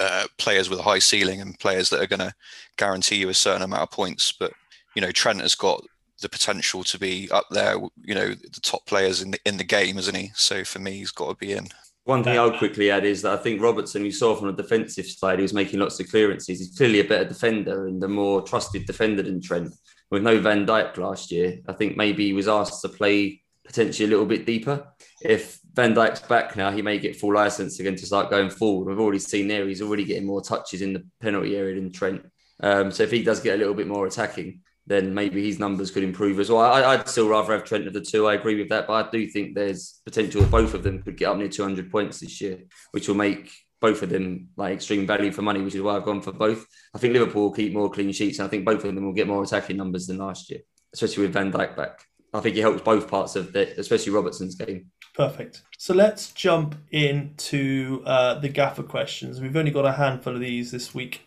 uh, 0.00 0.26
players 0.38 0.68
with 0.68 0.78
a 0.78 0.84
high 0.84 0.98
ceiling 0.98 1.40
and 1.40 1.58
players 1.58 1.90
that 1.90 2.00
are 2.00 2.06
going 2.06 2.20
to 2.20 2.34
guarantee 2.76 3.16
you 3.16 3.28
a 3.28 3.34
certain 3.34 3.62
amount 3.62 3.82
of 3.82 3.90
points. 3.90 4.32
But 4.32 4.52
you 4.94 5.02
know, 5.02 5.12
Trent 5.12 5.40
has 5.40 5.54
got 5.54 5.84
the 6.22 6.28
potential 6.28 6.82
to 6.84 6.98
be 6.98 7.30
up 7.30 7.46
there. 7.50 7.76
You 8.02 8.14
know, 8.14 8.28
the 8.34 8.60
top 8.62 8.86
players 8.86 9.22
in 9.22 9.32
the 9.32 9.38
in 9.44 9.56
the 9.56 9.64
game, 9.64 9.98
isn't 9.98 10.14
he? 10.14 10.30
So 10.34 10.64
for 10.64 10.78
me, 10.78 10.92
he's 10.92 11.10
got 11.10 11.28
to 11.28 11.34
be 11.34 11.52
in. 11.52 11.68
One 12.04 12.22
thing 12.22 12.38
I'll 12.38 12.56
quickly 12.56 12.92
add 12.92 13.04
is 13.04 13.22
that 13.22 13.36
I 13.36 13.42
think 13.42 13.60
Robertson, 13.60 14.04
you 14.04 14.12
saw 14.12 14.36
from 14.36 14.46
the 14.46 14.62
defensive 14.62 15.06
side, 15.06 15.40
he 15.40 15.42
was 15.42 15.52
making 15.52 15.80
lots 15.80 15.98
of 15.98 16.08
clearances. 16.08 16.60
He's 16.60 16.76
clearly 16.76 17.00
a 17.00 17.04
better 17.04 17.24
defender 17.24 17.88
and 17.88 18.02
a 18.04 18.06
more 18.06 18.42
trusted 18.42 18.86
defender 18.86 19.22
than 19.22 19.42
Trent. 19.42 19.74
With 20.08 20.22
no 20.22 20.38
Van 20.38 20.64
Dijk 20.64 20.98
last 20.98 21.32
year, 21.32 21.58
I 21.66 21.72
think 21.72 21.96
maybe 21.96 22.26
he 22.26 22.32
was 22.32 22.46
asked 22.46 22.80
to 22.82 22.88
play 22.88 23.42
potentially 23.64 24.06
a 24.06 24.10
little 24.10 24.24
bit 24.24 24.46
deeper. 24.46 24.86
If 25.20 25.58
Van 25.76 25.94
Dijk's 25.94 26.20
back 26.20 26.56
now, 26.56 26.70
he 26.70 26.80
may 26.80 26.98
get 26.98 27.16
full 27.16 27.34
license 27.34 27.78
again 27.78 27.96
to 27.96 28.06
start 28.06 28.30
going 28.30 28.48
forward. 28.48 28.88
We've 28.88 28.98
already 28.98 29.18
seen 29.18 29.46
there 29.46 29.68
he's 29.68 29.82
already 29.82 30.04
getting 30.04 30.26
more 30.26 30.40
touches 30.40 30.80
in 30.80 30.94
the 30.94 31.04
penalty 31.20 31.54
area 31.54 31.74
than 31.74 31.92
Trent. 31.92 32.22
Um, 32.62 32.90
so 32.90 33.02
if 33.02 33.10
he 33.10 33.22
does 33.22 33.40
get 33.40 33.56
a 33.56 33.58
little 33.58 33.74
bit 33.74 33.86
more 33.86 34.06
attacking, 34.06 34.62
then 34.86 35.12
maybe 35.12 35.44
his 35.44 35.58
numbers 35.58 35.90
could 35.90 36.02
improve 36.02 36.40
as 36.40 36.48
well. 36.48 36.60
I, 36.60 36.96
would 36.96 37.08
still 37.08 37.28
rather 37.28 37.52
have 37.52 37.64
Trent 37.64 37.86
of 37.86 37.92
the 37.92 38.00
two. 38.00 38.26
I 38.26 38.34
agree 38.34 38.56
with 38.56 38.70
that, 38.70 38.86
but 38.86 39.06
I 39.06 39.10
do 39.10 39.26
think 39.26 39.54
there's 39.54 40.00
potential 40.06 40.44
both 40.46 40.72
of 40.72 40.82
them 40.82 41.02
could 41.02 41.18
get 41.18 41.28
up 41.28 41.36
near 41.36 41.48
200 41.48 41.90
points 41.90 42.20
this 42.20 42.40
year, 42.40 42.60
which 42.92 43.06
will 43.06 43.16
make 43.16 43.52
both 43.82 44.02
of 44.02 44.08
them 44.08 44.48
like 44.56 44.74
extreme 44.74 45.06
value 45.06 45.30
for 45.30 45.42
money, 45.42 45.60
which 45.60 45.74
is 45.74 45.82
why 45.82 45.96
I've 45.96 46.04
gone 46.04 46.22
for 46.22 46.32
both. 46.32 46.64
I 46.94 46.98
think 46.98 47.12
Liverpool 47.12 47.42
will 47.42 47.52
keep 47.52 47.74
more 47.74 47.90
clean 47.90 48.12
sheets, 48.12 48.38
and 48.38 48.46
I 48.46 48.48
think 48.48 48.64
both 48.64 48.82
of 48.84 48.94
them 48.94 49.04
will 49.04 49.12
get 49.12 49.28
more 49.28 49.42
attacking 49.42 49.76
numbers 49.76 50.06
than 50.06 50.16
last 50.18 50.50
year, 50.50 50.60
especially 50.94 51.24
with 51.24 51.34
Van 51.34 51.52
Dijk 51.52 51.76
back. 51.76 52.02
I 52.34 52.40
think 52.40 52.54
he 52.54 52.60
helps 52.60 52.82
both 52.82 53.08
parts 53.08 53.36
of 53.36 53.54
it, 53.56 53.78
especially 53.78 54.12
Robertson's 54.12 54.54
game. 54.54 54.90
Perfect. 55.14 55.62
So 55.78 55.94
let's 55.94 56.32
jump 56.32 56.74
into 56.90 58.02
uh, 58.04 58.38
the 58.38 58.48
gaffer 58.48 58.82
questions. 58.82 59.40
We've 59.40 59.56
only 59.56 59.70
got 59.70 59.86
a 59.86 59.92
handful 59.92 60.34
of 60.34 60.40
these 60.40 60.70
this 60.70 60.94
week. 60.94 61.22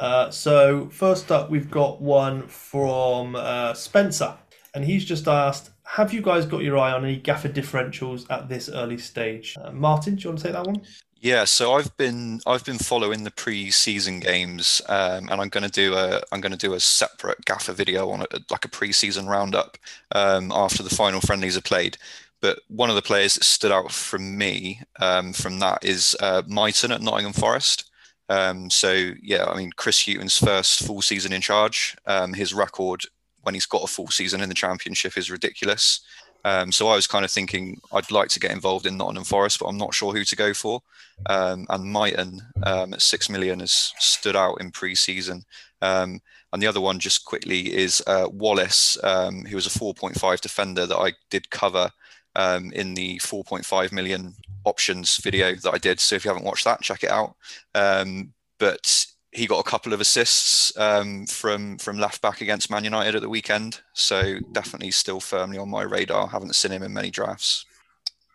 Uh, 0.00 0.30
so 0.30 0.88
first 0.90 1.30
up, 1.30 1.48
we've 1.50 1.70
got 1.70 2.02
one 2.02 2.46
from 2.48 3.36
uh, 3.36 3.72
Spencer, 3.74 4.36
and 4.74 4.84
he's 4.84 5.04
just 5.04 5.26
asked, 5.26 5.70
"Have 5.84 6.12
you 6.12 6.20
guys 6.20 6.44
got 6.44 6.62
your 6.62 6.76
eye 6.76 6.92
on 6.92 7.04
any 7.04 7.16
gaffer 7.16 7.48
differentials 7.48 8.26
at 8.28 8.48
this 8.48 8.68
early 8.68 8.98
stage?" 8.98 9.56
Uh, 9.60 9.70
Martin, 9.70 10.16
do 10.16 10.22
you 10.22 10.30
want 10.30 10.40
to 10.40 10.44
take 10.44 10.52
that 10.52 10.66
one? 10.66 10.82
Yeah, 11.18 11.44
so 11.44 11.72
I've 11.74 11.96
been 11.96 12.40
I've 12.46 12.64
been 12.64 12.78
following 12.78 13.24
the 13.24 13.30
pre-season 13.30 14.20
games, 14.20 14.82
um, 14.88 15.28
and 15.30 15.40
I'm 15.40 15.48
going 15.48 15.64
to 15.64 15.70
do 15.70 15.94
a 15.94 16.20
I'm 16.30 16.40
going 16.40 16.52
to 16.52 16.58
do 16.58 16.74
a 16.74 16.80
separate 16.80 17.44
gaffer 17.44 17.72
video 17.72 18.10
on 18.10 18.20
it, 18.22 18.50
like 18.50 18.64
a 18.64 18.68
pre-season 18.68 19.26
roundup 19.26 19.78
um, 20.12 20.52
after 20.52 20.82
the 20.82 20.94
final 20.94 21.20
friendlies 21.20 21.56
are 21.56 21.62
played. 21.62 21.96
But 22.42 22.60
one 22.68 22.90
of 22.90 22.96
the 22.96 23.02
players 23.02 23.34
that 23.34 23.44
stood 23.44 23.72
out 23.72 23.90
from 23.92 24.36
me 24.36 24.82
um, 25.00 25.32
from 25.32 25.58
that 25.60 25.82
is 25.84 26.14
uh, 26.20 26.42
Mighten 26.46 26.92
at 26.92 27.00
Nottingham 27.00 27.32
Forest. 27.32 27.90
Um, 28.28 28.68
so 28.68 29.12
yeah, 29.22 29.46
I 29.46 29.56
mean 29.56 29.70
Chris 29.76 30.06
Hughton's 30.06 30.38
first 30.38 30.80
full 30.80 31.00
season 31.00 31.32
in 31.32 31.40
charge. 31.40 31.96
Um, 32.06 32.34
his 32.34 32.52
record 32.52 33.02
when 33.42 33.54
he's 33.54 33.66
got 33.66 33.84
a 33.84 33.86
full 33.86 34.08
season 34.08 34.42
in 34.42 34.48
the 34.50 34.54
Championship 34.54 35.16
is 35.16 35.30
ridiculous. 35.30 36.00
Um, 36.46 36.70
so 36.70 36.86
I 36.86 36.94
was 36.94 37.08
kind 37.08 37.24
of 37.24 37.30
thinking 37.32 37.80
I'd 37.92 38.12
like 38.12 38.28
to 38.28 38.38
get 38.38 38.52
involved 38.52 38.86
in 38.86 38.96
Nottingham 38.96 39.24
Forest, 39.24 39.58
but 39.58 39.66
I'm 39.66 39.76
not 39.76 39.92
sure 39.92 40.12
who 40.12 40.22
to 40.22 40.36
go 40.36 40.54
for. 40.54 40.80
Um, 41.28 41.66
and 41.68 41.90
Mighten 41.90 42.40
um, 42.62 42.94
at 42.94 43.02
six 43.02 43.28
million 43.28 43.58
has 43.58 43.92
stood 43.98 44.36
out 44.36 44.60
in 44.60 44.70
pre-season. 44.70 45.44
Um, 45.82 46.20
and 46.52 46.62
the 46.62 46.68
other 46.68 46.80
one, 46.80 47.00
just 47.00 47.24
quickly, 47.24 47.74
is 47.74 48.00
uh, 48.06 48.28
Wallace, 48.30 48.96
um, 49.02 49.44
who 49.44 49.56
was 49.56 49.66
a 49.66 49.76
4.5 49.76 50.40
defender 50.40 50.86
that 50.86 50.96
I 50.96 51.14
did 51.30 51.50
cover 51.50 51.90
um, 52.36 52.70
in 52.70 52.94
the 52.94 53.18
4.5 53.18 53.90
million 53.90 54.32
options 54.64 55.16
video 55.16 55.52
that 55.56 55.74
I 55.74 55.78
did. 55.78 55.98
So 55.98 56.14
if 56.14 56.24
you 56.24 56.28
haven't 56.28 56.46
watched 56.46 56.64
that, 56.64 56.80
check 56.80 57.02
it 57.02 57.10
out. 57.10 57.34
but 57.72 59.06
he 59.36 59.46
got 59.46 59.60
a 59.60 59.68
couple 59.68 59.92
of 59.92 60.00
assists 60.00 60.76
um, 60.78 61.26
from 61.26 61.76
from 61.76 61.98
left 61.98 62.22
back 62.22 62.40
against 62.40 62.70
Man 62.70 62.84
United 62.84 63.14
at 63.14 63.20
the 63.20 63.28
weekend. 63.28 63.80
So 63.92 64.38
definitely 64.52 64.90
still 64.90 65.20
firmly 65.20 65.58
on 65.58 65.68
my 65.68 65.82
radar. 65.82 66.28
Haven't 66.28 66.54
seen 66.54 66.72
him 66.72 66.82
in 66.82 66.94
many 66.94 67.10
drafts. 67.10 67.66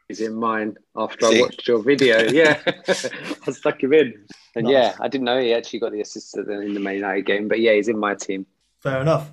He's 0.07 0.22
in 0.22 0.36
mine 0.36 0.76
after 0.95 1.26
I 1.26 1.41
watched 1.41 1.68
your 1.68 1.82
video. 1.82 2.30
Yeah, 2.32 2.60
I 2.88 3.52
stuck 3.52 3.82
him 3.82 3.94
in, 3.94 4.14
and 4.56 4.65
nice. 4.65 4.73
yeah, 4.73 4.95
I 4.99 5.07
didn't 5.07 5.26
know 5.26 5.40
he 5.40 5.53
actually 5.53 5.80
got 5.80 5.91
the 5.91 6.02
assist 6.02 6.38
in 6.38 6.73
the 6.73 6.80
Man 6.80 6.95
United 6.95 7.26
game. 7.26 7.48
But 7.48 7.61
yeah, 7.61 7.73
he's 7.73 7.88
in 7.88 7.98
my 7.98 8.14
team. 8.14 8.45
Fair 8.80 9.02
enough. 9.02 9.32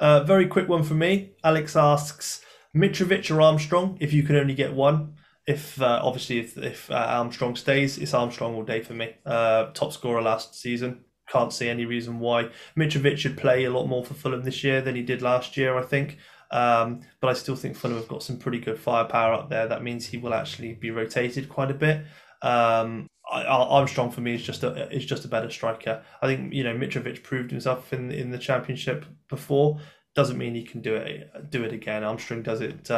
Uh, 0.00 0.24
very 0.24 0.46
quick 0.46 0.68
one 0.68 0.82
for 0.82 0.94
me. 0.94 1.32
Alex 1.44 1.76
asks 1.76 2.42
Mitrovic 2.74 3.34
or 3.34 3.42
Armstrong 3.42 3.98
if 4.00 4.14
you 4.14 4.22
can 4.22 4.36
only 4.36 4.54
get 4.54 4.72
one. 4.72 5.14
If 5.46 5.80
uh, 5.80 6.00
obviously 6.02 6.40
if, 6.40 6.58
if 6.58 6.90
uh, 6.90 6.94
Armstrong 6.94 7.56
stays, 7.56 7.98
it's 7.98 8.14
Armstrong 8.14 8.54
all 8.54 8.64
day 8.64 8.82
for 8.82 8.94
me. 8.94 9.14
Uh, 9.24 9.66
top 9.72 9.92
scorer 9.92 10.22
last 10.22 10.54
season. 10.60 11.04
Can't 11.28 11.52
see 11.52 11.68
any 11.68 11.84
reason 11.84 12.18
why 12.20 12.50
Mitrovic 12.76 13.18
should 13.18 13.36
play 13.36 13.64
a 13.64 13.70
lot 13.70 13.86
more 13.86 14.04
for 14.04 14.14
Fulham 14.14 14.42
this 14.42 14.62
year 14.62 14.80
than 14.80 14.96
he 14.96 15.02
did 15.02 15.22
last 15.22 15.56
year. 15.56 15.76
I 15.76 15.82
think. 15.82 16.18
Um, 16.50 17.00
but 17.20 17.28
I 17.28 17.32
still 17.34 17.56
think 17.56 17.76
Fulham 17.76 17.96
have 17.96 18.08
got 18.08 18.22
some 18.22 18.38
pretty 18.38 18.60
good 18.60 18.78
firepower 18.78 19.34
up 19.34 19.50
there. 19.50 19.66
That 19.66 19.82
means 19.82 20.06
he 20.06 20.18
will 20.18 20.34
actually 20.34 20.74
be 20.74 20.90
rotated 20.90 21.48
quite 21.48 21.70
a 21.70 21.74
bit. 21.74 22.04
Um, 22.42 23.08
Armstrong 23.28 24.10
for 24.10 24.20
me 24.20 24.34
is 24.34 24.42
just 24.42 24.62
a 24.62 24.88
is 24.94 25.04
just 25.04 25.24
a 25.24 25.28
better 25.28 25.50
striker. 25.50 26.02
I 26.22 26.26
think 26.26 26.52
you 26.52 26.62
know 26.62 26.74
Mitrovic 26.74 27.22
proved 27.22 27.50
himself 27.50 27.92
in 27.92 28.12
in 28.12 28.30
the 28.30 28.38
championship 28.38 29.04
before. 29.28 29.80
Doesn't 30.14 30.38
mean 30.38 30.54
he 30.54 30.62
can 30.62 30.80
do 30.80 30.94
it 30.94 31.50
do 31.50 31.64
it 31.64 31.72
again. 31.72 32.04
Armstrong 32.04 32.42
does 32.42 32.60
it. 32.60 32.88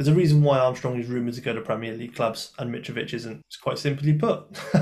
There's 0.00 0.08
a 0.08 0.14
reason 0.14 0.42
why 0.42 0.58
Armstrong 0.58 0.98
is 0.98 1.08
rumoured 1.08 1.34
to 1.34 1.42
go 1.42 1.52
to 1.52 1.60
Premier 1.60 1.94
League 1.94 2.14
clubs 2.14 2.54
and 2.58 2.74
Mitrovic 2.74 3.12
isn't. 3.12 3.42
It's 3.46 3.58
quite 3.58 3.76
simply 3.76 4.14
put. 4.14 4.46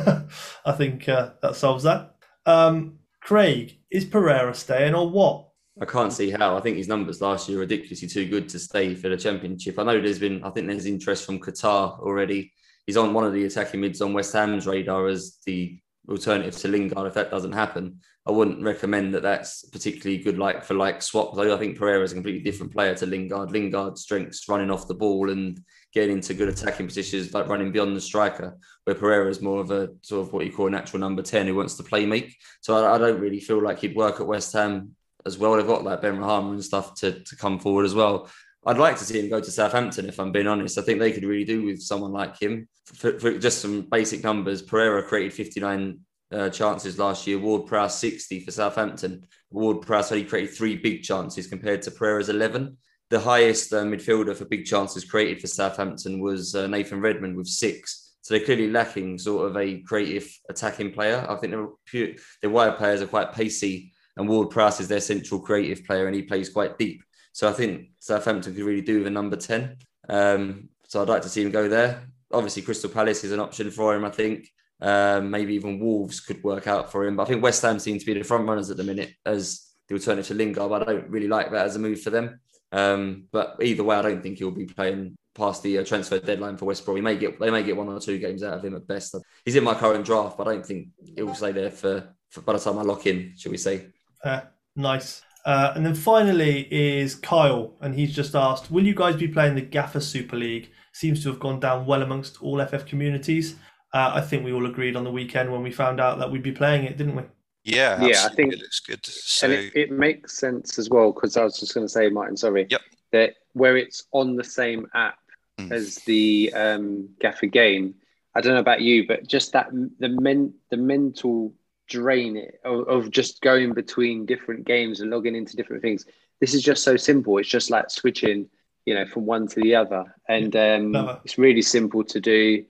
I 0.64 0.70
think 0.76 1.08
uh, 1.08 1.30
that 1.42 1.56
solves 1.56 1.82
that. 1.82 2.14
Um, 2.46 3.00
Craig, 3.20 3.80
is 3.90 4.04
Pereira 4.04 4.54
staying 4.54 4.94
or 4.94 5.10
what? 5.10 5.48
I 5.82 5.86
can't 5.86 6.12
see 6.12 6.30
how. 6.30 6.56
I 6.56 6.60
think 6.60 6.76
his 6.76 6.86
numbers 6.86 7.20
last 7.20 7.48
year 7.48 7.58
are 7.58 7.62
ridiculously 7.62 8.06
too 8.06 8.28
good 8.28 8.48
to 8.50 8.60
stay 8.60 8.94
for 8.94 9.08
the 9.08 9.16
championship. 9.16 9.80
I 9.80 9.82
know 9.82 10.00
there's 10.00 10.20
been, 10.20 10.44
I 10.44 10.50
think 10.50 10.68
there's 10.68 10.86
interest 10.86 11.26
from 11.26 11.40
Qatar 11.40 11.98
already 11.98 12.52
he's 12.88 12.96
on 12.96 13.12
one 13.12 13.24
of 13.24 13.34
the 13.34 13.44
attacking 13.44 13.82
mids 13.82 14.00
on 14.00 14.14
West 14.14 14.32
Ham's 14.32 14.66
radar 14.66 15.08
as 15.08 15.36
the 15.44 15.78
alternative 16.08 16.56
to 16.56 16.68
Lingard. 16.68 17.06
If 17.06 17.14
that 17.14 17.30
doesn't 17.30 17.52
happen, 17.52 18.00
I 18.26 18.32
wouldn't 18.32 18.62
recommend 18.62 19.14
that. 19.14 19.22
That's 19.22 19.64
particularly 19.68 20.22
good, 20.22 20.38
like 20.38 20.64
for 20.64 20.74
like 20.74 21.02
swap. 21.02 21.36
I 21.38 21.56
think 21.56 21.78
Pereira 21.78 22.02
is 22.02 22.12
a 22.12 22.14
completely 22.14 22.42
different 22.42 22.72
player 22.72 22.94
to 22.94 23.06
Lingard. 23.06 23.50
Lingard's 23.50 24.02
strengths 24.02 24.48
running 24.48 24.70
off 24.70 24.88
the 24.88 24.94
ball 24.94 25.30
and 25.30 25.60
getting 25.92 26.16
into 26.16 26.34
good 26.34 26.48
attacking 26.48 26.86
positions, 26.86 27.32
like 27.32 27.48
running 27.48 27.72
beyond 27.72 27.96
the 27.96 28.00
striker. 28.00 28.56
Where 28.84 28.94
Pereira 28.96 29.28
is 29.28 29.42
more 29.42 29.60
of 29.60 29.70
a 29.70 29.90
sort 30.02 30.26
of 30.26 30.32
what 30.32 30.44
you 30.46 30.52
call 30.52 30.66
a 30.66 30.70
natural 30.70 31.00
number 31.00 31.22
ten 31.22 31.46
who 31.46 31.54
wants 31.54 31.74
to 31.76 31.82
play 31.82 32.06
make. 32.06 32.36
So 32.60 32.76
I, 32.76 32.94
I 32.94 32.98
don't 32.98 33.20
really 33.20 33.40
feel 33.40 33.62
like 33.62 33.80
he'd 33.80 33.96
work 33.96 34.20
at 34.20 34.26
West 34.26 34.52
Ham 34.52 34.94
as 35.26 35.38
well. 35.38 35.56
They've 35.56 35.66
got 35.66 35.84
like 35.84 36.00
Ben 36.00 36.16
Benrahma 36.16 36.52
and 36.52 36.64
stuff 36.64 36.94
to, 37.00 37.20
to 37.20 37.36
come 37.36 37.58
forward 37.58 37.84
as 37.84 37.94
well. 37.94 38.30
I'd 38.68 38.76
like 38.76 38.98
to 38.98 39.04
see 39.04 39.18
him 39.18 39.30
go 39.30 39.40
to 39.40 39.50
Southampton. 39.50 40.10
If 40.10 40.20
I'm 40.20 40.30
being 40.30 40.46
honest, 40.46 40.76
I 40.76 40.82
think 40.82 40.98
they 40.98 41.10
could 41.10 41.24
really 41.24 41.46
do 41.46 41.64
with 41.64 41.80
someone 41.80 42.12
like 42.12 42.38
him. 42.38 42.68
For, 42.84 43.18
for 43.18 43.38
just 43.38 43.62
some 43.62 43.88
basic 43.90 44.22
numbers, 44.22 44.60
Pereira 44.60 45.02
created 45.02 45.32
59 45.32 45.98
uh, 46.30 46.50
chances 46.50 46.98
last 46.98 47.26
year. 47.26 47.38
Ward 47.38 47.66
Prowse 47.66 47.98
60 47.98 48.40
for 48.40 48.50
Southampton. 48.50 49.26
Ward 49.50 49.80
Prowse 49.80 50.12
only 50.12 50.26
created 50.26 50.54
three 50.54 50.76
big 50.76 51.02
chances 51.02 51.46
compared 51.46 51.80
to 51.80 51.90
Pereira's 51.90 52.28
11. 52.28 52.76
The 53.08 53.20
highest 53.20 53.72
uh, 53.72 53.84
midfielder 53.84 54.36
for 54.36 54.44
big 54.44 54.66
chances 54.66 55.02
created 55.02 55.40
for 55.40 55.46
Southampton 55.46 56.20
was 56.20 56.54
uh, 56.54 56.66
Nathan 56.66 57.00
Redmond 57.00 57.38
with 57.38 57.46
six. 57.46 58.16
So 58.20 58.34
they're 58.34 58.44
clearly 58.44 58.70
lacking 58.70 59.16
sort 59.16 59.48
of 59.48 59.56
a 59.56 59.80
creative 59.80 60.30
attacking 60.50 60.92
player. 60.92 61.24
I 61.26 61.36
think 61.36 61.54
their, 61.54 62.14
their 62.42 62.50
wide 62.50 62.76
players 62.76 63.00
are 63.00 63.06
quite 63.06 63.32
pacey, 63.32 63.94
and 64.18 64.28
Ward 64.28 64.50
Prowse 64.50 64.80
is 64.80 64.88
their 64.88 65.00
central 65.00 65.40
creative 65.40 65.86
player, 65.86 66.06
and 66.06 66.14
he 66.14 66.20
plays 66.20 66.50
quite 66.50 66.76
deep. 66.76 67.02
So 67.38 67.48
I 67.48 67.52
think 67.52 67.90
Southampton 68.00 68.52
could 68.52 68.64
really 68.64 68.80
do 68.80 68.98
with 68.98 69.06
a 69.06 69.10
number 69.10 69.36
10. 69.36 69.76
Um, 70.08 70.70
so 70.88 71.00
I'd 71.00 71.08
like 71.08 71.22
to 71.22 71.28
see 71.28 71.40
him 71.40 71.52
go 71.52 71.68
there. 71.68 72.02
Obviously, 72.32 72.62
Crystal 72.62 72.90
Palace 72.90 73.22
is 73.22 73.30
an 73.30 73.38
option 73.38 73.70
for 73.70 73.94
him, 73.94 74.04
I 74.04 74.10
think. 74.10 74.48
Um, 74.80 75.30
maybe 75.30 75.54
even 75.54 75.78
Wolves 75.78 76.18
could 76.18 76.42
work 76.42 76.66
out 76.66 76.90
for 76.90 77.06
him. 77.06 77.14
But 77.14 77.22
I 77.22 77.26
think 77.26 77.44
West 77.44 77.62
Ham 77.62 77.78
seem 77.78 77.96
to 77.96 78.04
be 78.04 78.14
the 78.14 78.24
front 78.24 78.48
runners 78.48 78.70
at 78.70 78.76
the 78.76 78.82
minute 78.82 79.14
as 79.24 79.68
the 79.86 79.94
alternative 79.94 80.26
to 80.26 80.34
Lingard. 80.34 80.68
But 80.68 80.82
I 80.82 80.92
don't 80.92 81.10
really 81.10 81.28
like 81.28 81.52
that 81.52 81.66
as 81.66 81.76
a 81.76 81.78
move 81.78 82.02
for 82.02 82.10
them. 82.10 82.40
Um, 82.72 83.28
but 83.30 83.54
either 83.62 83.84
way, 83.84 83.94
I 83.94 84.02
don't 84.02 84.20
think 84.20 84.38
he'll 84.38 84.50
be 84.50 84.66
playing 84.66 85.16
past 85.36 85.62
the 85.62 85.78
uh, 85.78 85.84
transfer 85.84 86.18
deadline 86.18 86.56
for 86.56 86.64
West 86.64 86.84
Brom. 86.84 86.96
We 86.96 87.02
may 87.02 87.16
get 87.16 87.38
they 87.38 87.52
may 87.52 87.62
get 87.62 87.76
one 87.76 87.88
or 87.88 88.00
two 88.00 88.18
games 88.18 88.42
out 88.42 88.54
of 88.54 88.64
him 88.64 88.74
at 88.74 88.88
best. 88.88 89.14
He's 89.44 89.54
in 89.54 89.62
my 89.62 89.74
current 89.74 90.04
draft, 90.04 90.36
but 90.36 90.48
I 90.48 90.54
don't 90.54 90.66
think 90.66 90.88
he'll 91.14 91.36
stay 91.36 91.52
there 91.52 91.70
for, 91.70 92.16
for 92.30 92.40
by 92.40 92.54
the 92.54 92.58
time 92.58 92.78
I 92.78 92.82
lock 92.82 93.06
in. 93.06 93.34
Shall 93.36 93.52
we 93.52 93.58
say? 93.58 93.90
Uh, 94.24 94.40
nice. 94.74 95.22
Uh, 95.48 95.72
and 95.74 95.86
then 95.86 95.94
finally 95.94 96.68
is 96.70 97.14
Kyle, 97.14 97.74
and 97.80 97.94
he's 97.94 98.14
just 98.14 98.34
asked, 98.34 98.70
"Will 98.70 98.84
you 98.84 98.94
guys 98.94 99.16
be 99.16 99.26
playing 99.26 99.54
the 99.54 99.62
Gaffer 99.62 99.98
Super 99.98 100.36
League? 100.36 100.68
Seems 100.92 101.22
to 101.22 101.30
have 101.30 101.40
gone 101.40 101.58
down 101.58 101.86
well 101.86 102.02
amongst 102.02 102.42
all 102.42 102.60
FF 102.60 102.84
communities." 102.84 103.54
Uh, 103.94 104.10
I 104.12 104.20
think 104.20 104.44
we 104.44 104.52
all 104.52 104.66
agreed 104.66 104.94
on 104.94 105.04
the 105.04 105.10
weekend 105.10 105.50
when 105.50 105.62
we 105.62 105.70
found 105.70 106.02
out 106.02 106.18
that 106.18 106.30
we'd 106.30 106.42
be 106.42 106.52
playing 106.52 106.84
it, 106.84 106.98
didn't 106.98 107.16
we? 107.16 107.22
Yeah, 107.64 108.04
yeah, 108.04 108.26
I 108.26 108.34
think 108.34 108.52
it 108.52 108.58
looks 108.58 108.80
good. 108.80 109.00
So... 109.06 109.46
And 109.46 109.54
it, 109.54 109.72
it, 109.74 109.90
makes 109.90 110.36
sense 110.36 110.78
as 110.78 110.90
well 110.90 111.12
because 111.12 111.38
I 111.38 111.44
was 111.44 111.58
just 111.58 111.72
going 111.72 111.86
to 111.86 111.90
say, 111.90 112.10
Martin, 112.10 112.36
sorry, 112.36 112.66
yep. 112.68 112.82
that 113.12 113.36
where 113.54 113.78
it's 113.78 114.04
on 114.12 114.36
the 114.36 114.44
same 114.44 114.86
app 114.92 115.18
mm. 115.58 115.72
as 115.72 115.94
the 116.04 116.52
um, 116.54 117.08
Gaffer 117.20 117.46
game. 117.46 117.94
I 118.34 118.42
don't 118.42 118.52
know 118.52 118.60
about 118.60 118.82
you, 118.82 119.06
but 119.08 119.26
just 119.26 119.52
that 119.52 119.70
the 119.98 120.10
men 120.10 120.52
the 120.70 120.76
mental 120.76 121.54
drain 121.88 122.36
it 122.36 122.60
of, 122.64 122.88
of, 122.88 123.10
just 123.10 123.40
going 123.40 123.72
between 123.72 124.26
different 124.26 124.64
games 124.64 125.00
and 125.00 125.10
logging 125.10 125.34
into 125.34 125.56
different 125.56 125.82
things. 125.82 126.06
This 126.40 126.54
is 126.54 126.62
just 126.62 126.84
so 126.84 126.96
simple. 126.96 127.38
It's 127.38 127.48
just 127.48 127.70
like 127.70 127.90
switching, 127.90 128.48
you 128.84 128.94
know, 128.94 129.06
from 129.06 129.26
one 129.26 129.48
to 129.48 129.60
the 129.60 129.74
other, 129.74 130.14
and 130.28 130.54
um, 130.54 131.18
it's 131.24 131.38
really 131.38 131.62
simple 131.62 132.04
to 132.04 132.20
do. 132.20 132.64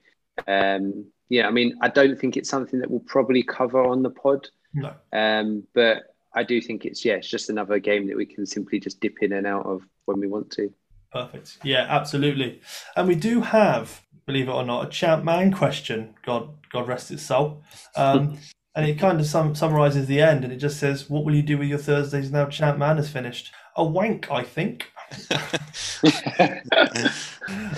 Um, 0.47 1.05
yeah, 1.29 1.47
I 1.47 1.51
mean, 1.51 1.77
I 1.81 1.89
don't 1.89 2.19
think 2.19 2.37
it's 2.37 2.49
something 2.49 2.79
that 2.79 2.89
we'll 2.89 3.01
probably 3.01 3.43
cover 3.43 3.83
on 3.83 4.01
the 4.01 4.09
pod. 4.09 4.47
No. 4.73 4.93
Um, 5.13 5.63
but 5.75 6.15
I 6.33 6.43
do 6.43 6.61
think 6.61 6.85
it's 6.85 7.05
yeah, 7.05 7.15
it's 7.15 7.29
just 7.29 7.49
another 7.49 7.79
game 7.79 8.07
that 8.07 8.17
we 8.17 8.25
can 8.25 8.45
simply 8.45 8.79
just 8.79 8.99
dip 8.99 9.17
in 9.21 9.33
and 9.33 9.45
out 9.45 9.65
of 9.65 9.83
when 10.05 10.19
we 10.19 10.27
want 10.27 10.51
to. 10.51 10.73
Perfect. 11.11 11.57
Yeah, 11.63 11.85
absolutely. 11.89 12.61
And 12.95 13.07
we 13.07 13.15
do 13.15 13.41
have, 13.41 14.01
believe 14.25 14.47
it 14.47 14.51
or 14.51 14.63
not, 14.63 14.87
a 14.87 14.89
champ 14.89 15.23
man 15.23 15.51
question. 15.51 16.15
God, 16.23 16.49
God 16.71 16.87
rest 16.87 17.11
its 17.11 17.23
soul. 17.23 17.63
Um, 17.95 18.37
and 18.79 18.87
it 18.87 18.97
kind 18.97 19.19
of 19.19 19.25
sum- 19.25 19.55
summarizes 19.55 20.07
the 20.07 20.21
end 20.21 20.45
and 20.45 20.53
it 20.53 20.55
just 20.55 20.79
says 20.79 21.09
what 21.09 21.25
will 21.25 21.35
you 21.35 21.41
do 21.41 21.57
with 21.57 21.67
your 21.67 21.77
thursdays 21.77 22.31
now 22.31 22.45
champ 22.45 22.77
man 22.77 22.97
is 22.97 23.09
finished? 23.09 23.51
A 23.75 23.83
wank 23.83 24.31
i 24.31 24.43
think. 24.43 24.91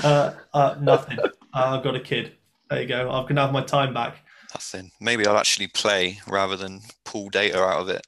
Uh, 0.03 0.33
uh, 0.53 0.75
nothing. 0.81 1.17
Uh, 1.19 1.29
i've 1.53 1.83
got 1.83 1.95
a 1.95 1.99
kid. 1.99 2.33
There 2.69 2.81
you 2.81 2.87
go. 2.87 3.09
I 3.09 3.25
can 3.25 3.37
have 3.37 3.53
my 3.53 3.63
time 3.63 3.93
back. 3.93 4.17
Nothing. 4.53 4.91
Maybe 4.99 5.25
i'll 5.25 5.37
actually 5.37 5.67
play 5.67 6.19
rather 6.27 6.57
than 6.57 6.81
pull 7.05 7.29
data 7.29 7.63
out 7.63 7.81
of 7.81 7.89
it. 7.89 8.05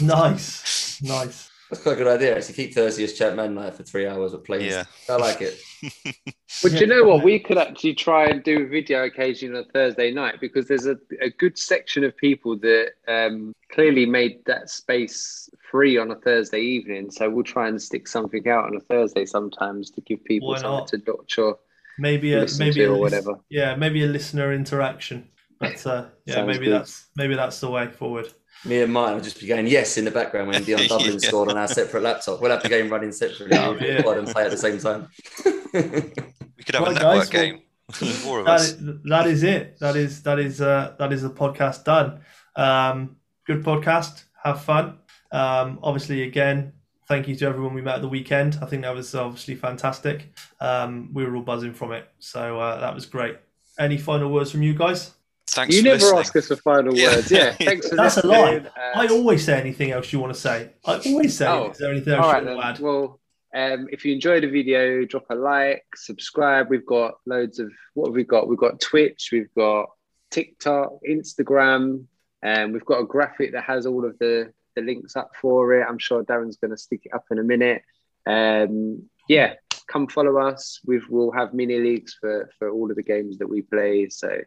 Nice. 0.02 1.00
Nice 1.02 1.50
that's 1.70 1.82
quite 1.82 1.92
a 1.92 1.96
good 1.96 2.06
idea. 2.06 2.36
Actually, 2.36 2.54
keep 2.54 2.74
Thursday 2.74 3.04
as 3.04 3.12
champ 3.12 3.36
man 3.36 3.54
night 3.54 3.74
for 3.74 3.82
three 3.82 4.06
hours 4.06 4.32
of 4.32 4.42
playing. 4.44 4.70
Yeah, 4.70 4.84
I 5.08 5.16
like 5.16 5.42
it. 5.42 5.60
but 6.62 6.80
you 6.80 6.86
know 6.86 7.04
what? 7.04 7.22
We 7.22 7.38
could 7.38 7.58
actually 7.58 7.94
try 7.94 8.26
and 8.26 8.42
do 8.42 8.64
a 8.64 8.66
video 8.66 9.04
occasion 9.04 9.54
on 9.54 9.64
Thursday 9.66 10.10
night 10.10 10.40
because 10.40 10.66
there's 10.66 10.86
a, 10.86 10.96
a 11.20 11.30
good 11.30 11.58
section 11.58 12.04
of 12.04 12.16
people 12.16 12.58
that 12.58 12.92
um, 13.06 13.54
clearly 13.70 14.06
made 14.06 14.44
that 14.46 14.70
space 14.70 15.50
free 15.70 15.98
on 15.98 16.10
a 16.10 16.16
Thursday 16.16 16.60
evening. 16.60 17.10
So 17.10 17.28
we'll 17.28 17.44
try 17.44 17.68
and 17.68 17.80
stick 17.80 18.08
something 18.08 18.48
out 18.48 18.64
on 18.64 18.76
a 18.76 18.80
Thursday 18.80 19.26
sometimes 19.26 19.90
to 19.90 20.00
give 20.00 20.24
people 20.24 20.56
something 20.56 21.02
to 21.02 21.12
watch 21.12 21.38
or 21.38 21.58
maybe 21.98 22.32
a 22.32 22.46
maybe 22.58 22.82
a, 22.84 22.90
or 22.90 22.98
whatever. 22.98 23.38
Yeah, 23.50 23.74
maybe 23.74 24.02
a 24.04 24.06
listener 24.06 24.52
interaction. 24.52 25.28
But 25.58 25.84
uh, 25.86 26.06
yeah, 26.24 26.44
maybe 26.44 26.66
good. 26.66 26.74
that's 26.74 27.06
maybe 27.16 27.34
that's 27.34 27.60
the 27.60 27.70
way 27.70 27.88
forward 27.88 28.32
me 28.64 28.82
and 28.82 28.92
Martin 28.92 29.16
will 29.16 29.24
just 29.24 29.40
be 29.40 29.46
going 29.46 29.66
yes 29.66 29.96
in 29.96 30.04
the 30.04 30.10
background 30.10 30.48
when 30.48 30.62
Dion 30.64 30.86
Dublin 30.86 31.12
yeah. 31.14 31.18
scored 31.18 31.50
on 31.50 31.56
our 31.56 31.68
separate 31.68 32.02
laptop. 32.02 32.40
We'll 32.40 32.50
have 32.50 32.62
the 32.62 32.68
game 32.68 32.88
running 32.88 33.12
separately 33.12 33.56
oh, 33.56 33.76
yeah. 33.80 34.18
and 34.18 34.28
play 34.28 34.44
at 34.44 34.50
the 34.50 34.56
same 34.56 34.78
time. 34.78 35.08
we 35.74 36.64
could 36.64 36.74
have 36.74 36.88
a 36.88 36.92
network 36.92 37.00
guys, 37.00 37.28
game. 37.28 37.62
Four 37.92 38.40
of 38.40 38.46
that 38.46 38.60
us. 38.60 38.72
Is, 38.72 39.02
that 39.04 39.26
is 39.26 39.42
it. 39.42 39.78
That 39.78 39.96
is 39.96 40.22
that 40.22 40.38
is 40.38 40.60
uh, 40.60 40.94
that 40.98 41.12
is 41.12 41.22
the 41.22 41.30
podcast 41.30 41.84
done. 41.84 42.20
Um, 42.56 43.16
good 43.46 43.64
podcast. 43.64 44.24
Have 44.42 44.62
fun. 44.62 44.98
Um, 45.32 45.78
obviously, 45.82 46.22
again, 46.22 46.72
thank 47.06 47.28
you 47.28 47.34
to 47.36 47.46
everyone 47.46 47.74
we 47.74 47.82
met 47.82 47.96
at 47.96 48.02
the 48.02 48.08
weekend. 48.08 48.58
I 48.60 48.66
think 48.66 48.82
that 48.82 48.94
was 48.94 49.14
obviously 49.14 49.54
fantastic. 49.54 50.34
Um, 50.60 51.10
we 51.14 51.24
were 51.24 51.36
all 51.36 51.42
buzzing 51.42 51.72
from 51.72 51.92
it, 51.92 52.08
so 52.18 52.60
uh, 52.60 52.80
that 52.80 52.94
was 52.94 53.06
great. 53.06 53.38
Any 53.78 53.96
final 53.96 54.30
words 54.30 54.50
from 54.50 54.62
you 54.62 54.74
guys? 54.74 55.12
Thanks. 55.50 55.74
You 55.74 55.82
never 55.82 55.96
listening. 55.96 56.20
ask 56.20 56.36
us 56.36 56.46
for 56.46 56.56
final 56.56 56.94
yeah. 56.96 57.16
words. 57.16 57.30
Yeah, 57.30 57.52
thanks 57.60 57.88
for 57.88 57.96
That's 57.96 58.16
listening. 58.16 58.66
a 58.66 58.96
lie. 58.96 59.04
I 59.04 59.06
always 59.08 59.44
say 59.44 59.60
anything 59.60 59.90
else 59.90 60.12
you 60.12 60.20
want 60.20 60.34
to 60.34 60.40
say. 60.40 60.70
I 60.84 60.98
always 61.06 61.36
say. 61.36 61.46
Oh, 61.46 61.70
is 61.70 61.78
there 61.78 61.90
anything 61.90 62.14
else 62.14 62.26
you 62.26 62.46
want 62.46 62.60
to 62.60 62.66
add? 62.66 62.78
Well, 62.80 63.20
um, 63.54 63.88
if 63.90 64.04
you 64.04 64.12
enjoyed 64.12 64.42
the 64.42 64.48
video, 64.48 65.04
drop 65.04 65.26
a 65.30 65.34
like, 65.34 65.84
subscribe. 65.94 66.68
We've 66.68 66.86
got 66.86 67.14
loads 67.26 67.58
of 67.58 67.72
what 67.94 68.08
have 68.08 68.14
we 68.14 68.24
got? 68.24 68.48
We've 68.48 68.58
got 68.58 68.80
Twitch, 68.80 69.30
we've 69.32 69.52
got 69.54 69.90
TikTok, 70.30 70.92
Instagram, 71.08 72.04
and 72.42 72.64
um, 72.64 72.72
we've 72.72 72.84
got 72.84 73.00
a 73.00 73.06
graphic 73.06 73.52
that 73.52 73.64
has 73.64 73.86
all 73.86 74.04
of 74.04 74.18
the 74.18 74.52
the 74.78 74.82
links 74.82 75.16
up 75.16 75.32
for 75.40 75.74
it. 75.74 75.86
I'm 75.88 75.98
sure 75.98 76.24
Darren's 76.24 76.56
going 76.56 76.70
to 76.70 76.76
stick 76.76 77.02
it 77.04 77.14
up 77.14 77.24
in 77.30 77.38
a 77.38 77.42
minute. 77.42 77.82
Um, 78.26 79.08
yeah, 79.28 79.54
come 79.88 80.06
follow 80.06 80.38
us. 80.38 80.80
We've, 80.84 81.04
we'll 81.08 81.32
have 81.32 81.54
mini 81.54 81.78
leagues 81.78 82.16
for, 82.20 82.50
for 82.58 82.70
all 82.70 82.90
of 82.90 82.96
the 82.96 83.02
games 83.02 83.38
that 83.38 83.48
we 83.48 83.62
play. 83.62 84.08
So, 84.08 84.38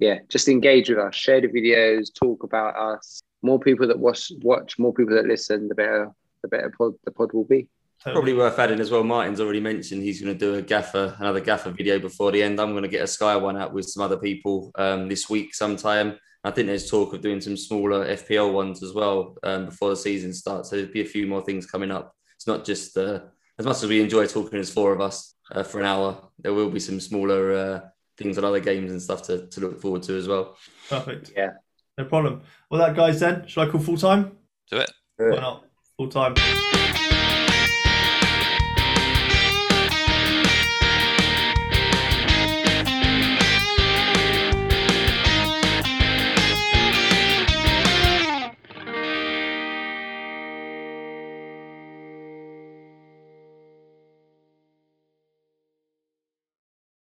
yeah, 0.00 0.20
just 0.28 0.48
engage 0.48 0.88
with 0.88 0.98
us, 0.98 1.14
share 1.14 1.40
the 1.40 1.48
videos, 1.48 2.12
talk 2.12 2.42
about 2.42 2.74
us. 2.76 3.20
More 3.42 3.60
people 3.60 3.86
that 3.88 3.98
watch, 3.98 4.32
watch, 4.40 4.78
more 4.78 4.92
people 4.92 5.14
that 5.14 5.26
listen, 5.26 5.68
the 5.68 5.74
better 5.74 6.10
the 6.42 6.48
better 6.48 6.72
pod 6.76 6.94
the 7.04 7.10
pod 7.10 7.32
will 7.32 7.44
be. 7.44 7.68
Probably 8.02 8.32
worth 8.32 8.58
adding 8.58 8.80
as 8.80 8.90
well. 8.90 9.04
Martin's 9.04 9.42
already 9.42 9.60
mentioned 9.60 10.02
he's 10.02 10.22
going 10.22 10.32
to 10.32 10.38
do 10.38 10.54
a 10.54 10.62
gaffer, 10.62 11.14
another 11.18 11.40
gaffer 11.40 11.70
video 11.70 11.98
before 11.98 12.32
the 12.32 12.42
end. 12.42 12.58
I'm 12.58 12.70
going 12.70 12.82
to 12.82 12.88
get 12.88 13.02
a 13.02 13.06
Sky 13.06 13.36
one 13.36 13.58
out 13.58 13.74
with 13.74 13.90
some 13.90 14.02
other 14.02 14.16
people 14.16 14.72
um, 14.76 15.06
this 15.06 15.28
week 15.28 15.54
sometime. 15.54 16.18
I 16.42 16.50
think 16.50 16.66
there's 16.66 16.88
talk 16.88 17.12
of 17.12 17.20
doing 17.20 17.42
some 17.42 17.58
smaller 17.58 18.06
FPL 18.06 18.54
ones 18.54 18.82
as 18.82 18.94
well 18.94 19.36
um, 19.42 19.66
before 19.66 19.90
the 19.90 19.96
season 19.96 20.32
starts. 20.32 20.70
So 20.70 20.76
there'll 20.76 20.90
be 20.90 21.02
a 21.02 21.04
few 21.04 21.26
more 21.26 21.42
things 21.42 21.66
coming 21.66 21.90
up. 21.90 22.14
It's 22.36 22.46
not 22.46 22.64
just 22.64 22.96
uh, 22.96 23.20
as 23.58 23.66
much 23.66 23.82
as 23.82 23.86
we 23.86 24.00
enjoy 24.00 24.26
talking 24.26 24.58
as 24.58 24.72
four 24.72 24.94
of 24.94 25.02
us 25.02 25.34
uh, 25.52 25.62
for 25.62 25.80
an 25.80 25.84
hour. 25.84 26.30
There 26.38 26.54
will 26.54 26.70
be 26.70 26.80
some 26.80 27.00
smaller 27.00 27.52
uh, 27.52 27.80
things 28.20 28.36
on 28.36 28.44
other 28.44 28.60
games 28.60 28.92
and 28.92 29.00
stuff 29.00 29.22
to, 29.22 29.46
to 29.46 29.60
look 29.60 29.80
forward 29.80 30.02
to 30.04 30.16
as 30.16 30.28
well. 30.28 30.56
Perfect. 30.88 31.32
Yeah. 31.34 31.52
No 31.96 32.04
problem. 32.04 32.42
Well, 32.70 32.80
that 32.80 32.94
guys, 32.94 33.18
then 33.20 33.46
should 33.46 33.66
I 33.66 33.70
call 33.70 33.80
full 33.80 33.96
time? 33.96 34.36
Do 34.70 34.78
it. 34.78 34.90
Why 35.16 35.36
not? 35.36 35.64
Full 35.96 36.08
time. 36.08 36.34